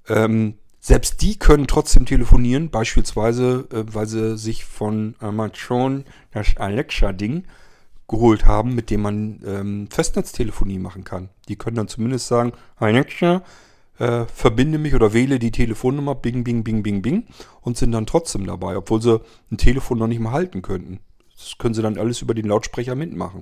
Ähm, 0.09 0.55
Selbst 0.87 1.23
die 1.23 1.39
können 1.39 1.65
trotzdem 1.65 2.05
telefonieren, 2.05 2.69
beispielsweise, 2.69 3.67
äh, 3.71 3.85
weil 3.91 4.05
sie 4.05 4.37
sich 4.37 4.65
von 4.65 5.15
Amazon 5.17 6.05
das 6.29 6.57
Alexa-Ding 6.57 7.45
geholt 8.07 8.45
haben, 8.45 8.75
mit 8.75 8.91
dem 8.91 9.01
man 9.01 9.41
ähm, 9.47 9.87
Festnetztelefonie 9.89 10.77
machen 10.77 11.03
kann. 11.03 11.29
Die 11.47 11.55
können 11.55 11.75
dann 11.75 11.87
zumindest 11.87 12.27
sagen, 12.27 12.53
Alexa, 12.75 13.41
äh, 13.97 14.25
verbinde 14.25 14.77
mich 14.77 14.93
oder 14.93 15.11
wähle 15.11 15.39
die 15.39 15.49
Telefonnummer, 15.49 16.13
bing, 16.13 16.43
bing, 16.43 16.63
bing, 16.63 16.83
bing, 16.83 17.01
bing 17.01 17.25
und 17.61 17.77
sind 17.77 17.91
dann 17.91 18.05
trotzdem 18.05 18.45
dabei, 18.45 18.77
obwohl 18.77 19.01
sie 19.01 19.21
ein 19.51 19.57
Telefon 19.57 19.97
noch 19.97 20.05
nicht 20.05 20.19
mal 20.19 20.33
halten 20.33 20.61
könnten. 20.61 20.99
Das 21.35 21.55
können 21.57 21.73
sie 21.73 21.81
dann 21.81 21.97
alles 21.97 22.21
über 22.21 22.35
den 22.35 22.45
Lautsprecher 22.45 22.93
mitmachen. 22.93 23.41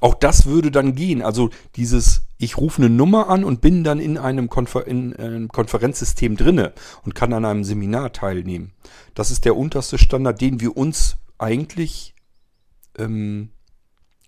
Auch 0.00 0.14
das 0.14 0.46
würde 0.46 0.70
dann 0.70 0.94
gehen. 0.94 1.22
Also 1.22 1.50
dieses, 1.74 2.25
ich 2.38 2.58
rufe 2.58 2.82
eine 2.82 2.90
Nummer 2.90 3.28
an 3.28 3.44
und 3.44 3.60
bin 3.60 3.84
dann 3.84 3.98
in 3.98 4.18
einem, 4.18 4.48
Konfer 4.48 4.86
in 4.86 5.14
einem 5.16 5.48
Konferenzsystem 5.48 6.36
drinne 6.36 6.72
und 7.04 7.14
kann 7.14 7.32
an 7.32 7.44
einem 7.44 7.64
Seminar 7.64 8.12
teilnehmen. 8.12 8.72
Das 9.14 9.30
ist 9.30 9.44
der 9.44 9.56
unterste 9.56 9.98
Standard, 9.98 10.40
den 10.40 10.60
wir 10.60 10.76
uns 10.76 11.16
eigentlich 11.38 12.14
ähm, 12.98 13.50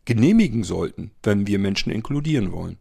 genehmigen 0.05 0.65
sollten, 0.65 1.11
wenn 1.23 1.47
wir 1.47 1.59
Menschen 1.59 1.93
inkludieren 1.93 2.53
wollen 2.53 2.79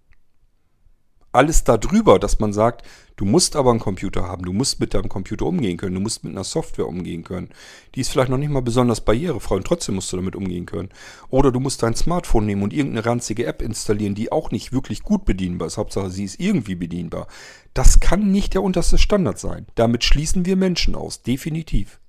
alles 1.37 1.63
darüber, 1.63 2.17
dass 2.17 2.39
man 2.39 2.51
sagt, 2.51 2.85
du 3.15 3.23
musst 3.23 3.55
aber 3.55 3.69
einen 3.69 3.79
Computer 3.79 4.23
haben, 4.23 4.43
du 4.43 4.53
musst 4.53 4.79
mit 4.79 4.95
deinem 4.95 5.07
Computer 5.07 5.45
umgehen 5.45 5.77
können, 5.77 5.95
du 5.95 6.01
musst 6.01 6.23
mit 6.23 6.33
einer 6.33 6.43
Software 6.43 6.87
umgehen 6.87 7.23
können. 7.23 7.49
Die 7.93 8.01
ist 8.01 8.09
vielleicht 8.09 8.29
noch 8.29 8.39
nicht 8.39 8.49
mal 8.49 8.63
besonders 8.63 9.01
barrierefrei 9.01 9.55
und 9.55 9.67
trotzdem 9.67 9.95
musst 9.95 10.11
du 10.11 10.17
damit 10.17 10.35
umgehen 10.35 10.65
können. 10.65 10.89
Oder 11.29 11.51
du 11.51 11.59
musst 11.59 11.83
dein 11.83 11.95
Smartphone 11.95 12.47
nehmen 12.47 12.63
und 12.63 12.73
irgendeine 12.73 13.05
ranzige 13.05 13.45
App 13.45 13.61
installieren, 13.61 14.15
die 14.15 14.31
auch 14.31 14.49
nicht 14.49 14.73
wirklich 14.73 15.03
gut 15.03 15.25
bedienbar 15.25 15.67
ist. 15.67 15.77
Hauptsache, 15.77 16.09
sie 16.09 16.25
ist 16.25 16.39
irgendwie 16.39 16.75
bedienbar. 16.75 17.27
Das 17.75 17.99
kann 17.99 18.31
nicht 18.31 18.55
der 18.55 18.63
unterste 18.63 18.97
Standard 18.97 19.37
sein. 19.37 19.67
Damit 19.75 20.03
schließen 20.03 20.45
wir 20.45 20.55
Menschen 20.55 20.95
aus, 20.95 21.21
definitiv. 21.21 21.99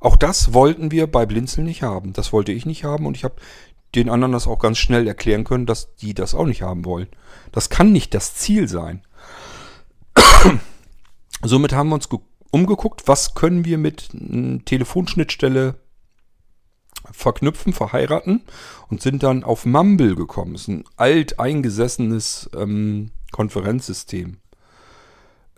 Auch 0.00 0.16
das 0.16 0.52
wollten 0.54 0.90
wir 0.90 1.06
bei 1.06 1.26
Blinzeln 1.26 1.66
nicht 1.66 1.82
haben. 1.82 2.12
Das 2.12 2.32
wollte 2.32 2.52
ich 2.52 2.66
nicht 2.66 2.84
haben 2.84 3.06
und 3.06 3.16
ich 3.16 3.24
habe 3.24 3.36
den 3.94 4.10
anderen 4.10 4.32
das 4.32 4.46
auch 4.46 4.58
ganz 4.58 4.78
schnell 4.78 5.06
erklären 5.06 5.44
können, 5.44 5.66
dass 5.66 5.94
die 5.96 6.14
das 6.14 6.34
auch 6.34 6.46
nicht 6.46 6.62
haben 6.62 6.84
wollen. 6.84 7.08
Das 7.52 7.70
kann 7.70 7.92
nicht 7.92 8.14
das 8.14 8.34
Ziel 8.34 8.68
sein. 8.68 9.02
Somit 11.42 11.72
haben 11.72 11.88
wir 11.88 11.94
uns 11.94 12.08
umgeguckt, 12.50 13.06
was 13.06 13.34
können 13.34 13.64
wir 13.64 13.78
mit 13.78 14.10
einer 14.12 14.64
Telefonschnittstelle 14.64 15.76
verknüpfen, 17.12 17.72
verheiraten 17.72 18.42
und 18.88 19.00
sind 19.00 19.22
dann 19.22 19.44
auf 19.44 19.64
Mumble 19.64 20.14
gekommen. 20.14 20.52
Das 20.52 20.62
ist 20.62 20.68
ein 20.68 20.84
alteingesessenes 20.96 22.50
ähm, 22.54 23.12
Konferenzsystem 23.32 24.38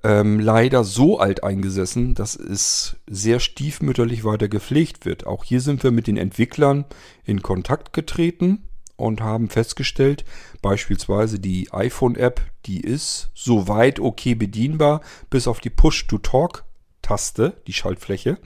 ähm, 0.03 0.41
leider 0.41 0.85
so 0.85 1.19
alt 1.19 1.45
eingesessen, 1.45 2.15
dass 2.15 2.37
es 2.37 2.97
sehr 3.09 3.41
stiefmütterlich 3.41 4.25
weiter 4.25 4.49
gepflegt 4.49 5.05
wird. 5.05 5.27
Auch 5.27 5.45
hier 5.45 5.61
sind 5.61 5.83
wir 5.83 5.91
mit 5.91 6.07
den 6.07 6.17
Entwicklern 6.17 6.85
in 7.25 7.43
Kontakt 7.43 7.93
getreten 7.93 8.69
und 8.97 9.21
haben 9.21 9.49
festgestellt, 9.49 10.25
beispielsweise 10.63 11.39
die 11.39 11.73
iPhone-App, 11.73 12.43
die 12.67 12.81
ist 12.81 13.31
soweit 13.35 13.99
okay 13.99 14.35
bedienbar, 14.35 15.01
bis 15.31 15.49
auf 15.49 15.61
die 15.61 15.71
Push-to-Talk-Taste, 15.71 17.55
die 17.67 17.73
Schaltfläche 17.73 18.39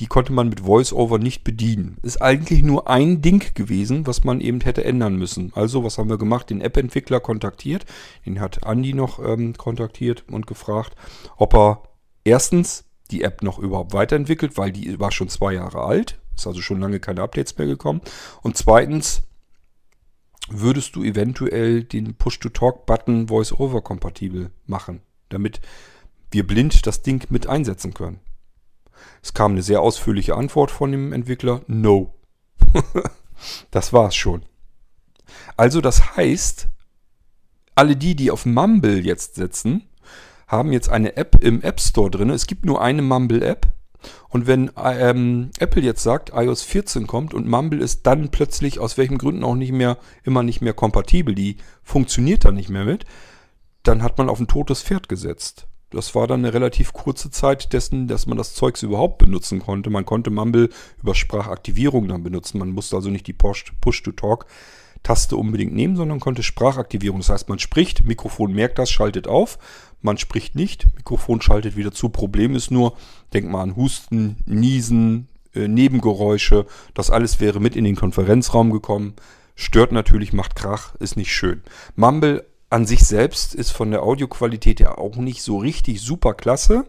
die 0.00 0.06
konnte 0.06 0.32
man 0.32 0.48
mit 0.48 0.64
VoiceOver 0.64 1.18
nicht 1.18 1.44
bedienen. 1.44 1.98
Ist 2.02 2.20
eigentlich 2.20 2.62
nur 2.62 2.88
ein 2.88 3.22
Ding 3.22 3.54
gewesen, 3.54 4.06
was 4.06 4.24
man 4.24 4.40
eben 4.40 4.60
hätte 4.60 4.84
ändern 4.84 5.16
müssen. 5.16 5.52
Also, 5.54 5.84
was 5.84 5.98
haben 5.98 6.10
wir 6.10 6.18
gemacht? 6.18 6.50
Den 6.50 6.60
App-Entwickler 6.60 7.20
kontaktiert. 7.20 7.84
Den 8.26 8.40
hat 8.40 8.64
Andy 8.66 8.92
noch 8.92 9.24
ähm, 9.24 9.56
kontaktiert 9.56 10.24
und 10.28 10.46
gefragt, 10.46 10.96
ob 11.36 11.54
er 11.54 11.82
erstens 12.24 12.84
die 13.10 13.22
App 13.22 13.42
noch 13.42 13.58
überhaupt 13.58 13.92
weiterentwickelt, 13.92 14.56
weil 14.58 14.72
die 14.72 14.98
war 14.98 15.12
schon 15.12 15.28
zwei 15.28 15.54
Jahre 15.54 15.84
alt. 15.84 16.18
Ist 16.34 16.46
also 16.46 16.60
schon 16.60 16.80
lange 16.80 16.98
keine 16.98 17.22
Updates 17.22 17.56
mehr 17.56 17.68
gekommen. 17.68 18.00
Und 18.42 18.56
zweitens, 18.56 19.22
würdest 20.50 20.96
du 20.96 21.04
eventuell 21.04 21.84
den 21.84 22.14
Push-to-Talk-Button 22.14 23.28
VoiceOver 23.28 23.82
kompatibel 23.82 24.50
machen, 24.66 25.00
damit 25.28 25.60
wir 26.30 26.46
blind 26.46 26.86
das 26.86 27.02
Ding 27.02 27.24
mit 27.30 27.46
einsetzen 27.46 27.94
können. 27.94 28.20
Es 29.22 29.34
kam 29.34 29.52
eine 29.52 29.62
sehr 29.62 29.80
ausführliche 29.80 30.34
Antwort 30.34 30.70
von 30.70 30.92
dem 30.92 31.12
Entwickler. 31.12 31.62
No. 31.66 32.14
das 33.70 33.92
war's 33.92 34.14
schon. 34.14 34.42
Also 35.56 35.80
das 35.80 36.16
heißt, 36.16 36.68
alle 37.74 37.96
die, 37.96 38.14
die 38.14 38.30
auf 38.30 38.46
Mumble 38.46 39.00
jetzt 39.00 39.36
sitzen, 39.36 39.88
haben 40.46 40.72
jetzt 40.72 40.88
eine 40.88 41.16
App 41.16 41.42
im 41.42 41.62
App 41.62 41.80
Store 41.80 42.10
drin. 42.10 42.30
Es 42.30 42.46
gibt 42.46 42.64
nur 42.64 42.80
eine 42.80 43.02
Mumble-App. 43.02 43.66
Und 44.28 44.46
wenn 44.46 44.70
ähm, 44.76 45.50
Apple 45.58 45.82
jetzt 45.82 46.02
sagt, 46.02 46.32
iOS 46.34 46.62
14 46.62 47.06
kommt 47.06 47.32
und 47.32 47.48
Mumble 47.48 47.80
ist 47.80 48.06
dann 48.06 48.28
plötzlich 48.28 48.78
aus 48.78 48.98
welchen 48.98 49.16
Gründen 49.16 49.44
auch 49.44 49.54
nicht 49.54 49.72
mehr, 49.72 49.96
immer 50.24 50.42
nicht 50.42 50.60
mehr 50.60 50.74
kompatibel, 50.74 51.34
die 51.34 51.56
funktioniert 51.82 52.44
da 52.44 52.52
nicht 52.52 52.68
mehr 52.68 52.84
mit, 52.84 53.06
dann 53.82 54.02
hat 54.02 54.18
man 54.18 54.28
auf 54.28 54.40
ein 54.40 54.48
totes 54.48 54.82
Pferd 54.82 55.08
gesetzt. 55.08 55.66
Das 55.94 56.14
war 56.14 56.26
dann 56.26 56.40
eine 56.40 56.52
relativ 56.52 56.92
kurze 56.92 57.30
Zeit 57.30 57.72
dessen, 57.72 58.08
dass 58.08 58.26
man 58.26 58.36
das 58.36 58.54
Zeugs 58.54 58.82
überhaupt 58.82 59.18
benutzen 59.18 59.60
konnte. 59.60 59.90
Man 59.90 60.04
konnte 60.04 60.30
Mumble 60.30 60.68
über 61.00 61.14
Sprachaktivierung 61.14 62.08
dann 62.08 62.22
benutzen. 62.22 62.58
Man 62.58 62.70
musste 62.70 62.96
also 62.96 63.10
nicht 63.10 63.26
die 63.26 63.32
Push-to-Talk-Taste 63.32 65.36
unbedingt 65.36 65.74
nehmen, 65.74 65.96
sondern 65.96 66.20
konnte 66.20 66.42
Sprachaktivierung. 66.42 67.20
Das 67.20 67.30
heißt, 67.30 67.48
man 67.48 67.58
spricht, 67.58 68.04
Mikrofon 68.04 68.52
merkt 68.52 68.78
das, 68.78 68.90
schaltet 68.90 69.28
auf. 69.28 69.58
Man 70.02 70.18
spricht 70.18 70.54
nicht, 70.54 70.86
Mikrofon 70.96 71.40
schaltet 71.40 71.76
wieder 71.76 71.92
zu. 71.92 72.10
Problem 72.10 72.54
ist 72.54 72.70
nur, 72.70 72.94
denk 73.32 73.48
mal 73.48 73.62
an 73.62 73.76
Husten, 73.76 74.36
Niesen, 74.44 75.28
äh, 75.54 75.68
Nebengeräusche. 75.68 76.66
Das 76.92 77.10
alles 77.10 77.40
wäre 77.40 77.60
mit 77.60 77.76
in 77.76 77.84
den 77.84 77.96
Konferenzraum 77.96 78.70
gekommen. 78.70 79.14
Stört 79.54 79.92
natürlich, 79.92 80.32
macht 80.32 80.56
Krach, 80.56 80.94
ist 80.96 81.16
nicht 81.16 81.32
schön. 81.32 81.62
Mumble 81.94 82.44
an 82.74 82.86
sich 82.86 83.04
selbst 83.04 83.54
ist 83.54 83.70
von 83.70 83.92
der 83.92 84.02
Audioqualität 84.02 84.80
ja 84.80 84.98
auch 84.98 85.14
nicht 85.14 85.42
so 85.42 85.58
richtig 85.58 86.00
super 86.00 86.34
klasse. 86.34 86.84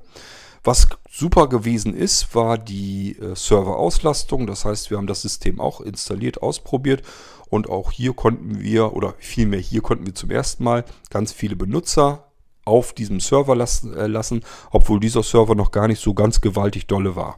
Was 0.64 0.88
super 1.12 1.48
gewesen 1.48 1.94
ist, 1.94 2.34
war 2.34 2.58
die 2.58 3.12
äh, 3.20 3.36
Serverauslastung. 3.36 4.48
Das 4.48 4.66
heißt, 4.66 4.90
wir 4.90 4.98
haben 4.98 5.06
das 5.06 5.22
System 5.22 5.62
auch 5.62 5.82
installiert, 5.82 6.42
ausprobiert 6.42 7.04
und 7.50 7.70
auch 7.70 7.92
hier 7.92 8.14
konnten 8.14 8.60
wir, 8.62 8.94
oder 8.94 9.14
vielmehr 9.20 9.60
hier 9.60 9.84
konnten 9.84 10.08
wir 10.08 10.16
zum 10.16 10.32
ersten 10.32 10.64
Mal 10.64 10.86
ganz 11.12 11.32
viele 11.32 11.56
Benutzer 11.56 12.32
auf 12.66 12.94
diesem 12.94 13.20
Server 13.20 13.56
lassen, 13.56 13.94
äh, 13.94 14.08
lassen 14.08 14.44
obwohl 14.72 15.00
dieser 15.00 15.22
Server 15.22 15.54
noch 15.54 15.70
gar 15.70 15.88
nicht 15.88 16.02
so 16.02 16.16
ganz 16.16 16.42
gewaltig 16.42 16.88
dolle 16.88 17.16
war. 17.16 17.38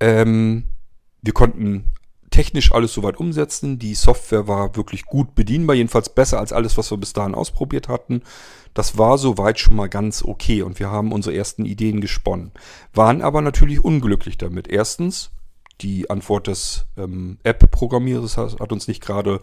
Ähm, 0.00 0.64
wir 1.20 1.34
konnten 1.34 1.90
technisch 2.40 2.72
alles 2.72 2.94
soweit 2.94 3.20
umsetzen. 3.20 3.78
Die 3.78 3.94
Software 3.94 4.48
war 4.48 4.74
wirklich 4.74 5.04
gut 5.04 5.34
bedienbar, 5.34 5.76
jedenfalls 5.76 6.08
besser 6.08 6.38
als 6.38 6.54
alles, 6.54 6.78
was 6.78 6.90
wir 6.90 6.96
bis 6.96 7.12
dahin 7.12 7.34
ausprobiert 7.34 7.88
hatten. 7.88 8.22
Das 8.72 8.96
war 8.96 9.18
soweit 9.18 9.58
schon 9.58 9.76
mal 9.76 9.90
ganz 9.90 10.24
okay 10.24 10.62
und 10.62 10.78
wir 10.78 10.90
haben 10.90 11.12
unsere 11.12 11.36
ersten 11.36 11.66
Ideen 11.66 12.00
gesponnen. 12.00 12.52
Waren 12.94 13.20
aber 13.20 13.42
natürlich 13.42 13.84
unglücklich 13.84 14.38
damit. 14.38 14.68
Erstens, 14.68 15.32
die 15.82 16.08
Antwort 16.08 16.46
des 16.46 16.86
ähm, 16.96 17.36
App-Programmierers 17.42 18.38
hat 18.38 18.72
uns 18.72 18.88
nicht 18.88 19.02
gerade 19.02 19.42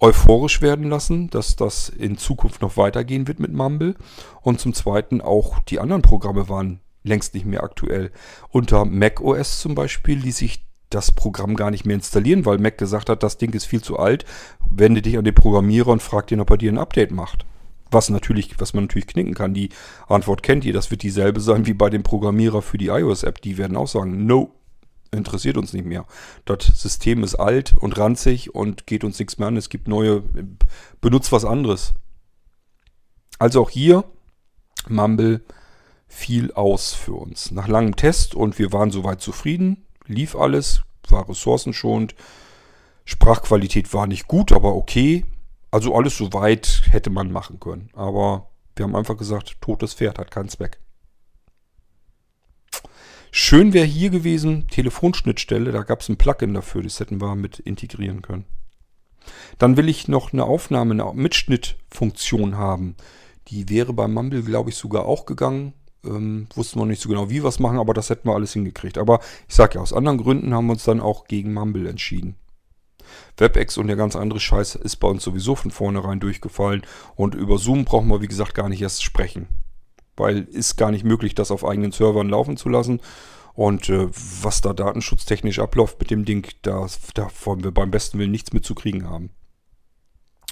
euphorisch 0.00 0.60
werden 0.62 0.90
lassen, 0.90 1.30
dass 1.30 1.54
das 1.54 1.88
in 1.88 2.18
Zukunft 2.18 2.60
noch 2.60 2.76
weitergehen 2.76 3.28
wird 3.28 3.38
mit 3.38 3.52
Mumble. 3.52 3.94
Und 4.42 4.58
zum 4.58 4.74
Zweiten 4.74 5.20
auch 5.20 5.60
die 5.60 5.78
anderen 5.78 6.02
Programme 6.02 6.48
waren 6.48 6.80
längst 7.04 7.34
nicht 7.34 7.46
mehr 7.46 7.62
aktuell. 7.62 8.10
Unter 8.48 8.84
macOS 8.84 9.60
zum 9.60 9.76
Beispiel 9.76 10.18
ließ 10.18 10.38
sich 10.38 10.65
das 10.90 11.12
Programm 11.12 11.56
gar 11.56 11.70
nicht 11.70 11.84
mehr 11.84 11.96
installieren, 11.96 12.46
weil 12.46 12.58
Mac 12.58 12.78
gesagt 12.78 13.08
hat, 13.08 13.22
das 13.22 13.38
Ding 13.38 13.52
ist 13.52 13.64
viel 13.64 13.82
zu 13.82 13.98
alt. 13.98 14.24
Wende 14.70 15.02
dich 15.02 15.18
an 15.18 15.24
den 15.24 15.34
Programmierer 15.34 15.88
und 15.88 16.02
frag 16.02 16.30
ihn, 16.30 16.40
ob 16.40 16.50
er 16.50 16.58
dir 16.58 16.72
ein 16.72 16.78
Update 16.78 17.10
macht. 17.10 17.44
Was 17.90 18.08
natürlich, 18.08 18.58
was 18.58 18.74
man 18.74 18.84
natürlich 18.84 19.06
knicken 19.06 19.34
kann. 19.34 19.54
Die 19.54 19.70
Antwort 20.08 20.42
kennt 20.42 20.64
ihr, 20.64 20.72
das 20.72 20.90
wird 20.90 21.02
dieselbe 21.02 21.40
sein 21.40 21.66
wie 21.66 21.74
bei 21.74 21.90
dem 21.90 22.02
Programmierer 22.02 22.62
für 22.62 22.78
die 22.78 22.88
iOS-App. 22.88 23.40
Die 23.42 23.58
werden 23.58 23.76
auch 23.76 23.88
sagen, 23.88 24.26
no, 24.26 24.54
interessiert 25.12 25.56
uns 25.56 25.72
nicht 25.72 25.86
mehr. 25.86 26.04
Das 26.44 26.66
System 26.80 27.22
ist 27.22 27.36
alt 27.36 27.74
und 27.78 27.96
ranzig 27.98 28.54
und 28.54 28.86
geht 28.86 29.04
uns 29.04 29.18
nichts 29.18 29.38
mehr 29.38 29.48
an. 29.48 29.56
Es 29.56 29.68
gibt 29.68 29.88
neue, 29.88 30.22
benutzt 31.00 31.32
was 31.32 31.44
anderes. 31.44 31.94
Also 33.38 33.62
auch 33.62 33.70
hier, 33.70 34.04
Mumble 34.88 35.42
fiel 36.08 36.52
aus 36.52 36.94
für 36.94 37.14
uns. 37.14 37.50
Nach 37.50 37.68
langem 37.68 37.96
Test 37.96 38.34
und 38.34 38.58
wir 38.58 38.72
waren 38.72 38.90
soweit 38.90 39.20
zufrieden 39.20 39.85
lief 40.08 40.36
alles, 40.36 40.82
war 41.08 41.28
ressourcenschonend. 41.28 42.14
Sprachqualität 43.04 43.92
war 43.94 44.06
nicht 44.06 44.26
gut, 44.26 44.52
aber 44.52 44.74
okay. 44.74 45.24
Also 45.70 45.94
alles 45.94 46.16
soweit 46.16 46.82
hätte 46.90 47.10
man 47.10 47.30
machen 47.30 47.60
können. 47.60 47.90
Aber 47.94 48.50
wir 48.74 48.84
haben 48.84 48.96
einfach 48.96 49.16
gesagt, 49.16 49.60
totes 49.60 49.94
Pferd 49.94 50.18
hat 50.18 50.30
keinen 50.30 50.48
Zweck. 50.48 50.80
Schön 53.30 53.74
wäre 53.74 53.84
hier 53.84 54.08
gewesen, 54.10 54.66
Telefonschnittstelle, 54.68 55.70
da 55.70 55.82
gab 55.82 56.00
es 56.00 56.08
ein 56.08 56.16
Plugin 56.16 56.54
dafür, 56.54 56.82
das 56.82 57.00
hätten 57.00 57.20
wir 57.20 57.34
mit 57.34 57.58
integrieren 57.58 58.22
können. 58.22 58.46
Dann 59.58 59.76
will 59.76 59.88
ich 59.88 60.08
noch 60.08 60.32
eine 60.32 60.44
Aufnahme, 60.44 60.92
eine 60.92 61.12
Mitschnittfunktion 61.12 62.56
haben. 62.56 62.96
Die 63.48 63.68
wäre 63.68 63.92
bei 63.92 64.08
Mumble, 64.08 64.42
glaube 64.42 64.70
ich, 64.70 64.76
sogar 64.76 65.04
auch 65.04 65.26
gegangen. 65.26 65.74
Ähm, 66.06 66.46
wussten 66.54 66.78
wir 66.78 66.86
nicht 66.86 67.02
so 67.02 67.08
genau, 67.08 67.30
wie 67.30 67.42
wir 67.42 67.48
es 67.48 67.58
machen, 67.58 67.78
aber 67.78 67.94
das 67.94 68.10
hätten 68.10 68.28
wir 68.28 68.34
alles 68.34 68.52
hingekriegt. 68.52 68.98
Aber 68.98 69.20
ich 69.48 69.54
sage 69.54 69.74
ja, 69.76 69.80
aus 69.80 69.92
anderen 69.92 70.18
Gründen 70.18 70.54
haben 70.54 70.66
wir 70.66 70.72
uns 70.72 70.84
dann 70.84 71.00
auch 71.00 71.26
gegen 71.26 71.52
Mumble 71.52 71.88
entschieden. 71.88 72.36
WebEx 73.36 73.76
und 73.78 73.86
der 73.86 73.96
ganz 73.96 74.16
andere 74.16 74.40
Scheiß 74.40 74.74
ist 74.76 74.96
bei 74.96 75.08
uns 75.08 75.22
sowieso 75.22 75.54
von 75.54 75.70
vornherein 75.70 76.20
durchgefallen. 76.20 76.82
Und 77.14 77.34
über 77.34 77.58
Zoom 77.58 77.84
brauchen 77.84 78.08
wir, 78.08 78.22
wie 78.22 78.28
gesagt, 78.28 78.54
gar 78.54 78.68
nicht 78.68 78.82
erst 78.82 79.02
sprechen. 79.02 79.48
Weil 80.16 80.44
ist 80.44 80.76
gar 80.76 80.90
nicht 80.90 81.04
möglich, 81.04 81.34
das 81.34 81.50
auf 81.50 81.64
eigenen 81.64 81.92
Servern 81.92 82.28
laufen 82.28 82.56
zu 82.56 82.68
lassen. 82.68 83.00
Und 83.54 83.88
äh, 83.88 84.08
was 84.42 84.60
da 84.60 84.72
datenschutztechnisch 84.72 85.58
abläuft 85.58 85.98
mit 85.98 86.10
dem 86.10 86.24
Ding, 86.24 86.46
da, 86.62 86.86
da 87.14 87.28
wollen 87.44 87.64
wir 87.64 87.72
beim 87.72 87.90
besten 87.90 88.18
Willen 88.18 88.30
nichts 88.30 88.52
mitzukriegen 88.52 89.08
haben. 89.08 89.30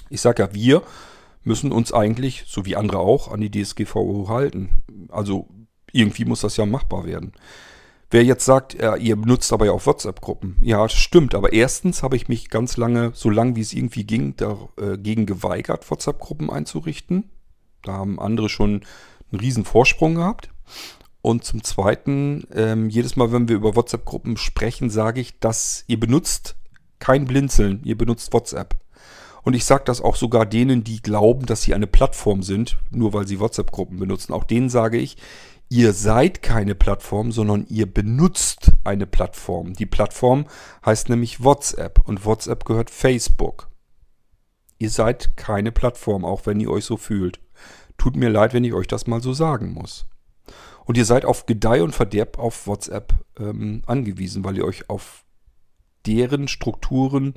Ich 0.09 0.21
sage 0.21 0.43
ja, 0.43 0.53
wir 0.53 0.83
müssen 1.45 1.71
uns 1.71 1.93
eigentlich, 1.93 2.43
so 2.47 2.65
wie 2.65 2.75
andere 2.75 2.99
auch, 2.99 3.31
an 3.31 3.41
die 3.41 3.51
DSGVO 3.51 4.27
halten. 4.29 4.69
Also 5.09 5.47
irgendwie 5.91 6.25
muss 6.25 6.41
das 6.41 6.57
ja 6.57 6.65
machbar 6.65 7.05
werden. 7.05 7.31
Wer 8.11 8.23
jetzt 8.23 8.45
sagt, 8.45 8.75
ja, 8.75 8.95
ihr 8.95 9.15
benutzt 9.15 9.51
aber 9.51 9.65
ja 9.65 9.71
auch 9.71 9.85
WhatsApp-Gruppen. 9.85 10.57
Ja, 10.61 10.87
stimmt. 10.89 11.33
Aber 11.33 11.53
erstens 11.53 12.03
habe 12.03 12.15
ich 12.15 12.27
mich 12.27 12.49
ganz 12.49 12.77
lange, 12.77 13.11
so 13.13 13.29
lange 13.29 13.55
wie 13.55 13.61
es 13.61 13.73
irgendwie 13.73 14.03
ging, 14.03 14.35
dagegen 14.35 15.23
äh, 15.23 15.25
geweigert, 15.25 15.89
WhatsApp-Gruppen 15.89 16.49
einzurichten. 16.49 17.31
Da 17.83 17.93
haben 17.93 18.19
andere 18.19 18.49
schon 18.49 18.81
einen 19.31 19.39
riesen 19.39 19.65
Vorsprung 19.65 20.15
gehabt. 20.15 20.49
Und 21.21 21.43
zum 21.43 21.63
Zweiten, 21.63 22.47
ähm, 22.53 22.89
jedes 22.89 23.15
Mal, 23.15 23.31
wenn 23.31 23.49
wir 23.49 23.55
über 23.55 23.75
WhatsApp-Gruppen 23.75 24.37
sprechen, 24.37 24.91
sage 24.91 25.21
ich, 25.21 25.39
dass 25.39 25.83
ihr 25.87 25.99
benutzt 25.99 26.55
kein 26.99 27.25
Blinzeln, 27.25 27.81
ihr 27.83 27.97
benutzt 27.97 28.31
WhatsApp. 28.31 28.75
Und 29.45 29.53
ich 29.53 29.63
sage 29.63 29.83
das 29.85 30.01
auch 30.01 30.15
sogar 30.15 30.47
denen, 30.47 30.83
die 30.83 31.03
glauben, 31.03 31.45
dass 31.45 31.61
sie 31.61 31.75
eine 31.75 31.85
Plattform 31.85 32.41
sind, 32.41 32.77
nur 32.89 33.13
weil 33.13 33.27
sie 33.27 33.39
WhatsApp-Gruppen 33.39 33.99
benutzen. 33.99 34.33
Auch 34.33 34.43
denen 34.43 34.69
sage 34.69 34.97
ich, 34.97 35.17
ihr 35.69 35.93
seid 35.93 36.41
keine 36.41 36.73
Plattform, 36.73 37.31
sondern 37.31 37.67
ihr 37.69 37.85
benutzt 37.85 38.71
eine 38.83 39.05
Plattform. 39.05 39.73
Die 39.73 39.85
Plattform 39.85 40.45
heißt 40.83 41.09
nämlich 41.09 41.43
WhatsApp 41.43 42.01
und 42.07 42.25
WhatsApp 42.25 42.65
gehört 42.65 42.89
Facebook. 42.89 43.69
Ihr 44.79 44.89
seid 44.89 45.37
keine 45.37 45.71
Plattform, 45.71 46.25
auch 46.25 46.47
wenn 46.47 46.59
ihr 46.59 46.71
euch 46.71 46.85
so 46.85 46.97
fühlt. 46.97 47.39
Tut 47.99 48.15
mir 48.15 48.29
leid, 48.29 48.55
wenn 48.55 48.63
ich 48.63 48.73
euch 48.73 48.87
das 48.87 49.05
mal 49.05 49.21
so 49.21 49.33
sagen 49.33 49.73
muss. 49.73 50.07
Und 50.85 50.97
ihr 50.97 51.05
seid 51.05 51.23
auf 51.23 51.45
Gedeih 51.45 51.83
und 51.83 51.93
Verderb 51.93 52.39
auf 52.39 52.65
WhatsApp 52.65 53.13
ähm, 53.39 53.83
angewiesen, 53.85 54.43
weil 54.43 54.57
ihr 54.57 54.65
euch 54.65 54.89
auf 54.89 55.23
deren 56.07 56.47
Strukturen 56.47 57.35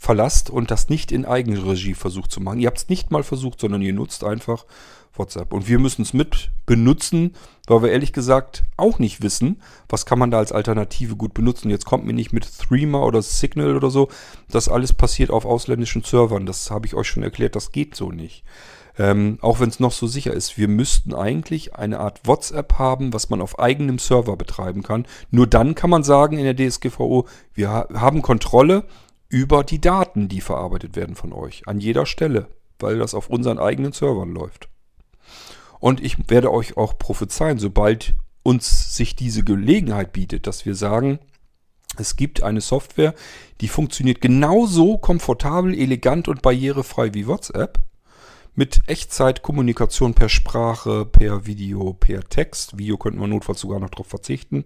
verlasst 0.00 0.48
und 0.48 0.70
das 0.70 0.88
nicht 0.88 1.12
in 1.12 1.26
Eigenregie 1.26 1.92
versucht 1.92 2.32
zu 2.32 2.40
machen. 2.40 2.58
Ihr 2.58 2.68
habt 2.68 2.78
es 2.78 2.88
nicht 2.88 3.10
mal 3.10 3.22
versucht, 3.22 3.60
sondern 3.60 3.82
ihr 3.82 3.92
nutzt 3.92 4.24
einfach 4.24 4.64
WhatsApp. 5.12 5.52
Und 5.52 5.68
wir 5.68 5.78
müssen 5.78 6.00
es 6.00 6.14
mit 6.14 6.50
benutzen, 6.64 7.34
weil 7.66 7.82
wir 7.82 7.90
ehrlich 7.90 8.14
gesagt 8.14 8.64
auch 8.78 8.98
nicht 8.98 9.22
wissen, 9.22 9.60
was 9.90 10.06
kann 10.06 10.18
man 10.18 10.30
da 10.30 10.38
als 10.38 10.52
Alternative 10.52 11.16
gut 11.16 11.34
benutzen. 11.34 11.68
Jetzt 11.68 11.84
kommt 11.84 12.06
mir 12.06 12.14
nicht 12.14 12.32
mit 12.32 12.48
Threema 12.58 13.04
oder 13.04 13.20
Signal 13.20 13.76
oder 13.76 13.90
so. 13.90 14.08
Das 14.48 14.70
alles 14.70 14.94
passiert 14.94 15.30
auf 15.30 15.44
ausländischen 15.44 16.02
Servern. 16.02 16.46
Das 16.46 16.70
habe 16.70 16.86
ich 16.86 16.94
euch 16.94 17.06
schon 17.06 17.22
erklärt, 17.22 17.54
das 17.54 17.70
geht 17.70 17.94
so 17.94 18.10
nicht. 18.10 18.42
Ähm, 18.98 19.36
auch 19.42 19.60
wenn 19.60 19.68
es 19.68 19.80
noch 19.80 19.92
so 19.92 20.06
sicher 20.06 20.32
ist, 20.32 20.56
wir 20.56 20.68
müssten 20.68 21.14
eigentlich 21.14 21.74
eine 21.74 22.00
Art 22.00 22.26
WhatsApp 22.26 22.78
haben, 22.78 23.12
was 23.12 23.28
man 23.28 23.42
auf 23.42 23.58
eigenem 23.58 23.98
Server 23.98 24.36
betreiben 24.36 24.82
kann. 24.82 25.06
Nur 25.30 25.46
dann 25.46 25.74
kann 25.74 25.90
man 25.90 26.04
sagen 26.04 26.38
in 26.38 26.44
der 26.44 26.56
DSGVO, 26.56 27.26
wir 27.52 27.68
ha 27.68 27.86
haben 27.92 28.22
Kontrolle 28.22 28.84
über 29.30 29.64
die 29.64 29.80
Daten, 29.80 30.28
die 30.28 30.42
verarbeitet 30.42 30.96
werden 30.96 31.14
von 31.14 31.32
euch. 31.32 31.66
An 31.66 31.80
jeder 31.80 32.04
Stelle, 32.04 32.48
weil 32.78 32.98
das 32.98 33.14
auf 33.14 33.30
unseren 33.30 33.58
eigenen 33.58 33.92
Servern 33.92 34.34
läuft. 34.34 34.68
Und 35.78 36.02
ich 36.02 36.28
werde 36.28 36.52
euch 36.52 36.76
auch 36.76 36.98
prophezeien, 36.98 37.58
sobald 37.58 38.14
uns 38.42 38.96
sich 38.96 39.16
diese 39.16 39.44
Gelegenheit 39.44 40.12
bietet, 40.12 40.46
dass 40.46 40.66
wir 40.66 40.74
sagen, 40.74 41.20
es 41.96 42.16
gibt 42.16 42.42
eine 42.42 42.60
Software, 42.60 43.14
die 43.60 43.68
funktioniert 43.68 44.20
genauso 44.20 44.98
komfortabel, 44.98 45.74
elegant 45.74 46.28
und 46.28 46.42
barrierefrei 46.42 47.14
wie 47.14 47.26
WhatsApp. 47.26 47.78
Mit 48.56 48.80
Echtzeitkommunikation 48.88 50.14
per 50.14 50.28
Sprache, 50.28 51.06
per 51.06 51.46
Video, 51.46 51.94
per 51.94 52.28
Text. 52.28 52.76
Video 52.76 52.98
könnten 52.98 53.20
wir 53.20 53.28
notfalls 53.28 53.60
sogar 53.60 53.78
noch 53.78 53.90
darauf 53.90 54.08
verzichten 54.08 54.64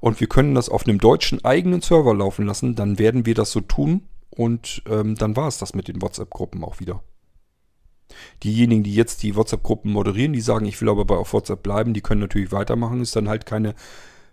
und 0.00 0.20
wir 0.20 0.28
können 0.28 0.54
das 0.54 0.68
auf 0.68 0.86
einem 0.86 0.98
deutschen 0.98 1.44
eigenen 1.44 1.80
Server 1.80 2.14
laufen 2.14 2.46
lassen, 2.46 2.74
dann 2.74 2.98
werden 2.98 3.26
wir 3.26 3.34
das 3.34 3.52
so 3.52 3.60
tun 3.60 4.02
und 4.30 4.82
ähm, 4.88 5.14
dann 5.16 5.36
war 5.36 5.48
es 5.48 5.58
das 5.58 5.74
mit 5.74 5.88
den 5.88 6.00
WhatsApp-Gruppen 6.00 6.62
auch 6.64 6.80
wieder. 6.80 7.02
Diejenigen, 8.42 8.84
die 8.84 8.94
jetzt 8.94 9.22
die 9.22 9.36
WhatsApp-Gruppen 9.36 9.92
moderieren, 9.92 10.32
die 10.32 10.40
sagen, 10.40 10.66
ich 10.66 10.80
will 10.80 10.88
aber 10.88 11.04
bei 11.04 11.16
auf 11.16 11.32
WhatsApp 11.32 11.62
bleiben, 11.62 11.92
die 11.92 12.00
können 12.00 12.20
natürlich 12.20 12.52
weitermachen, 12.52 13.00
ist 13.00 13.16
dann 13.16 13.28
halt 13.28 13.46
keine 13.46 13.74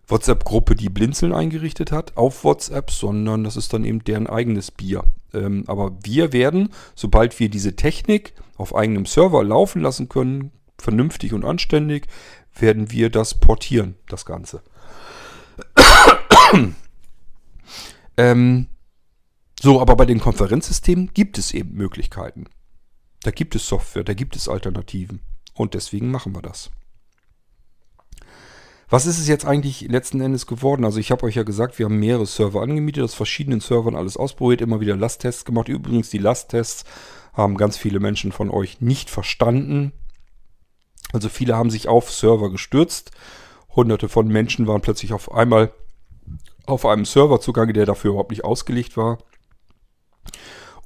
WhatsApp-Gruppe, 0.07 0.75
die 0.75 0.89
Blinzeln 0.89 1.33
eingerichtet 1.33 1.91
hat 1.91 2.15
auf 2.15 2.43
WhatsApp, 2.43 2.91
sondern 2.91 3.43
das 3.43 3.57
ist 3.57 3.73
dann 3.73 3.83
eben 3.83 4.03
deren 4.03 4.27
eigenes 4.27 4.71
Bier. 4.71 5.03
Ähm, 5.33 5.63
aber 5.67 5.97
wir 6.03 6.31
werden, 6.31 6.69
sobald 6.93 7.39
wir 7.39 7.49
diese 7.49 7.75
Technik 7.75 8.33
auf 8.57 8.75
eigenem 8.75 9.05
Server 9.05 9.43
laufen 9.43 9.81
lassen 9.81 10.07
können, 10.07 10.51
vernünftig 10.77 11.33
und 11.33 11.43
anständig, 11.43 12.07
werden 12.57 12.91
wir 12.91 13.09
das 13.09 13.39
portieren, 13.39 13.95
das 14.07 14.25
Ganze. 14.25 14.61
ähm, 18.17 18.67
so, 19.59 19.81
aber 19.81 19.95
bei 19.95 20.05
den 20.05 20.19
Konferenzsystemen 20.19 21.11
gibt 21.13 21.37
es 21.37 21.53
eben 21.53 21.73
Möglichkeiten. 21.73 22.45
Da 23.23 23.31
gibt 23.31 23.55
es 23.55 23.67
Software, 23.67 24.03
da 24.03 24.13
gibt 24.13 24.35
es 24.35 24.47
Alternativen. 24.47 25.21
Und 25.53 25.73
deswegen 25.73 26.11
machen 26.11 26.35
wir 26.35 26.41
das. 26.41 26.69
Was 28.87 29.07
ist 29.07 29.17
es 29.17 29.27
jetzt 29.27 29.45
eigentlich 29.45 29.81
letzten 29.81 30.21
Endes 30.21 30.45
geworden? 30.45 30.85
Also 30.85 30.99
ich 30.99 31.09
habe 31.09 31.23
euch 31.23 31.35
ja 31.35 31.43
gesagt, 31.43 31.79
wir 31.79 31.85
haben 31.85 31.99
mehrere 31.99 32.27
Server 32.27 32.61
angemietet, 32.61 33.03
aus 33.03 33.15
verschiedenen 33.15 33.61
Servern 33.61 33.95
alles 33.95 34.15
ausprobiert, 34.15 34.61
immer 34.61 34.79
wieder 34.79 34.95
Lasttests 34.95 35.43
gemacht. 35.43 35.69
Übrigens, 35.69 36.11
die 36.11 36.19
Lasttests 36.19 36.83
haben 37.33 37.57
ganz 37.57 37.77
viele 37.77 37.99
Menschen 37.99 38.31
von 38.31 38.51
euch 38.51 38.81
nicht 38.81 39.09
verstanden. 39.09 39.91
Also 41.13 41.29
viele 41.29 41.55
haben 41.55 41.71
sich 41.71 41.87
auf 41.87 42.11
Server 42.11 42.51
gestürzt 42.51 43.11
Hunderte 43.75 44.09
von 44.09 44.27
Menschen 44.27 44.67
waren 44.67 44.81
plötzlich 44.81 45.13
auf 45.13 45.31
einmal 45.31 45.71
auf 46.65 46.85
einem 46.85 47.05
Server 47.05 47.39
zugange, 47.39 47.73
der 47.73 47.85
dafür 47.85 48.11
überhaupt 48.11 48.31
nicht 48.31 48.43
ausgelegt 48.43 48.97
war. 48.97 49.19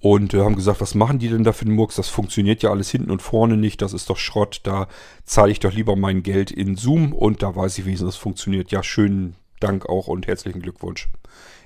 Und 0.02 0.34
äh, 0.34 0.42
haben 0.42 0.56
gesagt, 0.56 0.82
was 0.82 0.96
machen 0.96 1.20
die 1.20 1.28
denn 1.28 1.44
da 1.44 1.52
für 1.52 1.66
den 1.66 1.76
Murks? 1.76 1.96
Das 1.96 2.08
funktioniert 2.08 2.64
ja 2.64 2.70
alles 2.70 2.90
hinten 2.90 3.12
und 3.12 3.22
vorne 3.22 3.58
nicht, 3.58 3.82
das 3.82 3.94
ist 3.94 4.10
doch 4.10 4.18
Schrott, 4.18 4.62
da 4.64 4.88
zahle 5.26 5.52
ich 5.52 5.60
doch 5.60 5.74
lieber 5.74 5.98
mein 5.98 6.24
Geld 6.24 6.52
in 6.52 6.78
Zoom 6.78 7.12
und 7.12 7.44
da 7.44 7.54
weiß 7.56 7.78
ich 7.78 7.86
wenigstens, 7.86 8.10
das 8.10 8.16
funktioniert. 8.16 8.72
Ja, 8.72 8.82
schönen 8.82 9.36
Dank 9.60 9.88
auch 9.88 10.08
und 10.08 10.26
herzlichen 10.28 10.62
Glückwunsch 10.62 11.10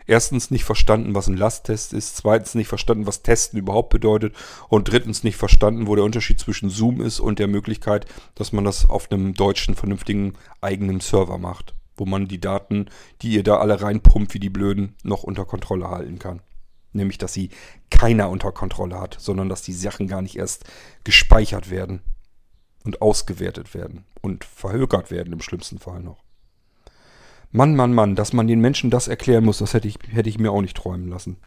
erstens 0.07 0.51
nicht 0.51 0.63
verstanden, 0.63 1.15
was 1.15 1.27
ein 1.27 1.37
Lasttest 1.37 1.93
ist, 1.93 2.17
zweitens 2.17 2.55
nicht 2.55 2.67
verstanden, 2.67 3.07
was 3.07 3.23
Testen 3.23 3.59
überhaupt 3.59 3.89
bedeutet 3.89 4.35
und 4.69 4.89
drittens 4.89 5.23
nicht 5.23 5.37
verstanden, 5.37 5.87
wo 5.87 5.95
der 5.95 6.05
Unterschied 6.05 6.39
zwischen 6.39 6.69
Zoom 6.69 7.01
ist 7.01 7.19
und 7.19 7.39
der 7.39 7.47
Möglichkeit, 7.47 8.05
dass 8.35 8.51
man 8.51 8.63
das 8.63 8.89
auf 8.89 9.11
einem 9.11 9.33
deutschen, 9.33 9.75
vernünftigen 9.75 10.33
eigenen 10.61 10.99
Server 10.99 11.37
macht, 11.37 11.75
wo 11.95 12.05
man 12.05 12.27
die 12.27 12.41
Daten, 12.41 12.87
die 13.21 13.33
ihr 13.33 13.43
da 13.43 13.57
alle 13.57 13.81
reinpumpt 13.81 14.33
wie 14.33 14.39
die 14.39 14.49
Blöden, 14.49 14.95
noch 15.03 15.23
unter 15.23 15.45
Kontrolle 15.45 15.89
halten 15.89 16.19
kann. 16.19 16.41
Nämlich, 16.91 17.17
dass 17.17 17.33
sie 17.33 17.49
keiner 17.89 18.29
unter 18.29 18.51
Kontrolle 18.51 18.99
hat, 18.99 19.17
sondern 19.19 19.49
dass 19.49 19.63
die 19.63 19.73
Sachen 19.73 20.07
gar 20.07 20.21
nicht 20.21 20.35
erst 20.35 20.65
gespeichert 21.03 21.71
werden 21.71 22.01
und 22.83 23.01
ausgewertet 23.01 23.73
werden 23.73 24.05
und 24.21 24.43
verhökert 24.45 25.09
werden 25.09 25.33
im 25.33 25.41
schlimmsten 25.41 25.79
Fall 25.79 26.01
noch. 26.01 26.23
Mann, 27.53 27.75
Mann, 27.75 27.93
Mann, 27.93 28.15
dass 28.15 28.33
man 28.33 28.47
den 28.47 28.59
Menschen 28.59 28.89
das 28.89 29.07
erklären 29.07 29.45
muss, 29.45 29.59
das 29.59 29.75
hätte 29.75 29.87
ich, 29.87 29.99
hätte 30.09 30.27
ich 30.27 30.39
mir 30.39 30.51
auch 30.51 30.61
nicht 30.61 30.75
träumen 30.75 31.07
lassen. 31.07 31.37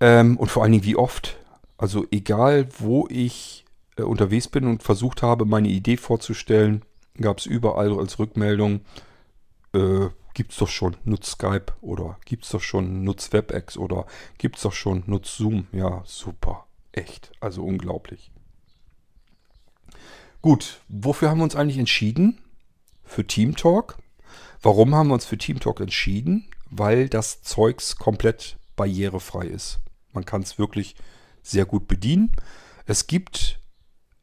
Ähm, 0.00 0.36
und 0.36 0.50
vor 0.50 0.62
allen 0.62 0.70
Dingen 0.70 0.84
wie 0.84 0.96
oft. 0.96 1.36
Also 1.76 2.06
egal, 2.12 2.68
wo 2.78 3.08
ich 3.10 3.64
äh, 3.96 4.02
unterwegs 4.02 4.46
bin 4.46 4.66
und 4.66 4.84
versucht 4.84 5.20
habe, 5.22 5.44
meine 5.44 5.68
Idee 5.68 5.96
vorzustellen, 5.96 6.84
gab 7.20 7.38
es 7.38 7.46
überall 7.46 7.98
als 7.98 8.20
Rückmeldung, 8.20 8.82
äh, 9.74 10.06
gibt's 10.32 10.56
doch 10.58 10.68
schon, 10.68 10.96
nutz 11.02 11.32
Skype 11.32 11.72
oder 11.80 12.16
gibt's 12.24 12.50
doch 12.50 12.62
schon, 12.62 13.02
nutz 13.02 13.32
WebEx 13.32 13.76
oder 13.76 14.06
gibt's 14.38 14.62
doch 14.62 14.72
schon, 14.72 15.02
nutz 15.06 15.36
Zoom. 15.36 15.66
Ja, 15.72 16.02
super. 16.04 16.66
Echt. 16.92 17.32
Also 17.40 17.64
unglaublich. 17.64 18.30
Gut, 20.40 20.82
wofür 20.88 21.30
haben 21.30 21.38
wir 21.38 21.44
uns 21.44 21.56
eigentlich 21.56 21.78
entschieden? 21.78 22.38
Für 23.02 23.26
Team 23.26 23.56
Talk. 23.56 23.98
Warum 24.62 24.94
haben 24.94 25.08
wir 25.08 25.14
uns 25.14 25.26
für 25.26 25.38
TeamTalk 25.38 25.80
entschieden? 25.80 26.48
Weil 26.70 27.08
das 27.08 27.42
Zeugs 27.42 27.96
komplett 27.96 28.58
barrierefrei 28.76 29.46
ist. 29.46 29.80
Man 30.12 30.24
kann 30.24 30.42
es 30.42 30.58
wirklich 30.58 30.94
sehr 31.42 31.64
gut 31.64 31.88
bedienen. 31.88 32.32
Es 32.86 33.06
gibt, 33.06 33.60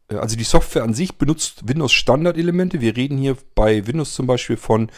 äh, 0.10 0.16
also 0.16 0.36
die 0.36 0.44
Software 0.44 0.84
an 0.84 0.94
sich 0.94 1.18
benutzt 1.18 1.68
Windows 1.68 1.94
Standardelemente. 1.94 2.82
Wir 2.82 2.96
reden 2.96 3.18
hier 3.18 3.38
bei 3.56 3.88
Windows 3.88 4.14
zum 4.14 4.28
Beispiel 4.28 4.58
von 4.58 4.92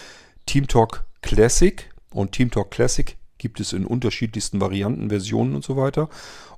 TeamTalk 0.45 1.05
Classic. 1.21 1.89
Und 2.11 2.31
TeamTalk 2.31 2.71
Classic 2.71 3.17
Gibt 3.37 3.59
es 3.59 3.73
in 3.73 3.85
unterschiedlichsten 3.85 4.59
Varianten, 4.59 5.09
Versionen 5.09 5.53
und 5.55 5.63
so 5.63 5.77
weiter. 5.77 6.09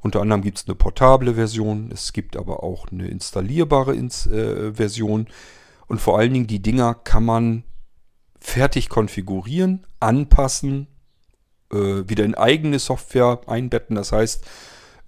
Unter 0.01 0.21
anderem 0.21 0.41
gibt 0.41 0.59
es 0.59 0.65
eine 0.65 0.75
portable 0.75 1.35
Version, 1.35 1.89
es 1.91 2.13
gibt 2.13 2.37
aber 2.37 2.63
auch 2.63 2.87
eine 2.89 3.07
installierbare 3.07 3.93
Ins 3.95 4.27
äh, 4.27 4.73
Version. 4.73 5.27
Und 5.87 5.99
vor 5.99 6.17
allen 6.17 6.33
Dingen 6.33 6.47
die 6.47 6.61
Dinger 6.61 6.93
kann 6.93 7.25
man 7.25 7.63
fertig 8.39 8.89
konfigurieren, 8.89 9.85
anpassen, 9.99 10.87
äh, 11.71 12.07
wieder 12.07 12.25
in 12.25 12.35
eigene 12.35 12.79
Software 12.79 13.41
einbetten. 13.47 13.95
Das 13.95 14.11
heißt, 14.11 14.45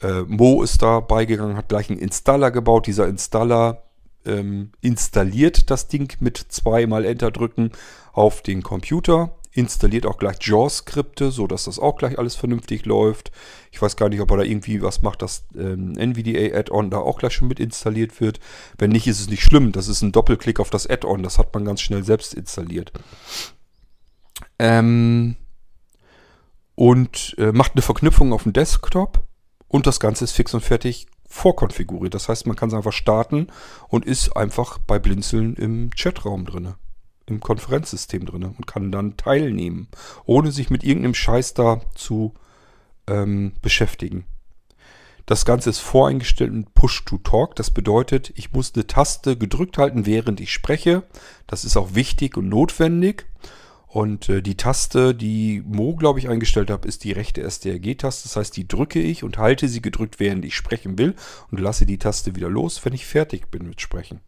äh, 0.02 0.22
Mo 0.22 0.64
ist 0.64 0.82
da 0.82 1.00
beigegangen, 1.00 1.58
hat 1.58 1.70
gleich 1.70 1.90
einen 1.90 2.00
Installer 2.00 2.52
gebaut. 2.52 2.88
Dieser 2.88 3.08
Installer 3.08 3.84
ähm, 4.26 4.72
installiert 4.82 5.70
das 5.70 5.88
Ding 5.88 6.16
mit 6.20 6.38
zweimal 6.38 7.06
Enter 7.06 7.32
drücken 7.32 7.72
auf 8.14 8.42
den 8.42 8.64
Computer. 8.64 9.36
Installiert 9.54 10.06
auch 10.06 10.18
gleich 10.18 10.38
JAWS-Skripte, 10.42 11.32
sodass 11.32 11.66
das 11.66 11.78
auch 11.78 11.98
gleich 11.98 12.18
alles 12.18 12.36
vernünftig 12.36 12.86
läuft. 12.86 13.32
Ich 13.72 13.82
weiß 13.82 13.98
gar 13.98 14.10
nicht, 14.10 14.22
ob 14.22 14.32
er 14.32 14.38
da 14.38 14.44
irgendwie 14.44 14.82
was 14.82 15.02
macht, 15.02 15.22
dass 15.22 15.46
ähm, 15.56 15.94
NVDA-Add-on 15.98 16.90
da 16.90 17.00
auch 17.00 17.20
gleich 17.20 17.34
schon 17.34 17.50
mit 17.50 17.60
installiert 17.60 18.22
wird. 18.22 18.40
Wenn 18.78 18.92
nicht, 18.92 19.08
ist 19.08 19.20
es 19.20 19.30
nicht 19.30 19.44
schlimm. 19.44 19.74
Das 19.74 19.88
ist 19.88 20.02
ein 20.02 20.14
Doppelklick 20.14 20.60
auf 20.60 20.70
das 20.70 20.88
Add-on. 20.88 21.24
Das 21.24 21.38
hat 21.38 21.54
man 21.54 21.66
ganz 21.66 21.82
schnell 21.82 22.04
selbst 22.04 22.34
installiert. 22.34 22.94
Ähm, 24.58 25.36
und 26.76 27.36
äh, 27.38 27.52
macht 27.52 27.74
eine 27.74 27.82
Verknüpfung 27.82 28.34
auf 28.34 28.44
dem 28.44 28.54
Desktop 28.54 29.28
und 29.68 29.88
das 29.88 30.00
Ganze 30.00 30.24
ist 30.24 30.32
fix 30.32 30.54
und 30.54 30.62
fertig 30.62 31.08
vorkonfiguriert. 31.28 32.14
Das 32.14 32.28
heißt, 32.28 32.46
man 32.46 32.56
kann 32.56 32.70
es 32.70 32.76
einfach 32.76 32.94
starten 32.94 33.48
und 33.88 34.06
ist 34.06 34.36
einfach 34.36 34.78
bei 34.80 35.00
Blinzeln 35.00 35.56
im 35.56 35.92
Chatraum 35.92 36.46
drin, 36.46 36.74
im 37.26 37.40
Konferenzsystem 37.40 38.26
drin 38.26 38.44
und 38.44 38.68
kann 38.68 38.92
dann 38.92 39.18
teilnehmen, 39.18 39.88
ohne 40.26 40.52
sich 40.52 40.70
mit 40.70 40.84
irgendeinem 40.84 41.14
Scheiß 41.14 41.54
da 41.54 41.82
zu 41.96 42.34
ähm, 43.08 43.54
beschäftigen. 43.62 44.26
Das 45.26 45.46
Ganze 45.46 45.70
ist 45.70 45.80
voreingestellt 45.80 46.52
mit 46.52 46.74
Push-to-Talk. 46.74 47.56
Das 47.56 47.72
bedeutet, 47.72 48.34
ich 48.36 48.52
muss 48.52 48.74
eine 48.74 48.88
Taste 48.88 49.38
gedrückt 49.38 49.78
halten, 49.78 50.06
während 50.06 50.42
ich 50.42 50.52
spreche. 50.52 51.04
Das 51.48 51.64
ist 51.64 51.78
auch 51.78 51.96
wichtig 51.96 52.38
und 52.38 52.50
notwendig. 52.50 53.28
Und 53.88 54.30
äh, 54.30 54.42
die 54.42 54.56
Taste, 54.56 55.14
die 55.14 55.62
Mo, 55.66 55.96
glaube 55.96 56.20
ich, 56.20 56.30
eingestellt 56.30 56.70
habe, 56.70 56.88
ist 56.88 57.04
die 57.04 57.12
rechte 57.12 57.50
STRG-Taste. 57.50 58.24
Das 58.24 58.36
heißt, 58.36 58.56
die 58.56 58.68
drücke 58.68 59.02
ich 59.02 59.24
und 59.24 59.38
halte 59.38 59.68
sie 59.68 59.82
gedrückt, 59.82 60.20
während 60.20 60.46
ich 60.46 60.56
sprechen 60.56 60.98
will 60.98 61.14
und 61.52 61.60
lasse 61.60 61.86
die 61.86 61.98
Taste 61.98 62.36
wieder 62.36 62.50
los, 62.50 62.84
wenn 62.84 62.94
ich 62.94 63.06
fertig 63.06 63.52
bin 63.52 63.68
mit 63.68 63.82
Sprechen. 63.82 64.22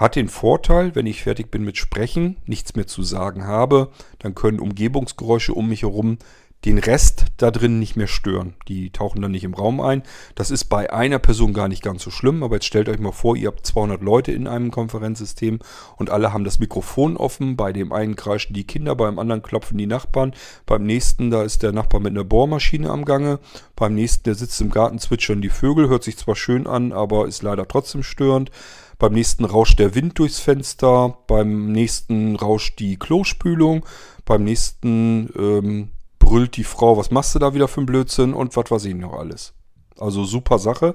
Hat 0.00 0.16
den 0.16 0.30
Vorteil, 0.30 0.94
wenn 0.94 1.04
ich 1.04 1.22
fertig 1.22 1.50
bin 1.50 1.62
mit 1.62 1.76
Sprechen, 1.76 2.38
nichts 2.46 2.74
mehr 2.74 2.86
zu 2.86 3.02
sagen 3.02 3.46
habe, 3.46 3.90
dann 4.18 4.34
können 4.34 4.58
Umgebungsgeräusche 4.58 5.52
um 5.52 5.68
mich 5.68 5.82
herum 5.82 6.16
den 6.64 6.78
Rest 6.78 7.26
da 7.36 7.50
drin 7.50 7.78
nicht 7.78 7.96
mehr 7.96 8.06
stören. 8.06 8.54
Die 8.66 8.90
tauchen 8.92 9.20
dann 9.20 9.30
nicht 9.30 9.44
im 9.44 9.52
Raum 9.52 9.78
ein. 9.82 10.02
Das 10.34 10.50
ist 10.50 10.64
bei 10.64 10.90
einer 10.90 11.18
Person 11.18 11.52
gar 11.52 11.68
nicht 11.68 11.82
ganz 11.82 12.02
so 12.02 12.10
schlimm, 12.10 12.42
aber 12.42 12.56
jetzt 12.56 12.64
stellt 12.64 12.88
euch 12.88 12.98
mal 12.98 13.12
vor, 13.12 13.36
ihr 13.36 13.48
habt 13.48 13.66
200 13.66 14.00
Leute 14.00 14.32
in 14.32 14.46
einem 14.46 14.70
Konferenzsystem 14.70 15.58
und 15.98 16.08
alle 16.08 16.32
haben 16.32 16.44
das 16.44 16.60
Mikrofon 16.60 17.18
offen. 17.18 17.56
Bei 17.56 17.70
dem 17.70 17.92
einen 17.92 18.16
kreischen 18.16 18.54
die 18.54 18.64
Kinder, 18.64 18.96
beim 18.96 19.18
anderen 19.18 19.42
klopfen 19.42 19.76
die 19.76 19.86
Nachbarn, 19.86 20.32
beim 20.64 20.84
nächsten, 20.84 21.30
da 21.30 21.42
ist 21.42 21.62
der 21.62 21.72
Nachbar 21.72 22.00
mit 22.00 22.12
einer 22.12 22.24
Bohrmaschine 22.24 22.88
am 22.88 23.04
Gange, 23.04 23.38
beim 23.76 23.94
nächsten, 23.94 24.22
der 24.22 24.34
sitzt 24.34 24.62
im 24.62 24.70
Garten, 24.70 24.98
zwitschern 24.98 25.42
die 25.42 25.50
Vögel, 25.50 25.90
hört 25.90 26.04
sich 26.04 26.16
zwar 26.16 26.36
schön 26.36 26.66
an, 26.66 26.92
aber 26.92 27.28
ist 27.28 27.42
leider 27.42 27.68
trotzdem 27.68 28.02
störend. 28.02 28.50
Beim 29.00 29.14
nächsten 29.14 29.46
rauscht 29.46 29.78
der 29.78 29.94
Wind 29.94 30.18
durchs 30.18 30.40
Fenster, 30.40 31.16
beim 31.26 31.72
nächsten 31.72 32.36
rauscht 32.36 32.78
die 32.78 32.98
Klospülung, 32.98 33.86
beim 34.26 34.44
nächsten 34.44 35.30
ähm, 35.36 35.88
brüllt 36.18 36.58
die 36.58 36.64
Frau, 36.64 36.98
was 36.98 37.10
machst 37.10 37.34
du 37.34 37.38
da 37.38 37.54
wieder 37.54 37.66
für 37.66 37.80
ein 37.80 37.86
Blödsinn 37.86 38.34
und 38.34 38.54
was 38.56 38.70
weiß 38.70 38.84
ich 38.84 38.94
noch 38.94 39.14
alles. 39.14 39.54
Also 39.98 40.24
super 40.24 40.58
Sache. 40.58 40.94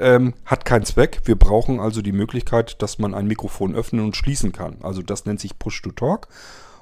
Ähm, 0.00 0.34
hat 0.44 0.64
keinen 0.64 0.84
Zweck. 0.84 1.22
Wir 1.24 1.36
brauchen 1.36 1.78
also 1.78 2.02
die 2.02 2.10
Möglichkeit, 2.10 2.82
dass 2.82 2.98
man 2.98 3.14
ein 3.14 3.28
Mikrofon 3.28 3.76
öffnen 3.76 4.04
und 4.04 4.16
schließen 4.16 4.50
kann. 4.50 4.78
Also 4.82 5.02
das 5.02 5.24
nennt 5.24 5.38
sich 5.38 5.56
Push-to-Talk. 5.56 6.26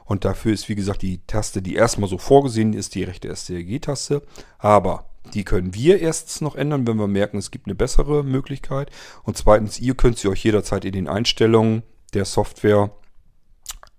Und 0.07 0.24
dafür 0.24 0.55
ist, 0.55 0.70
wie 0.70 0.74
gesagt, 0.74 1.03
die 1.03 1.20
Taste, 1.27 1.61
die 1.61 1.74
erstmal 1.74 2.09
so 2.09 2.16
vorgesehen 2.16 2.73
ist, 2.73 2.95
die 2.95 3.05
rechte 3.05 3.28
STRG-Taste. 3.28 4.23
Aber 4.59 5.11
die 5.33 5.45
können 5.45 5.75
wir 5.75 6.01
erstens 6.01 6.41
noch 6.41 6.55
ändern, 6.55 6.87
wenn 6.87 6.99
wir 6.99 7.09
merken, 7.09 7.39
es 7.39 7.51
gibt 7.51 7.67
eine 7.67 7.75
bessere 7.75 8.23
Möglichkeit. 8.23 8.91
Und 9.23 9.39
zweitens, 9.39 9.81
ihr 9.81 9.95
könnt 9.95 10.19
sie 10.19 10.29
euch 10.29 10.45
jederzeit 10.45 10.85
in 10.85 10.93
den 10.93 11.09
Einstellungen 11.09 11.83
der 12.13 12.25
Software 12.25 12.91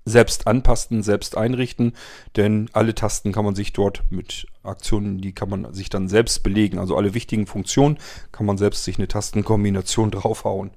selbst 0.05 0.45
anpassen, 0.45 1.01
selbst 1.01 1.35
einrichten, 1.35 1.93
denn 2.35 2.69
alle 2.73 2.93
Tasten 2.93 3.31
kann 3.31 3.43
man 3.43 3.55
sich 3.55 3.73
dort 3.73 4.03
mit 4.11 4.45
Aktionen, 4.61 5.19
die 5.19 5.33
kann 5.33 5.49
man 5.49 5.73
sich 5.73 5.89
dann 5.89 6.07
selbst 6.07 6.43
belegen. 6.43 6.77
Also 6.77 6.95
alle 6.95 7.15
wichtigen 7.15 7.47
Funktionen 7.47 7.97
kann 8.31 8.45
man 8.45 8.59
selbst 8.59 8.83
sich 8.83 8.97
eine 8.97 9.07
Tastenkombination 9.07 10.11
draufhauen. 10.11 10.71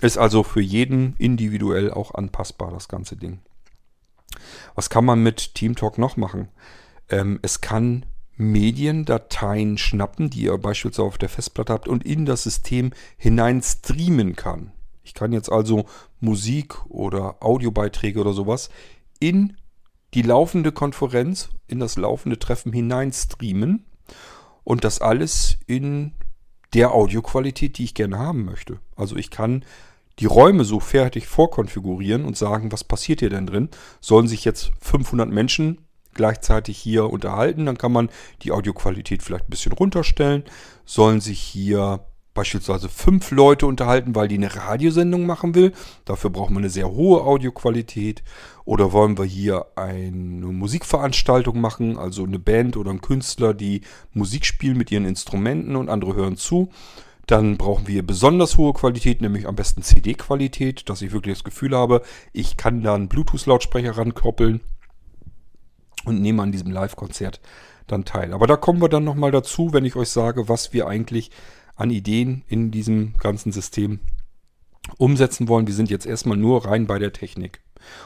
Ist 0.00 0.18
also 0.18 0.42
für 0.42 0.60
jeden 0.60 1.14
individuell 1.18 1.92
auch 1.92 2.14
anpassbar, 2.14 2.72
das 2.72 2.88
ganze 2.88 3.16
Ding. 3.16 3.40
Was 4.74 4.90
kann 4.90 5.04
man 5.04 5.22
mit 5.22 5.54
TeamTalk 5.54 5.98
noch 5.98 6.16
machen? 6.16 6.48
Ähm, 7.08 7.38
es 7.42 7.60
kann 7.60 8.06
Mediendateien 8.36 9.78
schnappen, 9.78 10.30
die 10.30 10.42
ihr 10.42 10.56
beispielsweise 10.58 11.02
auf 11.06 11.18
der 11.18 11.28
Festplatte 11.28 11.72
habt 11.72 11.88
und 11.88 12.04
in 12.04 12.24
das 12.24 12.44
System 12.44 12.92
hinein 13.16 13.62
streamen 13.62 14.36
kann. 14.36 14.72
Ich 15.02 15.14
kann 15.14 15.32
jetzt 15.32 15.50
also 15.50 15.86
Musik 16.20 16.84
oder 16.86 17.42
Audiobeiträge 17.42 18.20
oder 18.20 18.32
sowas 18.32 18.70
in 19.18 19.56
die 20.14 20.22
laufende 20.22 20.72
Konferenz, 20.72 21.50
in 21.66 21.80
das 21.80 21.96
laufende 21.96 22.38
Treffen 22.38 22.72
hinein 22.72 23.12
streamen 23.12 23.86
und 24.64 24.84
das 24.84 25.00
alles 25.00 25.58
in 25.66 26.12
der 26.74 26.92
Audioqualität, 26.92 27.78
die 27.78 27.84
ich 27.84 27.94
gerne 27.94 28.18
haben 28.18 28.44
möchte. 28.44 28.80
Also 28.96 29.16
ich 29.16 29.30
kann 29.30 29.64
die 30.18 30.26
Räume 30.26 30.64
so 30.64 30.80
fertig 30.80 31.26
vorkonfigurieren 31.26 32.24
und 32.24 32.36
sagen, 32.36 32.72
was 32.72 32.84
passiert 32.84 33.20
hier 33.20 33.30
denn 33.30 33.46
drin? 33.46 33.68
Sollen 34.00 34.28
sich 34.28 34.44
jetzt 34.44 34.72
500 34.80 35.28
Menschen 35.28 35.87
gleichzeitig 36.14 36.78
hier 36.78 37.10
unterhalten, 37.10 37.66
dann 37.66 37.78
kann 37.78 37.92
man 37.92 38.10
die 38.42 38.52
Audioqualität 38.52 39.22
vielleicht 39.22 39.46
ein 39.46 39.50
bisschen 39.50 39.72
runterstellen. 39.72 40.44
Sollen 40.84 41.20
sich 41.20 41.40
hier 41.40 42.00
beispielsweise 42.38 42.88
fünf 42.88 43.32
Leute 43.32 43.66
unterhalten, 43.66 44.14
weil 44.14 44.28
die 44.28 44.36
eine 44.36 44.54
Radiosendung 44.54 45.26
machen 45.26 45.56
will. 45.56 45.72
Dafür 46.04 46.30
braucht 46.30 46.50
man 46.50 46.62
eine 46.62 46.70
sehr 46.70 46.88
hohe 46.88 47.22
Audioqualität. 47.22 48.22
Oder 48.64 48.92
wollen 48.92 49.18
wir 49.18 49.24
hier 49.24 49.66
eine 49.74 50.12
Musikveranstaltung 50.12 51.60
machen, 51.60 51.98
also 51.98 52.22
eine 52.22 52.38
Band 52.38 52.76
oder 52.76 52.92
ein 52.92 53.00
Künstler, 53.00 53.54
die 53.54 53.80
Musik 54.12 54.46
spielen 54.46 54.78
mit 54.78 54.92
ihren 54.92 55.04
Instrumenten 55.04 55.74
und 55.74 55.88
andere 55.88 56.14
hören 56.14 56.36
zu. 56.36 56.68
Dann 57.26 57.58
brauchen 57.58 57.88
wir 57.88 58.06
besonders 58.06 58.56
hohe 58.56 58.72
Qualität, 58.72 59.20
nämlich 59.20 59.48
am 59.48 59.56
besten 59.56 59.82
CD-Qualität, 59.82 60.88
dass 60.88 61.02
ich 61.02 61.10
wirklich 61.10 61.34
das 61.34 61.44
Gefühl 61.44 61.76
habe, 61.76 62.02
ich 62.32 62.56
kann 62.56 62.82
da 62.82 62.94
einen 62.94 63.08
Bluetooth-Lautsprecher 63.08 63.98
rankoppeln 63.98 64.60
und 66.08 66.20
nehme 66.20 66.42
an 66.42 66.52
diesem 66.52 66.70
Live-Konzert 66.70 67.40
dann 67.86 68.04
teil. 68.04 68.32
Aber 68.32 68.46
da 68.46 68.56
kommen 68.56 68.80
wir 68.80 68.88
dann 68.88 69.04
nochmal 69.04 69.30
dazu, 69.30 69.72
wenn 69.72 69.84
ich 69.84 69.96
euch 69.96 70.10
sage, 70.10 70.48
was 70.48 70.72
wir 70.72 70.86
eigentlich 70.86 71.30
an 71.76 71.90
Ideen 71.90 72.42
in 72.48 72.70
diesem 72.70 73.14
ganzen 73.18 73.52
System 73.52 74.00
umsetzen 74.96 75.48
wollen. 75.48 75.66
Wir 75.66 75.74
sind 75.74 75.90
jetzt 75.90 76.06
erstmal 76.06 76.36
nur 76.36 76.66
rein 76.66 76.86
bei 76.86 76.98
der 76.98 77.12
Technik. 77.12 77.60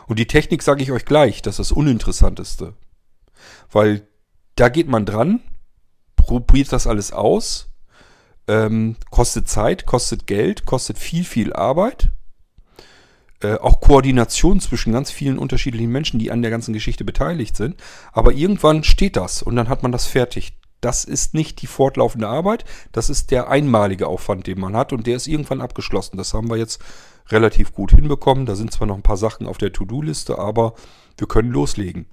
Und 0.06 0.18
die 0.18 0.26
Technik 0.26 0.62
sage 0.62 0.82
ich 0.82 0.92
euch 0.92 1.04
gleich, 1.04 1.42
das 1.42 1.54
ist 1.54 1.70
das 1.70 1.72
Uninteressanteste. 1.72 2.74
Weil 3.70 4.06
da 4.56 4.68
geht 4.68 4.88
man 4.88 5.06
dran, 5.06 5.40
probiert 6.16 6.72
das 6.72 6.86
alles 6.86 7.12
aus, 7.12 7.70
ähm, 8.48 8.96
kostet 9.10 9.48
Zeit, 9.48 9.86
kostet 9.86 10.26
Geld, 10.26 10.66
kostet 10.66 10.98
viel, 10.98 11.24
viel 11.24 11.52
Arbeit. 11.52 12.10
Äh, 13.42 13.54
auch 13.56 13.80
Koordination 13.80 14.60
zwischen 14.60 14.92
ganz 14.92 15.10
vielen 15.10 15.38
unterschiedlichen 15.38 15.90
Menschen, 15.90 16.20
die 16.20 16.30
an 16.30 16.42
der 16.42 16.50
ganzen 16.50 16.72
Geschichte 16.72 17.04
beteiligt 17.04 17.56
sind. 17.56 17.76
Aber 18.12 18.32
irgendwann 18.32 18.84
steht 18.84 19.16
das 19.16 19.42
und 19.42 19.56
dann 19.56 19.68
hat 19.68 19.82
man 19.82 19.92
das 19.92 20.06
fertig. 20.06 20.52
Das 20.80 21.04
ist 21.04 21.34
nicht 21.34 21.62
die 21.62 21.68
fortlaufende 21.68 22.26
Arbeit, 22.26 22.64
das 22.90 23.08
ist 23.08 23.30
der 23.30 23.48
einmalige 23.48 24.08
Aufwand, 24.08 24.48
den 24.48 24.58
man 24.58 24.76
hat 24.76 24.92
und 24.92 25.06
der 25.06 25.16
ist 25.16 25.28
irgendwann 25.28 25.60
abgeschlossen. 25.60 26.16
Das 26.16 26.34
haben 26.34 26.50
wir 26.50 26.56
jetzt 26.56 26.80
relativ 27.28 27.72
gut 27.72 27.92
hinbekommen. 27.92 28.46
Da 28.46 28.56
sind 28.56 28.72
zwar 28.72 28.88
noch 28.88 28.96
ein 28.96 29.02
paar 29.02 29.16
Sachen 29.16 29.46
auf 29.46 29.58
der 29.58 29.72
To-Do-Liste, 29.72 30.38
aber 30.38 30.74
wir 31.16 31.28
können 31.28 31.50
loslegen. 31.50 32.06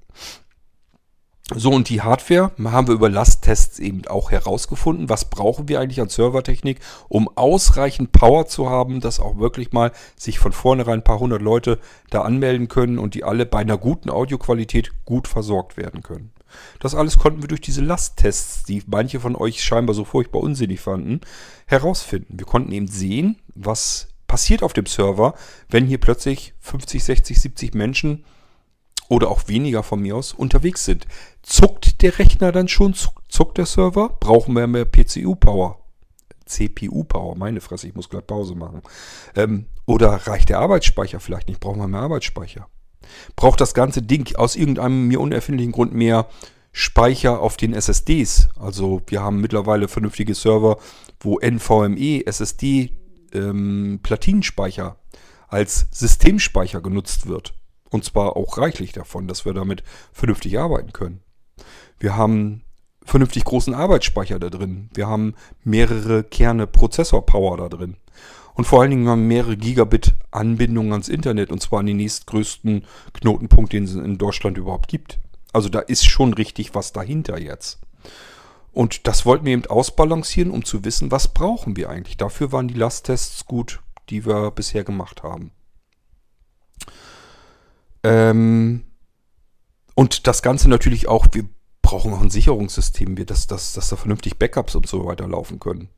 So, 1.56 1.72
und 1.72 1.90
die 1.90 2.02
Hardware 2.02 2.52
haben 2.64 2.88
wir 2.88 2.94
über 2.94 3.10
Lasttests 3.10 3.80
eben 3.80 4.06
auch 4.08 4.30
herausgefunden. 4.30 5.10
Was 5.10 5.30
brauchen 5.32 5.68
wir 5.68 5.80
eigentlich 5.80 6.00
an 6.00 6.10
Servertechnik, 6.10 6.80
um 7.08 7.28
ausreichend 7.36 8.12
Power 8.12 8.46
zu 8.46 8.70
haben, 8.70 9.02
dass 9.02 9.20
auch 9.20 9.38
wirklich 9.40 9.72
mal 9.72 9.92
sich 10.16 10.38
von 10.38 10.52
vornherein 10.52 11.00
ein 11.00 11.04
paar 11.04 11.20
hundert 11.20 11.42
Leute 11.42 11.80
da 12.12 12.22
anmelden 12.22 12.68
können 12.68 13.00
und 13.00 13.16
die 13.16 13.24
alle 13.24 13.48
bei 13.48 13.60
einer 13.60 13.80
guten 13.80 14.12
Audioqualität 14.12 14.92
gut 15.06 15.28
versorgt 15.28 15.76
werden 15.76 16.04
können. 16.04 16.32
Das 16.80 16.94
alles 16.94 17.18
konnten 17.18 17.42
wir 17.42 17.48
durch 17.48 17.62
diese 17.62 17.82
Lasttests, 17.82 18.64
die 18.64 18.84
manche 18.86 19.20
von 19.20 19.36
euch 19.36 19.64
scheinbar 19.64 19.96
so 19.96 20.06
furchtbar 20.06 20.42
unsinnig 20.42 20.80
fanden, 20.80 21.22
herausfinden. 21.66 22.38
Wir 22.38 22.46
konnten 22.46 22.72
eben 22.72 22.88
sehen, 22.88 23.38
was 23.56 24.10
passiert 24.28 24.62
auf 24.62 24.74
dem 24.74 24.86
Server, 24.86 25.34
wenn 25.70 25.88
hier 25.88 26.00
plötzlich 26.00 26.54
50, 26.60 27.04
60, 27.04 27.40
70 27.40 27.74
Menschen 27.74 28.24
oder 29.10 29.30
auch 29.30 29.48
weniger 29.48 29.84
von 29.84 30.00
mir 30.00 30.16
aus 30.16 30.32
unterwegs 30.32 30.86
sind. 30.86 31.06
Zuckt 31.42 32.02
der 32.02 32.18
Rechner 32.20 32.54
dann 32.54 32.70
schon? 32.70 32.96
Zuckt 33.28 33.58
der 33.58 33.66
Server? 33.66 34.16
Brauchen 34.20 34.56
wir 34.56 34.68
mehr 34.68 34.86
PCU-Power? 34.86 35.80
CPU-Power, 36.46 37.36
meine 37.36 37.62
Fresse, 37.62 37.88
ich 37.88 37.96
muss 37.96 38.10
gleich 38.10 38.26
Pause 38.26 38.56
machen. 38.56 38.82
Ähm, 39.36 39.66
oder 39.86 40.10
reicht 40.10 40.50
der 40.50 40.60
Arbeitsspeicher 40.60 41.20
vielleicht 41.20 41.48
nicht? 41.48 41.60
Brauchen 41.60 41.80
wir 41.80 41.88
mehr 41.88 42.02
Arbeitsspeicher? 42.02 42.68
Braucht 43.36 43.62
das 43.62 43.74
ganze 43.74 44.02
Ding 44.02 44.36
aus 44.36 44.56
irgendeinem 44.56 45.08
mir 45.08 45.20
unerfindlichen 45.20 45.72
Grund 45.72 45.94
mehr 45.94 46.28
Speicher 46.72 47.40
auf 47.40 47.58
den 47.58 47.74
SSDs? 47.74 48.50
Also 48.60 49.02
wir 49.08 49.22
haben 49.22 49.42
mittlerweile 49.42 49.88
vernünftige 49.88 50.36
Server, 50.36 50.78
wo 51.20 51.40
NVMe, 51.40 52.26
SSD, 52.26 52.92
ähm, 53.34 54.00
Platinenspeicher 54.04 54.98
als 55.48 55.88
Systemspeicher 55.92 56.82
genutzt 56.82 57.28
wird. 57.28 57.54
Und 57.90 58.06
zwar 58.06 58.36
auch 58.38 58.58
reichlich 58.58 58.92
davon, 58.92 59.28
dass 59.28 59.46
wir 59.46 59.54
damit 59.54 59.84
vernünftig 60.12 60.60
arbeiten 60.60 60.94
können. 60.94 61.22
Wir 62.00 62.16
haben 62.16 62.64
vernünftig 63.04 63.44
großen 63.44 63.74
Arbeitsspeicher 63.74 64.40
da 64.40 64.50
drin. 64.50 64.90
Wir 64.94 65.08
haben 65.08 65.36
mehrere 65.64 66.24
Kerne 66.24 66.68
Prozessor-Power 66.68 67.58
da 67.58 67.70
drin. 67.70 67.98
Und 68.54 68.66
vor 68.66 68.82
allen 68.82 68.92
Dingen 68.92 69.08
haben 69.08 69.22
wir 69.22 69.36
mehrere 69.38 69.58
Gigabit 69.58 70.14
Anbindungen 70.32 70.92
ans 70.92 71.10
Internet 71.10 71.52
und 71.52 71.62
zwar 71.62 71.80
an 71.80 71.86
den 71.86 71.98
nächstgrößten 71.98 72.86
Knotenpunkt, 73.14 73.74
den 73.74 73.86
es 73.86 73.96
in 73.96 74.18
Deutschland 74.18 74.58
überhaupt 74.58 74.90
gibt. 74.90 75.20
Also 75.54 75.70
da 75.70 75.80
ist 75.80 76.06
schon 76.06 76.34
richtig 76.34 76.76
was 76.76 76.92
dahinter 76.92 77.40
jetzt. 77.40 77.80
Und 78.72 79.08
das 79.08 79.26
wollten 79.26 79.46
wir 79.46 79.54
eben 79.54 79.66
ausbalancieren, 79.66 80.52
um 80.52 80.64
zu 80.64 80.86
wissen, 80.86 81.12
was 81.12 81.30
brauchen 81.30 81.76
wir 81.76 81.90
eigentlich. 81.90 82.18
Dafür 82.18 82.52
waren 82.52 82.68
die 82.68 82.76
Lasttests 82.76 83.46
gut, 83.46 83.82
die 84.10 84.26
wir 84.26 84.52
bisher 84.52 84.84
gemacht 84.84 85.24
haben. 85.24 85.52
Ähm 88.10 88.82
und 89.94 90.28
das 90.28 90.42
Ganze 90.42 90.70
natürlich 90.70 91.08
auch, 91.08 91.28
wir 91.32 91.46
brauchen 91.82 92.14
auch 92.14 92.22
ein 92.22 92.30
Sicherungssystem, 92.30 93.16
dass, 93.26 93.48
dass, 93.48 93.74
dass 93.74 93.90
da 93.90 93.96
vernünftig 93.96 94.38
Backups 94.38 94.76
und 94.76 94.88
so 94.88 95.06
weiter 95.06 95.28
laufen 95.28 95.60
können. 95.60 95.90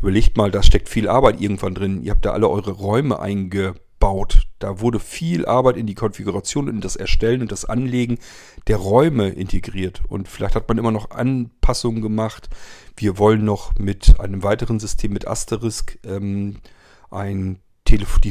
Überlegt 0.00 0.36
mal, 0.36 0.50
da 0.50 0.62
steckt 0.62 0.88
viel 0.88 1.08
Arbeit 1.08 1.40
irgendwann 1.40 1.74
drin. 1.74 2.02
Ihr 2.02 2.12
habt 2.12 2.24
da 2.24 2.30
alle 2.30 2.48
eure 2.48 2.70
Räume 2.70 3.20
eingebaut. 3.20 4.46
Da 4.58 4.80
wurde 4.80 5.00
viel 5.00 5.44
Arbeit 5.44 5.76
in 5.76 5.86
die 5.86 5.94
Konfiguration, 5.94 6.68
in 6.68 6.80
das 6.80 6.96
Erstellen 6.96 7.42
und 7.42 7.52
das 7.52 7.66
Anlegen 7.66 8.18
der 8.66 8.78
Räume 8.78 9.28
integriert. 9.28 10.00
Und 10.08 10.28
vielleicht 10.28 10.54
hat 10.54 10.68
man 10.68 10.78
immer 10.78 10.92
noch 10.92 11.10
Anpassungen 11.10 12.00
gemacht. 12.00 12.48
Wir 12.96 13.18
wollen 13.18 13.44
noch 13.44 13.74
mit 13.78 14.18
einem 14.20 14.42
weiteren 14.42 14.80
System, 14.80 15.12
mit 15.12 15.26
Asterisk, 15.26 15.98
ähm, 16.06 16.56
ein 17.10 17.58
Telef 17.84 18.18
die 18.20 18.30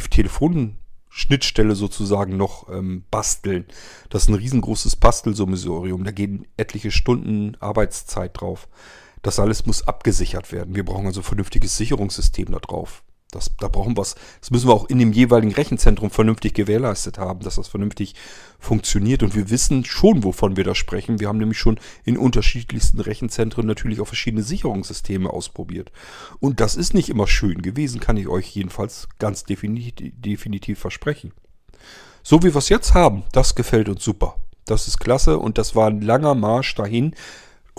Telefonschnittstelle 1.20 1.76
sozusagen 1.76 2.38
noch 2.38 2.70
ähm, 2.70 3.04
basteln. 3.12 3.66
Das 4.10 4.24
ist 4.24 4.30
ein 4.30 4.36
riesengroßes 4.36 4.96
Bastelsummesorium. 4.96 6.04
Da 6.04 6.12
gehen 6.12 6.48
etliche 6.58 6.91
Stunden 6.91 7.56
Arbeitszeit 7.60 8.40
drauf. 8.40 8.68
Das 9.22 9.40
alles 9.40 9.66
muss 9.66 9.84
abgesichert 9.84 10.52
werden. 10.52 10.76
Wir 10.76 10.86
brauchen 10.86 11.06
also 11.06 11.20
ein 11.20 11.26
vernünftiges 11.26 11.76
Sicherungssystem 11.76 12.52
da 12.52 12.60
drauf. 12.60 13.04
Das, 13.31 13.51
da 13.60 13.68
brauchen 13.68 13.95
wir 13.95 14.01
Das 14.01 14.49
müssen 14.49 14.68
wir 14.68 14.73
auch 14.73 14.89
in 14.89 14.97
dem 14.97 15.14
jeweiligen 15.14 15.53
Rechenzentrum 15.53 16.10
vernünftig 16.10 16.56
gewährleistet 16.56 17.19
haben, 17.19 17.41
dass 17.41 17.56
das 17.56 17.68
vernünftig 17.68 18.15
funktioniert. 18.57 19.22
Und 19.22 19.35
wir 19.35 19.51
wissen 19.51 19.85
schon, 19.85 20.23
wovon 20.23 20.57
wir 20.57 20.64
da 20.64 20.73
sprechen. 20.73 21.19
Wir 21.19 21.27
haben 21.27 21.38
nämlich 21.38 21.60
schon 21.60 21.80
in 22.06 22.18
unterschiedlichsten 22.18 22.99
Rechenzentren 22.99 23.68
natürlich 23.68 24.01
auch 24.01 24.07
verschiedene 24.07 24.41
Sicherungssysteme 24.41 25.30
ausprobiert. 25.30 25.91
Und 26.39 26.60
das 26.60 26.76
ist 26.76 26.95
nicht 26.95 27.10
immer 27.10 27.27
schön 27.27 27.61
gewesen, 27.61 27.99
kann 27.99 28.18
ich 28.18 28.27
euch 28.27 28.47
jedenfalls 28.47 29.07
ganz 29.19 29.43
definitiv, 29.43 30.11
definitiv 30.18 30.80
versprechen. 30.80 31.31
So 32.23 32.39
wie 32.41 32.53
wir 32.53 32.57
es 32.57 32.69
jetzt 32.69 32.95
haben, 32.95 33.23
das 33.31 33.53
gefällt 33.53 33.89
uns 33.89 34.03
super. 34.03 34.38
Das 34.65 34.88
ist 34.88 34.99
klasse 34.99 35.38
und 35.38 35.57
das 35.57 35.76
war 35.76 35.88
ein 35.88 36.01
langer 36.01 36.35
Marsch 36.35 36.76
dahin, 36.76 37.15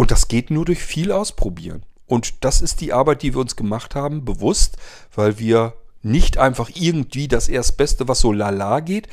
und 0.00 0.10
das 0.10 0.28
geht 0.28 0.50
nur 0.50 0.64
durch 0.64 0.78
viel 0.78 1.12
Ausprobieren. 1.12 1.84
Und 2.10 2.42
das 2.44 2.60
ist 2.60 2.80
die 2.80 2.92
Arbeit, 2.92 3.22
die 3.22 3.34
wir 3.34 3.40
uns 3.40 3.54
gemacht 3.54 3.94
haben, 3.94 4.24
bewusst, 4.24 4.76
weil 5.14 5.38
wir 5.38 5.74
nicht 6.02 6.38
einfach 6.38 6.68
irgendwie 6.74 7.28
das 7.28 7.48
Erstbeste, 7.48 8.08
was 8.08 8.18
so 8.18 8.32
lala 8.32 8.80
geht, 8.80 9.06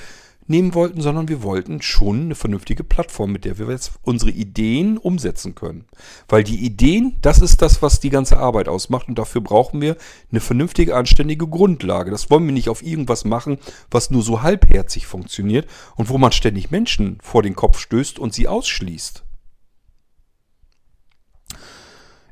nehmen 0.47 0.73
wollten, 0.73 1.01
sondern 1.01 1.27
wir 1.27 1.43
wollten 1.43 1.83
schon 1.83 2.21
eine 2.21 2.33
vernünftige 2.33 2.83
Plattform, 2.83 3.33
mit 3.33 3.45
der 3.45 3.59
wir 3.59 3.69
jetzt 3.69 3.91
unsere 4.01 4.31
Ideen 4.31 4.97
umsetzen 4.97 5.53
können. 5.53 5.85
Weil 6.27 6.43
die 6.43 6.65
Ideen, 6.65 7.17
das 7.21 7.39
ist 7.39 7.61
das, 7.61 7.83
was 7.83 7.99
die 7.99 8.09
ganze 8.09 8.39
Arbeit 8.39 8.67
ausmacht 8.67 9.07
und 9.09 9.19
dafür 9.19 9.41
brauchen 9.41 9.79
wir 9.79 9.95
eine 10.31 10.39
vernünftige, 10.39 10.95
anständige 10.95 11.45
Grundlage. 11.45 12.09
Das 12.09 12.31
wollen 12.31 12.47
wir 12.47 12.53
nicht 12.53 12.69
auf 12.69 12.81
irgendwas 12.81 13.25
machen, 13.25 13.59
was 13.91 14.09
nur 14.09 14.23
so 14.23 14.41
halbherzig 14.41 15.05
funktioniert 15.05 15.67
und 15.97 16.09
wo 16.09 16.17
man 16.17 16.31
ständig 16.31 16.71
Menschen 16.71 17.19
vor 17.21 17.43
den 17.43 17.55
Kopf 17.55 17.77
stößt 17.77 18.17
und 18.17 18.33
sie 18.33 18.47
ausschließt. 18.47 19.26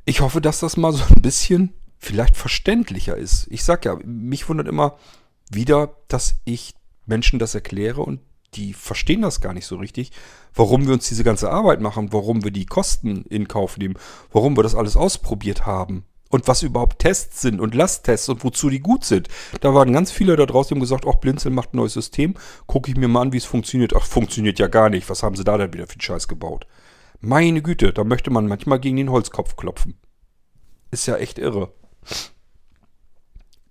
Ich 0.08 0.22
hoffe, 0.22 0.40
dass 0.40 0.60
das 0.60 0.78
mal 0.78 0.94
so 0.94 1.04
ein 1.04 1.22
bisschen 1.22 1.74
vielleicht 1.98 2.38
verständlicher 2.38 3.18
ist. 3.18 3.48
Ich 3.50 3.64
sag 3.64 3.86
ja, 3.86 3.98
mich 4.06 4.48
wundert 4.48 4.68
immer 4.68 4.98
wieder, 5.50 5.96
dass 6.08 6.36
ich 6.46 6.76
Menschen 7.08 7.40
das 7.40 7.56
erkläre 7.56 8.02
und 8.04 8.20
die 8.54 8.74
verstehen 8.74 9.24
das 9.24 9.42
gar 9.42 9.54
nicht 9.54 9.66
so 9.66 9.78
richtig, 9.78 10.12
warum 10.54 10.86
wir 10.86 10.94
uns 10.94 11.08
diese 11.08 11.24
ganze 11.24 11.50
Arbeit 11.50 11.82
machen, 11.82 12.14
warum 12.14 12.44
wir 12.44 12.52
die 12.52 12.68
Kosten 12.68 13.24
in 13.24 13.48
Kauf 13.48 13.78
nehmen, 13.78 13.96
warum 14.32 14.56
wir 14.56 14.64
das 14.64 14.76
alles 14.76 14.96
ausprobiert 14.96 15.66
haben 15.66 16.06
und 16.30 16.48
was 16.48 16.62
überhaupt 16.62 17.00
Tests 17.00 17.42
sind 17.42 17.60
und 17.60 17.74
Lasttests 17.74 18.30
und 18.30 18.44
wozu 18.44 18.70
die 18.70 18.80
gut 18.82 19.06
sind. 19.06 19.28
Da 19.62 19.74
waren 19.74 19.92
ganz 19.92 20.12
viele 20.12 20.36
da 20.36 20.46
draußen, 20.46 20.70
die 20.70 20.76
haben 20.76 20.82
gesagt, 20.82 21.06
ach, 21.08 21.16
Blinzeln 21.16 21.56
macht 21.56 21.74
ein 21.74 21.78
neues 21.78 21.94
System, 21.94 22.36
gucke 22.68 22.92
ich 22.92 22.98
mir 22.98 23.08
mal 23.08 23.22
an, 23.22 23.34
wie 23.34 23.38
es 23.38 23.46
funktioniert. 23.46 23.96
Ach, 23.96 24.06
funktioniert 24.06 24.60
ja 24.60 24.68
gar 24.68 24.90
nicht. 24.90 25.10
Was 25.10 25.24
haben 25.24 25.36
sie 25.36 25.44
da 25.44 25.58
denn 25.58 25.74
wieder 25.74 25.88
für 25.88 25.94
einen 25.94 26.02
Scheiß 26.02 26.28
gebaut? 26.28 26.68
Meine 27.26 27.64
Güte, 27.64 27.92
da 27.92 28.04
möchte 28.04 28.30
man 28.30 28.48
manchmal 28.48 28.80
gegen 28.80 28.98
den 28.98 29.10
Holzkopf 29.10 29.56
klopfen. 29.56 29.96
Ist 30.92 31.08
ja 31.08 31.18
echt 31.18 31.40
irre. 31.40 31.74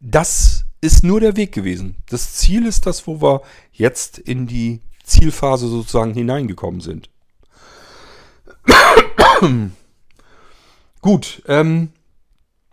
Das 0.01 0.65
ist 0.81 1.05
nur 1.05 1.21
der 1.21 1.37
Weg 1.37 1.53
gewesen. 1.53 2.03
Das 2.09 2.35
Ziel 2.35 2.67
ist 2.67 2.85
das, 2.85 3.07
wo 3.07 3.23
wir 3.23 3.43
jetzt 3.71 4.19
in 4.19 4.49
die 4.49 4.81
Zielphase 5.05 5.69
sozusagen 5.69 6.15
hineingekommen 6.15 6.81
sind. 6.81 7.11
Gut, 11.01 11.43
ähm, 11.47 11.93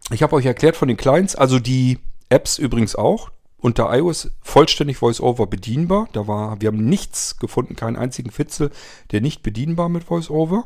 ich 0.09 0.23
habe 0.23 0.35
euch 0.35 0.47
erklärt 0.47 0.75
von 0.75 0.87
den 0.87 0.97
Clients, 0.97 1.35
also 1.35 1.59
die 1.59 1.99
Apps 2.29 2.57
übrigens 2.57 2.95
auch. 2.95 3.29
Unter 3.61 3.95
iOS 3.95 4.31
vollständig 4.41 5.01
VoiceOver 5.01 5.45
bedienbar. 5.45 6.09
Da 6.13 6.27
war, 6.27 6.59
wir 6.59 6.67
haben 6.67 6.83
nichts 6.83 7.37
gefunden, 7.37 7.75
keinen 7.75 7.95
einzigen 7.95 8.31
Fitzel, 8.31 8.71
der 9.11 9.21
nicht 9.21 9.43
bedienbar 9.43 9.87
mit 9.87 10.09
VoiceOver. 10.09 10.65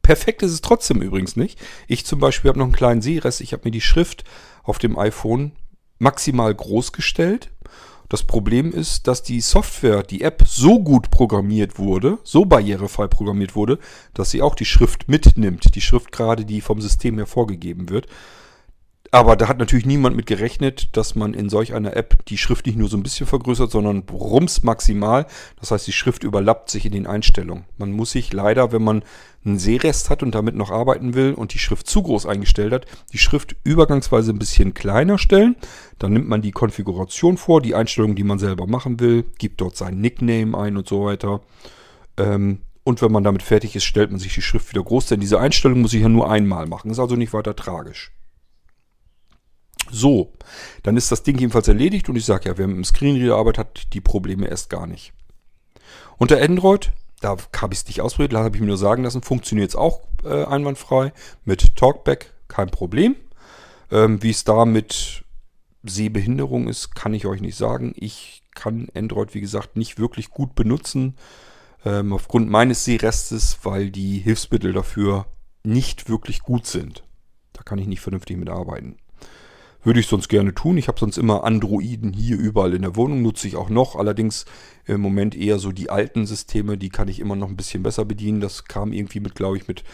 Perfekt 0.00 0.42
ist 0.42 0.52
es 0.52 0.62
trotzdem 0.62 1.02
übrigens 1.02 1.36
nicht. 1.36 1.60
Ich 1.86 2.06
zum 2.06 2.20
Beispiel 2.20 2.48
habe 2.48 2.58
noch 2.58 2.66
einen 2.66 2.74
kleinen 2.74 3.02
Sehrest. 3.02 3.42
Ich 3.42 3.52
habe 3.52 3.62
mir 3.64 3.70
die 3.70 3.82
Schrift 3.82 4.24
auf 4.62 4.78
dem 4.78 4.98
iPhone 4.98 5.52
maximal 5.98 6.54
groß 6.54 6.92
gestellt. 6.92 7.50
Das 8.08 8.24
Problem 8.24 8.72
ist, 8.72 9.06
dass 9.06 9.22
die 9.22 9.40
Software, 9.40 10.02
die 10.02 10.22
App 10.22 10.42
so 10.48 10.82
gut 10.82 11.10
programmiert 11.12 11.78
wurde, 11.78 12.18
so 12.24 12.44
barrierefrei 12.44 13.06
programmiert 13.06 13.54
wurde, 13.54 13.78
dass 14.14 14.30
sie 14.30 14.42
auch 14.42 14.56
die 14.56 14.64
Schrift 14.64 15.08
mitnimmt. 15.08 15.76
Die 15.76 15.80
Schrift 15.80 16.10
gerade, 16.10 16.44
die 16.44 16.60
vom 16.60 16.80
System 16.80 17.18
her 17.18 17.26
vorgegeben 17.26 17.90
wird. 17.90 18.08
Aber 19.12 19.34
da 19.34 19.48
hat 19.48 19.58
natürlich 19.58 19.86
niemand 19.86 20.14
mit 20.14 20.26
gerechnet, 20.26 20.96
dass 20.96 21.16
man 21.16 21.34
in 21.34 21.48
solch 21.48 21.74
einer 21.74 21.96
App 21.96 22.24
die 22.26 22.38
Schrift 22.38 22.66
nicht 22.66 22.78
nur 22.78 22.88
so 22.88 22.96
ein 22.96 23.02
bisschen 23.02 23.26
vergrößert, 23.26 23.68
sondern 23.68 24.04
rums 24.08 24.62
maximal. 24.62 25.26
Das 25.58 25.72
heißt, 25.72 25.84
die 25.88 25.92
Schrift 25.92 26.22
überlappt 26.22 26.70
sich 26.70 26.86
in 26.86 26.92
den 26.92 27.08
Einstellungen. 27.08 27.64
Man 27.76 27.90
muss 27.90 28.12
sich 28.12 28.32
leider, 28.32 28.70
wenn 28.70 28.84
man 28.84 29.02
einen 29.44 29.58
Sehrest 29.58 30.10
hat 30.10 30.22
und 30.22 30.32
damit 30.32 30.54
noch 30.54 30.70
arbeiten 30.70 31.14
will 31.14 31.34
und 31.34 31.54
die 31.54 31.58
Schrift 31.58 31.88
zu 31.88 32.04
groß 32.04 32.26
eingestellt 32.26 32.72
hat, 32.72 32.86
die 33.12 33.18
Schrift 33.18 33.56
übergangsweise 33.64 34.32
ein 34.32 34.38
bisschen 34.38 34.74
kleiner 34.74 35.18
stellen. 35.18 35.56
Dann 35.98 36.12
nimmt 36.12 36.28
man 36.28 36.42
die 36.42 36.52
Konfiguration 36.52 37.36
vor, 37.36 37.60
die 37.60 37.74
Einstellungen, 37.74 38.14
die 38.14 38.22
man 38.24 38.38
selber 38.38 38.68
machen 38.68 39.00
will, 39.00 39.24
gibt 39.38 39.60
dort 39.60 39.76
seinen 39.76 40.00
Nickname 40.00 40.56
ein 40.56 40.76
und 40.76 40.86
so 40.86 41.06
weiter. 41.06 41.40
Ähm, 42.16 42.60
und 42.84 43.02
wenn 43.02 43.10
man 43.10 43.24
damit 43.24 43.42
fertig 43.42 43.74
ist, 43.74 43.84
stellt 43.84 44.10
man 44.10 44.20
sich 44.20 44.34
die 44.34 44.42
Schrift 44.42 44.70
wieder 44.70 44.84
groß, 44.84 45.06
denn 45.06 45.20
diese 45.20 45.40
Einstellung 45.40 45.80
muss 45.80 45.94
ich 45.94 46.02
ja 46.02 46.08
nur 46.08 46.30
einmal 46.30 46.66
machen. 46.66 46.92
Ist 46.92 47.00
also 47.00 47.16
nicht 47.16 47.32
weiter 47.32 47.56
tragisch. 47.56 48.12
So, 49.90 50.32
dann 50.82 50.96
ist 50.96 51.10
das 51.10 51.22
Ding 51.22 51.38
jedenfalls 51.38 51.68
erledigt 51.68 52.08
und 52.08 52.16
ich 52.16 52.24
sage 52.24 52.48
ja, 52.48 52.58
wer 52.58 52.66
mit 52.66 52.76
dem 52.76 52.84
Screenreader 52.84 53.36
arbeitet, 53.36 53.58
hat 53.58 53.92
die 53.92 54.00
Probleme 54.00 54.46
erst 54.46 54.70
gar 54.70 54.86
nicht. 54.86 55.12
Unter 56.18 56.40
Android, 56.40 56.92
da 57.20 57.36
habe 57.56 57.74
ich 57.74 57.80
es 57.80 57.86
nicht 57.86 58.00
ausprobiert, 58.00 58.32
da 58.32 58.44
habe 58.44 58.56
ich 58.56 58.60
mir 58.60 58.68
nur 58.68 58.78
sagen 58.78 59.04
lassen, 59.04 59.22
funktioniert 59.22 59.70
es 59.70 59.76
auch 59.76 60.00
äh, 60.24 60.44
einwandfrei. 60.44 61.12
Mit 61.44 61.76
Talkback 61.76 62.32
kein 62.48 62.70
Problem. 62.70 63.16
Ähm, 63.90 64.22
Wie 64.22 64.30
es 64.30 64.44
da 64.44 64.64
mit 64.64 65.24
Sehbehinderung 65.82 66.68
ist, 66.68 66.94
kann 66.94 67.14
ich 67.14 67.26
euch 67.26 67.40
nicht 67.40 67.56
sagen. 67.56 67.94
Ich 67.96 68.42
kann 68.54 68.88
Android, 68.94 69.34
wie 69.34 69.40
gesagt, 69.40 69.76
nicht 69.76 69.98
wirklich 69.98 70.30
gut 70.30 70.54
benutzen. 70.54 71.16
Ähm, 71.84 72.12
aufgrund 72.12 72.50
meines 72.50 72.84
Sehrestes, 72.84 73.58
weil 73.62 73.90
die 73.90 74.18
Hilfsmittel 74.18 74.72
dafür 74.72 75.26
nicht 75.64 76.08
wirklich 76.08 76.40
gut 76.40 76.66
sind. 76.66 77.04
Da 77.52 77.62
kann 77.62 77.78
ich 77.78 77.86
nicht 77.86 78.00
vernünftig 78.00 78.36
mitarbeiten. 78.36 78.96
Würde 79.82 80.00
ich 80.00 80.06
sonst 80.06 80.28
gerne 80.28 80.54
tun. 80.54 80.76
Ich 80.76 80.88
habe 80.88 81.00
sonst 81.00 81.16
immer 81.16 81.44
Androiden 81.44 82.12
hier 82.12 82.38
überall 82.38 82.74
in 82.74 82.82
der 82.82 82.96
Wohnung, 82.96 83.22
nutze 83.22 83.48
ich 83.48 83.56
auch 83.56 83.70
noch. 83.70 83.96
Allerdings 83.96 84.44
im 84.84 85.00
Moment 85.00 85.34
eher 85.34 85.58
so 85.58 85.72
die 85.72 85.88
alten 85.88 86.26
Systeme, 86.26 86.76
die 86.76 86.90
kann 86.90 87.08
ich 87.08 87.18
immer 87.18 87.36
noch 87.36 87.48
ein 87.48 87.56
bisschen 87.56 87.82
besser 87.82 88.04
bedienen. 88.04 88.40
Das 88.40 88.64
kam 88.64 88.92
irgendwie 88.92 89.20
mit, 89.20 89.34
glaube 89.34 89.56
ich, 89.56 89.68
mit 89.68 89.84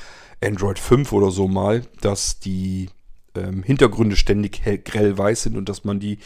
Android 0.43 0.79
5 0.79 1.13
oder 1.13 1.31
so 1.31 1.47
mal, 1.47 1.83
dass 2.01 2.41
die 2.41 2.91
ähm, 3.37 3.63
Hintergründe 3.63 4.17
ständig 4.17 4.61
hell, 4.63 4.79
grell 4.79 5.17
weiß 5.17 5.43
sind 5.43 5.57
und 5.57 5.69
dass 5.69 5.85
man 5.85 6.01
die 6.01 6.19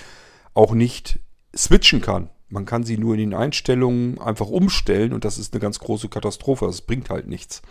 auch 0.55 0.73
nicht 0.73 1.19
switchen 1.55 2.01
kann. 2.01 2.31
Man 2.49 2.65
kann 2.65 2.83
sie 2.83 2.99
nur 2.99 3.15
in 3.15 3.21
den 3.21 3.35
Einstellungen 3.35 4.19
einfach 4.19 4.49
umstellen 4.49 5.13
und 5.13 5.25
das 5.25 5.39
ist 5.39 5.53
eine 5.53 5.61
ganz 5.61 5.79
große 5.79 6.09
Katastrophe. 6.09 6.67
Das 6.67 6.81
bringt 6.81 7.11
halt 7.11 7.29
nichts. 7.29 7.63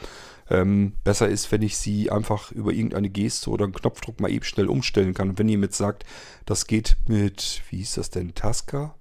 Ähm, 0.49 0.93
besser 1.03 1.29
ist, 1.29 1.51
wenn 1.51 1.61
ich 1.61 1.77
sie 1.77 2.09
einfach 2.09 2.51
über 2.51 2.71
irgendeine 2.71 3.09
Geste 3.09 3.49
oder 3.49 3.65
einen 3.65 3.73
Knopfdruck 3.73 4.19
mal 4.19 4.31
eben 4.31 4.43
schnell 4.43 4.67
umstellen 4.67 5.13
kann. 5.13 5.29
Und 5.29 5.39
wenn 5.39 5.49
ihr 5.49 5.57
mit 5.57 5.75
sagt, 5.75 6.05
das 6.45 6.65
geht 6.65 6.97
mit, 7.07 7.61
wie 7.69 7.77
hieß 7.77 7.95
das 7.95 8.09
denn, 8.09 8.33
Tasker? 8.33 8.95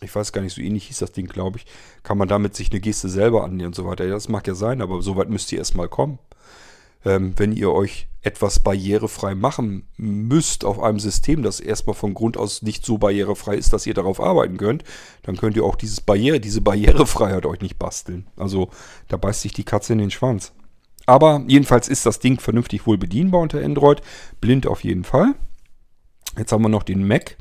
Ich 0.00 0.14
weiß 0.14 0.32
gar 0.32 0.42
nicht, 0.42 0.54
so 0.54 0.62
ähnlich 0.62 0.86
hieß 0.86 0.98
das 0.98 1.12
Ding, 1.12 1.26
glaube 1.26 1.58
ich. 1.58 1.66
Kann 2.02 2.18
man 2.18 2.28
damit 2.28 2.54
sich 2.54 2.70
eine 2.70 2.80
Geste 2.80 3.08
selber 3.08 3.44
annähern 3.44 3.68
und 3.68 3.74
so 3.74 3.86
weiter. 3.86 4.04
Ja, 4.04 4.14
das 4.14 4.28
mag 4.28 4.46
ja 4.46 4.54
sein, 4.54 4.82
aber 4.82 5.02
so 5.02 5.16
weit 5.16 5.30
müsst 5.30 5.52
ihr 5.52 5.58
erstmal 5.58 5.88
kommen. 5.88 6.18
Ähm, 7.04 7.34
wenn 7.36 7.52
ihr 7.52 7.72
euch 7.72 8.08
etwas 8.22 8.60
barrierefrei 8.60 9.34
machen 9.34 9.88
müsst 9.96 10.64
auf 10.64 10.80
einem 10.80 11.00
System, 11.00 11.42
das 11.42 11.58
erstmal 11.58 11.94
von 11.94 12.14
Grund 12.14 12.36
aus 12.36 12.62
nicht 12.62 12.86
so 12.86 12.98
barrierefrei 12.98 13.56
ist, 13.56 13.72
dass 13.72 13.86
ihr 13.86 13.94
darauf 13.94 14.20
arbeiten 14.20 14.56
könnt, 14.56 14.84
dann 15.22 15.36
könnt 15.36 15.56
ihr 15.56 15.64
auch 15.64 15.76
dieses 15.76 16.00
Barriere, 16.00 16.38
diese 16.38 16.60
Barrierefreiheit 16.60 17.46
euch 17.46 17.60
nicht 17.60 17.78
basteln. 17.78 18.28
Also 18.36 18.70
da 19.08 19.16
beißt 19.16 19.42
sich 19.42 19.52
die 19.52 19.64
Katze 19.64 19.94
in 19.94 19.98
den 19.98 20.10
Schwanz. 20.10 20.52
Aber 21.04 21.42
jedenfalls 21.48 21.88
ist 21.88 22.06
das 22.06 22.20
Ding 22.20 22.38
vernünftig 22.38 22.86
wohl 22.86 22.96
bedienbar 22.96 23.40
unter 23.40 23.62
Android. 23.62 24.02
Blind 24.40 24.68
auf 24.68 24.84
jeden 24.84 25.02
Fall. 25.02 25.34
Jetzt 26.38 26.52
haben 26.52 26.62
wir 26.62 26.68
noch 26.68 26.84
den 26.84 27.06
Mac. 27.06 27.36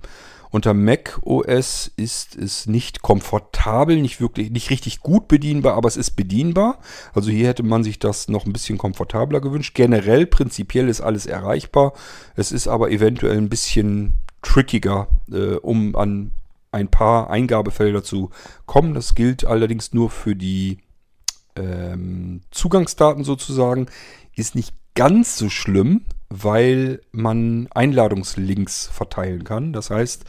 Unter 0.52 0.74
Mac 0.74 1.20
OS 1.24 1.90
ist 1.96 2.36
es 2.36 2.68
nicht 2.68 3.02
komfortabel, 3.02 4.02
nicht 4.02 4.20
wirklich, 4.20 4.52
nicht 4.52 4.70
richtig 4.70 5.00
gut 5.00 5.30
bedienbar, 5.30 5.76
aber 5.76 5.88
es 5.88 5.96
ist 5.96 6.12
bedienbar. 6.12 6.80
Also 7.14 7.32
hier 7.32 7.48
hätte 7.48 7.64
man 7.64 7.86
sich 7.86 8.00
das 8.00 8.28
noch 8.28 8.46
ein 8.46 8.52
bisschen 8.52 8.78
komfortabler 8.78 9.40
gewünscht. 9.40 9.74
Generell, 9.76 10.26
prinzipiell 10.26 10.90
ist 10.90 11.00
alles 11.00 11.26
erreichbar. 11.26 11.94
Es 12.36 12.52
ist 12.52 12.68
aber 12.68 12.92
eventuell 12.92 13.38
ein 13.38 13.48
bisschen 13.48 14.18
trickiger, 14.42 15.08
äh, 15.32 15.56
um 15.56 15.96
an 15.96 16.32
ein 16.74 16.90
paar 16.90 17.30
Eingabefelder 17.30 18.04
zu 18.04 18.30
kommen. 18.66 18.94
Das 18.94 19.16
gilt 19.16 19.46
allerdings 19.46 19.94
nur 19.94 20.10
für 20.10 20.36
die 20.36 20.80
ähm, 21.56 22.42
Zugangsdaten 22.52 23.24
sozusagen. 23.24 23.88
Ist 24.36 24.56
nicht 24.56 24.74
ganz 24.96 25.38
so 25.38 25.50
schlimm, 25.50 26.06
weil 26.32 27.02
man 27.12 27.68
Einladungslinks 27.72 28.88
verteilen 28.88 29.44
kann. 29.44 29.74
Das 29.74 29.90
heißt, 29.90 30.24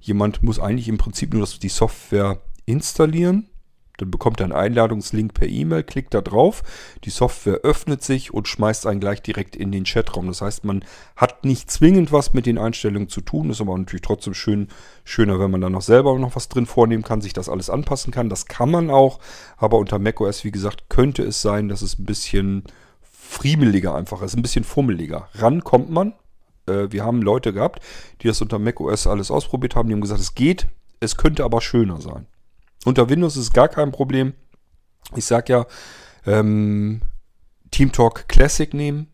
jemand 0.00 0.42
muss 0.42 0.60
eigentlich 0.60 0.88
im 0.88 0.98
Prinzip 0.98 1.32
nur 1.32 1.46
die 1.46 1.70
Software 1.70 2.42
installieren. 2.66 3.48
Dann 3.96 4.10
bekommt 4.10 4.40
er 4.40 4.44
einen 4.44 4.52
Einladungslink 4.52 5.32
per 5.32 5.48
E-Mail, 5.48 5.82
klickt 5.82 6.12
da 6.12 6.20
drauf, 6.20 6.62
die 7.04 7.10
Software 7.10 7.60
öffnet 7.62 8.02
sich 8.02 8.34
und 8.34 8.46
schmeißt 8.46 8.86
einen 8.86 9.00
gleich 9.00 9.22
direkt 9.22 9.56
in 9.56 9.72
den 9.72 9.84
Chatraum. 9.84 10.26
Das 10.26 10.42
heißt, 10.42 10.66
man 10.66 10.84
hat 11.16 11.46
nicht 11.46 11.70
zwingend 11.70 12.12
was 12.12 12.34
mit 12.34 12.44
den 12.44 12.58
Einstellungen 12.58 13.08
zu 13.08 13.22
tun, 13.22 13.48
ist 13.48 13.62
aber 13.62 13.78
natürlich 13.78 14.02
trotzdem 14.02 14.34
schön, 14.34 14.68
schöner, 15.04 15.40
wenn 15.40 15.50
man 15.50 15.62
dann 15.62 15.72
noch 15.72 15.80
selber 15.80 16.18
noch 16.18 16.36
was 16.36 16.50
drin 16.50 16.66
vornehmen 16.66 17.04
kann, 17.04 17.22
sich 17.22 17.32
das 17.32 17.48
alles 17.48 17.70
anpassen 17.70 18.12
kann. 18.12 18.28
Das 18.28 18.44
kann 18.44 18.70
man 18.70 18.90
auch, 18.90 19.18
aber 19.56 19.78
unter 19.78 19.98
macOS, 19.98 20.44
wie 20.44 20.50
gesagt, 20.52 20.90
könnte 20.90 21.22
es 21.22 21.40
sein, 21.40 21.70
dass 21.70 21.80
es 21.80 21.98
ein 21.98 22.04
bisschen 22.04 22.64
friemeliger 23.26 23.94
einfach 23.94 24.22
ist, 24.22 24.36
ein 24.36 24.42
bisschen 24.42 24.64
fummeliger. 24.64 25.28
Ran 25.34 25.64
kommt 25.64 25.90
man. 25.90 26.14
Äh, 26.66 26.90
wir 26.90 27.04
haben 27.04 27.22
Leute 27.22 27.52
gehabt, 27.52 27.80
die 28.22 28.28
das 28.28 28.40
unter 28.40 28.58
macOS 28.58 29.06
alles 29.06 29.30
ausprobiert 29.30 29.76
haben. 29.76 29.88
Die 29.88 29.94
haben 29.94 30.00
gesagt, 30.00 30.20
es 30.20 30.34
geht, 30.34 30.66
es 31.00 31.16
könnte 31.16 31.44
aber 31.44 31.60
schöner 31.60 32.00
sein. 32.00 32.26
Unter 32.84 33.08
Windows 33.08 33.36
ist 33.36 33.42
es 33.42 33.52
gar 33.52 33.68
kein 33.68 33.92
Problem. 33.92 34.34
Ich 35.14 35.24
sag 35.24 35.48
ja, 35.48 35.66
ähm, 36.24 37.02
TeamTalk 37.70 38.28
Classic 38.28 38.72
nehmen. 38.72 39.08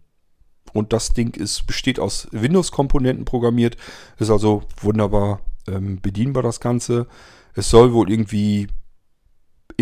Und 0.73 0.93
das 0.93 1.13
Ding 1.13 1.35
ist, 1.35 1.67
besteht 1.67 2.01
aus 2.01 2.29
Windows-Komponenten 2.31 3.25
programmiert. 3.25 3.77
Ist 4.19 4.31
also 4.31 4.63
wunderbar 4.81 5.41
ähm, 5.67 6.01
bedienbar, 6.01 6.43
das 6.43 6.61
Ganze. 6.61 7.07
Es 7.55 7.69
soll 7.69 7.93
wohl 7.93 8.11
irgendwie 8.11 8.69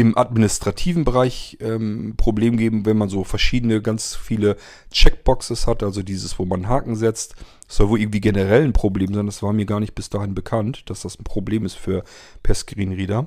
im 0.00 0.16
administrativen 0.16 1.04
Bereich 1.04 1.58
ähm, 1.60 2.14
Problem 2.16 2.56
geben, 2.56 2.86
wenn 2.86 2.96
man 2.96 3.10
so 3.10 3.22
verschiedene, 3.22 3.82
ganz 3.82 4.14
viele 4.14 4.56
Checkboxes 4.90 5.66
hat, 5.66 5.82
also 5.82 6.02
dieses, 6.02 6.38
wo 6.38 6.46
man 6.46 6.68
Haken 6.68 6.96
setzt. 6.96 7.34
Das 7.66 7.76
soll 7.76 7.90
wohl 7.90 8.00
irgendwie 8.00 8.22
generell 8.22 8.64
ein 8.64 8.72
Problem 8.72 9.12
sein. 9.12 9.26
Das 9.26 9.42
war 9.42 9.52
mir 9.52 9.66
gar 9.66 9.78
nicht 9.78 9.94
bis 9.94 10.08
dahin 10.08 10.34
bekannt, 10.34 10.88
dass 10.88 11.02
das 11.02 11.18
ein 11.18 11.24
Problem 11.24 11.66
ist 11.66 11.74
für 11.74 12.02
per 12.42 12.54
Screenreader. 12.54 13.26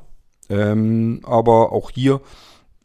Ähm, 0.50 1.22
aber 1.24 1.72
auch 1.72 1.92
hier 1.92 2.22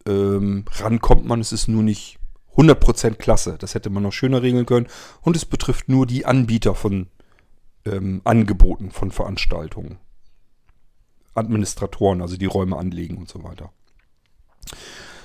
ähm, 0.07 0.67
rankommt 0.71 1.25
man. 1.25 1.41
Es 1.41 1.53
ist 1.53 1.67
nur 1.67 1.83
nicht 1.83 2.19
100% 2.57 3.15
klasse. 3.15 3.57
Das 3.59 3.75
hätte 3.75 3.89
man 3.89 4.03
noch 4.03 4.13
schöner 4.13 4.43
regeln 4.43 4.67
können. 4.67 4.89
Und 5.23 5.35
es 5.35 5.47
betrifft 5.47 5.89
nur 5.89 6.07
die 6.07 6.27
Anbieter 6.27 6.75
von 6.75 7.07
ähm, 7.87 8.21
Angeboten, 8.25 8.91
von 8.91 9.11
Veranstaltungen. 9.11 9.99
Administratoren, 11.35 12.21
also 12.21 12.37
die 12.37 12.47
Räume 12.47 12.77
anlegen 12.77 13.17
und 13.17 13.29
so 13.29 13.45
weiter. 13.45 13.73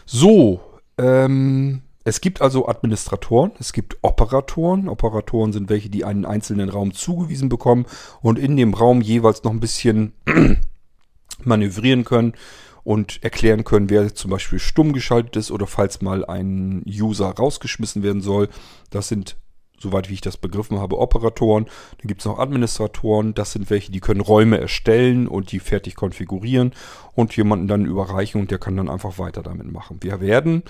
So, 0.06 0.62
ähm, 0.98 1.82
es 2.04 2.20
gibt 2.20 2.42
also 2.42 2.68
Administratoren, 2.68 3.52
es 3.60 3.72
gibt 3.72 3.98
Operatoren. 4.02 4.90
Operatoren 4.90 5.54
sind 5.54 5.70
welche, 5.70 5.90
die 5.90 6.04
einen 6.04 6.26
einzelnen 6.26 6.70
Raum 6.70 6.94
zugewiesen 6.94 7.48
bekommen 7.48 7.86
und 8.22 8.38
in 8.38 8.58
dem 8.58 8.74
Raum 8.74 9.02
jeweils 9.02 9.44
noch 9.44 9.52
ein 9.52 9.62
bisschen 9.62 10.14
manövrieren 11.44 12.04
können 12.04 12.34
und 12.84 13.24
erklären 13.24 13.64
können, 13.64 13.90
wer 13.90 14.14
zum 14.14 14.32
Beispiel 14.32 14.60
stumm 14.60 14.92
geschaltet 14.92 15.38
ist 15.38 15.52
oder 15.52 15.68
falls 15.68 16.02
mal 16.02 16.26
ein 16.26 16.84
User 16.86 17.30
rausgeschmissen 17.30 18.04
werden 18.04 18.22
soll. 18.22 18.50
Das 18.90 19.08
sind 19.08 19.38
soweit 19.84 20.10
wie 20.10 20.16
ich 20.16 20.22
das 20.22 20.38
begriffen 20.38 20.80
habe, 20.80 20.98
Operatoren. 20.98 21.66
Dann 21.66 22.08
gibt 22.08 22.22
es 22.22 22.26
noch 22.26 22.40
Administratoren. 22.40 23.36
Das 23.36 23.52
sind 23.52 23.70
welche, 23.70 23.92
die 23.92 24.00
können 24.00 24.22
Räume 24.22 24.60
erstellen 24.60 25.28
und 25.28 25.52
die 25.52 25.60
fertig 25.60 25.96
konfigurieren 25.96 26.74
und 27.14 27.36
jemanden 27.38 27.68
dann 27.68 27.86
überreichen 27.86 28.42
und 28.42 28.50
der 28.50 28.58
kann 28.58 28.76
dann 28.76 28.90
einfach 28.90 29.20
weiter 29.20 29.44
damit 29.44 29.72
machen. 29.72 29.98
Wir 30.02 30.20
werden 30.20 30.64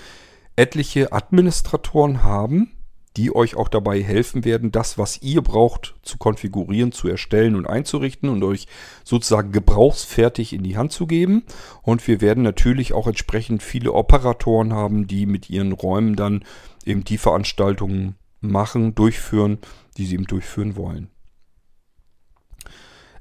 etliche 0.56 1.12
Administratoren 1.12 2.22
haben, 2.22 2.70
die 3.16 3.34
euch 3.34 3.54
auch 3.54 3.68
dabei 3.68 4.02
helfen 4.02 4.44
werden, 4.44 4.72
das, 4.72 4.98
was 4.98 5.22
ihr 5.22 5.40
braucht, 5.40 5.94
zu 6.02 6.18
konfigurieren, 6.18 6.90
zu 6.90 7.08
erstellen 7.08 7.54
und 7.54 7.66
einzurichten 7.66 8.28
und 8.28 8.42
euch 8.42 8.66
sozusagen 9.04 9.52
gebrauchsfertig 9.52 10.52
in 10.52 10.64
die 10.64 10.76
Hand 10.76 10.90
zu 10.90 11.06
geben. 11.06 11.44
Und 11.82 12.06
wir 12.08 12.20
werden 12.20 12.42
natürlich 12.42 12.92
auch 12.92 13.06
entsprechend 13.06 13.62
viele 13.62 13.92
Operatoren 13.92 14.72
haben, 14.72 15.06
die 15.06 15.26
mit 15.26 15.48
ihren 15.48 15.72
Räumen 15.72 16.16
dann 16.16 16.44
eben 16.84 17.04
die 17.04 17.18
Veranstaltungen 17.18 18.16
machen, 18.50 18.94
durchführen, 18.94 19.58
die 19.96 20.06
sie 20.06 20.14
eben 20.14 20.26
durchführen 20.26 20.76
wollen. 20.76 21.10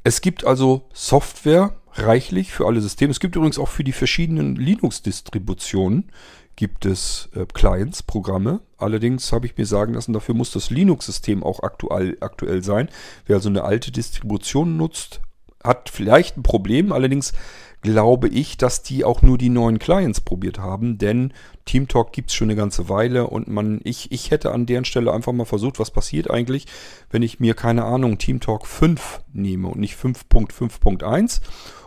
Es 0.03 0.21
gibt 0.21 0.45
also 0.45 0.89
Software 0.93 1.75
reichlich 1.93 2.51
für 2.51 2.65
alle 2.65 2.81
Systeme. 2.81 3.11
Es 3.11 3.19
gibt 3.19 3.35
übrigens 3.35 3.59
auch 3.59 3.69
für 3.69 3.83
die 3.83 3.91
verschiedenen 3.91 4.55
Linux-Distributionen 4.55 6.11
gibt 6.55 6.85
es 6.85 7.29
äh, 7.35 7.45
Clients, 7.51 8.03
Programme. 8.03 8.61
Allerdings 8.77 9.31
habe 9.31 9.45
ich 9.45 9.57
mir 9.57 9.65
sagen 9.65 9.93
lassen, 9.93 10.13
dafür 10.13 10.35
muss 10.35 10.51
das 10.51 10.69
Linux-System 10.69 11.43
auch 11.43 11.61
aktuell, 11.61 12.17
aktuell 12.19 12.63
sein. 12.63 12.89
Wer 13.25 13.37
also 13.37 13.49
eine 13.49 13.63
alte 13.63 13.91
Distribution 13.91 14.77
nutzt, 14.77 15.21
hat 15.63 15.89
vielleicht 15.89 16.37
ein 16.37 16.43
Problem. 16.43 16.91
Allerdings 16.91 17.33
glaube 17.83 18.29
ich, 18.29 18.57
dass 18.57 18.81
die 18.81 19.03
auch 19.03 19.21
nur 19.21 19.37
die 19.37 19.49
neuen 19.49 19.77
Clients 19.77 20.21
probiert 20.21 20.57
haben, 20.57 20.97
denn 20.97 21.33
TeamTalk 21.65 22.13
gibt 22.13 22.29
es 22.29 22.35
schon 22.35 22.49
eine 22.49 22.55
ganze 22.55 22.89
Weile 22.89 23.27
und 23.27 23.47
man, 23.47 23.81
ich, 23.83 24.11
ich 24.11 24.31
hätte 24.31 24.51
an 24.51 24.65
deren 24.65 24.85
Stelle 24.85 25.13
einfach 25.13 25.33
mal 25.33 25.45
versucht, 25.45 25.79
was 25.79 25.91
passiert 25.91 26.31
eigentlich, 26.31 26.65
wenn 27.11 27.21
ich 27.21 27.39
mir, 27.39 27.53
keine 27.53 27.83
Ahnung, 27.83 28.17
TeamTalk 28.17 28.65
5 28.65 29.21
nehme 29.33 29.67
und 29.67 29.79
nicht 29.79 29.97
5.5.1 29.97 31.41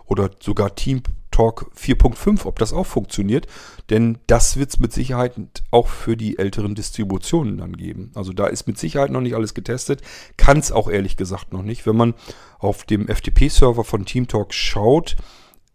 oder 0.04 0.30
sogar 0.38 0.74
TeamTalk 0.74 1.70
4.5, 1.74 2.44
ob 2.44 2.58
das 2.58 2.74
auch 2.74 2.86
funktioniert, 2.86 3.46
denn 3.88 4.18
das 4.26 4.58
wird 4.58 4.70
es 4.70 4.78
mit 4.78 4.92
Sicherheit 4.92 5.32
auch 5.70 5.88
für 5.88 6.16
die 6.16 6.38
älteren 6.38 6.74
Distributionen 6.74 7.56
dann 7.56 7.74
geben. 7.74 8.12
Also 8.14 8.34
da 8.34 8.48
ist 8.48 8.66
mit 8.66 8.78
Sicherheit 8.78 9.10
noch 9.10 9.22
nicht 9.22 9.34
alles 9.34 9.54
getestet, 9.54 10.02
kann 10.36 10.58
es 10.58 10.72
auch 10.72 10.90
ehrlich 10.90 11.16
gesagt 11.16 11.54
noch 11.54 11.62
nicht. 11.62 11.86
Wenn 11.86 11.96
man 11.96 12.14
auf 12.58 12.84
dem 12.84 13.08
FTP-Server 13.08 13.82
von 13.82 14.04
TeamTalk 14.04 14.52
schaut, 14.52 15.16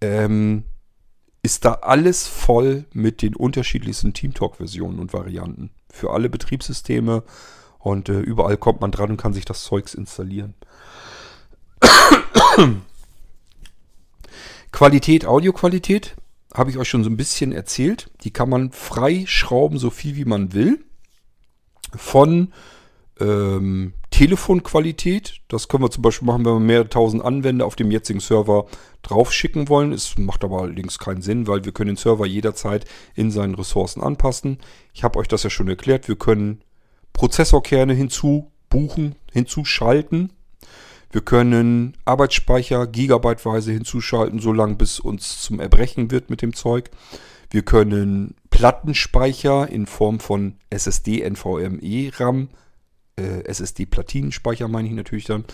ähm, 0.02 0.64
ist 1.44 1.66
da 1.66 1.74
alles 1.82 2.28
voll 2.28 2.86
mit 2.94 3.22
den 3.22 3.36
unterschiedlichsten 3.36 4.14
TeamTalk-Versionen 4.14 5.00
und 5.00 5.14
Varianten. 5.14 5.72
Für 5.90 6.12
alle 6.12 6.30
Betriebssysteme 6.30 7.24
und 7.80 8.10
äh, 8.10 8.20
überall 8.20 8.58
kommt 8.58 8.82
man 8.82 8.92
dran 8.92 9.12
und 9.12 9.18
kann 9.18 9.34
sich 9.34 9.46
das 9.46 9.64
Zeugs 9.64 9.94
installieren. 9.96 10.54
Qualität, 14.72 15.26
Audioqualität, 15.26 16.16
habe 16.54 16.70
ich 16.70 16.78
euch 16.78 16.90
schon 16.90 17.04
so 17.04 17.10
ein 17.10 17.18
bisschen 17.18 17.52
erzählt. 17.52 18.12
Die 18.24 18.32
kann 18.32 18.50
man 18.50 18.72
frei 18.72 19.26
schrauben, 19.28 19.80
so 19.80 19.90
viel 19.90 20.16
wie 20.16 20.26
man 20.26 20.54
will. 20.54 20.84
Von 21.96 22.54
ähm, 23.20 23.94
Telefonqualität, 24.12 25.42
das 25.48 25.68
können 25.68 25.84
wir 25.84 25.90
zum 25.90 26.04
Beispiel 26.04 26.28
machen, 26.28 26.46
wenn 26.46 26.54
wir 26.54 26.60
mehrere 26.60 26.90
tausend 26.90 27.24
Anwender 27.24 27.66
auf 27.66 27.78
dem 27.78 27.92
jetzigen 27.92 28.20
Server 28.20 28.68
drauf 29.02 29.32
schicken 29.34 29.70
wollen. 29.70 29.94
Es 29.94 30.18
macht 30.18 30.44
aber 30.44 30.62
allerdings 30.62 31.00
keinen 31.00 31.22
Sinn, 31.22 31.48
weil 31.48 31.64
wir 31.66 31.72
können 31.72 31.88
den 31.88 31.98
Server 31.98 32.26
jederzeit 32.26 32.86
in 33.16 33.32
seinen 33.32 33.56
Ressourcen 33.56 34.04
anpassen. 34.04 34.60
Ich 34.94 35.04
habe 35.04 35.18
euch 35.18 35.28
das 35.28 35.44
ja 35.44 35.50
schon 35.50 35.70
erklärt. 35.70 36.08
Wir 36.10 36.18
können 36.18 36.62
Prozessorkerne 37.14 37.94
hinzubuchen, 37.94 39.16
hinzuschalten. 39.32 40.34
Wir 41.12 41.22
können 41.22 41.98
Arbeitsspeicher 42.06 42.88
gigabyteweise 42.88 43.72
hinzuschalten, 43.72 44.40
solange 44.40 44.76
bis 44.76 45.00
uns 45.00 45.42
zum 45.42 45.60
Erbrechen 45.60 46.12
wird 46.12 46.30
mit 46.30 46.42
dem 46.42 46.54
Zeug. 46.54 46.92
Wir 47.50 47.64
können 47.64 48.36
Plattenspeicher 48.50 49.70
in 49.70 49.86
Form 49.88 50.20
von 50.20 50.58
SSD, 50.70 51.28
NVMe, 51.30 52.12
RAM 52.14 52.50
äh, 53.18 53.44
SSD-Platinenspeicher 53.44 54.68
meine 54.68 54.88
ich 54.88 54.94
natürlich 54.94 55.26
dann, 55.26 55.46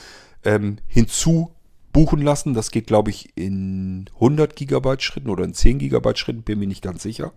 ähm, 0.43 0.77
hinzu 0.87 1.51
buchen 1.91 2.21
lassen. 2.21 2.53
Das 2.53 2.71
geht, 2.71 2.87
glaube 2.87 3.09
ich, 3.09 3.35
in 3.35 4.09
100 4.15 4.55
GB 4.55 4.99
Schritten 4.99 5.29
oder 5.29 5.43
in 5.43 5.53
10 5.53 5.79
GB 5.79 6.15
Schritten, 6.15 6.43
bin 6.43 6.59
mir 6.59 6.67
nicht 6.67 6.83
ganz 6.83 7.03
sicher. 7.03 7.33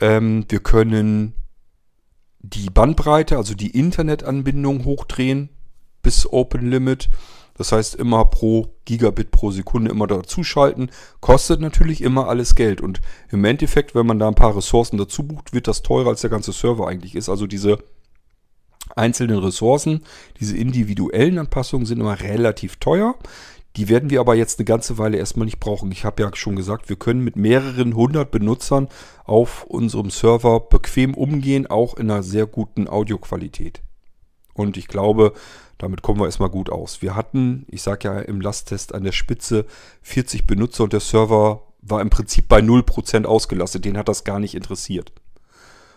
Ähm, 0.00 0.44
wir 0.48 0.60
können 0.60 1.34
die 2.40 2.70
Bandbreite, 2.70 3.36
also 3.36 3.54
die 3.54 3.70
Internetanbindung 3.70 4.84
hochdrehen 4.84 5.48
bis 6.02 6.30
Open 6.30 6.70
Limit. 6.70 7.08
Das 7.56 7.72
heißt, 7.72 7.94
immer 7.94 8.24
pro 8.24 8.74
Gigabit 8.84 9.30
pro 9.30 9.50
Sekunde 9.50 9.90
immer 9.90 10.06
dazuschalten. 10.08 10.90
Kostet 11.20 11.60
natürlich 11.60 12.02
immer 12.02 12.28
alles 12.28 12.54
Geld. 12.56 12.80
Und 12.80 13.00
im 13.30 13.44
Endeffekt, 13.44 13.94
wenn 13.94 14.06
man 14.06 14.18
da 14.18 14.28
ein 14.28 14.34
paar 14.34 14.56
Ressourcen 14.56 14.98
dazu 14.98 15.22
bucht, 15.22 15.52
wird 15.52 15.68
das 15.68 15.82
teurer 15.82 16.08
als 16.08 16.20
der 16.20 16.30
ganze 16.30 16.52
Server 16.52 16.88
eigentlich 16.88 17.14
ist. 17.14 17.28
Also 17.28 17.46
diese 17.46 17.78
einzelnen 18.96 19.38
Ressourcen. 19.38 20.04
Diese 20.40 20.56
individuellen 20.56 21.38
Anpassungen 21.38 21.86
sind 21.86 22.00
immer 22.00 22.20
relativ 22.20 22.76
teuer. 22.76 23.16
Die 23.76 23.88
werden 23.88 24.10
wir 24.10 24.20
aber 24.20 24.36
jetzt 24.36 24.58
eine 24.58 24.66
ganze 24.66 24.98
Weile 24.98 25.16
erstmal 25.16 25.46
nicht 25.46 25.58
brauchen. 25.58 25.90
Ich 25.90 26.04
habe 26.04 26.22
ja 26.22 26.30
schon 26.34 26.54
gesagt, 26.54 26.88
wir 26.88 26.96
können 26.96 27.24
mit 27.24 27.34
mehreren 27.34 27.96
hundert 27.96 28.30
Benutzern 28.30 28.88
auf 29.24 29.64
unserem 29.64 30.10
Server 30.10 30.60
bequem 30.60 31.14
umgehen, 31.14 31.66
auch 31.66 31.94
in 31.94 32.10
einer 32.10 32.22
sehr 32.22 32.46
guten 32.46 32.86
Audioqualität. 32.86 33.82
Und 34.54 34.76
ich 34.76 34.86
glaube, 34.86 35.32
damit 35.78 36.02
kommen 36.02 36.20
wir 36.20 36.26
erstmal 36.26 36.50
gut 36.50 36.70
aus. 36.70 37.02
Wir 37.02 37.16
hatten, 37.16 37.66
ich 37.68 37.82
sage 37.82 38.08
ja 38.08 38.20
im 38.20 38.40
Lasttest 38.40 38.94
an 38.94 39.02
der 39.02 39.12
Spitze 39.12 39.66
40 40.02 40.46
Benutzer 40.46 40.84
und 40.84 40.92
der 40.92 41.00
Server 41.00 41.62
war 41.82 42.00
im 42.00 42.10
Prinzip 42.10 42.48
bei 42.48 42.60
0% 42.60 43.24
ausgelastet. 43.24 43.84
Den 43.84 43.98
hat 43.98 44.08
das 44.08 44.22
gar 44.22 44.38
nicht 44.38 44.54
interessiert. 44.54 45.12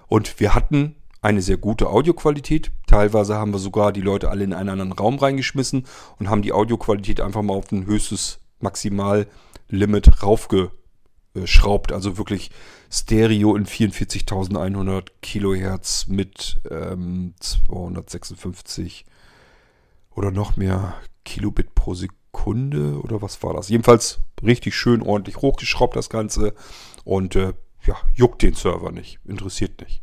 Und 0.08 0.40
wir 0.40 0.56
hatten 0.56 0.96
eine 1.22 1.42
sehr 1.42 1.58
gute 1.58 1.90
Audioqualität. 1.90 2.72
Teilweise 2.86 3.36
haben 3.36 3.52
wir 3.54 3.60
sogar 3.60 3.92
die 3.92 4.02
Leute 4.02 4.30
alle 4.30 4.44
in 4.44 4.54
einen 4.54 4.70
anderen 4.70 4.92
Raum 4.92 5.18
reingeschmissen 5.18 5.86
und 6.20 6.30
haben 6.30 6.42
die 6.42 6.54
Audioqualität 6.54 7.22
einfach 7.22 7.42
mal 7.42 7.56
auf 7.56 7.72
ein 7.72 7.86
höchstes 7.86 8.40
Maximallimit 8.60 10.24
raufgeschraubt. 10.24 11.92
Also 11.92 12.18
wirklich 12.18 12.52
Stereo 12.92 13.56
in 13.56 13.66
44.100 13.66 15.08
Kilohertz 15.22 16.08
mit 16.08 16.62
ähm, 16.70 17.34
256 17.40 19.06
oder 20.16 20.32
noch 20.32 20.56
mehr 20.56 20.96
Kilobit 21.26 21.76
pro 21.76 21.94
Sekunde 21.94 23.00
oder 23.02 23.22
was 23.22 23.44
war 23.44 23.54
das? 23.54 23.70
Jedenfalls 23.70 24.20
richtig 24.44 24.76
schön 24.76 25.02
ordentlich 25.02 25.38
hochgeschraubt 25.38 25.96
das 25.96 26.10
Ganze 26.10 26.54
und 27.04 27.36
äh, 27.36 27.54
ja, 27.86 27.96
juckt 28.14 28.42
den 28.42 28.54
Server 28.54 28.92
nicht, 28.92 29.20
interessiert 29.26 29.82
nicht. 29.82 30.02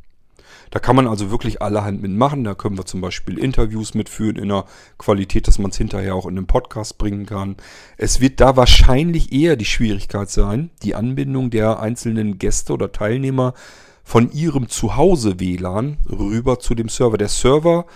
Da 0.70 0.78
kann 0.78 0.96
man 0.96 1.06
also 1.06 1.30
wirklich 1.30 1.62
allerhand 1.62 2.02
mitmachen. 2.02 2.44
Da 2.44 2.54
können 2.54 2.78
wir 2.78 2.86
zum 2.86 3.00
Beispiel 3.00 3.38
Interviews 3.38 3.94
mitführen 3.94 4.36
in 4.36 4.50
einer 4.50 4.64
Qualität, 4.98 5.46
dass 5.48 5.58
man 5.58 5.70
es 5.70 5.76
hinterher 5.76 6.14
auch 6.14 6.26
in 6.26 6.36
einen 6.36 6.46
Podcast 6.46 6.98
bringen 6.98 7.26
kann. 7.26 7.56
Es 7.96 8.20
wird 8.20 8.40
da 8.40 8.56
wahrscheinlich 8.56 9.32
eher 9.32 9.56
die 9.56 9.64
Schwierigkeit 9.64 10.30
sein, 10.30 10.70
die 10.82 10.94
Anbindung 10.94 11.50
der 11.50 11.80
einzelnen 11.80 12.38
Gäste 12.38 12.72
oder 12.72 12.92
Teilnehmer 12.92 13.54
von 14.02 14.30
ihrem 14.32 14.68
Zuhause 14.68 15.40
WLAN 15.40 15.96
rüber 16.08 16.58
zu 16.58 16.74
dem 16.74 16.88
Server. 16.88 17.16
Der 17.16 17.28
Server 17.28 17.86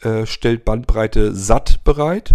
äh, 0.00 0.26
stellt 0.26 0.64
Bandbreite 0.64 1.34
satt 1.34 1.84
bereit. 1.84 2.34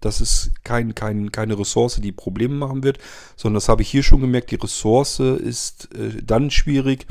Das 0.00 0.20
ist 0.20 0.52
kein, 0.62 0.94
kein, 0.94 1.32
keine 1.32 1.58
Ressource, 1.58 1.96
die 1.96 2.12
Probleme 2.12 2.54
machen 2.54 2.84
wird, 2.84 2.98
sondern 3.34 3.56
das 3.56 3.68
habe 3.68 3.82
ich 3.82 3.90
hier 3.90 4.04
schon 4.04 4.20
gemerkt, 4.20 4.52
die 4.52 4.56
Ressource 4.56 5.18
ist 5.18 5.92
äh, 5.94 6.22
dann 6.22 6.50
schwierig 6.50 7.06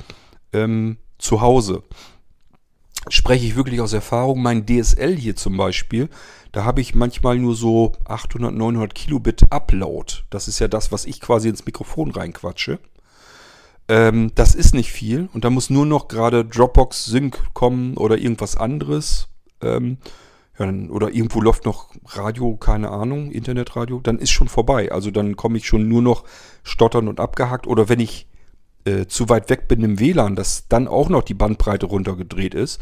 ähm, 0.53 0.97
zu 1.17 1.41
Hause 1.41 1.83
spreche 3.09 3.45
ich 3.45 3.55
wirklich 3.55 3.81
aus 3.81 3.93
Erfahrung. 3.93 4.41
Mein 4.41 4.65
DSL 4.65 5.15
hier 5.15 5.35
zum 5.35 5.57
Beispiel, 5.57 6.09
da 6.51 6.65
habe 6.65 6.81
ich 6.81 6.95
manchmal 6.95 7.37
nur 7.37 7.55
so 7.55 7.93
800, 8.05 8.53
900 8.53 8.93
Kilobit 8.93 9.51
Upload. 9.51 10.23
Das 10.29 10.47
ist 10.47 10.59
ja 10.59 10.67
das, 10.67 10.91
was 10.91 11.05
ich 11.05 11.21
quasi 11.21 11.49
ins 11.49 11.65
Mikrofon 11.65 12.11
reinquatsche. 12.11 12.79
Ähm, 13.87 14.31
das 14.35 14.55
ist 14.55 14.73
nicht 14.73 14.91
viel 14.91 15.29
und 15.33 15.45
da 15.45 15.49
muss 15.49 15.69
nur 15.69 15.85
noch 15.85 16.07
gerade 16.07 16.43
Dropbox 16.43 17.05
Sync 17.05 17.53
kommen 17.53 17.95
oder 17.95 18.17
irgendwas 18.17 18.57
anderes. 18.57 19.29
Ähm, 19.61 19.97
oder 20.59 21.13
irgendwo 21.13 21.39
läuft 21.39 21.65
noch 21.65 21.91
Radio, 22.07 22.55
keine 22.55 22.89
Ahnung, 22.89 23.29
Internetradio, 23.29 23.99
dann 23.99 24.17
ist 24.17 24.31
schon 24.31 24.47
vorbei. 24.47 24.91
Also 24.91 25.11
dann 25.11 25.35
komme 25.35 25.59
ich 25.59 25.67
schon 25.67 25.87
nur 25.87 26.01
noch 26.01 26.23
stottern 26.63 27.07
und 27.07 27.19
abgehackt. 27.19 27.67
Oder 27.67 27.89
wenn 27.89 27.99
ich 27.99 28.27
äh, 28.85 29.05
zu 29.07 29.29
weit 29.29 29.49
weg 29.49 29.67
bin 29.67 29.83
im 29.83 29.99
WLAN, 29.99 30.35
dass 30.35 30.67
dann 30.67 30.87
auch 30.87 31.09
noch 31.09 31.23
die 31.23 31.33
Bandbreite 31.33 31.85
runtergedreht 31.85 32.53
ist. 32.53 32.81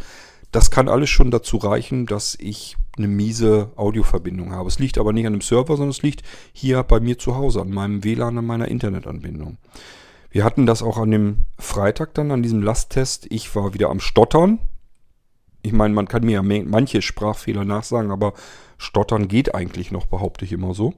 Das 0.52 0.72
kann 0.72 0.88
alles 0.88 1.10
schon 1.10 1.32
dazu 1.32 1.58
reichen, 1.58 2.06
dass 2.06 2.38
ich 2.40 2.78
eine 2.98 3.08
miese 3.08 3.72
Audioverbindung 3.76 4.52
habe. 4.52 4.70
Es 4.70 4.80
liegt 4.80 4.98
aber 4.98 5.12
nicht 5.12 5.28
an 5.28 5.34
dem 5.34 5.42
Server, 5.42 5.76
sondern 5.76 5.90
es 5.90 6.02
liegt 6.02 6.24
hier 6.54 6.82
bei 6.84 7.00
mir 7.00 7.18
zu 7.18 7.36
Hause, 7.36 7.62
an 7.62 7.72
meinem 7.72 8.04
WLAN, 8.04 8.38
an 8.38 8.46
meiner 8.46 8.68
Internetanbindung. 8.68 9.58
Wir 10.30 10.44
hatten 10.44 10.66
das 10.66 10.82
auch 10.82 10.98
an 10.98 11.12
dem 11.12 11.46
Freitag 11.58 12.14
dann, 12.14 12.32
an 12.32 12.44
diesem 12.44 12.62
Lasttest. 12.62 13.28
Ich 13.30 13.56
war 13.56 13.74
wieder 13.74 13.90
am 13.90 14.00
Stottern. 14.00 14.60
Ich 15.62 15.72
meine, 15.72 15.94
man 15.94 16.08
kann 16.08 16.26
mir 16.26 16.34
ja 16.34 16.42
manche 16.42 17.02
Sprachfehler 17.02 17.66
nachsagen, 17.66 18.12
aber 18.12 18.34
Stottern 18.78 19.28
geht 19.28 19.56
eigentlich 19.56 19.92
noch, 19.92 20.06
behaupte 20.06 20.46
ich 20.46 20.52
immer 20.52 20.74
so. 20.74 20.94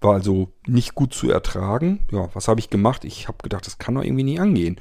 War 0.00 0.14
also 0.14 0.52
nicht 0.66 0.94
gut 0.94 1.14
zu 1.14 1.30
ertragen. 1.30 2.06
Ja, 2.10 2.28
was 2.34 2.48
habe 2.48 2.60
ich 2.60 2.70
gemacht? 2.70 3.04
Ich 3.04 3.28
habe 3.28 3.38
gedacht, 3.42 3.66
das 3.66 3.78
kann 3.78 3.94
doch 3.94 4.02
irgendwie 4.02 4.24
nie 4.24 4.40
angehen. 4.40 4.80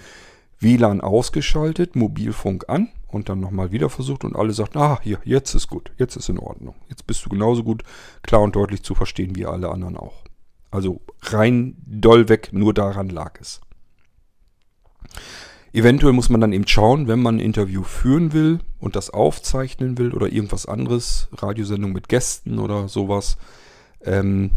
WLAN 0.59 1.01
ausgeschaltet, 1.01 1.95
Mobilfunk 1.95 2.69
an 2.69 2.89
und 3.07 3.29
dann 3.29 3.39
nochmal 3.39 3.71
wieder 3.71 3.89
versucht 3.89 4.23
und 4.23 4.35
alle 4.35 4.53
sagten, 4.53 4.77
ah, 4.77 4.99
hier, 5.01 5.19
jetzt 5.25 5.53
ist 5.55 5.67
gut, 5.67 5.91
jetzt 5.97 6.15
ist 6.15 6.29
in 6.29 6.39
Ordnung. 6.39 6.75
Jetzt 6.89 7.07
bist 7.07 7.25
du 7.25 7.29
genauso 7.29 7.63
gut 7.63 7.83
klar 8.21 8.41
und 8.41 8.55
deutlich 8.55 8.83
zu 8.83 8.95
verstehen 8.95 9.35
wie 9.35 9.45
alle 9.45 9.69
anderen 9.69 9.97
auch. 9.97 10.23
Also 10.69 11.01
rein 11.21 11.75
doll 11.85 12.29
weg, 12.29 12.49
nur 12.53 12.73
daran 12.73 13.09
lag 13.09 13.39
es. 13.41 13.59
Eventuell 15.73 16.13
muss 16.13 16.29
man 16.29 16.41
dann 16.41 16.53
eben 16.53 16.67
schauen, 16.67 17.07
wenn 17.07 17.21
man 17.21 17.37
ein 17.37 17.39
Interview 17.39 17.83
führen 17.83 18.33
will 18.33 18.59
und 18.79 18.95
das 18.95 19.09
aufzeichnen 19.09 19.97
will 19.97 20.13
oder 20.13 20.27
irgendwas 20.27 20.65
anderes, 20.65 21.29
Radiosendung 21.33 21.93
mit 21.93 22.09
Gästen 22.09 22.59
oder 22.59 22.87
sowas, 22.87 23.37
ähm, 24.03 24.51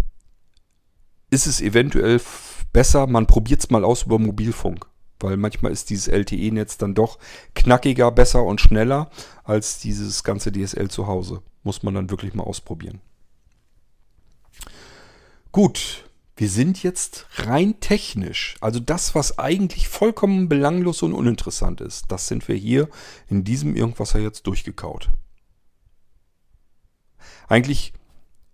ist 1.35 1.47
es 1.47 1.61
eventuell 1.61 2.21
besser, 2.73 3.07
man 3.07 3.27
probiert 3.27 3.61
es 3.61 3.71
mal 3.71 3.85
aus 3.85 4.05
über 4.05 4.19
Mobilfunk. 4.19 4.87
Weil 5.21 5.37
manchmal 5.37 5.73
ist 5.73 5.91
dieses 5.91 6.09
LTE-Netz 6.09 6.77
dann 6.77 6.95
doch 6.95 7.19
knackiger, 7.55 8.11
besser 8.11 8.43
und 8.43 8.61
schneller 8.61 9.11
als 9.45 9.79
dieses 9.79 10.25
ganze 10.25 10.53
DSL 10.53 10.91
zu 10.91 11.07
Hause. 11.07 11.43
Muss 11.63 11.83
man 11.83 11.95
dann 11.95 12.11
wirklich 12.11 12.35
mal 12.35 12.43
ausprobieren. 12.43 13.01
Gut, 15.53 16.05
wir 16.37 16.49
sind 16.51 16.83
jetzt 16.83 17.27
rein 17.37 17.79
technisch. 17.79 18.57
Also 18.61 18.81
das, 18.81 19.15
was 19.15 19.39
eigentlich 19.39 19.89
vollkommen 19.89 20.49
belanglos 20.49 21.03
und 21.03 21.13
uninteressant 21.13 21.81
ist, 21.81 22.11
das 22.11 22.27
sind 22.27 22.49
wir 22.49 22.57
hier 22.57 22.89
in 23.29 23.45
diesem 23.45 23.77
Irgendwasser 23.77 24.19
jetzt 24.19 24.47
durchgekaut. 24.47 25.11
Eigentlich 27.47 27.93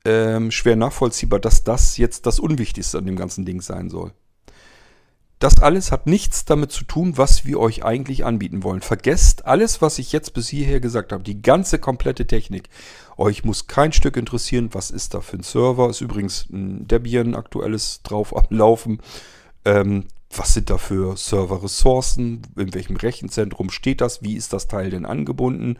ähm, 0.05 0.51
schwer 0.51 0.77
nachvollziehbar, 0.77 1.41
dass 1.41 1.65
das 1.65 1.97
jetzt 1.97 2.27
das 2.27 2.41
Unwichtigste 2.41 2.99
an 2.99 3.07
dem 3.07 3.17
ganzen 3.17 3.45
Ding 3.45 3.61
sein 3.61 3.91
soll. 3.91 4.13
Das 5.41 5.63
alles 5.63 5.91
hat 5.91 6.07
nichts 6.07 6.45
damit 6.45 6.71
zu 6.71 6.85
tun, 6.85 7.17
was 7.17 7.47
wir 7.47 7.59
euch 7.59 7.83
eigentlich 7.83 8.27
anbieten 8.27 8.63
wollen. 8.63 8.83
Vergesst 8.83 9.47
alles, 9.47 9.81
was 9.81 9.99
ich 9.99 10.13
jetzt 10.13 10.35
bis 10.35 10.49
hierher 10.49 10.81
gesagt 10.81 11.13
habe, 11.13 11.25
die 11.25 11.41
ganze 11.41 11.79
komplette 11.79 12.27
Technik. 12.27 12.69
Euch 13.17 13.43
muss 13.43 13.67
kein 13.67 13.93
Stück 13.93 14.19
interessieren, 14.19 14.69
was 14.73 14.91
ist 14.91 15.15
da 15.15 15.23
für 15.23 15.39
ein 15.39 15.43
Server. 15.43 15.89
Ist 15.89 16.03
übrigens 16.03 16.47
ein 16.51 16.87
Debian 16.87 17.35
aktuelles 17.35 18.03
drauf 18.03 18.37
am 18.37 18.45
Laufen. 18.51 19.01
Ähm, 19.65 20.09
was 20.35 20.53
sind 20.53 20.69
da 20.69 20.77
für 20.77 21.17
Serverressourcen? 21.17 22.43
In 22.57 22.75
welchem 22.75 22.97
Rechenzentrum 22.97 23.71
steht 23.71 24.03
das? 24.03 24.23
Wie 24.23 24.37
ist 24.37 24.53
das 24.53 24.69
Teil 24.69 24.91
denn 24.91 25.07
angebunden? 25.07 25.79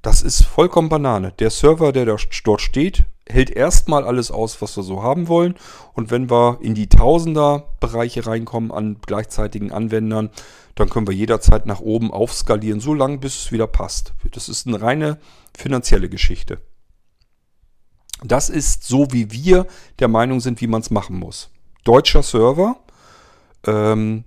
Das 0.00 0.22
ist 0.22 0.44
vollkommen 0.44 0.88
Banane. 0.88 1.32
Der 1.38 1.50
Server, 1.50 1.92
der 1.92 2.06
dort 2.06 2.62
steht, 2.62 3.04
hält 3.28 3.50
erstmal 3.50 4.04
alles 4.04 4.30
aus, 4.30 4.60
was 4.60 4.76
wir 4.76 4.82
so 4.82 5.02
haben 5.02 5.28
wollen. 5.28 5.54
Und 5.94 6.10
wenn 6.10 6.30
wir 6.30 6.58
in 6.60 6.74
die 6.74 6.88
Tausender-Bereiche 6.88 8.26
reinkommen 8.26 8.70
an 8.70 8.98
gleichzeitigen 9.04 9.72
Anwendern, 9.72 10.30
dann 10.74 10.90
können 10.90 11.06
wir 11.06 11.14
jederzeit 11.14 11.66
nach 11.66 11.80
oben 11.80 12.10
aufskalieren, 12.10 12.80
so 12.80 12.94
lange 12.94 13.18
bis 13.18 13.44
es 13.44 13.52
wieder 13.52 13.66
passt. 13.66 14.12
Das 14.32 14.48
ist 14.48 14.66
eine 14.66 14.80
reine 14.80 15.18
finanzielle 15.56 16.08
Geschichte. 16.08 16.58
Das 18.22 18.48
ist 18.48 18.84
so, 18.84 19.08
wie 19.10 19.32
wir 19.32 19.66
der 19.98 20.08
Meinung 20.08 20.40
sind, 20.40 20.60
wie 20.60 20.66
man 20.66 20.80
es 20.80 20.90
machen 20.90 21.18
muss. 21.18 21.50
Deutscher 21.84 22.22
Server, 22.22 22.76
ähm, 23.66 24.24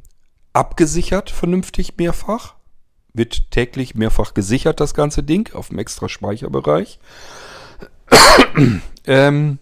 abgesichert 0.54 1.30
vernünftig 1.30 1.98
mehrfach, 1.98 2.56
wird 3.14 3.52
täglich 3.52 3.96
mehrfach 3.96 4.34
gesichert, 4.34 4.80
das 4.80 4.94
ganze 4.94 5.24
Ding, 5.24 5.54
auf 5.54 5.70
dem 5.70 5.80
extra 5.80 6.08
Speicherbereich. 6.08 7.00
ähm, 9.06 9.60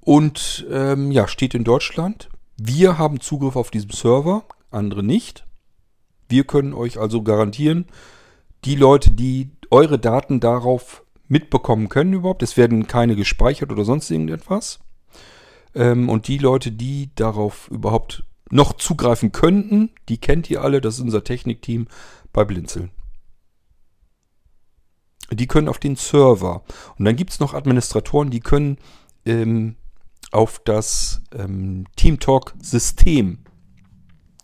und 0.00 0.66
ähm, 0.70 1.10
ja, 1.10 1.28
steht 1.28 1.54
in 1.54 1.64
Deutschland. 1.64 2.28
Wir 2.56 2.98
haben 2.98 3.20
Zugriff 3.20 3.56
auf 3.56 3.70
diesen 3.70 3.90
Server, 3.90 4.44
andere 4.70 5.02
nicht. 5.02 5.46
Wir 6.28 6.44
können 6.44 6.74
euch 6.74 6.98
also 6.98 7.22
garantieren, 7.22 7.86
die 8.64 8.76
Leute, 8.76 9.10
die 9.10 9.50
eure 9.70 9.98
Daten 9.98 10.40
darauf 10.40 11.04
mitbekommen 11.28 11.88
können 11.88 12.12
überhaupt, 12.12 12.42
es 12.42 12.56
werden 12.56 12.86
keine 12.86 13.16
gespeichert 13.16 13.72
oder 13.72 13.84
sonst 13.84 14.10
irgendetwas. 14.10 14.80
Ähm, 15.74 16.08
und 16.08 16.28
die 16.28 16.38
Leute, 16.38 16.70
die 16.70 17.10
darauf 17.14 17.68
überhaupt 17.70 18.24
noch 18.50 18.74
zugreifen 18.74 19.32
könnten, 19.32 19.90
die 20.08 20.18
kennt 20.18 20.48
ihr 20.50 20.62
alle, 20.62 20.80
das 20.80 20.94
ist 20.94 21.00
unser 21.00 21.24
Technikteam 21.24 21.88
bei 22.32 22.44
Blinzeln. 22.44 22.90
Die 25.30 25.46
können 25.46 25.68
auf 25.68 25.78
den 25.78 25.96
Server. 25.96 26.62
Und 26.98 27.04
dann 27.04 27.16
gibt 27.16 27.30
es 27.30 27.40
noch 27.40 27.54
Administratoren, 27.54 28.30
die 28.30 28.40
können 28.40 28.78
ähm, 29.24 29.76
auf 30.32 30.60
das 30.64 31.22
ähm, 31.36 31.86
TeamTalk-System. 31.96 33.38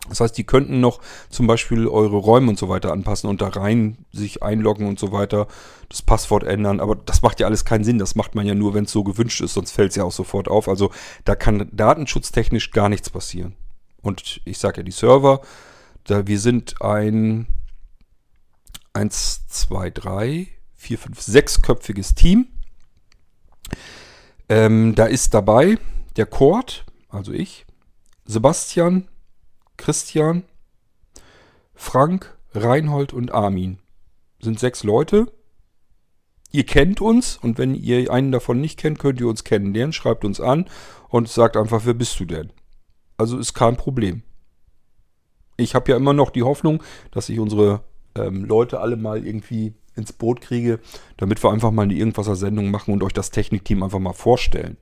Das 0.09 0.19
heißt, 0.19 0.37
die 0.37 0.43
könnten 0.43 0.79
noch 0.79 0.99
zum 1.29 1.47
Beispiel 1.47 1.87
eure 1.87 2.17
Räume 2.17 2.49
und 2.49 2.59
so 2.59 2.69
weiter 2.69 2.91
anpassen 2.91 3.29
und 3.29 3.41
da 3.41 3.49
rein 3.49 3.97
sich 4.11 4.41
einloggen 4.41 4.87
und 4.87 4.99
so 4.99 5.11
weiter, 5.11 5.47
das 5.89 6.01
Passwort 6.01 6.43
ändern. 6.43 6.79
Aber 6.79 6.95
das 6.95 7.21
macht 7.21 7.39
ja 7.39 7.47
alles 7.47 7.65
keinen 7.65 7.83
Sinn. 7.83 7.99
Das 7.99 8.15
macht 8.15 8.35
man 8.35 8.45
ja 8.45 8.55
nur, 8.55 8.73
wenn 8.73 8.85
es 8.85 8.91
so 8.91 9.03
gewünscht 9.03 9.41
ist, 9.41 9.53
sonst 9.53 9.71
fällt 9.71 9.91
es 9.91 9.95
ja 9.95 10.03
auch 10.03 10.11
sofort 10.11 10.47
auf. 10.47 10.67
Also 10.67 10.91
da 11.23 11.35
kann 11.35 11.69
datenschutztechnisch 11.71 12.71
gar 12.71 12.89
nichts 12.89 13.09
passieren. 13.09 13.55
Und 14.01 14.41
ich 14.43 14.57
sage 14.57 14.77
ja, 14.77 14.83
die 14.83 14.91
Server, 14.91 15.41
da 16.03 16.25
wir 16.25 16.39
sind 16.39 16.81
ein 16.81 17.47
1, 18.93 19.47
2, 19.47 19.91
3, 19.91 20.47
4, 20.81 20.97
5, 20.97 21.19
6-köpfiges 21.19 22.15
Team. 22.15 22.47
Ähm, 24.49 24.95
da 24.95 25.05
ist 25.05 25.35
dabei 25.35 25.77
der 26.15 26.25
Kord, 26.25 26.85
also 27.07 27.31
ich, 27.31 27.67
Sebastian, 28.25 29.07
Christian, 29.77 30.43
Frank, 31.75 32.35
Reinhold 32.53 33.13
und 33.13 33.31
Armin. 33.31 33.77
Sind 34.41 34.59
sechs 34.59 34.83
Leute. 34.83 35.31
Ihr 36.51 36.65
kennt 36.65 36.99
uns 36.99 37.37
und 37.37 37.59
wenn 37.59 37.75
ihr 37.75 38.11
einen 38.11 38.31
davon 38.31 38.59
nicht 38.59 38.79
kennt, 38.79 38.97
könnt 38.97 39.21
ihr 39.21 39.27
uns 39.27 39.43
kennenlernen. 39.43 39.93
Schreibt 39.93 40.25
uns 40.25 40.41
an 40.41 40.67
und 41.09 41.29
sagt 41.29 41.57
einfach, 41.57 41.85
wer 41.85 41.93
bist 41.93 42.19
du 42.19 42.25
denn? 42.25 42.51
Also 43.17 43.37
ist 43.37 43.53
kein 43.53 43.77
Problem. 43.77 44.23
Ich 45.57 45.75
habe 45.75 45.91
ja 45.91 45.97
immer 45.97 46.13
noch 46.13 46.31
die 46.31 46.43
Hoffnung, 46.43 46.81
dass 47.11 47.29
ich 47.29 47.39
unsere 47.39 47.83
ähm, 48.15 48.45
Leute 48.45 48.79
alle 48.79 48.97
mal 48.97 49.25
irgendwie 49.25 49.75
ins 49.95 50.13
Boot 50.13 50.41
kriege, 50.41 50.79
damit 51.17 51.43
wir 51.43 51.51
einfach 51.51 51.71
mal 51.71 51.83
eine 51.83 51.93
Irgendwasser-Sendung 51.93 52.71
machen 52.71 52.93
und 52.93 53.03
euch 53.03 53.13
das 53.13 53.31
Technikteam 53.31 53.83
einfach 53.83 53.99
mal 53.99 54.13
vorstellen. 54.13 54.77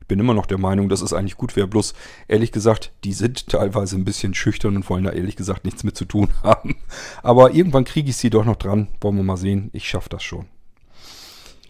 Ich 0.00 0.08
bin 0.08 0.18
immer 0.18 0.34
noch 0.34 0.46
der 0.46 0.58
Meinung, 0.58 0.88
dass 0.88 1.00
es 1.00 1.12
eigentlich 1.12 1.36
gut 1.36 1.54
wäre, 1.54 1.68
bloß 1.68 1.94
ehrlich 2.26 2.50
gesagt, 2.50 2.92
die 3.04 3.12
sind 3.12 3.48
teilweise 3.48 3.96
ein 3.96 4.04
bisschen 4.04 4.34
schüchtern 4.34 4.74
und 4.74 4.90
wollen 4.90 5.04
da 5.04 5.10
ehrlich 5.10 5.36
gesagt 5.36 5.64
nichts 5.64 5.84
mit 5.84 5.96
zu 5.96 6.04
tun 6.04 6.28
haben. 6.42 6.76
Aber 7.22 7.54
irgendwann 7.54 7.84
kriege 7.84 8.10
ich 8.10 8.16
sie 8.16 8.30
doch 8.30 8.44
noch 8.44 8.56
dran. 8.56 8.88
Wollen 9.00 9.16
wir 9.16 9.22
mal 9.22 9.36
sehen. 9.36 9.70
Ich 9.72 9.88
schaffe 9.88 10.08
das 10.08 10.24
schon. 10.24 10.46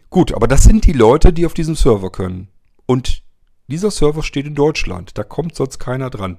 Gut, 0.08 0.34
aber 0.34 0.48
das 0.48 0.64
sind 0.64 0.86
die 0.86 0.92
Leute, 0.92 1.32
die 1.32 1.46
auf 1.46 1.54
diesem 1.54 1.74
Server 1.74 2.10
können. 2.10 2.48
Und 2.86 3.22
dieser 3.68 3.90
Server 3.90 4.22
steht 4.22 4.46
in 4.46 4.54
Deutschland. 4.54 5.16
Da 5.16 5.24
kommt 5.24 5.54
sonst 5.54 5.78
keiner 5.78 6.10
dran. 6.10 6.38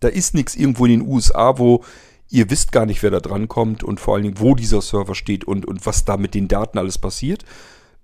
Da 0.00 0.08
ist 0.08 0.34
nichts 0.34 0.54
irgendwo 0.54 0.84
in 0.86 1.00
den 1.00 1.08
USA, 1.08 1.58
wo 1.58 1.84
ihr 2.30 2.50
wisst 2.50 2.72
gar 2.72 2.86
nicht, 2.86 3.02
wer 3.02 3.10
da 3.10 3.20
dran 3.20 3.48
kommt 3.48 3.84
und 3.84 4.00
vor 4.00 4.14
allen 4.14 4.24
Dingen, 4.24 4.40
wo 4.40 4.54
dieser 4.54 4.82
Server 4.82 5.14
steht 5.14 5.44
und, 5.44 5.66
und 5.66 5.84
was 5.86 6.04
da 6.04 6.16
mit 6.16 6.34
den 6.34 6.48
Daten 6.48 6.78
alles 6.78 6.98
passiert. 6.98 7.44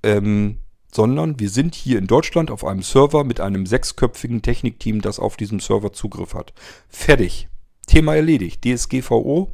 Ähm, 0.03 0.59
sondern 0.93 1.39
wir 1.39 1.51
sind 1.51 1.75
hier 1.75 1.99
in 1.99 2.07
Deutschland 2.07 2.51
auf 2.51 2.65
einem 2.65 2.83
Server 2.83 3.25
mit 3.25 3.41
einem 3.41 3.67
sechsköpfigen 3.67 4.43
Technikteam, 4.43 5.01
das 5.01 5.21
auf 5.21 5.37
diesem 5.37 5.61
Server 5.61 5.93
Zugriff 5.93 6.35
hat. 6.35 6.53
Fertig. 6.89 7.49
Thema 7.87 8.17
erledigt. 8.17 8.65
DSGVO 8.65 9.53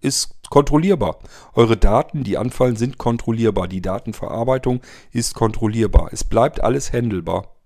ist 0.00 0.36
kontrollierbar. 0.50 1.18
Eure 1.54 1.76
Daten, 1.76 2.24
die 2.24 2.38
anfallen, 2.38 2.76
sind 2.76 2.98
kontrollierbar. 2.98 3.68
Die 3.68 3.82
Datenverarbeitung 3.82 4.80
ist 5.12 5.34
kontrollierbar. 5.34 6.10
Es 6.12 6.24
bleibt 6.24 6.62
alles 6.62 6.92
handelbar. 6.92 7.56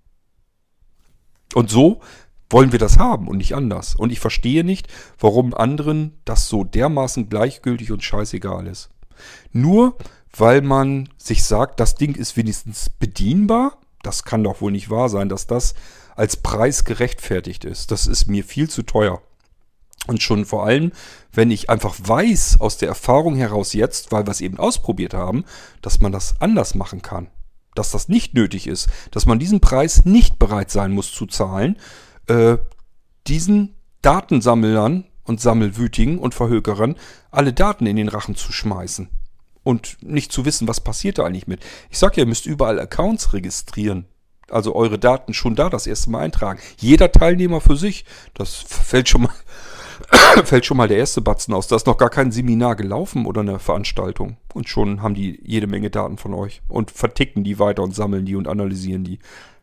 Und 1.54 1.70
so 1.70 2.00
wollen 2.52 2.72
wir 2.72 2.78
das 2.78 2.98
haben 2.98 3.28
und 3.28 3.38
nicht 3.38 3.54
anders. 3.54 3.94
Und 3.94 4.12
ich 4.12 4.20
verstehe 4.20 4.64
nicht, 4.64 4.88
warum 5.18 5.54
anderen 5.54 6.18
das 6.24 6.48
so 6.48 6.64
dermaßen 6.64 7.28
gleichgültig 7.28 7.92
und 7.92 8.04
scheißegal 8.04 8.66
ist. 8.66 8.90
Nur 9.52 9.96
weil 10.36 10.62
man 10.62 11.08
sich 11.18 11.44
sagt, 11.44 11.80
das 11.80 11.94
Ding 11.94 12.14
ist 12.14 12.36
wenigstens 12.36 12.90
bedienbar. 12.90 13.78
Das 14.02 14.24
kann 14.24 14.42
doch 14.42 14.60
wohl 14.60 14.72
nicht 14.72 14.90
wahr 14.90 15.08
sein, 15.08 15.28
dass 15.28 15.46
das 15.46 15.74
als 16.16 16.36
Preis 16.36 16.84
gerechtfertigt 16.84 17.64
ist. 17.64 17.90
Das 17.90 18.06
ist 18.06 18.26
mir 18.26 18.44
viel 18.44 18.68
zu 18.68 18.82
teuer. 18.82 19.20
Und 20.06 20.22
schon 20.22 20.44
vor 20.44 20.66
allem, 20.66 20.92
wenn 21.32 21.50
ich 21.50 21.70
einfach 21.70 21.94
weiß 22.02 22.60
aus 22.60 22.76
der 22.76 22.88
Erfahrung 22.88 23.36
heraus 23.36 23.72
jetzt, 23.72 24.10
weil 24.10 24.26
wir 24.26 24.32
es 24.32 24.40
eben 24.40 24.58
ausprobiert 24.58 25.14
haben, 25.14 25.44
dass 25.80 26.00
man 26.00 26.12
das 26.12 26.40
anders 26.40 26.74
machen 26.74 27.02
kann 27.02 27.28
dass 27.74 27.90
das 27.90 28.08
nicht 28.08 28.34
nötig 28.34 28.66
ist, 28.66 28.88
dass 29.10 29.26
man 29.26 29.38
diesen 29.38 29.60
Preis 29.60 30.04
nicht 30.04 30.38
bereit 30.38 30.70
sein 30.70 30.92
muss 30.92 31.12
zu 31.12 31.26
zahlen, 31.26 31.76
äh, 32.26 32.58
diesen 33.26 33.74
Datensammlern 34.02 35.04
und 35.24 35.40
Sammelwütigen 35.40 36.18
und 36.18 36.34
Verhökerern 36.34 36.96
alle 37.30 37.52
Daten 37.52 37.86
in 37.86 37.96
den 37.96 38.08
Rachen 38.08 38.34
zu 38.34 38.52
schmeißen 38.52 39.08
und 39.62 39.98
nicht 40.02 40.32
zu 40.32 40.44
wissen, 40.44 40.68
was 40.68 40.80
passiert 40.80 41.18
da 41.18 41.24
eigentlich 41.24 41.46
mit. 41.46 41.60
Ich 41.90 41.98
sag 41.98 42.16
ja, 42.16 42.24
ihr 42.24 42.28
müsst 42.28 42.46
überall 42.46 42.80
Accounts 42.80 43.32
registrieren. 43.32 44.06
Also 44.50 44.74
eure 44.74 44.98
Daten 44.98 45.32
schon 45.32 45.54
da 45.54 45.70
das 45.70 45.86
erste 45.86 46.10
Mal 46.10 46.20
eintragen. 46.20 46.60
Jeder 46.76 47.10
Teilnehmer 47.10 47.60
für 47.60 47.76
sich. 47.76 48.04
Das 48.34 48.54
fällt 48.54 49.08
schon 49.08 49.22
mal, 49.22 49.32
fällt 50.44 50.66
schon 50.66 50.76
mal 50.76 50.88
der 50.88 50.98
erste 50.98 51.22
Batzen 51.22 51.54
aus. 51.54 51.68
Da 51.68 51.76
ist 51.76 51.86
noch 51.86 51.96
gar 51.96 52.10
kein 52.10 52.32
Seminar 52.32 52.76
gelaufen 52.76 53.24
oder 53.24 53.40
eine 53.40 53.58
Veranstaltung. 53.58 54.36
Und 54.52 54.68
schon 54.68 55.00
haben 55.00 55.14
die 55.14 55.40
jede 55.42 55.68
Menge 55.68 55.88
Daten 55.88 56.18
von 56.18 56.34
euch 56.34 56.60
und 56.68 56.90
verticken 56.90 57.44
die 57.44 57.58
weiter 57.58 57.82
und 57.82 57.94
sammeln 57.94 58.26
die 58.26 58.36
und 58.36 58.48
analysieren 58.48 59.04
die. 59.04 59.20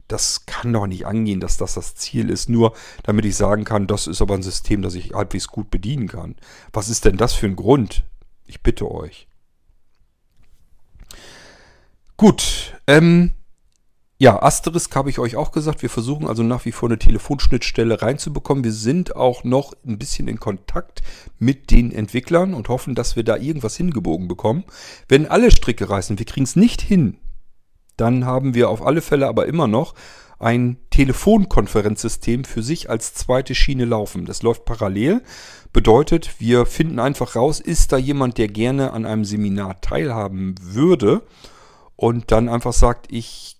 Das 0.09 0.45
kann 0.47 0.73
doch 0.73 0.87
nicht 0.87 1.05
angehen, 1.05 1.39
dass 1.39 1.57
das 1.57 1.75
das 1.75 1.95
Ziel 1.95 2.29
ist, 2.29 2.49
nur 2.49 2.73
damit 3.03 3.25
ich 3.25 3.35
sagen 3.35 3.63
kann, 3.63 3.87
das 3.87 4.07
ist 4.07 4.21
aber 4.21 4.33
ein 4.33 4.43
System, 4.43 4.81
das 4.81 4.95
ich 4.95 5.13
halbwegs 5.13 5.47
gut 5.47 5.69
bedienen 5.69 6.07
kann. 6.07 6.35
Was 6.73 6.89
ist 6.89 7.05
denn 7.05 7.15
das 7.15 7.33
für 7.33 7.45
ein 7.45 7.55
Grund? 7.55 8.03
Ich 8.45 8.61
bitte 8.61 8.89
euch. 8.89 9.27
Gut, 12.17 12.73
ähm, 12.87 13.31
ja, 14.17 14.41
Asterisk 14.41 14.95
habe 14.95 15.11
ich 15.11 15.19
euch 15.19 15.37
auch 15.37 15.51
gesagt. 15.51 15.83
Wir 15.83 15.91
versuchen 15.91 16.27
also 16.27 16.41
nach 16.41 16.65
wie 16.65 16.73
vor 16.73 16.89
eine 16.89 16.97
Telefonschnittstelle 16.97 18.01
reinzubekommen. 18.01 18.63
Wir 18.63 18.73
sind 18.73 19.15
auch 19.15 19.43
noch 19.43 19.73
ein 19.85 19.99
bisschen 19.99 20.27
in 20.27 20.39
Kontakt 20.39 21.03
mit 21.37 21.69
den 21.71 21.93
Entwicklern 21.93 22.55
und 22.55 22.67
hoffen, 22.67 22.95
dass 22.95 23.15
wir 23.15 23.23
da 23.23 23.37
irgendwas 23.37 23.77
hingebogen 23.77 24.27
bekommen. 24.27 24.65
Wenn 25.07 25.27
alle 25.27 25.51
Stricke 25.51 25.89
reißen, 25.89 26.17
wir 26.17 26.25
kriegen 26.25 26.45
es 26.45 26.57
nicht 26.57 26.81
hin, 26.81 27.17
dann 27.99 28.25
haben 28.25 28.53
wir 28.53 28.69
auf 28.69 28.85
alle 28.85 29.01
Fälle 29.01 29.27
aber 29.27 29.47
immer 29.47 29.67
noch 29.67 29.93
ein 30.39 30.77
Telefonkonferenzsystem 30.89 32.45
für 32.45 32.63
sich 32.63 32.89
als 32.89 33.13
zweite 33.13 33.53
Schiene 33.53 33.85
laufen. 33.85 34.25
Das 34.25 34.41
läuft 34.41 34.65
parallel. 34.65 35.21
Bedeutet, 35.73 36.39
wir 36.39 36.65
finden 36.65 36.99
einfach 36.99 37.35
raus, 37.35 37.59
ist 37.59 37.91
da 37.91 37.97
jemand, 37.97 38.37
der 38.37 38.47
gerne 38.47 38.93
an 38.93 39.05
einem 39.05 39.25
Seminar 39.25 39.81
teilhaben 39.81 40.55
würde 40.61 41.23
und 41.95 42.31
dann 42.31 42.47
einfach 42.47 42.73
sagt, 42.73 43.07
ich 43.11 43.57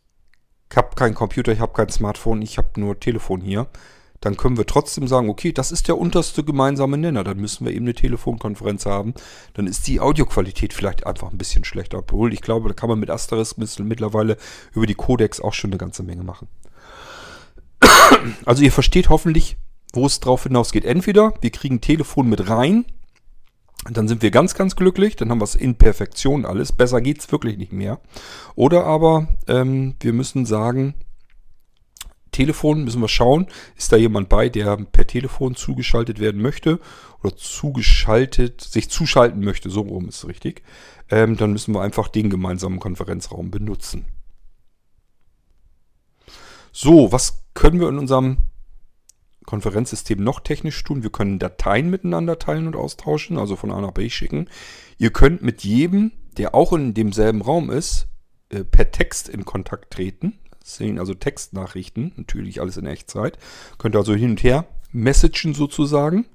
habe 0.73 0.95
keinen 0.95 1.15
Computer, 1.15 1.51
ich 1.51 1.59
habe 1.59 1.73
kein 1.73 1.89
Smartphone, 1.89 2.41
ich 2.41 2.57
habe 2.57 2.79
nur 2.79 2.99
Telefon 2.99 3.41
hier, 3.41 3.67
dann 4.21 4.35
können 4.35 4.57
wir 4.57 4.65
trotzdem 4.65 5.07
sagen, 5.07 5.29
okay, 5.29 5.53
das 5.53 5.71
ist 5.71 5.87
der 5.87 5.97
unterste 5.97 6.43
gemeinsame 6.43 6.97
Nenner, 6.97 7.23
dann 7.23 7.39
müssen 7.39 7.65
wir 7.65 7.73
eben 7.73 7.85
eine 7.85 7.93
Telefonkonferenz 7.93 8.85
haben. 8.85 9.13
Dann 9.53 9.67
ist 9.67 9.87
die 9.87 9.99
Audioqualität 9.99 10.73
vielleicht 10.73 11.05
einfach 11.05 11.31
ein 11.31 11.37
bisschen 11.37 11.63
schlechter. 11.63 11.99
Obwohl, 11.99 12.33
ich 12.33 12.41
glaube, 12.41 12.67
da 12.67 12.73
kann 12.73 12.89
man 12.89 12.99
mit 12.99 13.09
Asterisk 13.09 13.57
mittlerweile 13.57 14.37
über 14.73 14.85
die 14.85 14.95
Codex 14.95 15.39
auch 15.39 15.53
schon 15.53 15.71
eine 15.71 15.77
ganze 15.77 16.03
Menge 16.03 16.23
machen. 16.23 16.47
Also 18.45 18.63
ihr 18.63 18.71
versteht 18.71 19.09
hoffentlich, 19.09 19.57
wo 19.93 20.05
es 20.05 20.19
drauf 20.19 20.43
hinausgeht. 20.43 20.83
Entweder 20.83 21.33
wir 21.41 21.51
kriegen 21.51 21.79
Telefon 21.79 22.27
mit 22.27 22.49
rein, 22.49 22.85
dann 23.89 24.07
sind 24.07 24.21
wir 24.21 24.31
ganz, 24.31 24.55
ganz 24.55 24.75
glücklich. 24.75 25.15
Dann 25.15 25.29
haben 25.29 25.39
wir 25.39 25.45
es 25.45 25.55
in 25.55 25.75
Perfektion 25.75 26.45
alles. 26.45 26.73
Besser 26.73 27.01
geht 27.01 27.19
es 27.19 27.31
wirklich 27.31 27.57
nicht 27.57 27.71
mehr. 27.71 27.99
Oder 28.55 28.83
aber 28.85 29.29
ähm, 29.47 29.95
wir 30.01 30.11
müssen 30.11 30.45
sagen, 30.45 30.95
Telefon 32.31 32.83
müssen 32.83 33.01
wir 33.01 33.07
schauen, 33.07 33.47
ist 33.75 33.91
da 33.91 33.97
jemand 33.97 34.29
bei, 34.29 34.49
der 34.49 34.77
per 34.77 35.07
Telefon 35.07 35.55
zugeschaltet 35.55 36.19
werden 36.19 36.41
möchte 36.41 36.79
oder 37.23 37.35
zugeschaltet, 37.35 38.61
sich 38.61 38.89
zuschalten 38.89 39.43
möchte, 39.43 39.69
so 39.69 39.81
rum 39.81 40.07
ist 40.09 40.27
richtig. 40.27 40.63
Ähm, 41.09 41.37
dann 41.37 41.51
müssen 41.51 41.73
wir 41.73 41.81
einfach 41.81 42.07
den 42.07 42.29
gemeinsamen 42.29 42.79
Konferenzraum 42.79 43.51
benutzen. 43.51 44.05
So, 46.71 47.11
was 47.11 47.43
können 47.53 47.79
wir 47.79 47.89
in 47.89 47.97
unserem 47.97 48.37
Konferenzsystem 49.45 50.23
noch 50.23 50.39
technisch 50.39 50.83
tun? 50.83 51.03
Wir 51.03 51.09
können 51.09 51.39
Dateien 51.39 51.89
miteinander 51.89 52.37
teilen 52.37 52.67
und 52.67 52.75
austauschen, 52.75 53.37
also 53.37 53.55
von 53.55 53.71
A 53.71 53.81
nach 53.81 53.91
B 53.91 54.09
schicken. 54.09 54.47
Ihr 54.97 55.11
könnt 55.11 55.41
mit 55.41 55.63
jedem, 55.63 56.11
der 56.37 56.53
auch 56.53 56.73
in 56.73 56.93
demselben 56.93 57.41
Raum 57.41 57.71
ist, 57.71 58.07
äh, 58.49 58.63
per 58.63 58.91
Text 58.91 59.29
in 59.29 59.45
Kontakt 59.45 59.91
treten. 59.91 60.39
Sind 60.75 60.99
also 60.99 61.13
Textnachrichten, 61.13 62.13
natürlich 62.15 62.61
alles 62.61 62.77
in 62.77 62.85
Echtzeit. 62.85 63.37
Könnt 63.77 63.95
ihr 63.95 63.99
also 63.99 64.13
hin 64.13 64.31
und 64.31 64.43
her 64.43 64.65
messagen 64.91 65.53
sozusagen. 65.53 66.25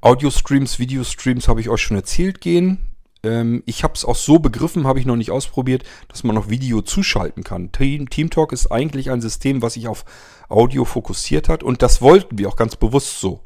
Audio-Streams, 0.00 0.78
Video-Streams 0.78 1.48
habe 1.48 1.60
ich 1.60 1.68
euch 1.68 1.82
schon 1.82 1.96
erzählt 1.96 2.40
gehen. 2.40 2.86
Ähm, 3.24 3.62
ich 3.66 3.82
habe 3.82 3.94
es 3.94 4.04
auch 4.04 4.14
so 4.14 4.38
begriffen, 4.38 4.86
habe 4.86 5.00
ich 5.00 5.06
noch 5.06 5.16
nicht 5.16 5.32
ausprobiert, 5.32 5.82
dass 6.08 6.22
man 6.22 6.36
noch 6.36 6.48
Video 6.48 6.82
zuschalten 6.82 7.42
kann. 7.42 7.72
Team, 7.72 8.08
TeamTalk 8.08 8.52
ist 8.52 8.70
eigentlich 8.70 9.10
ein 9.10 9.20
System, 9.20 9.62
was 9.62 9.74
sich 9.74 9.88
auf 9.88 10.04
Audio 10.48 10.84
fokussiert 10.84 11.48
hat 11.48 11.64
und 11.64 11.82
das 11.82 12.00
wollten 12.00 12.38
wir 12.38 12.48
auch 12.48 12.56
ganz 12.56 12.76
bewusst 12.76 13.20
so. 13.20 13.40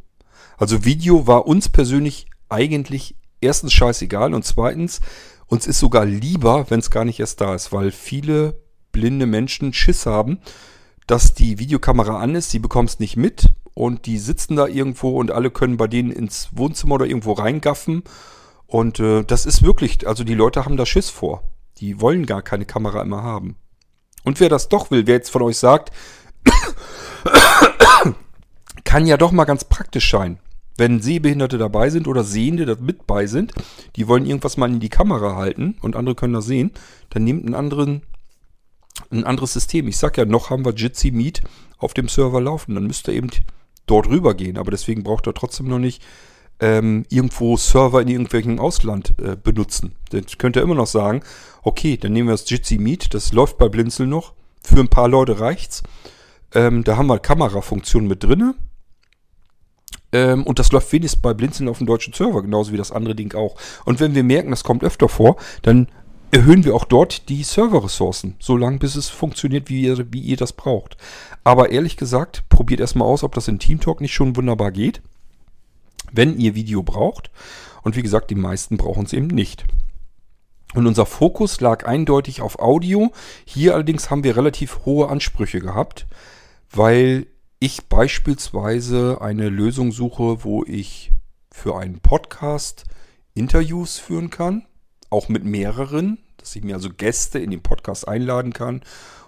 Also 0.59 0.85
Video 0.85 1.27
war 1.27 1.47
uns 1.47 1.71
persönlich 1.71 2.27
eigentlich 2.51 3.15
erstens 3.41 3.73
scheißegal 3.73 4.35
und 4.35 4.45
zweitens 4.45 5.01
uns 5.47 5.67
ist 5.67 5.79
sogar 5.79 6.05
lieber, 6.05 6.67
wenn 6.69 6.81
es 6.81 6.91
gar 6.91 7.07
nicht 7.07 7.19
erst 7.19 7.41
da 7.41 7.55
ist, 7.55 7.73
weil 7.73 7.91
viele 7.93 8.61
blinde 8.93 9.27
Menschen 9.27 9.73
Schiss 9.73 10.07
haben, 10.07 10.39
dass 11.07 11.35
die 11.35 11.59
Videokamera 11.59 12.19
an 12.19 12.35
ist, 12.35 12.51
sie 12.51 12.59
bekommt 12.59 12.91
es 12.91 12.99
nicht 13.01 13.17
mit 13.17 13.51
und 13.75 14.07
die 14.07 14.19
sitzen 14.19 14.57
da 14.57 14.67
irgendwo 14.67 15.19
und 15.19 15.31
alle 15.31 15.51
können 15.51 15.77
bei 15.77 15.87
denen 15.87 16.11
ins 16.11 16.51
Wohnzimmer 16.53 16.97
oder 16.97 17.07
irgendwo 17.07 17.33
reingaffen. 17.33 18.03
Und 18.67 19.01
äh, 19.01 19.25
das 19.25 19.47
ist 19.47 19.63
wirklich, 19.63 20.07
also 20.07 20.23
die 20.23 20.35
Leute 20.35 20.65
haben 20.65 20.77
da 20.77 20.87
Schiss 20.87 21.11
vor. 21.11 21.43
Die 21.79 22.01
wollen 22.01 22.27
gar 22.27 22.43
keine 22.43 22.67
Kamera 22.67 23.03
immer 23.03 23.23
haben. 23.23 23.57
Und 24.23 24.39
wer 24.39 24.49
das 24.49 24.69
doch 24.69 24.91
will, 24.91 25.07
wer 25.07 25.17
jetzt 25.17 25.31
von 25.31 25.43
euch 25.43 25.57
sagt, 25.59 25.93
kann 28.85 29.07
ja 29.07 29.17
doch 29.17 29.33
mal 29.33 29.45
ganz 29.45 29.65
praktisch 29.65 30.11
sein. 30.11 30.39
Wenn 30.77 31.03
Sehbehinderte 31.03 31.59
dabei 31.59 31.91
sind 31.91 32.07
oder 32.07 32.25
Sehende 32.25 32.67
da 32.67 32.75
mit 32.79 33.07
bei 33.07 33.27
sind, 33.27 33.53
die 33.97 34.09
wollen 34.09 34.27
irgendwas 34.27 34.57
mal 34.57 34.71
in 34.71 34.81
die 34.81 34.89
Kamera 34.89 35.37
halten 35.37 35.77
und 35.81 35.97
andere 35.97 36.15
können 36.15 36.33
das 36.33 36.47
sehen, 36.47 36.71
dann 37.11 37.25
nehmt 37.25 37.45
einen 37.45 37.55
anderen, 37.55 38.03
ein 39.11 39.25
anderes 39.25 39.53
System. 39.53 39.89
Ich 39.89 39.99
sag 39.99 40.17
ja, 40.19 40.25
noch 40.25 40.51
haben 40.51 40.65
wir 40.65 40.75
Jitsi 40.75 41.11
Meet 41.11 41.43
auf 41.79 41.95
dem 41.95 42.09
Server 42.09 42.41
laufen. 42.41 42.75
Dann 42.75 42.87
müsst 42.87 43.09
ihr 43.09 43.15
eben 43.15 43.31
dort 43.87 44.09
rüber 44.09 44.35
gehen. 44.35 44.59
Aber 44.59 44.71
deswegen 44.71 45.03
braucht 45.03 45.27
ihr 45.27 45.35
trotzdem 45.35 45.69
noch 45.69 45.79
nicht 45.79 46.03
ähm, 46.61 47.05
irgendwo 47.09 47.57
Server 47.57 48.03
in 48.03 48.09
irgendwelchen 48.09 48.59
Ausland 48.59 49.15
äh, 49.23 49.37
benutzen. 49.37 49.95
Dann 50.11 50.25
könnt 50.39 50.57
ihr 50.57 50.63
immer 50.63 50.75
noch 50.75 50.87
sagen, 50.87 51.23
okay, 51.63 51.97
dann 51.97 52.13
nehmen 52.13 52.29
wir 52.29 52.35
das 52.35 52.49
Jitsi 52.49 52.79
Meet, 52.79 53.15
das 53.15 53.33
läuft 53.33 53.59
bei 53.59 53.69
Blinzel 53.69 54.07
noch. 54.07 54.35
Für 54.63 54.81
ein 54.81 54.89
paar 54.89 55.09
Leute 55.09 55.41
reicht's. 55.41 55.83
Ähm, 56.55 56.85
da 56.85 56.97
haben 56.97 57.07
wir 57.07 57.19
Kamerafunktion 57.19 58.07
mit 58.07 58.23
drinne. 58.23 58.55
Ähm, 60.13 60.45
und 60.45 60.59
das 60.59 60.73
läuft 60.73 60.93
wenigstens 60.93 61.23
bei 61.23 61.33
Blinzeln 61.35 61.69
auf 61.69 61.79
dem 61.79 61.87
deutschen 61.87 62.13
Server, 62.13 62.43
genauso 62.43 62.73
wie 62.73 62.77
das 62.77 62.93
andere 62.93 63.15
Ding 63.15 63.35
auch. 63.35 63.57
Und 63.85 64.01
wenn 64.01 64.15
wir 64.15 64.25
merken, 64.25 64.51
das 64.51 64.65
kommt 64.65 64.85
öfter 64.85 65.09
vor, 65.09 65.37
dann 65.63 65.89
erhöhen 66.31 66.65
wir 66.65 66.75
auch 66.75 66.85
dort 66.85 67.29
die 67.29 67.43
Serverressourcen, 67.43 68.37
solange 68.39 68.79
bis 68.79 68.95
es 68.95 69.09
funktioniert, 69.09 69.69
wie 69.69 69.83
ihr, 69.83 70.13
wie 70.13 70.21
ihr 70.21 70.37
das 70.37 70.53
braucht. 70.53 70.97
Aber 71.45 71.71
ehrlich 71.71 71.97
gesagt, 71.97 72.49
probiert 72.49 72.81
erstmal 72.81 73.09
aus, 73.09 73.25
ob 73.25 73.35
das 73.35 73.49
in 73.49 73.59
TeamTalk 73.59 74.01
nicht 74.01 74.15
schon 74.15 74.37
wunderbar 74.37 74.71
geht, 74.71 75.03
wenn 76.13 76.39
ihr 76.39 76.55
Video 76.55 76.83
braucht. 76.83 77.31
Und 77.83 77.97
wie 77.97 78.03
gesagt, 78.03 78.31
die 78.31 78.37
meisten 78.37 78.77
brauchen 78.77 79.07
es 79.07 79.13
eben 79.13 79.27
nicht. 79.27 79.65
Und 80.75 80.87
unser 80.87 81.07
Fokus 81.07 81.61
lag 81.61 81.87
eindeutig 81.87 82.43
auf 82.43 82.61
Audio. 82.61 83.11
Hier 83.45 83.75
allerdings 83.75 84.11
haben 84.11 84.23
wir 84.23 84.37
relativ 84.37 84.85
hohe 84.85 85.09
Ansprüche 85.09 85.59
gehabt, 85.59 86.07
weil 86.71 87.27
ich 87.59 87.89
beispielsweise 87.89 89.21
eine 89.21 89.49
Lösung 89.49 89.91
suche, 89.91 90.45
wo 90.45 90.65
ich 90.65 91.11
für 91.51 91.77
einen 91.77 92.01
Podcast 92.01 92.85
Interviews 93.35 93.99
führen 93.99 94.31
kann 94.31 94.67
auch 95.11 95.29
mit 95.29 95.45
mehreren, 95.45 96.19
dass 96.39 96.57
ich 96.57 96.65
mir 96.65 96.75
also 96.75 96.89
Gäste 96.91 97.39
in 97.39 97.51
den 97.51 97.63
Podcast 97.63 98.09
einladen 98.09 98.53
kann. 98.53 98.83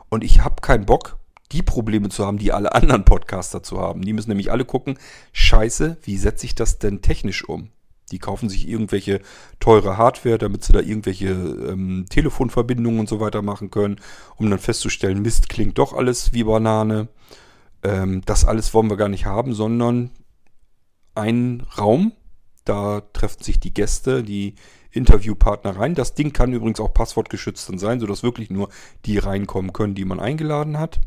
Und 0.09 0.25
ich 0.25 0.43
habe 0.43 0.61
keinen 0.61 0.87
Bock, 0.87 1.19
die 1.53 1.63
Probleme 1.63 2.09
zu 2.09 2.27
haben, 2.27 2.39
die 2.39 2.53
alle 2.53 2.75
anderen 2.75 3.05
Podcaster 3.05 3.63
zu 3.63 3.81
haben. 3.81 4.03
Die 4.03 4.13
müssen 4.13 4.31
nämlich 4.31 4.51
alle 4.51 4.65
gucken, 4.65 4.99
scheiße, 5.33 5.99
wie 6.03 6.17
setze 6.17 6.47
ich 6.47 6.55
das 6.55 6.79
denn 6.79 7.03
technisch 7.03 7.47
um? 7.47 7.69
Die 8.11 8.19
kaufen 8.19 8.49
sich 8.49 8.69
irgendwelche 8.69 9.21
teure 9.59 9.97
Hardware, 9.97 10.39
damit 10.39 10.65
sie 10.65 10.73
da 10.73 10.81
irgendwelche 10.81 11.31
ähm, 11.31 12.07
Telefonverbindungen 12.09 13.01
und 13.01 13.09
so 13.09 13.21
weiter 13.21 13.43
machen 13.43 13.71
können, 13.71 14.01
um 14.37 14.51
dann 14.51 14.59
festzustellen, 14.59 15.23
Mist, 15.23 15.49
klingt 15.49 15.79
doch 15.79 15.93
alles 15.95 16.33
wie 16.33 16.45
Banane. 16.45 17.09
Ähm, 17.83 18.23
das 18.25 18.45
alles 18.45 18.75
wollen 18.75 18.91
wir 18.91 18.97
gar 18.97 19.09
nicht 19.09 19.25
haben, 19.25 19.55
sondern 19.55 20.11
einen 21.15 21.63
Raum, 21.79 22.13
da 22.65 23.01
treffen 23.13 23.43
sich 23.43 23.61
die 23.61 23.75
Gäste, 23.75 24.23
die 24.23 24.55
Interviewpartner 24.93 25.77
rein. 25.77 25.95
Das 25.95 26.15
Ding 26.15 26.33
kann 26.33 26.53
übrigens 26.53 26.81
auch 26.81 26.95
passwortgeschützt 26.95 27.69
dann 27.69 27.79
sein, 27.79 28.01
sodass 28.01 28.23
wirklich 28.23 28.51
nur 28.51 28.69
die 29.05 29.19
reinkommen 29.19 29.73
können, 29.73 29.95
die 29.95 30.05
man 30.05 30.21
eingeladen 30.21 30.79
hat. 30.79 31.01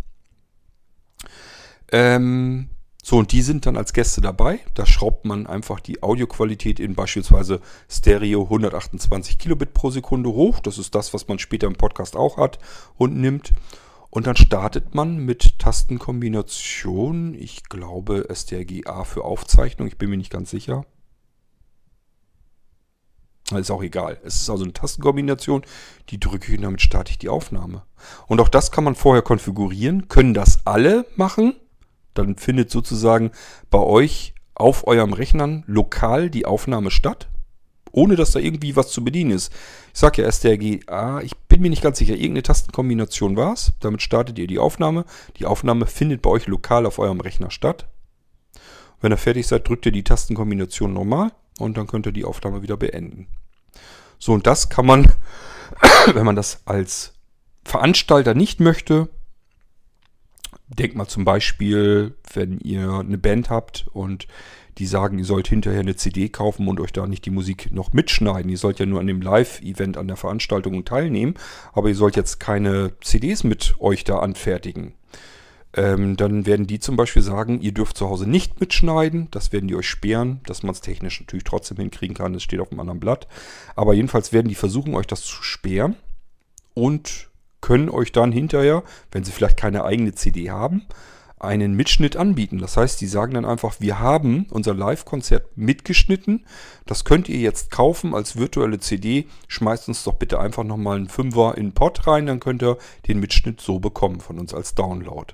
Ähm, 1.92 2.70
so, 3.04 3.18
und 3.18 3.32
die 3.32 3.44
sind 3.44 3.68
dann 3.68 3.78
als 3.78 3.94
Gäste 3.94 4.20
dabei. 4.20 4.60
Da 4.74 4.88
schraubt 4.88 5.26
man 5.26 5.46
einfach 5.46 5.80
die 5.80 6.02
Audioqualität 6.02 6.80
in 6.80 6.96
beispielsweise 6.96 7.62
Stereo 7.88 8.44
128 8.46 9.38
Kilobit 9.38 9.76
pro 9.76 9.92
Sekunde 9.92 10.30
hoch. 10.30 10.60
Das 10.60 10.80
ist 10.80 10.96
das, 10.96 11.14
was 11.14 11.28
man 11.28 11.38
später 11.38 11.68
im 11.68 11.76
Podcast 11.76 12.16
auch 12.16 12.38
hat 12.38 12.58
und 12.98 13.16
nimmt. 13.16 13.54
Und 14.10 14.26
dann 14.26 14.36
startet 14.36 14.96
man 14.96 15.18
mit 15.18 15.60
Tastenkombination. 15.60 17.36
Ich 17.36 17.66
glaube 17.66 18.28
STRG-A 18.34 19.04
für 19.04 19.24
Aufzeichnung. 19.24 19.88
Ich 19.88 20.00
bin 20.00 20.10
mir 20.10 20.18
nicht 20.18 20.32
ganz 20.32 20.50
sicher. 20.50 20.86
Ist 23.54 23.70
auch 23.70 23.84
egal. 23.84 24.18
Es 24.24 24.42
ist 24.42 24.50
also 24.50 24.64
eine 24.64 24.74
Tastenkombination, 24.74 25.62
die 26.10 26.20
drücke 26.20 26.52
ich 26.52 26.58
und 26.58 26.64
damit 26.64 26.82
starte 26.82 27.12
ich 27.12 27.20
die 27.20 27.30
Aufnahme. 27.30 27.84
Und 28.26 28.42
auch 28.42 28.50
das 28.50 28.72
kann 28.72 28.84
man 28.84 28.96
vorher 28.96 29.22
konfigurieren. 29.22 30.08
Können 30.08 30.34
das 30.34 30.66
alle 30.66 31.06
machen? 31.16 31.56
Dann 32.16 32.38
findet 32.38 32.72
sozusagen 32.72 33.32
bei 33.70 33.80
euch 33.80 34.34
auf 34.56 34.88
eurem 34.88 35.14
Rechnern 35.14 35.64
lokal 35.68 36.32
die 36.32 36.46
Aufnahme 36.46 36.90
statt, 36.90 37.28
ohne 37.92 38.16
dass 38.16 38.32
da 38.32 38.40
irgendwie 38.40 38.76
was 38.76 38.90
zu 38.90 39.04
bedienen 39.04 39.32
ist. 39.32 39.54
Ich 39.94 40.00
sage 40.00 40.24
ja 40.24 40.32
STRG-A, 40.32 41.22
ich 41.22 41.36
bin 41.48 41.62
mir 41.62 41.70
nicht 41.70 41.84
ganz 41.84 42.00
sicher, 42.00 42.14
irgendeine 42.14 42.44
Tastenkombination 42.44 43.38
war 43.38 43.54
es. 43.54 43.74
Damit 43.80 44.02
startet 44.02 44.40
ihr 44.40 44.48
die 44.48 44.60
Aufnahme. 44.60 45.06
Die 45.38 45.46
Aufnahme 45.46 45.86
findet 45.86 46.24
bei 46.24 46.32
euch 46.32 46.48
lokal 46.48 46.88
auf 46.88 46.98
eurem 46.98 47.20
Rechner 47.20 47.52
statt. 47.52 47.88
Wenn 49.02 49.12
ihr 49.12 49.18
fertig 49.18 49.46
seid, 49.46 49.68
drückt 49.68 49.86
ihr 49.86 49.92
die 49.92 50.04
Tastenkombination 50.04 50.94
normal 50.94 51.32
und 51.60 51.78
dann 51.78 51.88
könnt 51.88 52.06
ihr 52.06 52.12
die 52.12 52.26
Aufnahme 52.26 52.62
wieder 52.62 52.78
beenden. 52.78 53.28
So, 54.20 54.34
und 54.34 54.48
das 54.48 54.70
kann 54.70 54.86
man, 54.86 55.12
wenn 56.14 56.26
man 56.26 56.36
das 56.36 56.62
als 56.66 57.14
Veranstalter 57.64 58.34
nicht 58.34 58.60
möchte, 58.60 59.10
denkt 60.68 60.96
mal 60.96 61.08
zum 61.08 61.26
Beispiel, 61.26 62.16
wenn 62.34 62.60
ihr 62.60 62.92
eine 63.00 63.18
Band 63.18 63.50
habt 63.50 63.88
und 63.94 64.28
die 64.78 64.88
sagen, 64.88 65.20
ihr 65.20 65.26
sollt 65.26 65.48
hinterher 65.48 65.80
eine 65.80 65.96
CD 65.96 66.28
kaufen 66.28 66.68
und 66.68 66.80
euch 66.82 66.92
da 66.92 67.08
nicht 67.08 67.26
die 67.26 67.32
Musik 67.32 67.72
noch 67.72 67.94
mitschneiden. 67.94 68.52
Ihr 68.52 68.58
sollt 68.58 68.80
ja 68.80 68.86
nur 68.86 69.00
an 69.00 69.08
dem 69.08 69.22
Live-Event, 69.22 69.96
an 69.96 70.08
der 70.08 70.18
Veranstaltung 70.18 70.84
teilnehmen, 70.84 71.36
aber 71.72 71.88
ihr 71.90 71.96
sollt 71.96 72.18
jetzt 72.18 72.40
keine 72.40 72.92
CDs 73.00 73.46
mit 73.46 73.76
euch 73.80 74.04
da 74.04 74.20
anfertigen 74.20 74.96
ähm, 75.76 76.16
dann 76.16 76.46
werden 76.46 76.68
die 76.68 76.80
zum 76.80 76.96
Beispiel 76.96 77.22
sagen, 77.22 77.60
ihr 77.60 77.74
dürft 77.74 77.98
zu 77.98 78.10
Hause 78.10 78.30
nicht 78.30 78.62
mitschneiden. 78.62 79.28
Das 79.32 79.52
werden 79.52 79.68
die 79.68 79.76
euch 79.76 79.90
sperren, 79.90 80.40
dass 80.46 80.64
man 80.64 80.72
es 80.72 80.80
technisch 80.80 81.20
natürlich 81.20 81.44
trotzdem 81.44 81.78
hinkriegen 81.78 82.16
kann. 82.16 82.34
Das 82.34 82.44
steht 82.44 82.62
auf 82.62 82.72
einem 82.72 82.80
anderen 82.80 83.02
Blatt. 83.02 83.28
Aber 83.76 83.94
jedenfalls 83.94 84.32
werden 84.32 84.48
die 84.48 84.56
versuchen, 84.56 84.96
euch 84.96 85.08
das 85.08 85.22
zu 85.22 85.44
sperren 85.44 85.96
und 86.74 87.30
können 87.60 87.90
euch 87.90 88.14
dann 88.14 88.32
hinterher, 88.32 88.84
wenn 89.12 89.26
sie 89.26 89.32
vielleicht 89.32 89.58
keine 89.58 89.84
eigene 89.84 90.14
CD 90.14 90.50
haben, 90.50 90.84
einen 91.40 91.74
Mitschnitt 91.74 92.16
anbieten. 92.16 92.60
Das 92.60 92.78
heißt, 92.78 93.02
die 93.02 93.08
sagen 93.08 93.34
dann 93.34 93.44
einfach, 93.44 93.76
wir 93.80 94.00
haben 94.00 94.48
unser 94.52 94.74
Live-Konzert 94.74 95.58
mitgeschnitten. 95.58 96.46
Das 96.86 97.04
könnt 97.04 97.28
ihr 97.28 97.40
jetzt 97.40 97.70
kaufen 97.70 98.16
als 98.16 98.38
virtuelle 98.38 98.80
CD. 98.80 99.28
Schmeißt 99.50 99.90
uns 99.90 100.06
doch 100.06 100.14
bitte 100.14 100.40
einfach 100.40 100.64
nochmal 100.64 100.96
einen 100.96 101.10
Fünfer 101.10 101.58
in 101.58 101.68
den 101.68 101.74
Pod 101.74 102.08
rein, 102.08 102.28
dann 102.28 102.40
könnt 102.40 102.64
ihr 102.64 102.78
den 103.08 103.20
Mitschnitt 103.20 103.60
so 103.60 103.80
bekommen 103.80 104.22
von 104.22 104.40
uns 104.40 104.54
als 104.54 104.76
Download. 104.76 105.34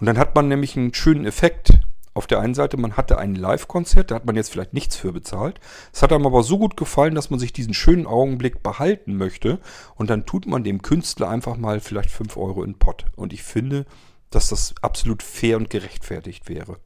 Und 0.00 0.06
dann 0.06 0.18
hat 0.18 0.34
man 0.34 0.48
nämlich 0.48 0.76
einen 0.76 0.94
schönen 0.94 1.26
Effekt. 1.26 1.78
Auf 2.12 2.26
der 2.26 2.40
einen 2.40 2.54
Seite, 2.54 2.76
man 2.76 2.96
hatte 2.96 3.18
ein 3.18 3.36
Live-Konzert, 3.36 4.10
da 4.10 4.16
hat 4.16 4.26
man 4.26 4.34
jetzt 4.34 4.50
vielleicht 4.50 4.74
nichts 4.74 4.96
für 4.96 5.12
bezahlt. 5.12 5.60
Es 5.92 6.02
hat 6.02 6.12
einem 6.12 6.26
aber 6.26 6.42
so 6.42 6.58
gut 6.58 6.76
gefallen, 6.76 7.14
dass 7.14 7.30
man 7.30 7.38
sich 7.38 7.52
diesen 7.52 7.72
schönen 7.72 8.06
Augenblick 8.06 8.62
behalten 8.62 9.16
möchte. 9.16 9.60
Und 9.94 10.10
dann 10.10 10.26
tut 10.26 10.46
man 10.46 10.64
dem 10.64 10.82
Künstler 10.82 11.28
einfach 11.28 11.56
mal 11.56 11.78
vielleicht 11.80 12.10
5 12.10 12.36
Euro 12.36 12.64
in 12.64 12.72
den 12.72 12.78
Pott. 12.78 13.06
Und 13.14 13.32
ich 13.32 13.44
finde, 13.44 13.86
dass 14.30 14.48
das 14.48 14.74
absolut 14.82 15.22
fair 15.22 15.56
und 15.56 15.70
gerechtfertigt 15.70 16.48
wäre. 16.48 16.78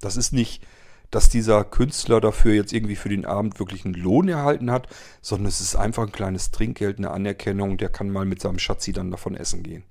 Das 0.00 0.16
ist 0.16 0.32
nicht 0.32 0.66
dass 1.12 1.28
dieser 1.28 1.62
Künstler 1.62 2.20
dafür 2.20 2.54
jetzt 2.54 2.72
irgendwie 2.72 2.96
für 2.96 3.10
den 3.10 3.26
Abend 3.26 3.58
wirklich 3.58 3.84
einen 3.84 3.94
Lohn 3.94 4.28
erhalten 4.28 4.70
hat, 4.70 4.88
sondern 5.20 5.46
es 5.46 5.60
ist 5.60 5.76
einfach 5.76 6.04
ein 6.04 6.12
kleines 6.12 6.50
Trinkgeld, 6.50 6.96
eine 6.96 7.10
Anerkennung. 7.10 7.76
Der 7.76 7.90
kann 7.90 8.08
mal 8.08 8.24
mit 8.24 8.40
seinem 8.40 8.58
Schatzi 8.58 8.92
dann 8.92 9.10
davon 9.10 9.36
essen 9.36 9.62
gehen. 9.62 9.84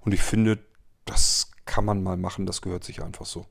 Und 0.00 0.12
ich 0.12 0.22
finde, 0.22 0.58
das 1.06 1.50
kann 1.64 1.84
man 1.84 2.02
mal 2.02 2.16
machen, 2.16 2.46
das 2.46 2.60
gehört 2.60 2.84
sich 2.84 3.02
einfach 3.02 3.26
so. 3.26 3.46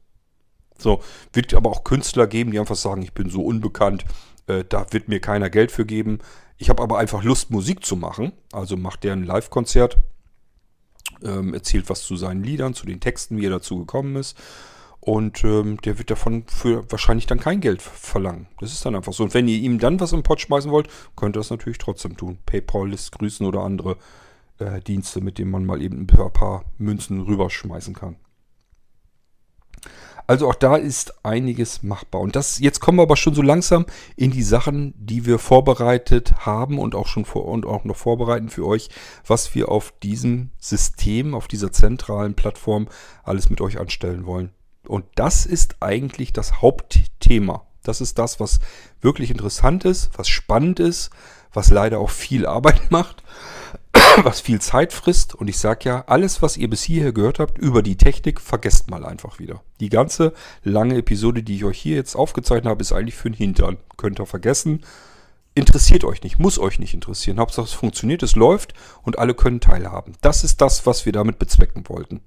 So, 0.77 1.01
wird 1.33 1.53
aber 1.53 1.69
auch 1.69 1.83
Künstler 1.83 2.27
geben, 2.27 2.51
die 2.51 2.59
einfach 2.59 2.75
sagen, 2.75 3.01
ich 3.01 3.13
bin 3.13 3.29
so 3.29 3.43
unbekannt, 3.43 4.05
äh, 4.47 4.63
da 4.67 4.85
wird 4.91 5.07
mir 5.07 5.19
keiner 5.19 5.49
Geld 5.49 5.71
für 5.71 5.85
geben. 5.85 6.19
Ich 6.57 6.69
habe 6.69 6.83
aber 6.83 6.97
einfach 6.97 7.23
Lust, 7.23 7.51
Musik 7.51 7.85
zu 7.85 7.95
machen. 7.95 8.31
Also 8.51 8.77
macht 8.77 9.03
der 9.03 9.13
ein 9.13 9.23
Live-Konzert, 9.23 9.97
ähm, 11.23 11.53
erzählt 11.53 11.89
was 11.89 12.03
zu 12.03 12.15
seinen 12.15 12.43
Liedern, 12.43 12.73
zu 12.73 12.85
den 12.85 12.99
Texten, 12.99 13.37
wie 13.37 13.45
er 13.45 13.51
dazu 13.51 13.79
gekommen 13.79 14.15
ist. 14.15 14.37
Und 14.99 15.43
ähm, 15.43 15.79
der 15.81 15.97
wird 15.99 16.09
davon 16.09 16.45
für 16.47 16.89
wahrscheinlich 16.91 17.27
dann 17.27 17.39
kein 17.39 17.61
Geld 17.61 17.81
verlangen. 17.81 18.47
Das 18.59 18.71
ist 18.71 18.85
dann 18.85 18.95
einfach 18.95 19.13
so. 19.13 19.23
Und 19.23 19.33
wenn 19.33 19.47
ihr 19.47 19.57
ihm 19.57 19.77
dann 19.79 19.99
was 19.99 20.13
im 20.13 20.23
Pott 20.23 20.41
schmeißen 20.41 20.71
wollt, 20.71 20.87
könnt 21.15 21.35
ihr 21.35 21.39
das 21.39 21.51
natürlich 21.51 21.77
trotzdem 21.77 22.17
tun. 22.17 22.39
PayPal 22.45 22.89
lässt 22.89 23.11
grüßen 23.11 23.45
oder 23.45 23.61
andere 23.61 23.97
äh, 24.59 24.81
Dienste, 24.81 25.21
mit 25.21 25.37
denen 25.37 25.51
man 25.51 25.65
mal 25.65 25.81
eben 25.81 26.01
ein 26.01 26.07
paar, 26.07 26.29
paar 26.29 26.65
Münzen 26.77 27.21
rüberschmeißen 27.21 27.93
kann. 27.93 28.17
Also 30.27 30.49
auch 30.49 30.55
da 30.55 30.75
ist 30.75 31.23
einiges 31.23 31.83
machbar. 31.83 32.21
Und 32.21 32.35
das, 32.35 32.59
jetzt 32.59 32.79
kommen 32.79 32.97
wir 32.97 33.03
aber 33.03 33.15
schon 33.15 33.35
so 33.35 33.43
langsam 33.43 33.85
in 34.15 34.31
die 34.31 34.41
Sachen, 34.41 34.93
die 34.97 35.25
wir 35.25 35.37
vorbereitet 35.37 36.33
haben 36.45 36.79
und 36.79 36.95
auch 36.95 37.07
schon 37.07 37.25
vor, 37.25 37.45
und 37.45 37.65
auch 37.65 37.83
noch 37.83 37.95
vorbereiten 37.95 38.49
für 38.49 38.65
euch, 38.65 38.89
was 39.25 39.53
wir 39.53 39.69
auf 39.69 39.93
diesem 40.01 40.49
System, 40.57 41.35
auf 41.35 41.47
dieser 41.47 41.71
zentralen 41.71 42.33
Plattform 42.33 42.87
alles 43.23 43.49
mit 43.49 43.61
euch 43.61 43.79
anstellen 43.79 44.25
wollen. 44.25 44.51
Und 44.87 45.05
das 45.15 45.45
ist 45.45 45.77
eigentlich 45.81 46.33
das 46.33 46.61
Hauptthema. 46.61 47.67
Das 47.83 48.01
ist 48.01 48.17
das, 48.17 48.39
was 48.39 48.59
wirklich 49.01 49.29
interessant 49.29 49.85
ist, 49.85 50.09
was 50.17 50.27
spannend 50.27 50.79
ist, 50.79 51.11
was 51.53 51.69
leider 51.69 51.99
auch 51.99 52.09
viel 52.09 52.47
Arbeit 52.47 52.81
macht 52.89 53.23
was 54.23 54.41
viel 54.41 54.61
Zeit 54.61 54.93
frisst. 54.93 55.35
Und 55.35 55.47
ich 55.47 55.57
sage 55.57 55.89
ja, 55.89 56.03
alles, 56.07 56.41
was 56.41 56.57
ihr 56.57 56.69
bis 56.69 56.83
hierher 56.83 57.13
gehört 57.13 57.39
habt 57.39 57.57
über 57.57 57.81
die 57.81 57.97
Technik, 57.97 58.41
vergesst 58.41 58.89
mal 58.89 59.05
einfach 59.05 59.39
wieder. 59.39 59.61
Die 59.79 59.89
ganze 59.89 60.33
lange 60.63 60.97
Episode, 60.97 61.43
die 61.43 61.55
ich 61.55 61.65
euch 61.65 61.79
hier 61.79 61.95
jetzt 61.95 62.15
aufgezeichnet 62.15 62.69
habe, 62.69 62.81
ist 62.81 62.93
eigentlich 62.93 63.15
für 63.15 63.29
den 63.29 63.37
Hintern. 63.37 63.77
Könnt 63.97 64.19
ihr 64.19 64.25
vergessen. 64.25 64.83
Interessiert 65.53 66.03
euch 66.03 66.21
nicht, 66.21 66.37
muss 66.37 66.59
euch 66.59 66.79
nicht 66.79 66.93
interessieren. 66.93 67.39
Hauptsache 67.39 67.65
es 67.65 67.73
funktioniert, 67.73 68.23
es 68.23 68.35
läuft 68.35 68.73
und 69.03 69.17
alle 69.17 69.33
können 69.33 69.61
teilhaben. 69.61 70.13
Das 70.21 70.43
ist 70.43 70.59
das, 70.59 70.85
was 70.85 71.05
wir 71.05 71.13
damit 71.13 71.39
bezwecken 71.39 71.87
wollten. 71.87 72.19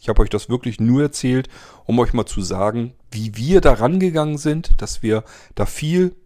Ich 0.00 0.08
habe 0.08 0.20
euch 0.22 0.30
das 0.30 0.48
wirklich 0.48 0.80
nur 0.80 1.02
erzählt, 1.02 1.48
um 1.84 1.96
euch 2.00 2.12
mal 2.12 2.26
zu 2.26 2.42
sagen, 2.42 2.94
wie 3.12 3.36
wir 3.36 3.60
da 3.60 3.74
rangegangen 3.74 4.38
sind, 4.38 4.72
dass 4.82 5.04
wir 5.04 5.22
da 5.54 5.64
viel 5.64 6.16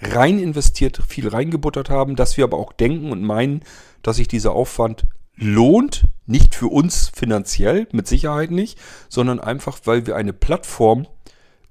rein 0.00 0.38
investiert, 0.38 1.02
viel 1.06 1.28
reingebuttert 1.28 1.90
haben, 1.90 2.16
dass 2.16 2.36
wir 2.36 2.44
aber 2.44 2.58
auch 2.58 2.72
denken 2.72 3.12
und 3.12 3.22
meinen, 3.22 3.62
dass 4.02 4.16
sich 4.16 4.28
dieser 4.28 4.52
Aufwand 4.52 5.06
lohnt, 5.36 6.04
nicht 6.26 6.54
für 6.54 6.68
uns 6.68 7.10
finanziell, 7.14 7.88
mit 7.92 8.06
Sicherheit 8.06 8.50
nicht, 8.50 8.78
sondern 9.08 9.40
einfach, 9.40 9.78
weil 9.84 10.06
wir 10.06 10.16
eine 10.16 10.32
Plattform 10.32 11.06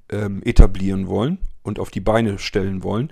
ähm, 0.10 0.42
etablieren 0.44 1.08
wollen 1.08 1.40
und 1.64 1.80
auf 1.80 1.92
die 1.92 2.02
Beine 2.02 2.40
stellen 2.40 2.84
wollen, 2.84 3.12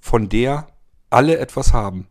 von 0.00 0.28
der 0.28 0.68
alle 1.10 1.38
etwas 1.38 1.72
haben. 1.72 2.06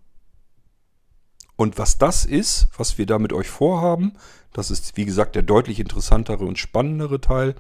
Und 1.55 1.79
was 1.79 1.97
das 1.97 2.23
ist, 2.23 2.67
was 2.77 2.99
wir 2.99 3.07
da 3.07 3.17
mit 3.17 3.33
euch 3.33 3.49
vorhaben, 3.49 4.13
das 4.53 4.69
ist 4.69 4.95
wie 4.95 5.05
gesagt 5.05 5.35
der 5.35 5.41
deutlich 5.41 5.79
interessantere 5.79 6.45
und 6.45 6.59
spannendere 6.59 7.19
Teil, 7.19 7.55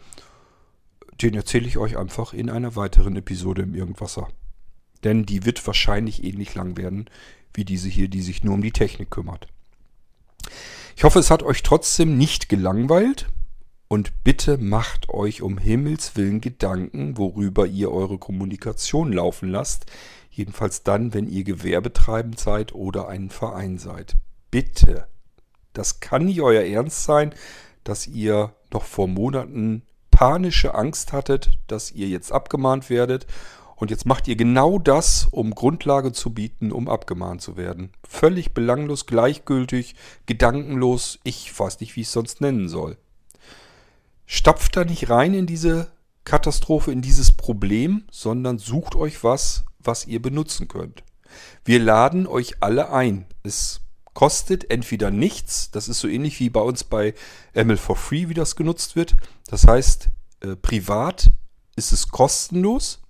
den 1.21 1.33
erzähle 1.33 1.67
ich 1.67 1.79
euch 1.79 1.97
einfach 1.97 2.33
in 2.33 2.51
einer 2.51 2.75
weiteren 2.75 3.15
Episode 3.15 3.63
im 3.63 3.73
Irgendwasser. 3.73 4.27
Denn 5.03 5.25
die 5.25 5.45
wird 5.45 5.65
wahrscheinlich 5.65 6.23
ähnlich 6.23 6.55
lang 6.55 6.77
werden 6.77 7.09
wie 7.53 7.65
diese 7.65 7.89
hier, 7.89 8.07
die 8.07 8.21
sich 8.21 8.43
nur 8.43 8.53
um 8.53 8.61
die 8.61 8.71
Technik 8.71 9.09
kümmert. 9.09 9.47
Ich 10.95 11.03
hoffe, 11.03 11.19
es 11.19 11.31
hat 11.31 11.43
euch 11.43 11.63
trotzdem 11.63 12.17
nicht 12.17 12.49
gelangweilt. 12.49 13.27
Und 13.89 14.23
bitte 14.23 14.57
macht 14.57 15.09
euch 15.09 15.41
um 15.41 15.57
Himmels 15.57 16.17
willen 16.17 16.41
Gedanken, 16.41 17.17
worüber 17.17 17.65
ihr 17.65 17.91
eure 17.91 18.17
Kommunikation 18.17 19.13
laufen 19.13 19.49
lasst. 19.49 19.85
Jedenfalls 20.29 20.83
dann, 20.83 21.13
wenn 21.13 21.27
ihr 21.27 21.43
gewerbetreibend 21.43 22.39
seid 22.39 22.75
oder 22.75 23.07
ein 23.07 23.29
Verein 23.29 23.77
seid. 23.77 24.17
Bitte. 24.51 25.07
Das 25.73 25.99
kann 25.99 26.25
nicht 26.25 26.41
euer 26.41 26.63
Ernst 26.63 27.03
sein, 27.05 27.33
dass 27.83 28.07
ihr 28.07 28.53
noch 28.71 28.83
vor 28.83 29.07
Monaten 29.07 29.83
panische 30.11 30.75
Angst 30.75 31.13
hattet, 31.13 31.57
dass 31.67 31.91
ihr 31.91 32.07
jetzt 32.07 32.31
abgemahnt 32.31 32.89
werdet 32.89 33.25
und 33.77 33.91
jetzt 33.91 34.07
macht 34.07 34.27
ihr 34.27 34.35
genau 34.35 34.79
das, 34.79 35.27
um 35.29 35.53
Grundlage 35.53 36.11
zu 36.11 36.33
bieten, 36.33 36.71
um 36.71 36.89
abgemahnt 36.89 37.43
zu 37.43 37.57
werden. 37.57 37.91
Völlig 38.03 38.53
belanglos, 38.55 39.05
gleichgültig, 39.05 39.95
gedankenlos, 40.25 41.19
ich 41.23 41.57
weiß 41.57 41.79
nicht, 41.79 41.95
wie 41.95 42.01
ich 42.01 42.07
es 42.07 42.13
sonst 42.13 42.41
nennen 42.41 42.69
soll. 42.69 42.97
Stapft 44.25 44.75
da 44.75 44.83
nicht 44.83 45.11
rein 45.11 45.35
in 45.35 45.45
diese 45.45 45.91
Katastrophe, 46.23 46.91
in 46.91 47.03
dieses 47.03 47.31
Problem, 47.31 48.03
sondern 48.11 48.57
sucht 48.57 48.95
euch 48.95 49.23
was, 49.23 49.63
was 49.79 50.07
ihr 50.07 50.21
benutzen 50.21 50.67
könnt. 50.67 51.03
Wir 51.63 51.79
laden 51.79 52.25
euch 52.25 52.55
alle 52.61 52.91
ein. 52.91 53.27
Es 53.43 53.81
kostet 54.15 54.71
entweder 54.71 55.11
nichts, 55.11 55.69
das 55.69 55.87
ist 55.87 55.99
so 55.99 56.07
ähnlich 56.07 56.39
wie 56.39 56.49
bei 56.49 56.61
uns 56.61 56.83
bei 56.83 57.13
ML 57.53 57.77
for 57.77 57.95
Free, 57.95 58.27
wie 58.27 58.33
das 58.33 58.55
genutzt 58.55 58.95
wird. 58.95 59.15
Das 59.47 59.67
heißt, 59.67 60.09
äh, 60.39 60.55
privat 60.55 61.31
ist 61.75 61.91
es 61.91 62.09
kostenlos. 62.09 63.03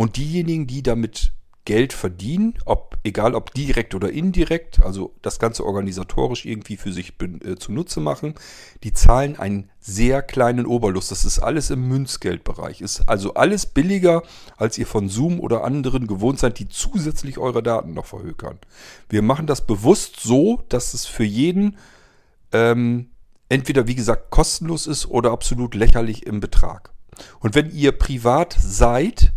Und 0.00 0.16
diejenigen, 0.16 0.66
die 0.66 0.82
damit 0.82 1.34
Geld 1.66 1.92
verdienen, 1.92 2.54
ob, 2.64 2.96
egal 3.04 3.34
ob 3.34 3.52
direkt 3.52 3.94
oder 3.94 4.10
indirekt, 4.10 4.82
also 4.82 5.12
das 5.20 5.38
Ganze 5.38 5.66
organisatorisch 5.66 6.46
irgendwie 6.46 6.78
für 6.78 6.90
sich 6.90 7.12
äh, 7.20 7.56
zunutze 7.56 8.00
machen, 8.00 8.34
die 8.82 8.94
zahlen 8.94 9.38
einen 9.38 9.68
sehr 9.78 10.22
kleinen 10.22 10.64
Oberlust. 10.64 11.10
Das 11.10 11.26
ist 11.26 11.40
alles 11.40 11.68
im 11.68 11.86
Münzgeldbereich. 11.86 12.80
Ist 12.80 13.10
also 13.10 13.34
alles 13.34 13.66
billiger, 13.66 14.22
als 14.56 14.78
ihr 14.78 14.86
von 14.86 15.10
Zoom 15.10 15.38
oder 15.38 15.64
anderen 15.64 16.06
gewohnt 16.06 16.38
seid, 16.38 16.58
die 16.60 16.70
zusätzlich 16.70 17.36
eure 17.36 17.62
Daten 17.62 17.92
noch 17.92 18.06
verhökern. 18.06 18.56
Wir 19.10 19.20
machen 19.20 19.46
das 19.46 19.66
bewusst 19.66 20.20
so, 20.20 20.62
dass 20.70 20.94
es 20.94 21.04
für 21.04 21.24
jeden 21.24 21.76
ähm, 22.52 23.10
entweder, 23.50 23.86
wie 23.86 23.96
gesagt, 23.96 24.30
kostenlos 24.30 24.86
ist 24.86 25.04
oder 25.04 25.30
absolut 25.30 25.74
lächerlich 25.74 26.24
im 26.24 26.40
Betrag. 26.40 26.94
Und 27.40 27.54
wenn 27.54 27.70
ihr 27.70 27.92
privat 27.92 28.56
seid, 28.58 29.34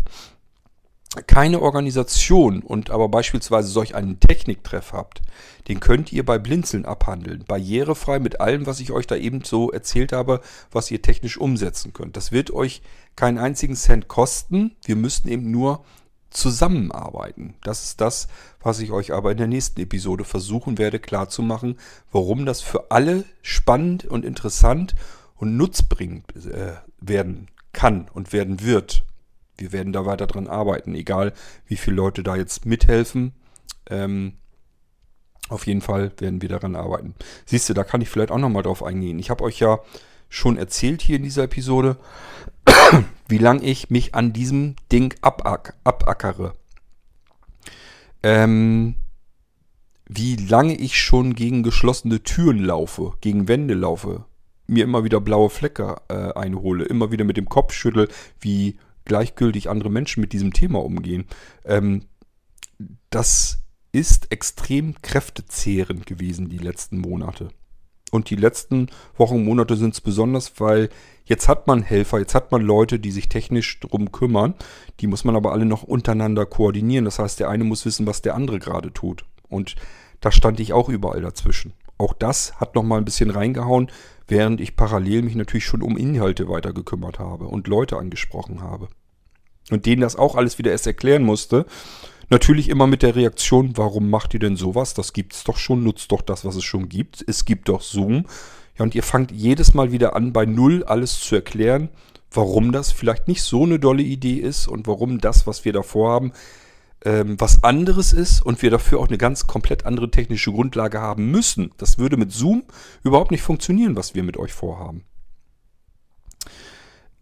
keine 1.27 1.61
Organisation 1.61 2.61
und 2.61 2.90
aber 2.90 3.07
beispielsweise 3.07 3.68
solch 3.68 3.94
einen 3.94 4.19
Techniktreff 4.19 4.94
habt, 4.94 5.22
den 5.68 5.80
könnt 5.80 6.11
ihr 6.11 6.26
bei 6.26 6.40
Blinzeln 6.40 6.85
abhandeln. 6.85 7.44
Barrierefrei 7.48 8.19
mit 8.19 8.41
allem, 8.41 8.65
was 8.65 8.80
ich 8.80 8.91
euch 8.91 9.06
da 9.06 9.15
eben 9.15 9.44
so 9.44 9.72
erzählt 9.72 10.11
habe, 10.11 10.41
was 10.72 10.90
ihr 10.90 11.02
technisch 11.02 11.38
umsetzen 11.38 11.94
könnt. 11.94 12.18
Das 12.18 12.31
wird 12.31 12.52
euch 12.52 12.81
keinen 13.15 13.38
einzigen 13.38 13.76
Cent 13.76 14.07
kosten. 14.07 14.76
Wir 14.84 14.95
müssten 14.95 15.27
eben 15.30 15.52
nur 15.52 15.84
zusammenarbeiten. 16.31 17.53
Das 17.64 17.84
ist 17.84 18.02
das, 18.02 18.27
was 18.60 18.80
ich 18.80 18.91
euch 18.91 19.14
aber 19.14 19.31
in 19.31 19.38
der 19.38 19.48
nächsten 19.48 19.80
Episode 19.81 20.23
versuchen 20.23 20.80
werde 20.80 20.99
klarzumachen, 20.99 21.77
warum 22.11 22.48
das 22.48 22.61
für 22.61 22.90
alle 22.90 23.23
spannend 23.44 24.06
und 24.06 24.26
interessant 24.26 24.95
und 25.35 25.57
nutzbringend 25.57 26.26
äh, 26.48 26.73
werden 26.99 27.49
kann 27.72 28.07
und 28.11 28.34
werden 28.34 28.64
wird 28.64 29.03
wir 29.57 29.71
werden 29.71 29.93
da 29.93 30.05
weiter 30.05 30.27
dran 30.27 30.47
arbeiten, 30.47 30.95
egal 30.95 31.34
wie 31.65 31.77
viele 31.77 31.95
Leute 31.95 32.23
da 32.23 32.35
jetzt 32.35 32.65
mithelfen. 32.65 33.34
Ähm, 33.89 34.34
auf 35.49 35.67
jeden 35.67 35.81
Fall 35.81 36.11
werden 36.17 36.41
wir 36.41 36.49
daran 36.49 36.75
arbeiten. 36.75 37.15
Siehst 37.45 37.69
du, 37.69 37.73
da 37.73 37.84
kann 37.84 38.01
ich 38.01 38.09
vielleicht 38.09 38.31
auch 38.31 38.38
nochmal 38.38 38.63
drauf 38.63 38.84
eingehen. 38.84 39.19
Ich 39.19 39.30
habe 39.30 39.43
euch 39.43 39.59
ja 39.59 39.80
schon 40.30 40.57
erzählt 40.57 41.01
hier 41.01 41.17
in 41.17 41.23
dieser 41.23 41.43
Episode, 41.43 41.97
wie 43.27 43.38
lange 43.38 43.63
ich 43.63 43.89
mich 43.89 44.15
an 44.15 44.34
diesem 44.34 44.75
Ding 44.91 45.13
aback 45.21 45.75
abackere. 45.84 46.53
Ähm, 48.23 48.95
wie 50.07 50.35
lange 50.35 50.75
ich 50.75 50.97
schon 50.99 51.35
gegen 51.35 51.63
geschlossene 51.63 52.23
Türen 52.23 52.59
laufe, 52.59 53.13
gegen 53.21 53.47
Wände 53.47 53.73
laufe, 53.73 54.25
mir 54.67 54.84
immer 54.84 55.03
wieder 55.03 55.19
blaue 55.19 55.49
Flecke 55.49 55.97
äh, 56.07 56.34
einhole, 56.34 56.85
immer 56.85 57.11
wieder 57.11 57.25
mit 57.25 57.38
dem 57.38 57.49
Kopf 57.49 57.73
schüttel, 57.73 58.07
wie 58.39 58.77
gleichgültig 59.05 59.69
andere 59.69 59.89
Menschen 59.89 60.21
mit 60.21 60.34
diesem 60.34 60.53
Thema 60.53 60.84
umgehen. 60.84 61.25
Ähm, 61.65 62.05
das 63.09 63.59
ist 63.91 64.31
extrem 64.31 64.95
kräftezehrend 65.01 66.05
gewesen 66.05 66.49
die 66.49 66.57
letzten 66.57 66.97
Monate. 66.97 67.49
Und 68.11 68.30
die 68.30 68.35
letzten 68.35 68.89
Wochen, 69.17 69.43
Monate 69.43 69.75
sind 69.75 69.95
es 69.95 70.01
besonders, 70.01 70.59
weil 70.59 70.89
jetzt 71.25 71.47
hat 71.47 71.65
man 71.65 71.81
Helfer, 71.81 72.19
jetzt 72.19 72.35
hat 72.35 72.51
man 72.51 72.61
Leute, 72.61 72.99
die 72.99 73.11
sich 73.11 73.27
technisch 73.27 73.80
drum 73.80 74.11
kümmern. 74.11 74.53
Die 74.99 75.07
muss 75.07 75.23
man 75.23 75.35
aber 75.35 75.51
alle 75.51 75.65
noch 75.65 75.81
untereinander 75.81 76.45
koordinieren. 76.45 77.05
Das 77.05 77.17
heißt, 77.17 77.39
der 77.39 77.49
eine 77.49 77.63
muss 77.63 77.85
wissen, 77.85 78.05
was 78.05 78.21
der 78.21 78.35
andere 78.35 78.59
gerade 78.59 78.93
tut. 78.93 79.25
Und 79.49 79.75
da 80.21 80.31
stand 80.31 80.59
ich 80.59 80.73
auch 80.73 80.89
überall 80.89 81.21
dazwischen 81.21 81.73
Auch 81.97 82.13
das 82.13 82.59
hat 82.59 82.75
nochmal 82.75 82.99
ein 82.99 83.05
bisschen 83.05 83.31
reingehauen, 83.31 83.89
während 84.27 84.61
ich 84.61 84.75
parallel 84.75 85.23
mich 85.23 85.35
natürlich 85.35 85.65
schon 85.65 85.81
um 85.81 85.97
Inhalte 85.97 86.47
weiter 86.47 86.73
gekümmert 86.73 87.19
habe 87.19 87.45
und 87.45 87.67
Leute 87.67 87.97
angesprochen 87.97 88.61
habe. 88.61 88.87
Und 89.71 89.85
denen 89.85 90.01
das 90.01 90.15
auch 90.15 90.35
alles 90.35 90.57
wieder 90.57 90.71
erst 90.71 90.87
erklären 90.87 91.23
musste. 91.23 91.65
Natürlich 92.29 92.69
immer 92.69 92.87
mit 92.87 93.01
der 93.01 93.15
Reaktion, 93.15 93.77
warum 93.77 94.09
macht 94.09 94.33
ihr 94.33 94.39
denn 94.39 94.55
sowas? 94.55 94.93
Das 94.93 95.13
gibt's 95.13 95.43
doch 95.43 95.57
schon, 95.57 95.83
nutzt 95.83 96.11
doch 96.11 96.21
das, 96.21 96.45
was 96.45 96.55
es 96.55 96.63
schon 96.63 96.89
gibt. 96.89 97.23
Es 97.27 97.45
gibt 97.45 97.69
doch 97.69 97.81
Zoom. 97.81 98.25
Ja, 98.77 98.83
und 98.83 98.95
ihr 98.95 99.03
fangt 99.03 99.31
jedes 99.31 99.73
Mal 99.73 99.91
wieder 99.91 100.15
an, 100.15 100.33
bei 100.33 100.45
Null 100.45 100.83
alles 100.83 101.19
zu 101.19 101.35
erklären, 101.35 101.89
warum 102.31 102.71
das 102.71 102.91
vielleicht 102.91 103.27
nicht 103.27 103.43
so 103.43 103.63
eine 103.63 103.79
dolle 103.79 104.03
Idee 104.03 104.37
ist 104.37 104.67
und 104.67 104.87
warum 104.87 105.19
das, 105.19 105.45
was 105.45 105.63
wir 105.63 105.73
davor 105.73 106.11
haben, 106.11 106.31
ähm, 107.05 107.39
was 107.39 107.63
anderes 107.63 108.13
ist 108.13 108.41
und 108.41 108.61
wir 108.61 108.71
dafür 108.71 108.99
auch 108.99 109.07
eine 109.07 109.17
ganz 109.17 109.47
komplett 109.47 109.85
andere 109.85 110.09
technische 110.09 110.51
Grundlage 110.51 110.99
haben 111.01 111.31
müssen. 111.31 111.71
Das 111.77 111.97
würde 111.97 112.17
mit 112.17 112.31
Zoom 112.31 112.63
überhaupt 113.03 113.31
nicht 113.31 113.41
funktionieren, 113.41 113.95
was 113.95 114.15
wir 114.15 114.23
mit 114.23 114.38
euch 114.38 114.53
vorhaben. 114.53 115.03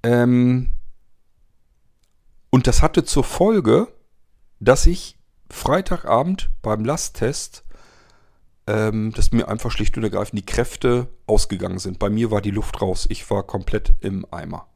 Ähm 0.03 0.69
und 2.49 2.67
das 2.67 2.81
hatte 2.81 3.03
zur 3.03 3.23
Folge, 3.23 3.87
dass 4.59 4.85
ich 4.85 5.17
Freitagabend 5.49 6.49
beim 6.61 6.85
Lasttest, 6.85 7.63
ähm, 8.67 9.11
dass 9.13 9.31
mir 9.31 9.47
einfach 9.47 9.71
schlicht 9.71 9.97
und 9.97 10.03
ergreifend 10.03 10.39
die 10.39 10.45
Kräfte 10.45 11.07
ausgegangen 11.25 11.79
sind. 11.79 11.97
Bei 11.97 12.09
mir 12.09 12.29
war 12.29 12.41
die 12.41 12.51
Luft 12.51 12.81
raus. 12.81 13.07
Ich 13.09 13.29
war 13.29 13.43
komplett 13.43 13.93
im 14.01 14.25
Eimer. 14.31 14.67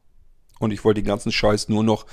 Und 0.59 0.71
ich 0.71 0.83
wollte 0.83 1.01
den 1.01 1.07
ganzen 1.07 1.31
Scheiß 1.31 1.69
nur 1.69 1.83
noch 1.83 2.05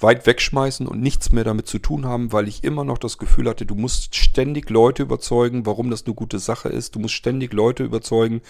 weit 0.00 0.26
wegschmeißen 0.26 0.86
und 0.86 1.00
nichts 1.00 1.32
mehr 1.32 1.44
damit 1.44 1.66
zu 1.66 1.78
tun 1.78 2.06
haben, 2.06 2.32
weil 2.32 2.48
ich 2.48 2.64
immer 2.64 2.84
noch 2.84 2.98
das 2.98 3.18
Gefühl 3.18 3.48
hatte, 3.48 3.64
du 3.64 3.74
musst 3.74 4.16
ständig 4.16 4.68
Leute 4.70 5.02
überzeugen, 5.02 5.66
warum 5.66 5.90
das 5.90 6.04
eine 6.04 6.14
gute 6.14 6.38
Sache 6.38 6.68
ist. 6.68 6.94
Du 6.94 6.98
musst 6.98 7.14
ständig 7.14 7.52
Leute 7.52 7.84
überzeugen, 7.84 8.42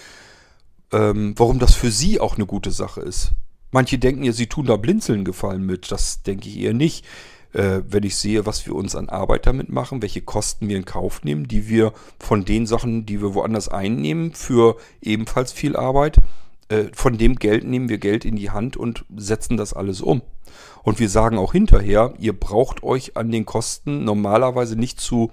ähm, 0.91 1.33
warum 1.37 1.59
das 1.59 1.75
für 1.75 1.91
sie 1.91 2.19
auch 2.19 2.35
eine 2.35 2.45
gute 2.45 2.71
Sache 2.71 3.01
ist. 3.01 3.33
Manche 3.71 3.97
denken 3.97 4.23
ja, 4.23 4.31
sie 4.31 4.47
tun 4.47 4.65
da 4.65 4.77
Blinzeln 4.77 5.25
gefallen 5.25 5.65
mit. 5.65 5.91
Das 5.91 6.23
denke 6.23 6.47
ich 6.49 6.59
eher 6.59 6.73
nicht. 6.73 7.05
Äh, 7.53 7.81
wenn 7.87 8.03
ich 8.03 8.17
sehe, 8.17 8.45
was 8.45 8.65
wir 8.65 8.75
uns 8.75 8.95
an 8.95 9.09
Arbeit 9.09 9.45
damit 9.45 9.69
machen, 9.69 10.01
welche 10.01 10.21
Kosten 10.21 10.67
wir 10.67 10.77
in 10.77 10.85
Kauf 10.85 11.23
nehmen, 11.23 11.47
die 11.47 11.69
wir 11.69 11.93
von 12.19 12.43
den 12.43 12.65
Sachen, 12.65 13.05
die 13.05 13.21
wir 13.21 13.33
woanders 13.33 13.69
einnehmen, 13.69 14.33
für 14.33 14.77
ebenfalls 15.01 15.53
viel 15.53 15.75
Arbeit, 15.75 16.19
äh, 16.69 16.85
von 16.93 17.17
dem 17.17 17.35
Geld 17.35 17.63
nehmen 17.63 17.89
wir 17.89 17.97
Geld 17.97 18.25
in 18.25 18.35
die 18.35 18.49
Hand 18.49 18.75
und 18.75 19.05
setzen 19.15 19.55
das 19.55 19.73
alles 19.73 20.01
um. 20.01 20.21
Und 20.85 20.99
wir 20.99 21.09
sagen 21.09 21.39
auch 21.39 21.51
hinterher, 21.51 22.13
ihr 22.19 22.39
braucht 22.39 22.83
euch 22.83 23.17
an 23.17 23.31
den 23.31 23.43
Kosten 23.43 24.03
normalerweise 24.03 24.75
nicht 24.75 25.01
zu 25.01 25.31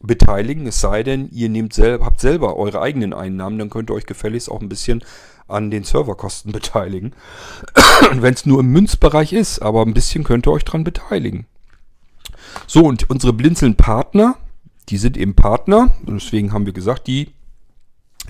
beteiligen, 0.00 0.66
es 0.66 0.80
sei 0.80 1.02
denn, 1.02 1.28
ihr 1.30 1.50
nehmt 1.50 1.74
selber, 1.74 2.06
habt 2.06 2.20
selber 2.20 2.56
eure 2.56 2.80
eigenen 2.80 3.12
Einnahmen, 3.12 3.58
dann 3.58 3.68
könnt 3.68 3.90
ihr 3.90 3.94
euch 3.94 4.06
gefälligst 4.06 4.50
auch 4.50 4.62
ein 4.62 4.70
bisschen 4.70 5.04
an 5.46 5.70
den 5.70 5.84
Serverkosten 5.84 6.52
beteiligen. 6.52 7.12
Wenn 8.14 8.32
es 8.32 8.46
nur 8.46 8.60
im 8.60 8.72
Münzbereich 8.72 9.34
ist, 9.34 9.60
aber 9.60 9.82
ein 9.82 9.92
bisschen 9.92 10.24
könnt 10.24 10.48
ihr 10.48 10.52
euch 10.52 10.64
dran 10.64 10.84
beteiligen. 10.84 11.46
So, 12.66 12.86
und 12.86 13.10
unsere 13.10 13.34
Blinzeln-Partner, 13.34 14.36
die 14.88 14.96
sind 14.96 15.18
eben 15.18 15.34
Partner, 15.34 15.92
deswegen 16.06 16.54
haben 16.54 16.64
wir 16.64 16.72
gesagt, 16.72 17.08
die 17.08 17.28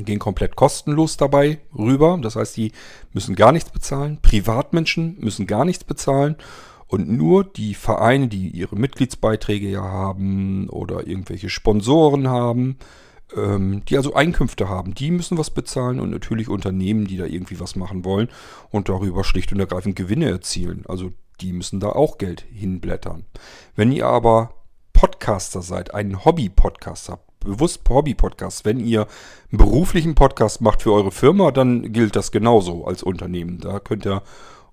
gehen 0.04 0.18
komplett 0.18 0.56
kostenlos 0.56 1.16
dabei 1.16 1.58
rüber. 1.76 2.18
Das 2.20 2.36
heißt, 2.36 2.56
die 2.56 2.72
müssen 3.12 3.34
gar 3.34 3.52
nichts 3.52 3.70
bezahlen. 3.70 4.18
Privatmenschen 4.22 5.16
müssen 5.20 5.46
gar 5.46 5.64
nichts 5.64 5.84
bezahlen. 5.84 6.36
Und 6.86 7.08
nur 7.08 7.44
die 7.44 7.74
Vereine, 7.74 8.28
die 8.28 8.48
ihre 8.48 8.76
Mitgliedsbeiträge 8.76 9.68
ja 9.68 9.82
haben 9.82 10.68
oder 10.70 11.06
irgendwelche 11.06 11.50
Sponsoren 11.50 12.28
haben, 12.28 12.78
ähm, 13.36 13.82
die 13.86 13.96
also 13.96 14.14
Einkünfte 14.14 14.68
haben, 14.68 14.94
die 14.94 15.10
müssen 15.10 15.36
was 15.36 15.50
bezahlen 15.50 16.00
und 16.00 16.10
natürlich 16.10 16.48
Unternehmen, 16.48 17.06
die 17.06 17.18
da 17.18 17.26
irgendwie 17.26 17.60
was 17.60 17.76
machen 17.76 18.04
wollen 18.04 18.28
und 18.70 18.88
darüber 18.88 19.22
schlicht 19.22 19.52
und 19.52 19.60
ergreifend 19.60 19.96
Gewinne 19.96 20.30
erzielen. 20.30 20.84
Also 20.88 21.12
die 21.40 21.52
müssen 21.52 21.78
da 21.80 21.90
auch 21.90 22.18
Geld 22.18 22.44
hinblättern. 22.50 23.26
Wenn 23.76 23.92
ihr 23.92 24.06
aber 24.06 24.54
Podcaster 24.92 25.62
seid, 25.62 25.94
einen 25.94 26.24
Hobby-Podcast 26.24 27.10
habt, 27.10 27.27
bewusst 27.40 27.80
Hobby-Podcasts. 27.88 28.64
Wenn 28.64 28.80
ihr 28.80 29.06
einen 29.50 29.58
beruflichen 29.58 30.14
Podcast 30.14 30.60
macht 30.60 30.82
für 30.82 30.92
eure 30.92 31.10
Firma, 31.10 31.50
dann 31.50 31.92
gilt 31.92 32.16
das 32.16 32.32
genauso 32.32 32.84
als 32.84 33.02
Unternehmen. 33.02 33.58
Da 33.58 33.80
könnt 33.80 34.06
ihr 34.06 34.22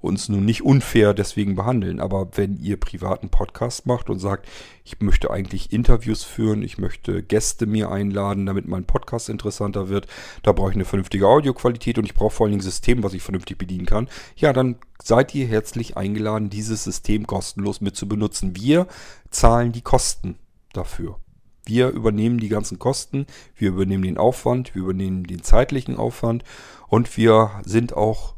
uns 0.06 0.30
nun 0.30 0.46
nicht 0.46 0.64
unfair 0.64 1.14
deswegen 1.14 1.56
behandeln. 1.56 2.00
Aber 2.00 2.30
wenn 2.36 2.60
ihr 2.60 2.80
privaten 2.80 3.30
Podcast 3.30 3.86
macht 3.86 4.10
und 4.10 4.20
sagt, 4.20 4.48
ich 4.86 5.00
möchte 5.02 5.32
eigentlich 5.32 5.74
Interviews 5.74 6.24
führen, 6.24 6.62
ich 6.62 6.78
möchte 6.78 7.24
Gäste 7.24 7.66
mir 7.66 7.92
einladen, 7.92 8.46
damit 8.46 8.68
mein 8.68 8.86
Podcast 8.86 9.30
interessanter 9.30 9.90
wird, 9.90 10.08
da 10.44 10.52
brauche 10.52 10.70
ich 10.70 10.76
eine 10.76 10.86
vernünftige 10.86 11.28
Audioqualität 11.28 11.98
und 11.98 12.06
ich 12.06 12.14
brauche 12.14 12.34
vor 12.34 12.46
allen 12.46 12.52
Dingen 12.52 12.62
ein 12.62 12.66
System, 12.66 13.04
was 13.04 13.14
ich 13.14 13.24
vernünftig 13.24 13.58
bedienen 13.58 13.86
kann, 13.86 14.08
ja, 14.36 14.54
dann 14.54 14.78
seid 15.04 15.34
ihr 15.36 15.48
herzlich 15.48 15.98
eingeladen, 15.98 16.50
dieses 16.50 16.84
System 16.84 17.28
kostenlos 17.28 17.82
mit 17.82 17.96
zu 17.96 18.08
benutzen. 18.08 18.56
Wir 18.56 18.88
zahlen 19.30 19.72
die 19.72 19.82
Kosten 19.82 20.38
dafür. 20.74 21.20
Wir 21.66 21.90
übernehmen 21.90 22.40
die 22.40 22.50
ganzen 22.50 22.80
Kosten, 22.80 23.26
wir 23.56 23.70
übernehmen 23.70 24.04
den 24.04 24.18
Aufwand, 24.18 24.76
wir 24.76 24.84
übernehmen 24.84 25.24
den 25.24 25.42
zeitlichen 25.42 25.98
Aufwand 25.98 26.44
und 26.88 27.18
wir 27.18 27.62
sind 27.66 27.94
auch 27.94 28.36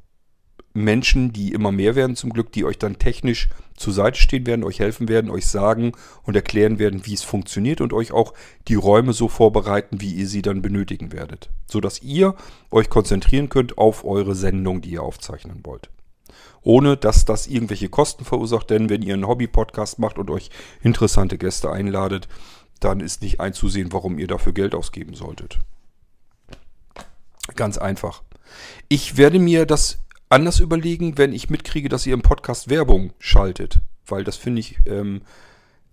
Menschen, 0.78 1.34
die 1.34 1.54
immer 1.54 1.72
mehr 1.72 1.96
werden 1.96 2.16
zum 2.16 2.32
Glück, 2.32 2.52
die 2.52 2.64
euch 2.64 2.78
dann 2.78 3.00
technisch 3.00 3.50
zur 3.76 3.94
Seite 3.94 4.20
stehen 4.20 4.46
werden, 4.46 4.64
euch 4.64 4.80
helfen 4.80 5.10
werden, 5.10 5.30
euch 5.30 5.48
sagen 5.48 5.94
und 6.24 6.36
erklären 6.36 6.80
werden, 6.80 7.06
wie 7.06 7.14
es 7.14 7.24
funktioniert 7.24 7.82
und 7.82 7.94
euch 7.94 8.12
auch 8.12 8.34
die 8.68 8.76
Räume 8.76 9.14
so 9.14 9.28
vorbereiten, 9.28 10.02
wie 10.02 10.14
ihr 10.14 10.28
sie 10.28 10.42
dann 10.42 10.62
benötigen 10.62 11.12
werdet, 11.12 11.50
sodass 11.68 12.02
ihr 12.02 12.36
euch 12.72 12.90
konzentrieren 12.90 13.50
könnt 13.50 13.78
auf 13.78 14.06
eure 14.06 14.36
Sendung, 14.36 14.82
die 14.82 14.92
ihr 14.92 15.04
aufzeichnen 15.04 15.62
wollt. 15.64 15.90
Ohne 16.62 16.98
dass 16.98 17.26
das 17.26 17.48
irgendwelche 17.48 17.90
Kosten 17.90 18.26
verursacht, 18.26 18.70
denn 18.70 18.90
wenn 18.90 19.02
ihr 19.02 19.14
einen 19.14 19.28
Hobby-Podcast 19.28 20.00
macht 20.00 20.18
und 20.18 20.30
euch 20.30 20.50
interessante 20.82 21.38
Gäste 21.38 21.72
einladet, 21.72 22.28
dann 22.80 23.00
ist 23.00 23.22
nicht 23.22 23.40
einzusehen, 23.40 23.92
warum 23.92 24.20
ihr 24.20 24.28
dafür 24.28 24.54
Geld 24.54 24.76
ausgeben 24.76 25.14
solltet. 25.14 25.60
Ganz 27.56 27.78
einfach. 27.78 28.24
Ich 28.90 29.18
werde 29.18 29.40
mir 29.40 29.66
das 29.66 30.00
anders 30.30 30.60
überlegen, 30.60 31.18
wenn 31.18 31.34
ich 31.34 31.50
mitkriege, 31.50 31.90
dass 31.90 32.06
ihr 32.06 32.14
im 32.14 32.22
Podcast 32.22 32.70
Werbung 32.70 33.14
schaltet. 33.20 33.80
Weil 34.06 34.24
das 34.24 34.36
finde 34.38 34.60
ich 34.62 34.80
ähm, 34.86 35.22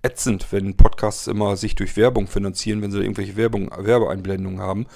ätzend, 0.03 0.53
wenn 0.53 0.77
Podcasts 0.77 1.27
immer 1.27 1.57
sich 1.57 1.75
durch 1.75 1.97
Werbung 1.97 2.27
finanzieren, 2.27 2.83
wenn 2.83 2.91
sie 2.91 3.01
irgendwelche 3.01 3.37
Werbung, 3.37 3.71
Werbeeinblendungen 3.77 4.61
haben. 4.61 4.87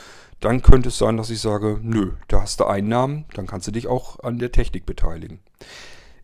Dann 0.40 0.62
könnte 0.62 0.90
es 0.90 0.98
sein, 0.98 1.16
dass 1.16 1.30
ich 1.30 1.40
sage, 1.40 1.80
nö, 1.82 2.12
da 2.28 2.42
hast 2.42 2.60
du 2.60 2.64
Einnahmen, 2.64 3.24
dann 3.34 3.46
kannst 3.46 3.66
du 3.66 3.72
dich 3.72 3.88
auch 3.88 4.20
an 4.20 4.38
der 4.38 4.52
Technik 4.52 4.86
beteiligen 4.86 5.40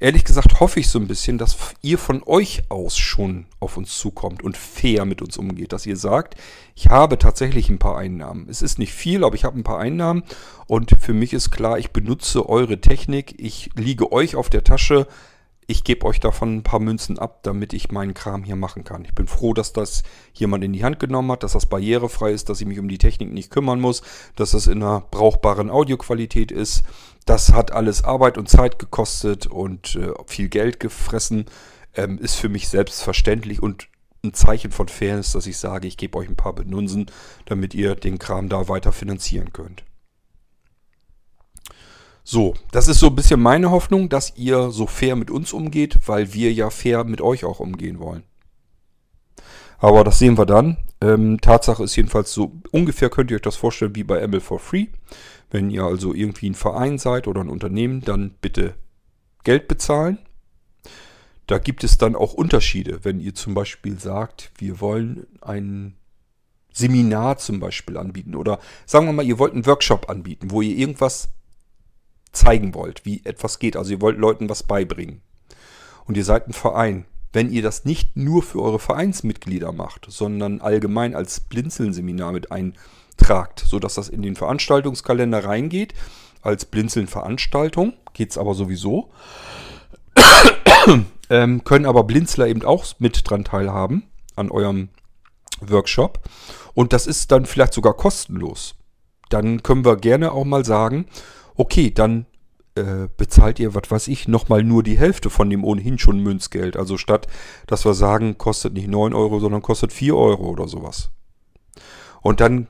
ehrlich 0.04 0.24
gesagt 0.24 0.60
hoffe 0.60 0.80
ich 0.80 0.88
so 0.90 0.98
ein 0.98 1.06
bisschen, 1.06 1.38
dass 1.38 1.56
ihr 1.80 1.96
von 1.96 2.22
euch 2.26 2.64
aus 2.68 2.98
schon 2.98 3.46
auf 3.58 3.78
uns 3.78 3.96
zukommt 3.96 4.42
und 4.42 4.54
fair 4.54 5.06
mit 5.06 5.22
uns 5.22 5.38
umgeht. 5.38 5.72
Dass 5.72 5.86
ihr 5.86 5.96
sagt, 5.96 6.34
ich 6.74 6.90
habe 6.90 7.18
tatsächlich 7.18 7.70
ein 7.70 7.78
paar 7.78 7.96
Einnahmen. 7.96 8.46
Es 8.50 8.60
ist 8.60 8.78
nicht 8.78 8.92
viel, 8.92 9.24
aber 9.24 9.34
ich 9.34 9.44
habe 9.44 9.58
ein 9.58 9.64
paar 9.64 9.78
Einnahmen 9.78 10.22
und 10.66 10.94
für 11.00 11.14
mich 11.14 11.32
ist 11.32 11.50
klar, 11.50 11.78
ich 11.78 11.90
benutze 11.90 12.46
eure 12.46 12.82
Technik, 12.82 13.34
ich 13.38 13.70
liege 13.76 14.12
euch 14.12 14.36
auf 14.36 14.50
der 14.50 14.62
Tasche, 14.62 15.06
ich 15.66 15.84
gebe 15.84 16.04
euch 16.04 16.20
davon 16.20 16.56
ein 16.56 16.62
paar 16.62 16.80
Münzen 16.80 17.18
ab, 17.18 17.42
damit 17.42 17.72
ich 17.72 17.90
meinen 17.90 18.12
Kram 18.12 18.44
hier 18.44 18.56
machen 18.56 18.84
kann. 18.84 19.04
Ich 19.04 19.14
bin 19.14 19.26
froh, 19.26 19.54
dass 19.54 19.72
das 19.72 20.02
jemand 20.34 20.62
in 20.64 20.74
die 20.74 20.84
Hand 20.84 20.98
genommen 20.98 21.32
hat, 21.32 21.42
dass 21.42 21.52
das 21.52 21.66
barrierefrei 21.66 22.32
ist, 22.32 22.50
dass 22.50 22.60
ich 22.60 22.66
mich 22.66 22.78
um 22.78 22.88
die 22.88 22.98
Technik 22.98 23.32
nicht 23.32 23.50
kümmern 23.50 23.80
muss, 23.80 24.02
dass 24.36 24.50
das 24.50 24.66
in 24.66 24.82
einer 24.82 25.00
brauchbaren 25.00 25.70
Audioqualität 25.70 26.52
ist. 26.52 26.82
Das 27.24 27.52
hat 27.52 27.72
alles 27.72 28.04
Arbeit 28.04 28.38
und 28.38 28.48
Zeit 28.48 28.78
gekostet 28.78 29.46
und 29.46 29.96
äh, 29.96 30.12
viel 30.26 30.48
Geld 30.48 30.80
gefressen. 30.80 31.46
Ähm, 31.96 32.18
ist 32.18 32.34
für 32.34 32.48
mich 32.48 32.68
selbstverständlich 32.68 33.62
und 33.62 33.88
ein 34.24 34.34
Zeichen 34.34 34.72
von 34.72 34.88
Fairness, 34.88 35.32
dass 35.32 35.46
ich 35.46 35.58
sage, 35.58 35.86
ich 35.86 35.96
gebe 35.96 36.18
euch 36.18 36.28
ein 36.28 36.36
paar 36.36 36.54
Benunsen, 36.54 37.06
damit 37.44 37.74
ihr 37.74 37.94
den 37.94 38.18
Kram 38.18 38.48
da 38.48 38.68
weiter 38.68 38.90
finanzieren 38.90 39.52
könnt. 39.52 39.84
So, 42.24 42.54
das 42.72 42.88
ist 42.88 43.00
so 43.00 43.08
ein 43.08 43.14
bisschen 43.14 43.40
meine 43.40 43.70
Hoffnung, 43.70 44.08
dass 44.08 44.34
ihr 44.36 44.70
so 44.70 44.86
fair 44.86 45.14
mit 45.14 45.30
uns 45.30 45.52
umgeht, 45.52 45.98
weil 46.06 46.32
wir 46.32 46.52
ja 46.52 46.70
fair 46.70 47.04
mit 47.04 47.20
euch 47.20 47.44
auch 47.44 47.60
umgehen 47.60 47.98
wollen. 47.98 48.24
Aber 49.78 50.04
das 50.04 50.18
sehen 50.18 50.38
wir 50.38 50.46
dann. 50.46 50.78
Ähm, 51.02 51.38
Tatsache 51.42 51.84
ist 51.84 51.94
jedenfalls 51.96 52.32
so, 52.32 52.52
ungefähr 52.70 53.10
könnt 53.10 53.30
ihr 53.30 53.36
euch 53.36 53.42
das 53.42 53.56
vorstellen 53.56 53.94
wie 53.94 54.04
bei 54.04 54.26
ML 54.26 54.40
for 54.40 54.58
Free. 54.58 54.86
Wenn 55.54 55.70
ihr 55.70 55.84
also 55.84 56.12
irgendwie 56.12 56.50
ein 56.50 56.56
Verein 56.56 56.98
seid 56.98 57.28
oder 57.28 57.40
ein 57.40 57.48
Unternehmen, 57.48 58.00
dann 58.00 58.34
bitte 58.40 58.74
Geld 59.44 59.68
bezahlen. 59.68 60.18
Da 61.46 61.58
gibt 61.58 61.84
es 61.84 61.96
dann 61.96 62.16
auch 62.16 62.34
Unterschiede. 62.34 63.04
Wenn 63.04 63.20
ihr 63.20 63.36
zum 63.36 63.54
Beispiel 63.54 64.00
sagt, 64.00 64.50
wir 64.58 64.80
wollen 64.80 65.28
ein 65.42 65.94
Seminar 66.72 67.38
zum 67.38 67.60
Beispiel 67.60 67.96
anbieten 67.96 68.34
oder 68.34 68.58
sagen 68.84 69.06
wir 69.06 69.12
mal, 69.12 69.24
ihr 69.24 69.38
wollt 69.38 69.52
einen 69.52 69.64
Workshop 69.64 70.10
anbieten, 70.10 70.50
wo 70.50 70.60
ihr 70.60 70.76
irgendwas 70.76 71.28
zeigen 72.32 72.74
wollt, 72.74 73.04
wie 73.04 73.24
etwas 73.24 73.60
geht. 73.60 73.76
Also 73.76 73.92
ihr 73.92 74.00
wollt 74.00 74.18
Leuten 74.18 74.48
was 74.48 74.64
beibringen. 74.64 75.20
Und 76.04 76.16
ihr 76.16 76.24
seid 76.24 76.48
ein 76.48 76.52
Verein. 76.52 77.04
Wenn 77.32 77.52
ihr 77.52 77.62
das 77.62 77.84
nicht 77.84 78.16
nur 78.16 78.42
für 78.42 78.60
eure 78.60 78.80
Vereinsmitglieder 78.80 79.70
macht, 79.70 80.06
sondern 80.08 80.60
allgemein 80.60 81.14
als 81.14 81.38
Blinzeln-Seminar 81.38 82.32
mit 82.32 82.50
ein 82.50 82.74
tragt, 83.16 83.60
sodass 83.60 83.94
das 83.94 84.08
in 84.08 84.22
den 84.22 84.36
Veranstaltungskalender 84.36 85.44
reingeht. 85.44 85.94
Als 86.42 86.66
Blinzeln-Veranstaltung 86.66 87.94
geht 88.12 88.30
es 88.30 88.38
aber 88.38 88.54
sowieso. 88.54 89.10
ähm, 91.30 91.64
können 91.64 91.86
aber 91.86 92.04
Blinzler 92.04 92.48
eben 92.48 92.62
auch 92.64 92.84
mit 92.98 93.28
dran 93.28 93.44
teilhaben 93.44 94.04
an 94.36 94.50
eurem 94.50 94.90
Workshop. 95.60 96.20
Und 96.74 96.92
das 96.92 97.06
ist 97.06 97.32
dann 97.32 97.46
vielleicht 97.46 97.72
sogar 97.72 97.94
kostenlos. 97.94 98.74
Dann 99.30 99.62
können 99.62 99.84
wir 99.84 99.96
gerne 99.96 100.32
auch 100.32 100.44
mal 100.44 100.64
sagen, 100.64 101.06
okay, 101.54 101.90
dann 101.90 102.26
äh, 102.76 103.08
bezahlt 103.16 103.60
ihr, 103.60 103.74
was 103.74 103.90
weiß 103.90 104.08
ich, 104.08 104.26
nochmal 104.26 104.64
nur 104.64 104.82
die 104.82 104.98
Hälfte 104.98 105.30
von 105.30 105.48
dem 105.48 105.64
ohnehin 105.64 105.98
schon 105.98 106.18
Münzgeld. 106.18 106.76
Also 106.76 106.98
statt, 106.98 107.28
dass 107.66 107.84
wir 107.84 107.94
sagen, 107.94 108.36
kostet 108.36 108.74
nicht 108.74 108.88
9 108.88 109.14
Euro, 109.14 109.38
sondern 109.38 109.62
kostet 109.62 109.92
4 109.92 110.16
Euro 110.16 110.48
oder 110.48 110.66
sowas. 110.66 111.10
Und 112.20 112.40
dann, 112.40 112.66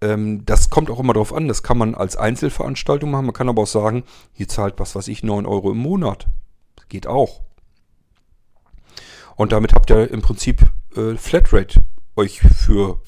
das 0.00 0.70
kommt 0.70 0.90
auch 0.90 1.00
immer 1.00 1.12
darauf 1.12 1.34
an, 1.34 1.48
das 1.48 1.64
kann 1.64 1.76
man 1.76 1.94
als 1.94 2.16
Einzelveranstaltung 2.16 3.10
machen. 3.10 3.26
Man 3.26 3.34
kann 3.34 3.48
aber 3.48 3.62
auch 3.62 3.66
sagen, 3.66 4.04
ihr 4.36 4.46
zahlt, 4.46 4.74
was 4.78 4.94
weiß 4.94 5.08
ich, 5.08 5.24
9 5.24 5.44
Euro 5.44 5.72
im 5.72 5.78
Monat. 5.78 6.28
Das 6.76 6.88
geht 6.88 7.06
auch. 7.06 7.40
Und 9.34 9.52
damit 9.52 9.72
habt 9.74 9.90
ihr 9.90 10.10
im 10.10 10.22
Prinzip 10.22 10.70
äh, 10.96 11.16
Flatrate 11.16 11.80
euch 12.16 12.40
für 12.40 13.00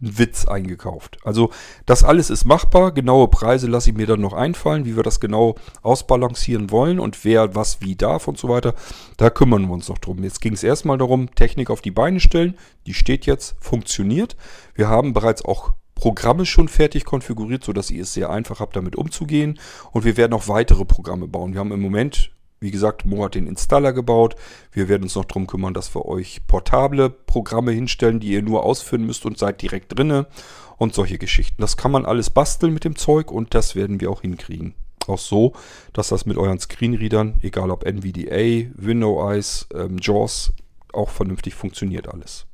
einen 0.00 0.18
Witz 0.18 0.46
eingekauft. 0.46 1.18
Also 1.24 1.50
das 1.86 2.04
alles 2.04 2.30
ist 2.30 2.44
machbar. 2.44 2.92
Genaue 2.92 3.28
Preise 3.28 3.66
lasse 3.66 3.90
ich 3.90 3.96
mir 3.96 4.06
dann 4.06 4.20
noch 4.20 4.32
einfallen, 4.32 4.84
wie 4.84 4.96
wir 4.96 5.02
das 5.02 5.20
genau 5.20 5.54
ausbalancieren 5.82 6.70
wollen 6.70 7.00
und 7.00 7.24
wer 7.24 7.54
was 7.54 7.80
wie 7.80 7.96
darf 7.96 8.28
und 8.28 8.38
so 8.38 8.48
weiter. 8.48 8.74
Da 9.16 9.30
kümmern 9.30 9.66
wir 9.66 9.72
uns 9.72 9.88
noch 9.88 9.98
drum. 9.98 10.22
Jetzt 10.22 10.40
ging 10.40 10.52
es 10.52 10.62
erstmal 10.62 10.98
darum, 10.98 11.34
Technik 11.34 11.70
auf 11.70 11.80
die 11.80 11.90
Beine 11.90 12.20
stellen. 12.20 12.56
Die 12.86 12.94
steht 12.94 13.26
jetzt, 13.26 13.56
funktioniert. 13.60 14.36
Wir 14.74 14.88
haben 14.88 15.12
bereits 15.12 15.44
auch 15.44 15.72
Programme 15.96 16.46
schon 16.46 16.68
fertig 16.68 17.04
konfiguriert, 17.04 17.64
sodass 17.64 17.90
ihr 17.90 18.02
es 18.02 18.14
sehr 18.14 18.30
einfach 18.30 18.60
habt, 18.60 18.76
damit 18.76 18.94
umzugehen. 18.94 19.58
Und 19.90 20.04
wir 20.04 20.16
werden 20.16 20.34
auch 20.34 20.46
weitere 20.46 20.84
Programme 20.84 21.26
bauen. 21.26 21.54
Wir 21.54 21.60
haben 21.60 21.72
im 21.72 21.80
Moment 21.80 22.30
wie 22.58 22.70
gesagt, 22.70 23.04
Mo 23.04 23.24
hat 23.24 23.34
den 23.34 23.46
Installer 23.46 23.92
gebaut. 23.92 24.34
Wir 24.72 24.88
werden 24.88 25.02
uns 25.02 25.14
noch 25.14 25.26
darum 25.26 25.46
kümmern, 25.46 25.74
dass 25.74 25.94
wir 25.94 26.06
euch 26.06 26.46
portable 26.46 27.10
Programme 27.10 27.72
hinstellen, 27.72 28.20
die 28.20 28.28
ihr 28.28 28.42
nur 28.42 28.64
ausführen 28.64 29.04
müsst 29.04 29.26
und 29.26 29.38
seid 29.38 29.60
direkt 29.60 29.96
drinne 29.96 30.26
und 30.78 30.94
solche 30.94 31.18
Geschichten. 31.18 31.60
Das 31.60 31.76
kann 31.76 31.90
man 31.90 32.06
alles 32.06 32.30
basteln 32.30 32.72
mit 32.72 32.84
dem 32.84 32.96
Zeug 32.96 33.30
und 33.30 33.54
das 33.54 33.74
werden 33.74 34.00
wir 34.00 34.10
auch 34.10 34.22
hinkriegen. 34.22 34.74
Auch 35.06 35.18
so, 35.18 35.52
dass 35.92 36.08
das 36.08 36.26
mit 36.26 36.36
euren 36.36 36.58
Screenreadern, 36.58 37.38
egal 37.42 37.70
ob 37.70 37.84
NVDA, 37.84 38.70
Window 38.74 39.30
Eyes, 39.30 39.68
ähm, 39.74 39.98
JAWS, 40.00 40.52
auch 40.92 41.10
vernünftig 41.10 41.54
funktioniert 41.54 42.08
alles. 42.08 42.46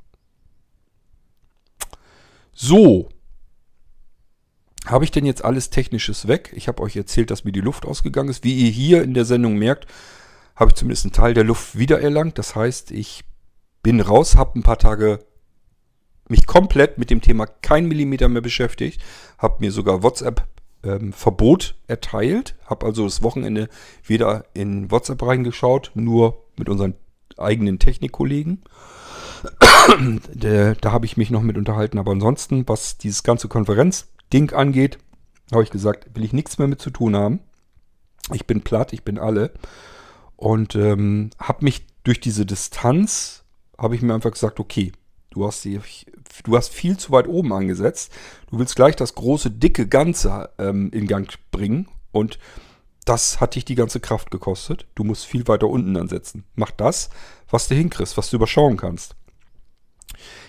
So, 2.53 3.09
habe 4.87 5.05
ich 5.05 5.11
denn 5.11 5.27
jetzt 5.27 5.45
alles 5.45 5.71
Technisches 5.71 6.27
weg? 6.27 6.53
Ich 6.57 6.69
habe 6.69 6.83
euch 6.83 6.97
erzählt, 6.97 7.31
dass 7.31 7.45
mir 7.45 7.53
die 7.53 7.61
Luft 7.61 7.87
ausgegangen 7.87 8.29
ist. 8.29 8.45
Wie 8.45 8.55
ihr 8.55 8.71
hier 8.71 9.03
in 9.03 9.15
der 9.15 9.25
Sendung 9.25 9.57
merkt, 9.57 9.87
habe 10.57 10.71
ich 10.71 10.75
zumindest 10.75 11.05
einen 11.05 11.13
Teil 11.13 11.35
der 11.35 11.45
Luft 11.45 11.79
wiedererlangt. 11.79 12.39
Das 12.39 12.57
heißt, 12.57 12.91
ich 12.91 13.25
bin 13.83 14.01
raus, 14.01 14.37
habe 14.37 14.59
ein 14.59 14.63
paar 14.63 14.79
Tage 14.79 15.21
mich 16.29 16.47
komplett 16.47 16.99
mit 16.99 17.11
dem 17.11 17.21
Thema 17.21 17.47
kein 17.47 17.87
Millimeter 17.87 18.29
mehr 18.29 18.43
beschäftigt, 18.43 19.01
habe 19.39 19.57
mir 19.61 19.71
sogar 19.71 20.03
WhatsApp 20.03 20.47
ähm, 20.83 21.13
erteilt, 21.87 22.57
habe 22.67 22.87
also 22.87 23.05
das 23.05 23.23
Wochenende 23.23 23.69
wieder 24.05 24.47
in 24.55 24.91
WhatsApp 24.91 25.23
reingeschaut, 25.23 25.93
nur 25.95 26.45
mit 26.57 26.69
unseren 26.69 26.95
eigenen 27.37 27.79
Technikkollegen. 27.79 28.63
da, 30.35 30.75
da 30.75 30.93
habe 30.93 31.07
ich 31.07 31.17
mich 31.17 31.31
noch 31.31 31.43
mit 31.43 31.57
unterhalten, 31.57 31.99
aber 31.99 32.13
ansonsten, 32.13 32.69
was 32.69 32.99
dieses 32.99 33.23
ganze 33.23 33.49
Konferenz 33.49 34.12
Ding 34.33 34.53
angeht, 34.53 34.99
habe 35.53 35.63
ich 35.63 35.71
gesagt, 35.71 36.15
will 36.15 36.25
ich 36.25 36.33
nichts 36.33 36.59
mehr 36.59 36.69
mit 36.69 36.81
zu 36.81 36.91
tun 36.91 37.17
haben. 37.17 37.41
Ich 38.33 38.47
bin 38.47 38.63
platt, 38.63 38.93
ich 38.93 39.05
bin 39.05 39.19
alle. 39.19 39.53
Und 40.37 40.75
ähm, 40.75 41.31
habe 41.39 41.65
mich 41.65 41.87
durch 42.05 42.21
diese 42.21 42.47
Distanz, 42.47 43.45
habe 43.79 43.95
ich 43.95 44.03
mir 44.03 44.15
einfach 44.15 44.33
gesagt, 44.33 44.61
okay, 44.61 44.93
du 45.31 45.47
hast, 45.47 45.65
die, 45.65 45.81
du 46.45 46.57
hast 46.57 46.73
viel 46.73 46.97
zu 46.97 47.13
weit 47.13 47.29
oben 47.29 47.53
angesetzt. 47.53 48.13
Du 48.51 48.59
willst 48.59 48.77
gleich 48.77 48.97
das 48.97 49.15
große, 49.15 49.51
dicke 49.51 49.87
Ganze 49.87 50.51
ähm, 50.59 50.91
in 50.93 51.07
Gang 51.07 51.33
bringen. 51.51 51.89
Und 52.13 52.39
das 53.05 53.41
hat 53.41 53.55
dich 53.55 53.65
die 53.65 53.75
ganze 53.75 54.01
Kraft 54.01 54.31
gekostet. 54.31 54.87
Du 54.95 55.05
musst 55.05 55.27
viel 55.27 55.47
weiter 55.49 55.69
unten 55.69 55.97
ansetzen. 55.97 56.45
Mach 56.55 56.71
das, 56.71 57.11
was 57.51 57.69
du 57.69 57.75
hinkriegst, 57.75 58.17
was 58.17 58.31
du 58.31 58.37
überschauen 58.37 58.77
kannst. 58.77 59.17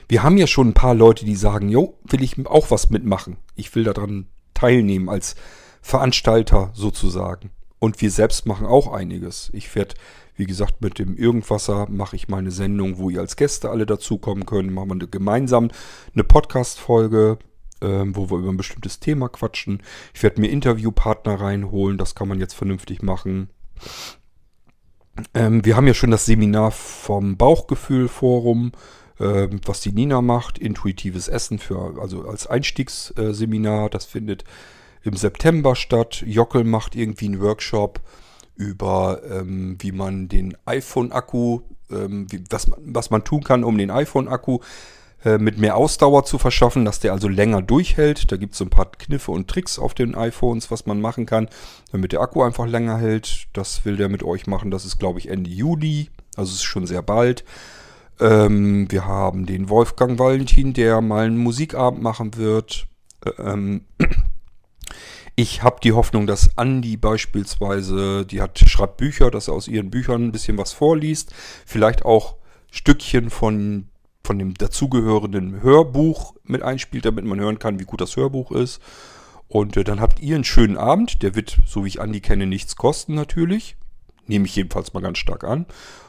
Wir 0.08 0.24
haben 0.24 0.38
ja 0.38 0.48
schon 0.48 0.70
ein 0.70 0.74
paar 0.74 0.96
Leute, 0.96 1.26
die 1.26 1.36
sagen, 1.36 1.70
jo, 1.70 1.98
will 2.04 2.24
ich 2.24 2.46
auch 2.46 2.72
was 2.72 2.90
mitmachen. 2.90 3.38
Ich 3.56 3.74
will 3.76 3.84
daran 3.84 4.28
teilnehmen 4.54 5.10
als 5.10 5.36
Veranstalter 5.82 6.72
sozusagen. 6.74 7.52
Und 7.80 8.02
wir 8.02 8.12
selbst 8.12 8.46
machen 8.46 8.66
auch 8.66 8.94
einiges. 8.94 9.50
Ich 9.54 9.76
werde, 9.76 9.96
wie 10.36 10.46
gesagt, 10.46 10.82
mit 10.82 11.00
dem 11.00 11.18
Irgendwasser 11.18 11.88
mache 11.90 12.16
ich 12.16 12.30
mal 12.30 12.38
eine 12.38 12.52
Sendung, 12.52 12.98
wo 12.98 13.10
ihr 13.10 13.20
als 13.20 13.36
Gäste 13.36 13.70
alle 13.70 13.86
dazukommen 13.86 14.46
können. 14.46 14.74
Machen 14.74 14.90
wir 14.90 14.94
eine, 14.94 15.08
gemeinsam 15.08 15.70
eine 16.14 16.24
Podcast-Folge, 16.24 17.40
ähm, 17.82 18.16
wo 18.16 18.30
wir 18.30 18.38
über 18.38 18.50
ein 18.50 18.58
bestimmtes 18.58 19.02
Thema 19.02 19.28
quatschen. 19.28 19.84
Ich 20.14 20.24
werde 20.24 20.40
mir 20.40 20.48
Interviewpartner 20.48 21.42
reinholen. 21.42 21.98
Das 21.98 22.16
kann 22.16 22.30
man 22.30 22.40
jetzt 22.40 22.54
vernünftig 22.54 23.02
machen. 23.02 23.50
Ähm, 25.34 25.66
wir 25.66 25.76
haben 25.76 25.88
ja 25.88 25.94
schon 25.94 26.12
das 26.12 26.26
Seminar 26.26 26.72
vom 26.72 27.36
Bauchgefühl-Forum 27.36 28.72
was 29.20 29.82
die 29.82 29.92
Nina 29.92 30.22
macht, 30.22 30.58
intuitives 30.58 31.28
Essen 31.28 31.60
für, 31.60 32.02
also 32.02 32.28
als 32.28 32.48
Einstiegsseminar. 32.48 33.90
Das 33.90 34.06
findet 34.06 34.44
im 35.04 35.16
September 35.16 35.76
statt. 35.76 36.24
Jockel 36.26 36.64
macht 36.64 36.96
irgendwie 36.96 37.26
einen 37.26 37.42
Workshop 37.42 38.02
über, 38.56 39.22
ähm, 39.30 39.78
wie 39.80 39.92
man 39.92 40.28
den 40.30 40.56
iPhone-Akku, 40.66 41.62
ähm, 41.92 42.28
was, 42.50 42.72
was 42.78 43.10
man 43.10 43.24
tun 43.24 43.44
kann, 43.44 43.64
um 43.64 43.78
den 43.78 43.92
iPhone-Akku 43.92 44.60
äh, 45.26 45.38
mit 45.38 45.58
mehr 45.58 45.78
Ausdauer 45.78 46.26
zu 46.26 46.38
verschaffen, 46.38 46.86
dass 46.86 47.00
der 47.00 47.14
also 47.14 47.28
länger 47.28 47.62
durchhält. 47.62 48.32
Da 48.32 48.38
gibt 48.38 48.54
es 48.54 48.60
so 48.60 48.66
ein 48.66 48.70
paar 48.70 48.92
Kniffe 48.92 49.32
und 49.32 49.48
Tricks 49.48 49.80
auf 49.80 49.94
den 49.94 50.16
iPhones, 50.16 50.70
was 50.70 50.86
man 50.86 51.02
machen 51.02 51.26
kann, 51.26 51.50
damit 51.92 52.12
der 52.12 52.22
Akku 52.22 52.44
einfach 52.44 52.68
länger 52.68 52.98
hält. 52.98 53.48
Das 53.54 53.86
will 53.86 53.98
der 53.98 54.10
mit 54.10 54.24
euch 54.24 54.48
machen. 54.48 54.72
Das 54.72 54.86
ist, 54.86 55.00
glaube 55.00 55.20
ich, 55.20 55.30
Ende 55.30 55.50
Juli. 55.50 56.10
Also 56.36 56.50
es 56.50 56.58
ist 56.58 56.64
schon 56.64 56.86
sehr 56.86 57.02
bald. 57.02 57.44
Ähm, 58.20 58.92
wir 58.92 59.06
haben 59.06 59.46
den 59.46 59.70
Wolfgang 59.70 60.20
Valentin, 60.20 60.74
der 60.74 61.02
mal 61.02 61.26
einen 61.26 61.38
Musikabend 61.38 62.02
machen 62.02 62.38
wird. 62.38 62.88
Ähm, 63.38 63.86
ich 65.36 65.64
habe 65.64 65.78
die 65.84 65.94
Hoffnung, 65.94 66.28
dass 66.28 66.58
Andi 66.58 66.96
beispielsweise, 66.96 68.26
die 68.26 68.42
hat 68.42 68.60
schreibt 68.60 68.98
Bücher, 68.98 69.32
dass 69.32 69.48
er 69.48 69.56
aus 69.56 69.68
ihren 69.68 69.90
Büchern 69.90 70.26
ein 70.26 70.32
bisschen 70.32 70.58
was 70.58 70.74
vorliest. 70.74 71.34
Vielleicht 71.66 72.06
auch 72.06 72.36
Stückchen 72.72 73.32
von, 73.32 73.88
von 74.24 74.38
dem 74.38 74.54
dazugehörenden 74.54 75.64
Hörbuch 75.64 76.36
mit 76.44 76.62
einspielt, 76.62 77.06
damit 77.06 77.26
man 77.26 77.40
hören 77.40 77.60
kann, 77.60 77.80
wie 77.80 77.86
gut 77.86 78.02
das 78.02 78.16
Hörbuch 78.16 78.52
ist. 78.52 78.80
Und 79.48 79.76
äh, 79.76 79.84
dann 79.84 80.02
habt 80.02 80.20
ihr 80.20 80.36
einen 80.36 80.44
schönen 80.44 80.78
Abend. 80.78 81.24
Der 81.24 81.36
wird, 81.36 81.58
so 81.66 81.84
wie 81.84 81.88
ich 81.88 82.02
Andi 82.02 82.22
kenne, 82.22 82.46
nichts 82.46 82.76
kosten 82.76 83.16
natürlich. 83.16 83.76
Nehme 84.28 84.46
ich 84.46 84.56
jedenfalls 84.56 84.94
mal 84.94 85.02
ganz 85.02 85.18
stark 85.18 85.44
an. 85.44 85.66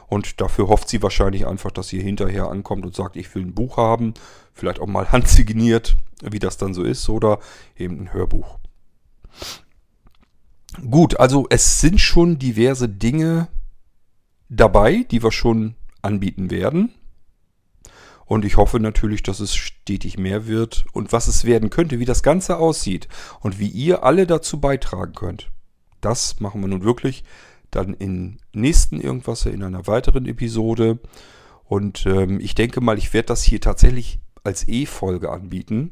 Und 0.07 0.39
dafür 0.41 0.67
hofft 0.67 0.89
sie 0.89 1.01
wahrscheinlich 1.01 1.47
einfach, 1.47 1.71
dass 1.71 1.91
ihr 1.91 2.01
hinterher 2.01 2.49
ankommt 2.49 2.85
und 2.85 2.95
sagt, 2.95 3.15
ich 3.15 3.33
will 3.33 3.43
ein 3.43 3.55
Buch 3.55 3.77
haben. 3.77 4.13
Vielleicht 4.53 4.79
auch 4.79 4.87
mal 4.87 5.11
handsigniert, 5.11 5.95
wie 6.21 6.39
das 6.39 6.57
dann 6.57 6.73
so 6.73 6.83
ist. 6.83 7.09
Oder 7.09 7.39
eben 7.75 8.01
ein 8.01 8.13
Hörbuch. 8.13 8.59
Gut, 10.89 11.19
also 11.19 11.47
es 11.49 11.79
sind 11.79 11.99
schon 11.99 12.37
diverse 12.37 12.89
Dinge 12.89 13.47
dabei, 14.49 15.05
die 15.09 15.23
wir 15.23 15.31
schon 15.31 15.75
anbieten 16.01 16.51
werden. 16.51 16.93
Und 18.25 18.43
ich 18.43 18.57
hoffe 18.57 18.79
natürlich, 18.79 19.21
dass 19.23 19.39
es 19.39 19.55
stetig 19.55 20.17
mehr 20.17 20.47
wird 20.47 20.85
und 20.93 21.11
was 21.11 21.27
es 21.27 21.45
werden 21.45 21.69
könnte, 21.69 21.99
wie 21.99 22.05
das 22.05 22.23
Ganze 22.23 22.57
aussieht 22.57 23.07
und 23.39 23.59
wie 23.59 23.67
ihr 23.67 24.03
alle 24.03 24.25
dazu 24.25 24.59
beitragen 24.59 25.13
könnt. 25.13 25.51
Das 26.01 26.39
machen 26.39 26.61
wir 26.61 26.67
nun 26.67 26.83
wirklich 26.83 27.23
dann 27.75 27.93
in 27.93 28.39
nächsten 28.53 28.99
irgendwas, 28.99 29.45
in 29.45 29.63
einer 29.63 29.87
weiteren 29.87 30.25
Episode. 30.25 30.99
Und 31.63 32.05
ähm, 32.05 32.39
ich 32.39 32.55
denke 32.55 32.81
mal, 32.81 32.97
ich 32.97 33.13
werde 33.13 33.27
das 33.27 33.43
hier 33.43 33.61
tatsächlich 33.61 34.19
als 34.43 34.67
E-Folge 34.67 35.31
anbieten, 35.31 35.91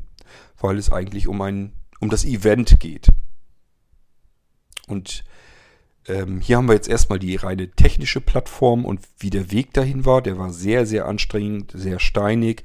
weil 0.60 0.78
es 0.78 0.92
eigentlich 0.92 1.28
um 1.28 1.42
ein, 1.42 1.74
um 2.00 2.10
das 2.10 2.26
Event 2.26 2.80
geht. 2.80 3.08
Und 4.88 5.24
ähm, 6.08 6.42
hier 6.42 6.58
haben 6.58 6.68
wir 6.68 6.76
jetzt 6.76 6.90
erstmal 6.90 7.20
die 7.20 7.36
reine 7.36 7.72
technische 7.72 8.22
Plattform 8.22 8.86
und 8.86 9.02
wie 9.20 9.30
der 9.30 9.52
Weg 9.52 9.74
dahin 9.74 10.06
war. 10.06 10.22
Der 10.22 10.38
war 10.38 10.52
sehr, 10.52 10.86
sehr 10.86 11.06
anstrengend, 11.08 11.72
sehr 11.76 12.00
steinig. 12.00 12.64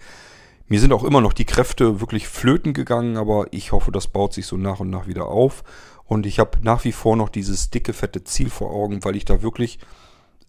Mir 0.66 0.80
sind 0.80 0.92
auch 0.92 1.04
immer 1.04 1.20
noch 1.20 1.32
die 1.32 1.46
Kräfte 1.46 2.00
wirklich 2.00 2.28
flöten 2.28 2.74
gegangen, 2.74 3.16
aber 3.16 3.46
ich 3.52 3.72
hoffe, 3.72 3.90
das 3.90 4.08
baut 4.08 4.34
sich 4.34 4.46
so 4.46 4.56
nach 4.56 4.80
und 4.80 4.90
nach 4.90 5.06
wieder 5.06 5.26
auf. 5.26 5.64
Und 6.08 6.24
ich 6.24 6.38
habe 6.38 6.58
nach 6.62 6.84
wie 6.84 6.92
vor 6.92 7.16
noch 7.16 7.28
dieses 7.28 7.68
dicke, 7.68 7.92
fette 7.92 8.24
Ziel 8.24 8.48
vor 8.48 8.70
Augen, 8.70 9.04
weil 9.04 9.14
ich 9.14 9.26
da 9.26 9.42
wirklich 9.42 9.78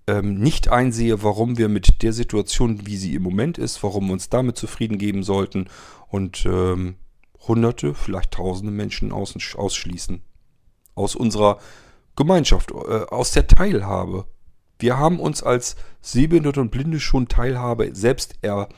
ähm, 0.07 0.39
nicht 0.39 0.69
einsehe, 0.69 1.21
warum 1.21 1.57
wir 1.57 1.67
mit 1.67 2.01
der 2.01 2.13
Situation, 2.13 2.87
wie 2.87 2.95
sie 2.95 3.13
im 3.13 3.23
Moment 3.23 3.57
ist, 3.57 3.83
warum 3.83 4.07
wir 4.07 4.13
uns 4.13 4.29
damit 4.29 4.57
zufrieden 4.57 4.97
geben 4.97 5.21
sollten 5.21 5.67
und 6.07 6.45
ähm, 6.45 6.95
hunderte, 7.45 7.93
vielleicht 7.93 8.31
tausende 8.31 8.71
Menschen 8.71 9.11
aus, 9.11 9.35
ausschließen. 9.55 10.21
Aus 10.95 11.15
unserer 11.15 11.59
Gemeinschaft, 12.15 12.71
äh, 12.71 13.05
aus 13.09 13.31
der 13.33 13.47
Teilhabe. 13.47 14.25
Wir 14.79 14.97
haben 14.97 15.19
uns 15.19 15.43
als 15.43 15.75
Sehbehinderte 15.99 16.61
und 16.61 16.71
Blinde 16.71 17.01
schon 17.01 17.27
Teilhabe 17.27 17.93
selbst 17.93 18.35
er, 18.41 18.69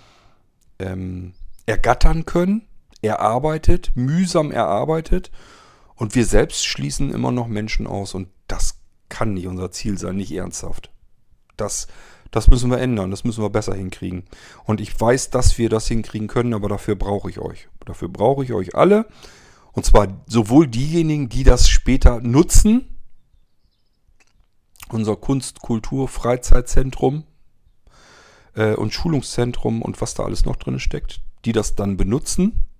ähm, 0.80 1.34
ergattern 1.68 2.26
können, 2.26 2.68
erarbeitet, 3.04 3.92
mühsam 3.94 4.52
erarbeitet. 4.52 5.30
Und 6.02 6.16
wir 6.16 6.26
selbst 6.26 6.66
schließen 6.66 7.14
immer 7.14 7.32
noch 7.32 7.46
Menschen 7.46 7.86
aus. 7.86 8.16
Und 8.16 8.30
das 8.48 8.80
kann 9.08 9.36
nicht 9.36 9.46
unser 9.46 9.70
Ziel 9.70 10.00
sein, 10.00 10.16
nicht 10.16 10.32
ernsthaft. 10.32 10.90
Das, 11.58 11.86
das 12.32 12.48
müssen 12.48 12.72
wir 12.72 12.80
ändern, 12.80 13.12
das 13.12 13.24
müssen 13.24 13.44
wir 13.44 13.52
besser 13.52 13.76
hinkriegen. 13.76 14.24
Und 14.66 14.82
ich 14.82 15.00
weiß, 15.00 15.30
dass 15.30 15.60
wir 15.60 15.70
das 15.70 15.88
hinkriegen 15.88 16.28
können, 16.28 16.56
aber 16.56 16.70
dafür 16.70 16.96
brauche 16.96 17.30
ich 17.30 17.38
euch. 17.38 17.70
Dafür 17.86 18.10
brauche 18.10 18.44
ich 18.44 18.52
euch 18.52 18.74
alle. 18.74 19.06
Und 19.74 19.86
zwar 19.86 20.08
sowohl 20.26 20.66
diejenigen, 20.66 21.30
die 21.30 21.44
das 21.44 21.70
später 21.70 22.20
nutzen, 22.20 22.98
unser 24.90 25.16
Kunst-, 25.18 25.62
Kultur-, 25.62 26.08
Freizeitzentrum 26.08 27.26
äh, 28.56 28.74
und 28.74 28.92
Schulungszentrum 28.92 29.84
und 29.84 30.02
was 30.02 30.16
da 30.16 30.24
alles 30.24 30.46
noch 30.46 30.56
drin 30.56 30.80
steckt, 30.80 31.22
die 31.46 31.52
das 31.52 31.76
dann 31.76 31.96
benutzen. 31.96 32.71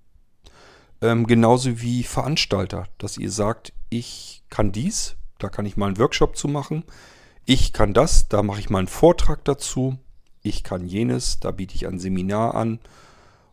Ähm, 1.02 1.26
genauso 1.26 1.82
wie 1.82 2.04
Veranstalter, 2.04 2.88
dass 2.98 3.18
ihr 3.18 3.32
sagt, 3.32 3.74
ich 3.90 4.44
kann 4.50 4.72
dies, 4.72 5.16
da 5.40 5.50
kann 5.50 5.66
ich 5.66 5.78
mal 5.78 5.88
einen 5.88 5.98
Workshop 5.98 6.38
zu 6.38 6.48
machen. 6.48 6.84
Ich 7.46 7.74
kann 7.74 7.94
das, 7.94 8.28
da 8.30 8.44
mache 8.44 8.60
ich 8.60 8.70
mal 8.70 8.80
einen 8.80 8.88
Vortrag 8.88 9.44
dazu. 9.46 9.98
Ich 10.44 10.64
kann 10.64 10.86
jenes, 10.86 11.40
da 11.40 11.52
biete 11.52 11.76
ich 11.76 11.88
ein 11.88 12.00
Seminar 12.00 12.56
an. 12.56 12.80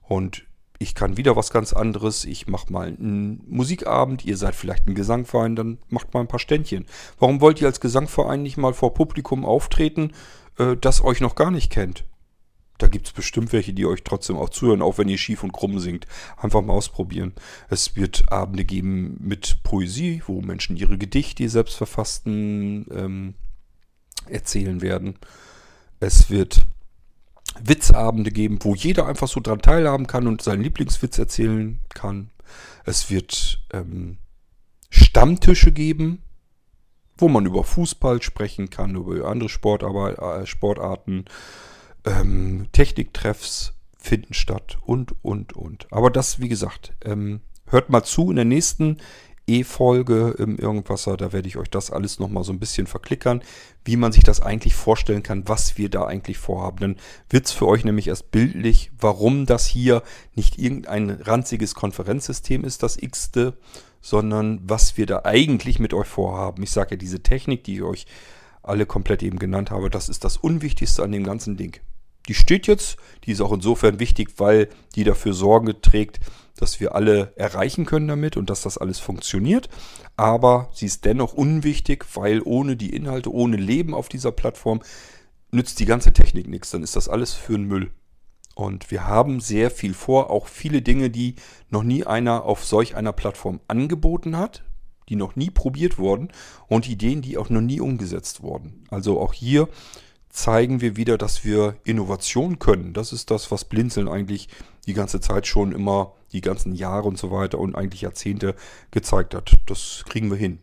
Und 0.02 0.44
ich 0.78 0.94
kann 0.94 1.16
wieder 1.16 1.36
was 1.36 1.50
ganz 1.50 1.72
anderes. 1.72 2.24
Ich 2.24 2.46
mache 2.46 2.72
mal 2.72 2.88
einen 2.88 3.42
Musikabend. 3.48 4.24
Ihr 4.24 4.36
seid 4.36 4.54
vielleicht 4.54 4.86
ein 4.86 4.94
Gesangverein, 4.94 5.56
dann 5.56 5.78
macht 5.88 6.14
mal 6.14 6.20
ein 6.20 6.28
paar 6.28 6.38
Ständchen. 6.38 6.86
Warum 7.18 7.40
wollt 7.40 7.60
ihr 7.60 7.66
als 7.66 7.80
Gesangverein 7.80 8.42
nicht 8.42 8.58
mal 8.58 8.74
vor 8.74 8.94
Publikum 8.94 9.44
auftreten, 9.44 10.12
äh, 10.58 10.76
das 10.76 11.02
euch 11.02 11.20
noch 11.20 11.34
gar 11.34 11.50
nicht 11.50 11.70
kennt? 11.70 12.04
Da 12.78 12.86
gibt 12.86 13.08
es 13.08 13.12
bestimmt 13.12 13.52
welche, 13.52 13.72
die 13.72 13.86
euch 13.86 14.04
trotzdem 14.04 14.36
auch 14.36 14.50
zuhören, 14.50 14.82
auch 14.82 14.98
wenn 14.98 15.08
ihr 15.08 15.18
schief 15.18 15.42
und 15.42 15.52
krumm 15.52 15.80
singt. 15.80 16.06
Einfach 16.36 16.62
mal 16.62 16.72
ausprobieren. 16.72 17.32
Es 17.68 17.96
wird 17.96 18.30
Abende 18.32 18.64
geben 18.64 19.16
mit 19.20 19.62
Poesie, 19.64 20.22
wo 20.26 20.40
Menschen 20.40 20.76
ihre 20.76 20.96
Gedichte, 20.96 21.42
die 21.42 21.48
selbst 21.48 21.74
verfassten, 21.74 22.86
ähm, 22.92 23.34
erzählen 24.28 24.80
werden. 24.80 25.18
Es 26.00 26.30
wird 26.30 26.66
Witzabende 27.60 28.30
geben, 28.30 28.58
wo 28.62 28.74
jeder 28.74 29.06
einfach 29.06 29.28
so 29.28 29.40
dran 29.40 29.60
teilhaben 29.60 30.06
kann 30.06 30.26
und 30.26 30.42
seinen 30.42 30.62
Lieblingswitz 30.62 31.18
erzählen 31.18 31.80
kann. 31.88 32.30
Es 32.84 33.10
wird 33.10 33.60
ähm, 33.72 34.18
Stammtische 34.90 35.72
geben, 35.72 36.22
wo 37.16 37.28
man 37.28 37.46
über 37.46 37.64
Fußball 37.64 38.22
sprechen 38.22 38.70
kann, 38.70 38.94
über 38.94 39.28
andere 39.28 39.48
äh, 39.48 40.46
Sportarten. 40.46 41.24
Ähm, 42.04 42.68
Techniktreffs 42.72 43.74
finden 43.98 44.34
statt 44.34 44.78
und, 44.84 45.14
und, 45.22 45.54
und. 45.54 45.86
Aber 45.90 46.10
das, 46.10 46.40
wie 46.40 46.48
gesagt, 46.48 46.94
ähm, 47.04 47.40
hört 47.66 47.90
mal 47.90 48.04
zu 48.04 48.30
in 48.30 48.36
der 48.36 48.44
nächsten 48.44 48.98
E-Folge 49.48 50.34
im 50.38 50.56
Irgendwasser. 50.56 51.16
Da 51.16 51.32
werde 51.32 51.48
ich 51.48 51.56
euch 51.56 51.70
das 51.70 51.90
alles 51.90 52.18
nochmal 52.18 52.44
so 52.44 52.52
ein 52.52 52.60
bisschen 52.60 52.86
verklickern, 52.86 53.42
wie 53.84 53.96
man 53.96 54.12
sich 54.12 54.22
das 54.22 54.40
eigentlich 54.40 54.74
vorstellen 54.74 55.22
kann, 55.22 55.48
was 55.48 55.78
wir 55.78 55.88
da 55.88 56.04
eigentlich 56.04 56.38
vorhaben. 56.38 56.78
Dann 56.80 56.96
wird 57.30 57.46
es 57.46 57.52
für 57.52 57.66
euch 57.66 57.84
nämlich 57.84 58.08
erst 58.08 58.30
bildlich, 58.30 58.90
warum 58.98 59.46
das 59.46 59.66
hier 59.66 60.02
nicht 60.34 60.58
irgendein 60.58 61.10
ranziges 61.10 61.74
Konferenzsystem 61.74 62.64
ist, 62.64 62.82
das 62.82 62.96
X-te, 62.96 63.54
sondern 64.00 64.60
was 64.62 64.96
wir 64.96 65.06
da 65.06 65.22
eigentlich 65.24 65.78
mit 65.78 65.94
euch 65.94 66.06
vorhaben. 66.06 66.62
Ich 66.62 66.70
sage 66.70 66.92
ja, 66.92 66.96
diese 66.96 67.22
Technik, 67.22 67.64
die 67.64 67.76
ich 67.76 67.82
euch 67.82 68.06
alle 68.68 68.86
komplett 68.86 69.22
eben 69.22 69.38
genannt 69.38 69.70
habe, 69.70 69.90
das 69.90 70.08
ist 70.08 70.24
das 70.24 70.36
Unwichtigste 70.36 71.02
an 71.02 71.12
dem 71.12 71.24
ganzen 71.24 71.56
Ding. 71.56 71.78
Die 72.28 72.34
steht 72.34 72.66
jetzt, 72.66 72.98
die 73.24 73.32
ist 73.32 73.40
auch 73.40 73.52
insofern 73.52 74.00
wichtig, 74.00 74.34
weil 74.36 74.68
die 74.94 75.04
dafür 75.04 75.32
Sorge 75.32 75.80
trägt, 75.80 76.20
dass 76.56 76.78
wir 76.80 76.94
alle 76.94 77.32
erreichen 77.36 77.86
können 77.86 78.08
damit 78.08 78.36
und 78.36 78.50
dass 78.50 78.62
das 78.62 78.76
alles 78.76 78.98
funktioniert. 78.98 79.68
Aber 80.16 80.68
sie 80.72 80.86
ist 80.86 81.04
dennoch 81.04 81.32
unwichtig, 81.32 82.04
weil 82.14 82.42
ohne 82.42 82.76
die 82.76 82.94
Inhalte, 82.94 83.32
ohne 83.32 83.56
Leben 83.56 83.94
auf 83.94 84.08
dieser 84.08 84.32
Plattform 84.32 84.80
nützt 85.50 85.80
die 85.80 85.86
ganze 85.86 86.12
Technik 86.12 86.48
nichts. 86.48 86.70
Dann 86.70 86.82
ist 86.82 86.96
das 86.96 87.08
alles 87.08 87.32
für 87.32 87.52
den 87.54 87.64
Müll. 87.64 87.90
Und 88.54 88.90
wir 88.90 89.06
haben 89.06 89.40
sehr 89.40 89.70
viel 89.70 89.94
vor, 89.94 90.30
auch 90.30 90.48
viele 90.48 90.82
Dinge, 90.82 91.10
die 91.10 91.36
noch 91.70 91.84
nie 91.84 92.04
einer 92.04 92.44
auf 92.44 92.64
solch 92.64 92.96
einer 92.96 93.12
Plattform 93.12 93.60
angeboten 93.68 94.36
hat, 94.36 94.64
die 95.08 95.16
noch 95.16 95.36
nie 95.36 95.50
probiert 95.50 95.98
wurden 95.98 96.28
und 96.66 96.88
Ideen, 96.88 97.22
die 97.22 97.38
auch 97.38 97.50
noch 97.50 97.60
nie 97.60 97.80
umgesetzt 97.80 98.42
wurden. 98.42 98.84
Also 98.90 99.20
auch 99.20 99.32
hier 99.32 99.68
zeigen 100.30 100.80
wir 100.80 100.96
wieder, 100.96 101.18
dass 101.18 101.44
wir 101.44 101.76
Innovation 101.84 102.58
können. 102.58 102.92
Das 102.92 103.12
ist 103.12 103.30
das, 103.30 103.50
was 103.50 103.64
Blinzeln 103.64 104.08
eigentlich 104.08 104.48
die 104.86 104.94
ganze 104.94 105.20
Zeit 105.20 105.46
schon 105.46 105.72
immer, 105.72 106.14
die 106.32 106.40
ganzen 106.40 106.74
Jahre 106.74 107.08
und 107.08 107.18
so 107.18 107.30
weiter 107.30 107.58
und 107.58 107.74
eigentlich 107.74 108.02
Jahrzehnte 108.02 108.54
gezeigt 108.90 109.34
hat. 109.34 109.52
Das 109.66 110.04
kriegen 110.08 110.30
wir 110.30 110.36
hin. 110.36 110.60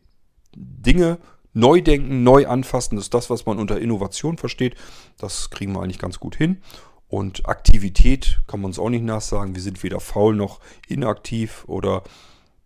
Dinge 0.56 1.18
neu 1.54 1.82
denken, 1.82 2.24
neu 2.24 2.48
anfassen, 2.48 2.98
ist 2.98 3.14
das, 3.14 3.30
was 3.30 3.46
man 3.46 3.60
unter 3.60 3.80
Innovation 3.80 4.38
versteht. 4.38 4.76
Das 5.18 5.50
kriegen 5.50 5.74
wir 5.74 5.82
eigentlich 5.82 6.00
ganz 6.00 6.20
gut 6.20 6.36
hin. 6.36 6.62
Und 7.08 7.48
Aktivität 7.48 8.42
kann 8.48 8.62
man 8.62 8.70
uns 8.70 8.80
auch 8.80 8.90
nicht 8.90 9.04
nachsagen. 9.04 9.56
Wir 9.56 9.62
sind 9.62 9.84
weder 9.84 10.00
faul 10.00 10.36
noch 10.36 10.60
inaktiv 10.88 11.64
oder 11.68 12.04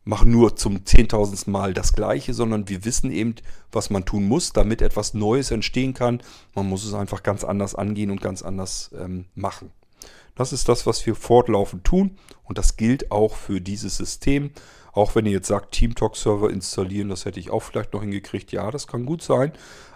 machen 0.10 0.31
nur 0.31 0.56
zum 0.56 0.88
zehntausendsten 0.88 1.53
Mal 1.53 1.76
das 1.76 1.94
Gleiche, 1.94 2.34
sondern 2.34 2.68
wir 2.68 2.84
wissen 2.84 3.11
eben, 3.11 3.36
was 3.72 3.91
man 3.91 4.06
tun 4.06 4.27
muss, 4.27 4.53
damit 4.53 4.81
etwas 4.81 5.14
Neues 5.14 5.52
entstehen 5.52 5.94
kann. 5.94 6.23
Man 6.56 6.68
muss 6.68 6.84
es 6.84 6.95
einfach 6.95 7.22
ganz 7.22 7.44
anders 7.44 7.76
angehen 7.76 8.10
und 8.10 8.19
ganz 8.19 8.41
anders 8.41 8.90
ähm, 8.99 9.26
machen. 9.36 9.72
Das 10.36 10.52
ist 10.52 10.68
das, 10.68 10.88
was 10.88 11.06
wir 11.06 11.14
fortlaufend 11.14 11.84
tun 11.84 12.18
und 12.44 12.57
das 12.57 12.76
gilt 12.76 13.11
auch 13.11 13.36
für 13.36 13.61
dieses 13.61 13.98
System. 13.98 14.49
Auch 14.94 15.14
wenn 15.14 15.27
ihr 15.27 15.34
jetzt 15.34 15.48
sagt, 15.48 15.76
TeamTalk-Server 15.76 16.49
installieren, 16.49 17.10
das 17.10 17.26
hätte 17.26 17.40
ich 17.40 17.52
auch 17.52 17.61
vielleicht 17.61 17.94
noch 17.94 18.02
hingekriegt. 18.02 18.52
Ja, 18.52 18.72
das 18.72 18.88
kann 18.88 19.06
gut 19.06 19.22
sein. 19.22 19.52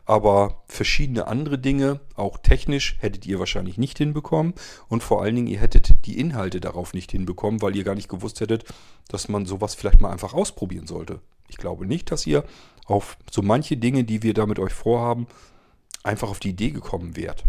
Aber 0.05 0.63
verschiedene 0.67 1.27
andere 1.27 1.57
Dinge, 1.57 2.01
auch 2.15 2.37
technisch, 2.37 2.97
hättet 2.99 3.25
ihr 3.25 3.39
wahrscheinlich 3.39 3.77
nicht 3.77 3.97
hinbekommen. 3.97 4.53
Und 4.89 5.01
vor 5.01 5.21
allen 5.21 5.35
Dingen, 5.35 5.47
ihr 5.47 5.59
hättet 5.59 6.05
die 6.05 6.19
Inhalte 6.19 6.59
darauf 6.59 6.93
nicht 6.93 7.11
hinbekommen, 7.11 7.61
weil 7.61 7.75
ihr 7.75 7.85
gar 7.85 7.95
nicht 7.95 8.09
gewusst 8.09 8.41
hättet, 8.41 8.65
dass 9.07 9.29
man 9.29 9.45
sowas 9.45 9.75
vielleicht 9.75 10.01
mal 10.01 10.11
einfach 10.11 10.33
ausprobieren 10.33 10.87
sollte. 10.87 11.21
Ich 11.47 11.57
glaube 11.57 11.85
nicht, 11.85 12.11
dass 12.11 12.27
ihr 12.27 12.43
auf 12.85 13.17
so 13.31 13.41
manche 13.41 13.77
Dinge, 13.77 14.03
die 14.03 14.23
wir 14.23 14.33
da 14.33 14.45
mit 14.45 14.59
euch 14.59 14.73
vorhaben, 14.73 15.27
einfach 16.03 16.29
auf 16.29 16.39
die 16.39 16.49
Idee 16.49 16.71
gekommen 16.71 17.15
wärt. 17.15 17.45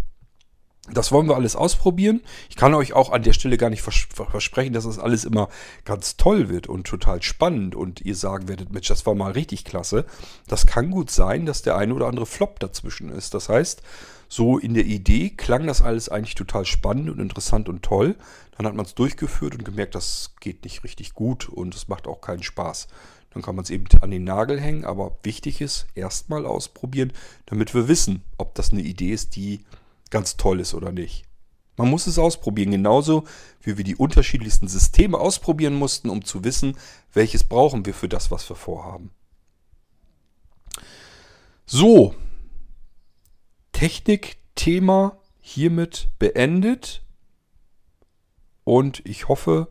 Das 0.92 1.12
wollen 1.12 1.28
wir 1.28 1.34
alles 1.34 1.56
ausprobieren. 1.56 2.20
Ich 2.50 2.56
kann 2.56 2.74
euch 2.74 2.92
auch 2.92 3.10
an 3.10 3.22
der 3.22 3.32
Stelle 3.32 3.56
gar 3.56 3.70
nicht 3.70 3.80
versprechen, 3.80 4.74
dass 4.74 4.84
das 4.84 4.98
alles 4.98 5.24
immer 5.24 5.48
ganz 5.86 6.18
toll 6.18 6.50
wird 6.50 6.66
und 6.66 6.86
total 6.86 7.22
spannend 7.22 7.74
und 7.74 8.02
ihr 8.02 8.14
sagen 8.14 8.48
werdet, 8.48 8.70
Mensch, 8.70 8.88
das 8.88 9.06
war 9.06 9.14
mal 9.14 9.32
richtig 9.32 9.64
klasse. 9.64 10.04
Das 10.46 10.66
kann 10.66 10.90
gut 10.90 11.10
sein, 11.10 11.46
dass 11.46 11.62
der 11.62 11.78
eine 11.78 11.94
oder 11.94 12.06
andere 12.06 12.26
Flop 12.26 12.60
dazwischen 12.60 13.08
ist. 13.08 13.32
Das 13.32 13.48
heißt, 13.48 13.82
so 14.28 14.58
in 14.58 14.74
der 14.74 14.84
Idee 14.84 15.30
klang 15.30 15.66
das 15.66 15.80
alles 15.80 16.10
eigentlich 16.10 16.34
total 16.34 16.66
spannend 16.66 17.08
und 17.08 17.18
interessant 17.18 17.70
und 17.70 17.82
toll. 17.82 18.14
Dann 18.58 18.66
hat 18.66 18.74
man 18.74 18.84
es 18.84 18.94
durchgeführt 18.94 19.54
und 19.54 19.64
gemerkt, 19.64 19.94
das 19.94 20.34
geht 20.40 20.64
nicht 20.64 20.84
richtig 20.84 21.14
gut 21.14 21.48
und 21.48 21.74
es 21.74 21.88
macht 21.88 22.06
auch 22.06 22.20
keinen 22.20 22.42
Spaß. 22.42 22.88
Dann 23.32 23.42
kann 23.42 23.56
man 23.56 23.64
es 23.64 23.70
eben 23.70 23.86
an 24.02 24.10
den 24.10 24.24
Nagel 24.24 24.60
hängen, 24.60 24.84
aber 24.84 25.16
wichtig 25.22 25.62
ist, 25.62 25.86
erstmal 25.94 26.44
ausprobieren, 26.44 27.12
damit 27.46 27.74
wir 27.74 27.88
wissen, 27.88 28.22
ob 28.36 28.54
das 28.54 28.70
eine 28.70 28.82
Idee 28.82 29.12
ist, 29.12 29.34
die 29.34 29.60
ganz 30.14 30.36
toll 30.36 30.60
ist 30.60 30.74
oder 30.74 30.92
nicht. 30.92 31.24
Man 31.76 31.90
muss 31.90 32.06
es 32.06 32.20
ausprobieren, 32.20 32.70
genauso 32.70 33.24
wie 33.60 33.76
wir 33.76 33.82
die 33.82 33.96
unterschiedlichsten 33.96 34.68
Systeme 34.68 35.18
ausprobieren 35.18 35.74
mussten, 35.74 36.08
um 36.08 36.24
zu 36.24 36.44
wissen, 36.44 36.76
welches 37.12 37.42
brauchen 37.42 37.84
wir 37.84 37.94
für 37.94 38.08
das, 38.08 38.30
was 38.30 38.48
wir 38.48 38.54
vorhaben. 38.54 39.10
So, 41.66 42.14
Technikthema 43.72 45.18
hiermit 45.40 46.10
beendet 46.20 47.02
und 48.62 49.02
ich 49.04 49.26
hoffe, 49.26 49.66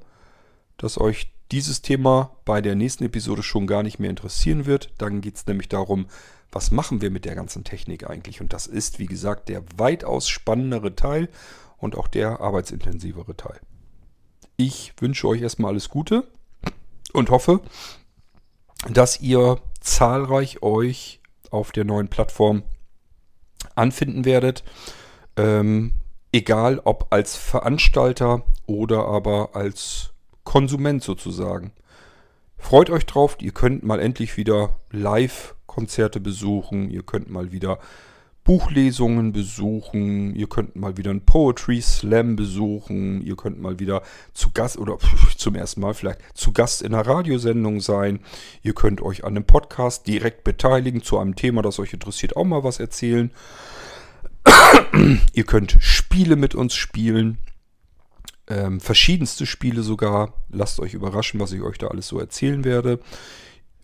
dass 0.76 1.00
euch 1.00 1.32
dieses 1.54 1.82
Thema 1.82 2.36
bei 2.44 2.60
der 2.60 2.76
nächsten 2.76 3.06
Episode 3.06 3.44
schon 3.44 3.66
gar 3.66 3.82
nicht 3.82 4.00
mehr 4.00 4.10
interessieren 4.10 4.66
wird. 4.66 4.92
Dann 4.98 5.22
geht 5.22 5.38
es 5.38 5.48
nämlich 5.48 5.70
darum, 5.70 6.08
was 6.54 6.72
machen 6.72 7.02
wir 7.02 7.12
mit 7.12 7.26
der 7.26 7.36
ganzen 7.36 7.64
Technik 7.64 8.10
eigentlich? 8.10 8.42
Und 8.42 8.54
das 8.54 8.68
ist, 8.68 9.00
wie 9.00 9.06
gesagt, 9.06 9.50
der 9.50 9.64
weitaus 9.78 10.30
spannendere 10.30 10.96
Teil 10.96 11.30
und 11.78 11.98
auch 11.98 12.08
der 12.08 12.42
arbeitsintensivere 12.42 13.36
Teil. 13.36 13.60
Ich 14.56 14.94
wünsche 15.00 15.28
euch 15.28 15.42
erstmal 15.42 15.72
alles 15.72 15.90
Gute 15.90 16.28
und 17.12 17.30
hoffe, 17.30 17.62
dass 18.90 19.20
ihr 19.20 19.60
zahlreich 19.80 20.62
euch 20.62 21.22
auf 21.50 21.72
der 21.72 21.86
neuen 21.86 22.08
Plattform 22.08 22.64
anfinden 23.76 24.26
werdet. 24.26 24.64
Ähm, 25.36 25.94
egal 26.32 26.80
ob 26.84 27.08
als 27.12 27.36
Veranstalter 27.36 28.44
oder 28.66 29.06
aber 29.06 29.56
als 29.56 30.14
Konsument 30.44 31.04
sozusagen. 31.04 31.74
Freut 32.64 32.90
euch 32.90 33.06
drauf, 33.06 33.36
ihr 33.42 33.52
könnt 33.52 33.84
mal 33.84 34.00
endlich 34.00 34.38
wieder 34.38 34.80
Live-Konzerte 34.90 36.22
besuchen, 36.22 36.90
ihr 36.90 37.04
könnt 37.04 37.30
mal 37.30 37.52
wieder 37.52 37.78
Buchlesungen 38.46 39.34
besuchen, 39.34 40.34
ihr 40.34 40.48
könnt 40.48 40.78
mal 40.78 40.96
wieder 40.96 41.12
einen 41.12 41.26
Poetry 41.26 41.82
Slam 41.82 42.38
besuchen, 42.38 43.22
ihr 43.22 43.36
könnt 43.36 43.62
mal 43.62 43.80
wieder 43.80 44.02
zu 44.34 44.52
Gast 44.54 44.78
oder 44.78 44.98
zum 45.38 45.56
ersten 45.56 45.82
Mal 45.82 45.94
vielleicht 45.94 46.22
zu 46.36 46.54
Gast 46.54 46.82
in 46.82 46.94
einer 46.94 47.06
Radiosendung 47.06 47.82
sein, 47.82 48.22
ihr 48.64 48.74
könnt 48.74 49.02
euch 49.02 49.26
an 49.26 49.36
einem 49.36 49.46
Podcast 49.46 50.08
direkt 50.08 50.46
beteiligen, 50.46 51.04
zu 51.04 51.20
einem 51.20 51.36
Thema, 51.36 51.62
das 51.64 51.80
euch 51.80 51.94
interessiert, 51.94 52.38
auch 52.38 52.46
mal 52.46 52.64
was 52.64 52.80
erzählen. 52.80 53.30
ihr 55.34 55.44
könnt 55.44 55.76
Spiele 55.80 56.38
mit 56.38 56.56
uns 56.56 56.74
spielen, 56.74 57.40
ähm, 58.48 58.80
verschiedenste 58.80 59.46
Spiele 59.46 59.84
sogar. 59.84 60.34
Lasst 60.50 60.80
euch 60.80 60.94
überraschen, 60.94 61.40
was 61.40 61.52
ich 61.52 61.62
euch 61.62 61.78
da 61.78 61.88
alles 61.88 62.08
so 62.08 62.20
erzählen 62.20 62.64
werde. 62.64 63.00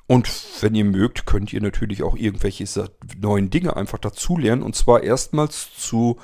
Und 0.07 0.29
wenn 0.61 0.73
ihr 0.73 0.85
mögt, 0.85 1.25
könnt 1.25 1.53
ihr 1.53 1.61
natürlich 1.61 2.01
auch 2.01 2.15
irgendwelche 2.15 2.65
neuen 3.21 3.49
Dinge 3.51 3.75
einfach 3.75 3.99
dazulernen. 3.99 4.63
Und 4.63 4.75
zwar 4.75 5.03
erstmals 5.03 5.69
zu 5.77 6.17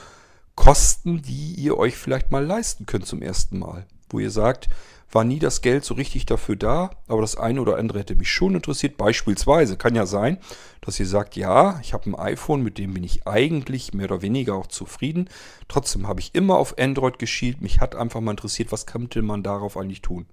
Kosten, 0.56 1.22
die 1.22 1.54
ihr 1.54 1.78
euch 1.78 1.96
vielleicht 1.96 2.32
mal 2.32 2.44
leisten 2.44 2.86
könnt 2.86 3.06
zum 3.06 3.22
ersten 3.22 3.60
Mal. 3.60 3.86
Wo 4.10 4.20
ihr 4.20 4.32
sagt, 4.32 4.70
war 5.16 5.24
nie 5.24 5.40
das 5.40 5.62
Geld 5.62 5.86
so 5.86 5.94
richtig 5.94 6.26
dafür 6.26 6.58
da, 6.58 6.92
aber 7.08 7.22
das 7.22 7.38
eine 7.38 7.62
oder 7.62 7.78
andere 7.78 8.00
hätte 8.00 8.16
mich 8.16 8.30
schon 8.30 8.54
interessiert. 8.54 8.98
Beispielsweise 8.98 9.78
kann 9.78 9.96
ja 9.96 10.06
sein, 10.06 10.38
dass 10.82 11.00
ihr 11.00 11.08
sagt, 11.08 11.38
ja, 11.38 11.80
ich 11.82 11.94
habe 11.94 12.10
ein 12.10 12.16
iPhone, 12.16 12.62
mit 12.62 12.78
dem 12.78 12.94
bin 12.94 13.04
ich 13.06 13.26
eigentlich 13.26 13.94
mehr 13.94 14.12
oder 14.12 14.22
weniger 14.22 14.56
auch 14.56 14.68
zufrieden. 14.68 15.30
Trotzdem 15.70 16.06
habe 16.06 16.20
ich 16.20 16.36
immer 16.36 16.58
auf 16.58 16.78
Android 16.78 17.18
geschielt. 17.18 17.62
Mich 17.62 17.80
hat 17.80 17.96
einfach 17.96 18.20
mal 18.20 18.32
interessiert, 18.32 18.74
was 18.74 18.86
könnte 18.86 19.22
man 19.22 19.42
darauf 19.42 19.78
eigentlich 19.78 20.02
tun. 20.02 20.26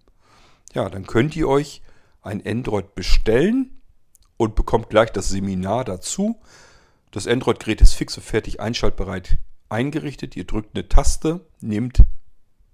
Ja, 0.74 0.90
dann 0.90 1.06
könnt 1.06 1.36
ihr 1.36 1.48
euch 1.48 1.80
ein 2.20 2.44
Android 2.44 2.96
bestellen 2.96 3.80
und 4.36 4.56
bekommt 4.56 4.90
gleich 4.90 5.10
das 5.10 5.28
Seminar 5.28 5.84
dazu. 5.84 6.40
Das 7.12 7.28
Android-Gerät 7.28 7.80
ist 7.80 7.92
fix 7.92 8.16
und 8.16 8.24
fertig 8.24 8.58
einschaltbereit 8.58 9.38
eingerichtet. 9.68 10.34
Ihr 10.34 10.44
drückt 10.44 10.74
eine 10.74 10.88
Taste, 10.88 11.46
nehmt 11.60 12.02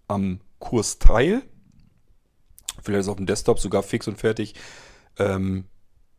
am 0.06 0.40
Kurs 0.58 0.98
teil. 0.98 1.42
Vielleicht 2.82 3.02
ist 3.02 3.08
auf 3.08 3.16
dem 3.16 3.26
Desktop 3.26 3.58
sogar 3.58 3.82
fix 3.82 4.08
und 4.08 4.18
fertig. 4.18 4.54
Ähm, 5.18 5.64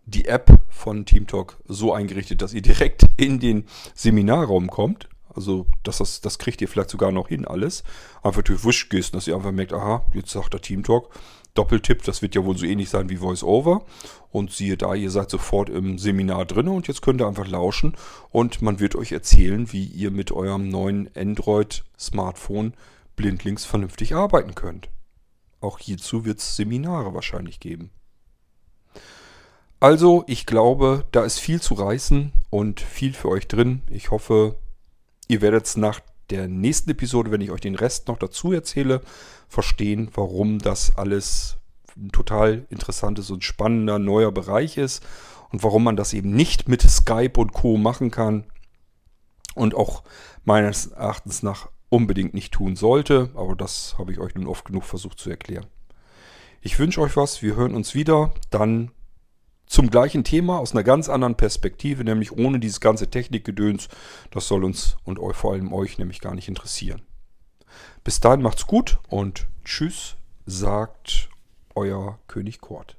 die 0.06 0.26
App 0.26 0.60
von 0.70 1.06
TeamTalk 1.06 1.58
so 1.68 1.94
eingerichtet, 1.94 2.42
dass 2.42 2.54
ihr 2.54 2.62
direkt 2.62 3.06
in 3.18 3.40
den 3.40 3.66
Seminarraum 3.94 4.70
kommt. 4.70 5.08
Also 5.34 5.68
das, 5.84 6.00
das, 6.00 6.22
das 6.22 6.40
kriegt 6.40 6.62
ihr 6.62 6.68
vielleicht 6.68 6.90
sogar 6.90 7.12
noch 7.12 7.28
hin 7.28 7.46
alles. 7.46 7.84
Einfach 8.24 8.42
durch 8.42 8.66
Wischgesten, 8.66 9.18
dass 9.18 9.28
ihr 9.28 9.36
einfach 9.36 9.52
merkt, 9.52 9.74
aha, 9.74 10.06
jetzt 10.14 10.32
sagt 10.32 10.54
der 10.54 10.62
TeamTalk, 10.62 11.10
Doppeltipp, 11.54 12.04
das 12.04 12.22
wird 12.22 12.36
ja 12.36 12.46
wohl 12.46 12.58
so 12.58 12.66
ähnlich 12.66 12.90
sein 12.90 13.10
wie 13.10 13.22
VoiceOver. 13.22 13.86
Und 14.32 14.52
siehe 14.52 14.78
da, 14.78 14.96
ihr 14.96 15.12
seid 15.12 15.30
sofort 15.30 15.70
im 15.70 15.98
Seminar 15.98 16.46
drin 16.46 16.68
und 16.68 16.88
jetzt 16.88 17.02
könnt 17.02 17.22
ihr 17.22 17.28
einfach 17.28 17.48
lauschen 17.48 17.96
und 18.30 18.62
man 18.62 18.80
wird 18.80 18.96
euch 18.96 19.12
erzählen, 19.12 19.72
wie 19.72 19.86
ihr 19.86 20.12
mit 20.12 20.32
eurem 20.32 20.70
neuen 20.70 21.10
Android-Smartphone 21.16 22.74
blindlings 23.16 23.66
vernünftig 23.66 24.16
arbeiten 24.16 24.56
könnt. 24.56 24.90
Auch 25.62 25.80
hierzu 25.80 26.26
wird 26.26 26.40
es 26.40 26.56
Seminare 26.56 27.14
wahrscheinlich 27.14 27.60
geben. 27.60 27.92
Also, 29.80 30.24
ich 30.28 30.46
glaube, 30.46 31.06
da 31.12 31.24
ist 31.24 31.40
viel 31.40 31.62
zu 31.62 31.74
reißen 31.74 32.34
und 32.50 32.82
viel 32.82 33.14
für 33.14 33.30
euch 33.30 33.48
drin. 33.48 33.82
Ich 33.90 34.12
hoffe, 34.12 34.58
ihr 35.28 35.42
werdet 35.42 35.66
es 35.66 35.78
nach 35.78 36.02
der 36.30 36.48
nächsten 36.48 36.92
Episode, 36.92 37.32
wenn 37.32 37.42
ich 37.42 37.52
euch 37.52 37.62
den 37.62 37.76
Rest 37.76 38.08
noch 38.08 38.18
dazu 38.18 38.52
erzähle, 38.52 39.02
verstehen, 39.48 40.10
warum 40.14 40.60
das 40.60 40.98
alles 40.98 41.58
ein 41.98 42.12
total 42.12 42.66
interessantes 42.70 43.32
und 43.32 43.44
spannender 43.44 44.00
neuer 44.00 44.32
Bereich 44.32 44.78
ist 44.78 45.04
und 45.50 45.64
warum 45.64 45.84
man 45.84 45.96
das 45.96 46.14
eben 46.14 46.32
nicht 46.32 46.68
mit 46.68 46.82
Skype 46.82 47.40
und 47.40 47.54
Co 47.54 47.78
machen 47.78 48.12
kann 48.12 48.46
und 49.56 49.76
auch 49.76 50.04
meines 50.44 50.88
Erachtens 50.88 51.44
nach 51.44 51.70
unbedingt 51.90 52.34
nicht 52.34 52.54
tun 52.54 52.76
sollte, 52.76 53.32
aber 53.36 53.56
das 53.56 53.96
habe 53.98 54.12
ich 54.12 54.20
euch 54.20 54.36
nun 54.36 54.48
oft 54.48 54.66
genug 54.66 54.84
versucht 54.84 55.20
zu 55.20 55.30
erklären. 55.30 55.66
Ich 56.62 56.78
wünsche 56.78 57.02
euch 57.02 57.16
was, 57.16 57.42
wir 57.42 57.56
hören 57.56 57.74
uns 57.74 57.96
wieder, 57.96 58.34
dann 58.50 58.92
zum 59.66 59.90
gleichen 59.90 60.24
Thema 60.24 60.60
aus 60.60 60.72
einer 60.72 60.84
ganz 60.84 61.10
anderen 61.10 61.36
Perspektive, 61.36 62.04
nämlich 62.04 62.32
ohne 62.32 62.60
dieses 62.60 62.82
ganze 62.82 63.10
Technikgedöns. 63.10 63.88
Das 64.32 64.48
soll 64.48 64.64
uns 64.64 64.98
und 65.04 65.20
vor 65.36 65.54
allem 65.54 65.72
euch 65.72 65.98
nämlich 65.98 66.22
gar 66.22 66.34
nicht 66.34 66.48
interessieren. 66.48 67.02
Bis 68.04 68.20
dahin 68.20 68.42
macht's 68.42 68.66
gut 68.66 68.98
und 69.08 69.48
tschüss, 69.64 70.16
sagt 70.46 71.30
euer 71.76 72.20
König 72.28 72.60
Kort. 72.62 72.99